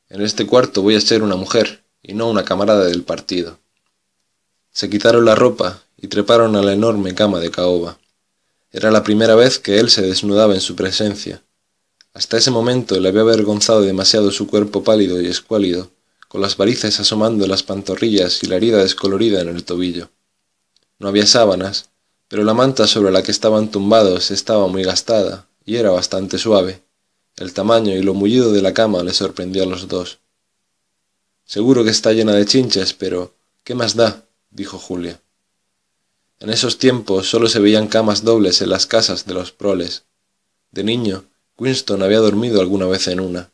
[0.09, 3.59] En este cuarto voy a ser una mujer, y no una camarada del partido.
[4.71, 7.99] Se quitaron la ropa y treparon a la enorme cama de caoba.
[8.73, 11.43] Era la primera vez que él se desnudaba en su presencia,
[12.15, 15.91] hasta ese momento le había avergonzado demasiado su cuerpo pálido y escuálido,
[16.29, 20.11] con las varices asomando las pantorrillas y la herida descolorida en el tobillo.
[21.01, 21.91] No había sábanas,
[22.35, 26.83] pero la manta sobre la que estaban tumbados estaba muy gastada y era bastante suave.
[27.37, 30.19] El tamaño y lo mullido de la cama le sorprendió a los dos.
[31.45, 34.25] Seguro que está llena de chinches, pero ¿qué más da?
[34.51, 35.21] dijo Julia.
[36.41, 40.03] En esos tiempos solo se veían camas dobles en las casas de los proles.
[40.73, 43.53] De niño, Winston había dormido alguna vez en una.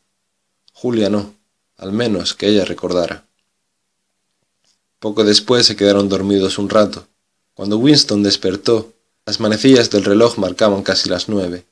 [0.73, 1.35] Julia no,
[1.77, 3.27] al menos que ella recordara.
[4.99, 7.07] Poco después se quedaron dormidos un rato.
[7.61, 8.95] Cuando Winston despertó,
[9.27, 11.67] las manecillas del reloj marcaban casi las nueve.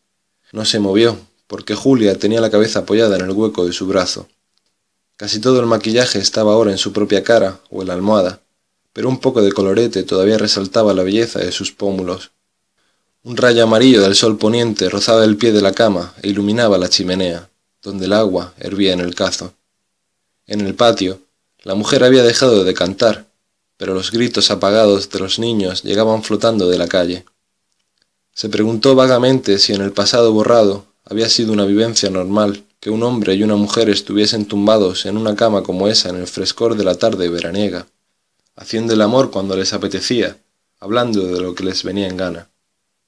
[0.52, 4.28] No se movió, porque Julia tenía la cabeza apoyada en el hueco de su brazo.
[5.16, 8.42] Casi todo el maquillaje estaba ahora en su propia cara o en la almohada,
[8.92, 12.32] pero un poco de colorete todavía resaltaba la belleza de sus pómulos.
[13.22, 16.90] Un rayo amarillo del sol poniente rozaba el pie de la cama e iluminaba la
[16.90, 17.48] chimenea,
[17.80, 19.54] donde el agua hervía en el cazo.
[20.46, 21.22] En el patio,
[21.62, 23.27] la mujer había dejado de cantar,
[23.78, 27.24] pero los gritos apagados de los niños llegaban flotando de la calle.
[28.34, 33.02] Se preguntó vagamente si en el pasado borrado había sido una vivencia normal que un
[33.02, 36.84] hombre y una mujer estuviesen tumbados en una cama como esa en el frescor de
[36.84, 37.86] la tarde veraniega,
[38.56, 40.36] haciendo el amor cuando les apetecía,
[40.80, 42.50] hablando de lo que les venía en gana,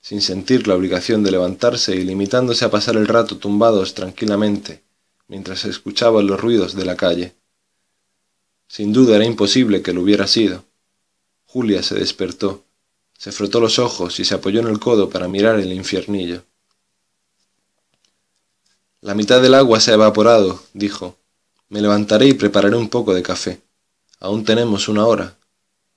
[0.01, 4.83] sin sentir la obligación de levantarse y limitándose a pasar el rato tumbados tranquilamente,
[5.29, 7.35] mientras escuchaban los ruidos de la calle.
[8.71, 10.65] Sin duda era imposible que lo hubiera sido.
[11.47, 12.63] Julia se despertó,
[13.19, 16.45] se frotó los ojos y se apoyó en el codo para mirar el infiernillo.
[19.01, 21.17] La mitad del agua se ha evaporado, dijo.
[21.69, 23.61] Me levantaré y prepararé un poco de café.
[24.21, 25.37] Aún tenemos una hora.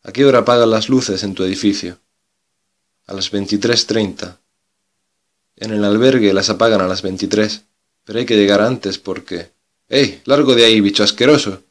[0.01, 1.99] ¿A qué hora apagan las luces en tu edificio?
[3.05, 4.39] A las veintitrés treinta.
[5.57, 7.65] En el albergue las apagan a las veintitrés
[8.03, 9.51] pero hay que llegar antes porque...
[9.89, 10.23] ¡Ey!
[10.25, 11.61] ¡Largo de ahí, bicho asqueroso!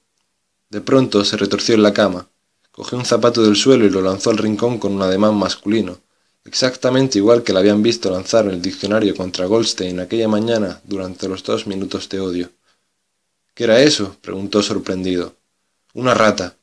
[0.72, 2.30] De pronto se retorció en la cama,
[2.70, 5.98] cogió un zapato del suelo y lo lanzó al rincón con un ademán masculino,
[6.46, 11.28] exactamente igual que la habían visto lanzar en el diccionario contra Goldstein aquella mañana durante
[11.28, 12.50] los dos minutos de odio.
[13.52, 14.16] ¿Qué era eso?
[14.22, 15.34] preguntó sorprendido.
[15.92, 16.56] Una rata.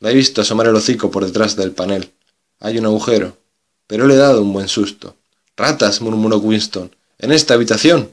[0.00, 2.12] La he visto asomar el hocico por detrás del panel.
[2.60, 3.38] Hay un agujero.
[3.86, 5.16] Pero le he dado un buen susto.
[5.56, 6.94] Ratas, murmuró Winston.
[7.18, 8.10] ¿En esta habitación?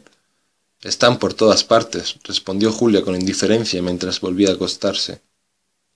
[0.82, 5.20] Están por todas partes, respondió Julia con indiferencia mientras volvía a acostarse.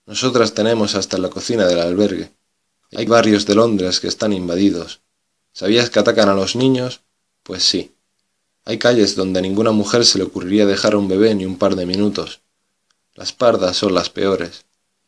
[0.07, 2.31] Nosotras tenemos hasta la cocina del albergue.
[2.93, 5.01] Hay barrios de Londres que están invadidos.
[5.51, 7.01] ¿Sabías que atacan a los niños?
[7.43, 7.91] Pues sí.
[8.63, 11.57] Hay calles donde a ninguna mujer se le ocurriría dejar a un bebé ni un
[11.57, 12.39] par de minutos.
[13.15, 14.63] Las pardas son las peores.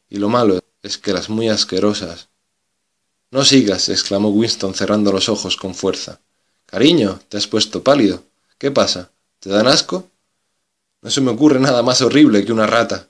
[0.09, 2.27] Y lo malo es que las muy asquerosas.
[3.31, 6.19] No sigas, exclamó Winston cerrando los ojos con fuerza.
[6.65, 8.23] Cariño, te has puesto pálido.
[8.57, 9.11] ¿Qué pasa?
[9.39, 10.09] ¿Te dan asco?
[11.01, 13.08] No se me ocurre nada más horrible que una rata.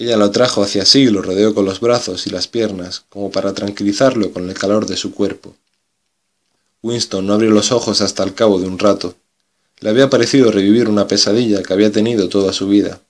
[0.00, 3.30] Ella lo trajo hacia sí y lo rodeó con los brazos y las piernas, como
[3.30, 5.54] para tranquilizarlo con el calor de su cuerpo.
[6.80, 9.14] Winston no abrió los ojos hasta el cabo de un rato.
[9.80, 13.02] Le había parecido revivir una pesadilla que había tenido toda su vida.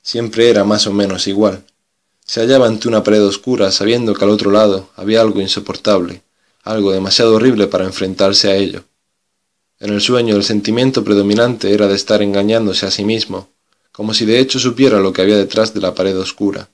[0.00, 1.64] Siempre era más o menos igual.
[2.24, 6.22] Se hallaba ante una pared oscura, sabiendo que al otro lado había algo insoportable,
[6.62, 8.84] algo demasiado horrible para enfrentarse a ello.
[9.80, 13.50] En el sueño el sentimiento predominante era de estar engañándose a sí mismo,
[13.92, 16.68] como si de hecho supiera lo que había detrás de la pared oscura,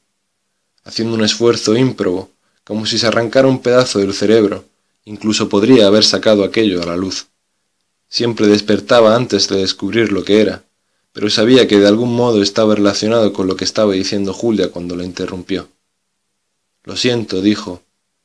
[0.85, 2.31] haciendo un esfuerzo ímprobo,
[2.65, 4.65] como si se arrancara un pedazo del cerebro,
[5.05, 7.27] incluso podría haber sacado aquello a la luz.
[8.09, 10.65] Siempre despertaba antes de descubrir lo que era,
[11.13, 14.97] pero sabía que de algún modo estaba relacionado con lo que estaba diciendo Julia cuando
[14.97, 15.69] la interrumpió.
[16.85, 17.83] Lo siento, dijo,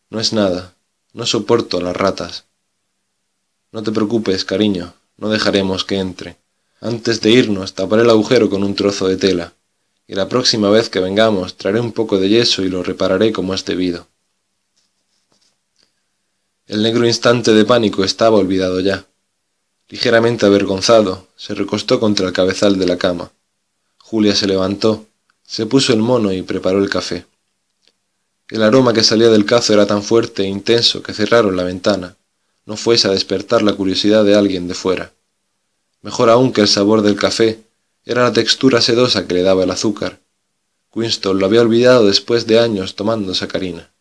[0.10, 0.76] no es nada,
[1.14, 2.46] no soporto a las ratas.
[3.72, 6.38] No te preocupes, cariño, no dejaremos que entre.
[6.86, 9.54] Antes de irnos, taparé el agujero con un trozo de tela,
[10.06, 13.54] y la próxima vez que vengamos traeré un poco de yeso y lo repararé como
[13.54, 14.06] es debido.
[16.68, 19.06] El negro instante de pánico estaba olvidado ya.
[19.88, 23.32] Ligeramente avergonzado, se recostó contra el cabezal de la cama.
[24.00, 25.06] Julia se levantó,
[25.42, 27.26] se puso el mono y preparó el café.
[28.50, 32.18] El aroma que salía del cazo era tan fuerte e intenso que cerraron la ventana,
[32.66, 35.14] no fuese a despertar la curiosidad de alguien de fuera.
[36.04, 37.64] Mejor aún que el sabor del café,
[38.06, 40.20] era la textura sedosa que le daba el azúcar.
[40.94, 43.92] Winston lo había olvidado después de años tomando sacarina.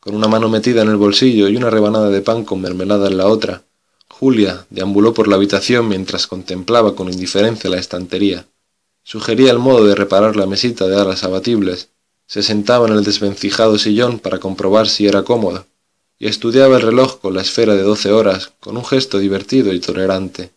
[0.00, 3.16] Con una mano metida en el bolsillo y una rebanada de pan con mermelada en
[3.16, 3.62] la otra,
[4.08, 8.46] Julia deambuló por la habitación mientras contemplaba con indiferencia la estantería.
[9.02, 11.88] Sugería el modo de reparar la mesita de alas abatibles.
[12.26, 15.66] Se sentaba en el desvencijado sillón para comprobar si era cómoda
[16.18, 19.80] y estudiaba el reloj con la esfera de doce horas con un gesto divertido y
[19.80, 20.55] tolerante.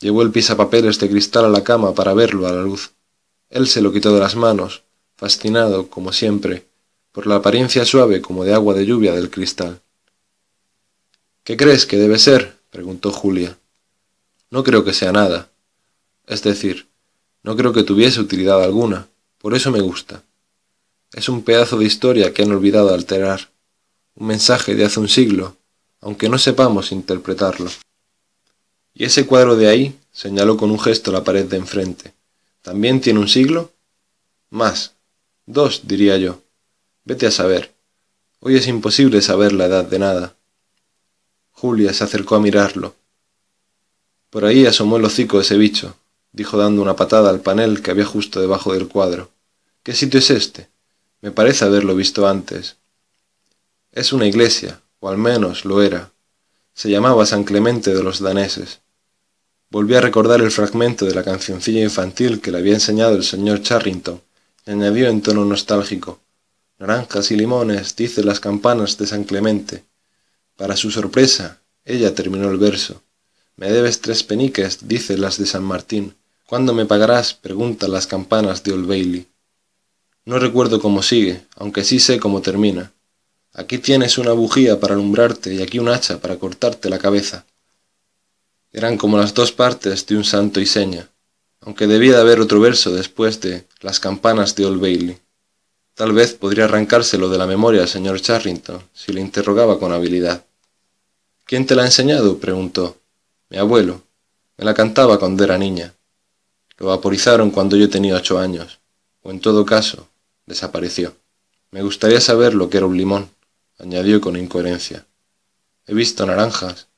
[0.00, 2.92] Llevó el pisapapeles de cristal a la cama para verlo a la luz.
[3.50, 4.82] Él se lo quitó de las manos,
[5.16, 6.66] fascinado, como siempre,
[7.12, 9.80] por la apariencia suave como de agua de lluvia del cristal.
[11.44, 12.56] ¿Qué crees que debe ser?
[12.70, 13.58] preguntó Julia.
[14.50, 15.50] No creo que sea nada.
[16.26, 16.88] Es decir,
[17.42, 20.22] no creo que tuviese utilidad alguna, por eso me gusta.
[21.12, 23.50] Es un pedazo de historia que han olvidado alterar
[24.14, 25.56] un mensaje de hace un siglo,
[26.00, 27.70] aunque no sepamos interpretarlo.
[28.94, 29.98] ¿Y ese cuadro de ahí?
[30.12, 32.12] señaló con un gesto la pared de enfrente.
[32.62, 33.72] ¿También tiene un siglo?
[34.50, 34.94] Más.
[35.46, 36.42] Dos, diría yo.
[37.04, 37.72] Vete a saber.
[38.40, 40.36] Hoy es imposible saber la edad de nada.
[41.52, 42.94] Julia se acercó a mirarlo.
[44.30, 45.96] Por ahí asomó el hocico ese bicho,
[46.32, 49.30] dijo dando una patada al panel que había justo debajo del cuadro.
[49.82, 50.68] ¿Qué sitio es este?
[51.20, 52.76] Me parece haberlo visto antes.
[53.92, 56.12] Es una iglesia, o al menos lo era.
[56.74, 58.80] Se llamaba San Clemente de los daneses.
[59.70, 63.62] Volví a recordar el fragmento de la cancioncilla infantil que le había enseñado el señor
[63.62, 64.20] Charrington
[64.66, 66.20] y añadió en tono nostálgico.
[66.78, 69.84] naranjas y limones, dicen las campanas de San Clemente.
[70.56, 73.02] Para su sorpresa, ella terminó el verso.
[73.56, 76.14] Me debes tres peniques, dicen las de San Martín.
[76.46, 77.34] ¿Cuándo me pagarás?
[77.34, 79.28] preguntan las campanas de Old Bailey.
[80.24, 82.92] No recuerdo cómo sigue, aunque sí sé cómo termina.
[83.52, 87.44] Aquí tienes una bujía para alumbrarte y aquí un hacha para cortarte la cabeza.
[88.72, 91.08] Eran como las dos partes de un santo y seña,
[91.60, 95.18] aunque debía de haber otro verso después de las campanas de Old Bailey.
[95.94, 100.44] Tal vez podría arrancárselo de la memoria al señor Charrington si le interrogaba con habilidad.
[101.44, 102.38] ¿Quién te la ha enseñado?
[102.38, 102.96] preguntó.
[103.48, 104.02] Mi abuelo.
[104.56, 105.92] Me la cantaba cuando era niña.
[106.78, 108.78] Lo vaporizaron cuando yo tenía ocho años,
[109.22, 110.06] o en todo caso,
[110.46, 111.16] desapareció.
[111.72, 113.28] Me gustaría saber lo que era un limón,
[113.80, 115.06] añadió con incoherencia.
[115.86, 116.88] He visto naranjas.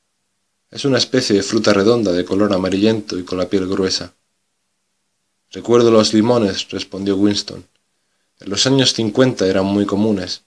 [0.69, 4.13] Es una especie de fruta redonda de color amarillento y con la piel gruesa.
[5.51, 7.65] Recuerdo los limones, respondió Winston.
[8.39, 10.43] En los años cincuenta eran muy comunes.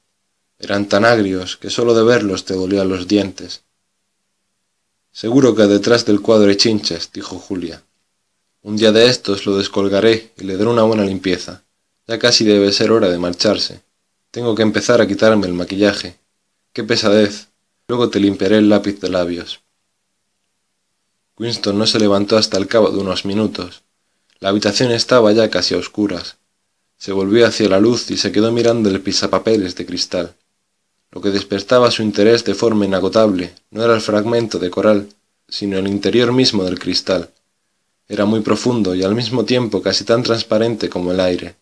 [0.59, 3.63] Eran tan agrios que solo de verlos te dolían los dientes.
[5.13, 7.83] Seguro que detrás del cuadro hay chinches, dijo Julia.
[8.63, 11.63] Un día de estos lo descolgaré y le daré una buena limpieza.
[12.07, 13.81] Ya casi debe ser hora de marcharse.
[14.31, 16.19] Tengo que empezar a quitarme el maquillaje.
[16.77, 17.49] Qué pesadez.
[17.89, 19.61] Luego te limpiaré el lápiz de labios.
[21.39, 23.83] Winston no se levantó hasta el cabo de unos minutos.
[24.41, 26.37] La habitación estaba ya casi a oscuras.
[26.99, 30.35] Se volvió hacia la luz y se quedó mirando el pisapapeles de cristal.
[31.13, 35.09] Lo que despertaba su interés de forma inagotable no era el fragmento de coral,
[35.49, 37.31] sino el interior mismo del cristal.
[38.07, 41.57] Era muy profundo y al mismo tiempo casi tan transparente como el aire.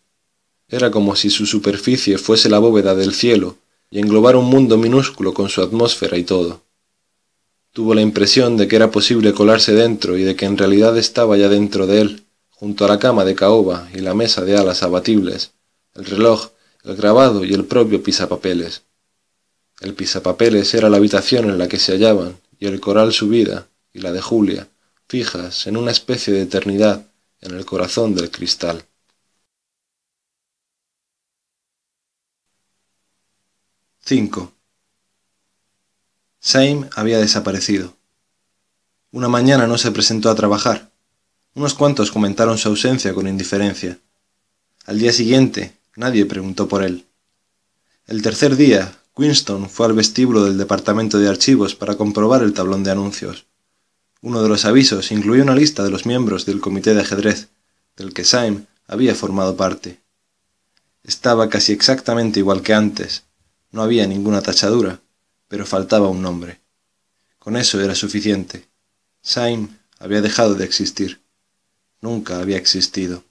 [0.67, 3.55] Era como si su superficie fuese la bóveda del cielo
[3.89, 6.63] y englobara un mundo minúsculo con su atmósfera y todo.
[7.71, 11.37] Tuvo la impresión de que era posible colarse dentro y de que en realidad estaba
[11.37, 14.81] ya dentro de él, junto a la cama de caoba y la mesa de alas
[14.81, 15.51] abatibles,
[15.93, 16.51] el reloj,
[16.83, 18.83] el grabado y el propio pisapapeles.
[19.81, 23.67] El pisapapeles era la habitación en la que se hallaban, y el coral su vida,
[23.93, 24.69] y la de Julia,
[25.07, 27.07] fijas en una especie de eternidad
[27.41, 28.85] en el corazón del cristal.
[34.07, 34.53] 5.
[36.39, 37.97] Same había desaparecido.
[39.09, 40.91] Una mañana no se presentó a trabajar.
[41.55, 43.97] Unos cuantos comentaron su ausencia con indiferencia.
[44.85, 47.07] Al día siguiente, nadie preguntó por él.
[48.05, 52.83] El tercer día, Winston fue al vestíbulo del departamento de archivos para comprobar el tablón
[52.83, 53.47] de anuncios.
[54.21, 57.47] Uno de los avisos incluía una lista de los miembros del comité de ajedrez,
[57.97, 59.99] del que Syme había formado parte.
[61.03, 63.25] Estaba casi exactamente igual que antes.
[63.75, 65.01] No había ninguna tachadura,
[65.49, 66.61] pero faltaba un nombre.
[67.39, 68.69] Con eso era suficiente.
[69.21, 69.67] Syme
[69.99, 71.19] había dejado de existir.
[71.99, 73.25] Nunca había existido.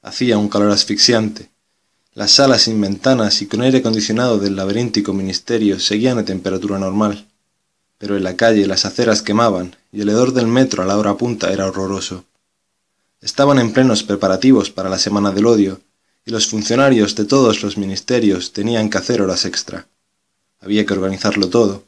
[0.00, 1.50] Hacía un calor asfixiante,
[2.12, 7.26] las salas sin ventanas y con aire acondicionado del laberíntico ministerio seguían a temperatura normal,
[7.98, 11.16] pero en la calle las aceras quemaban y el hedor del metro a la hora
[11.16, 12.26] punta era horroroso.
[13.20, 15.80] Estaban en plenos preparativos para la Semana del Odio,
[16.24, 19.86] y los funcionarios de todos los ministerios tenían que hacer horas extra.
[20.60, 21.84] Había que organizarlo todo.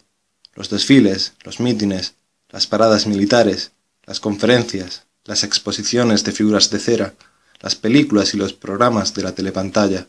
[0.54, 2.14] Los desfiles, los mítines,
[2.50, 3.72] las paradas militares,
[4.04, 7.14] las conferencias, las exposiciones de figuras de cera,
[7.60, 10.06] las películas y los programas de la telepantalla,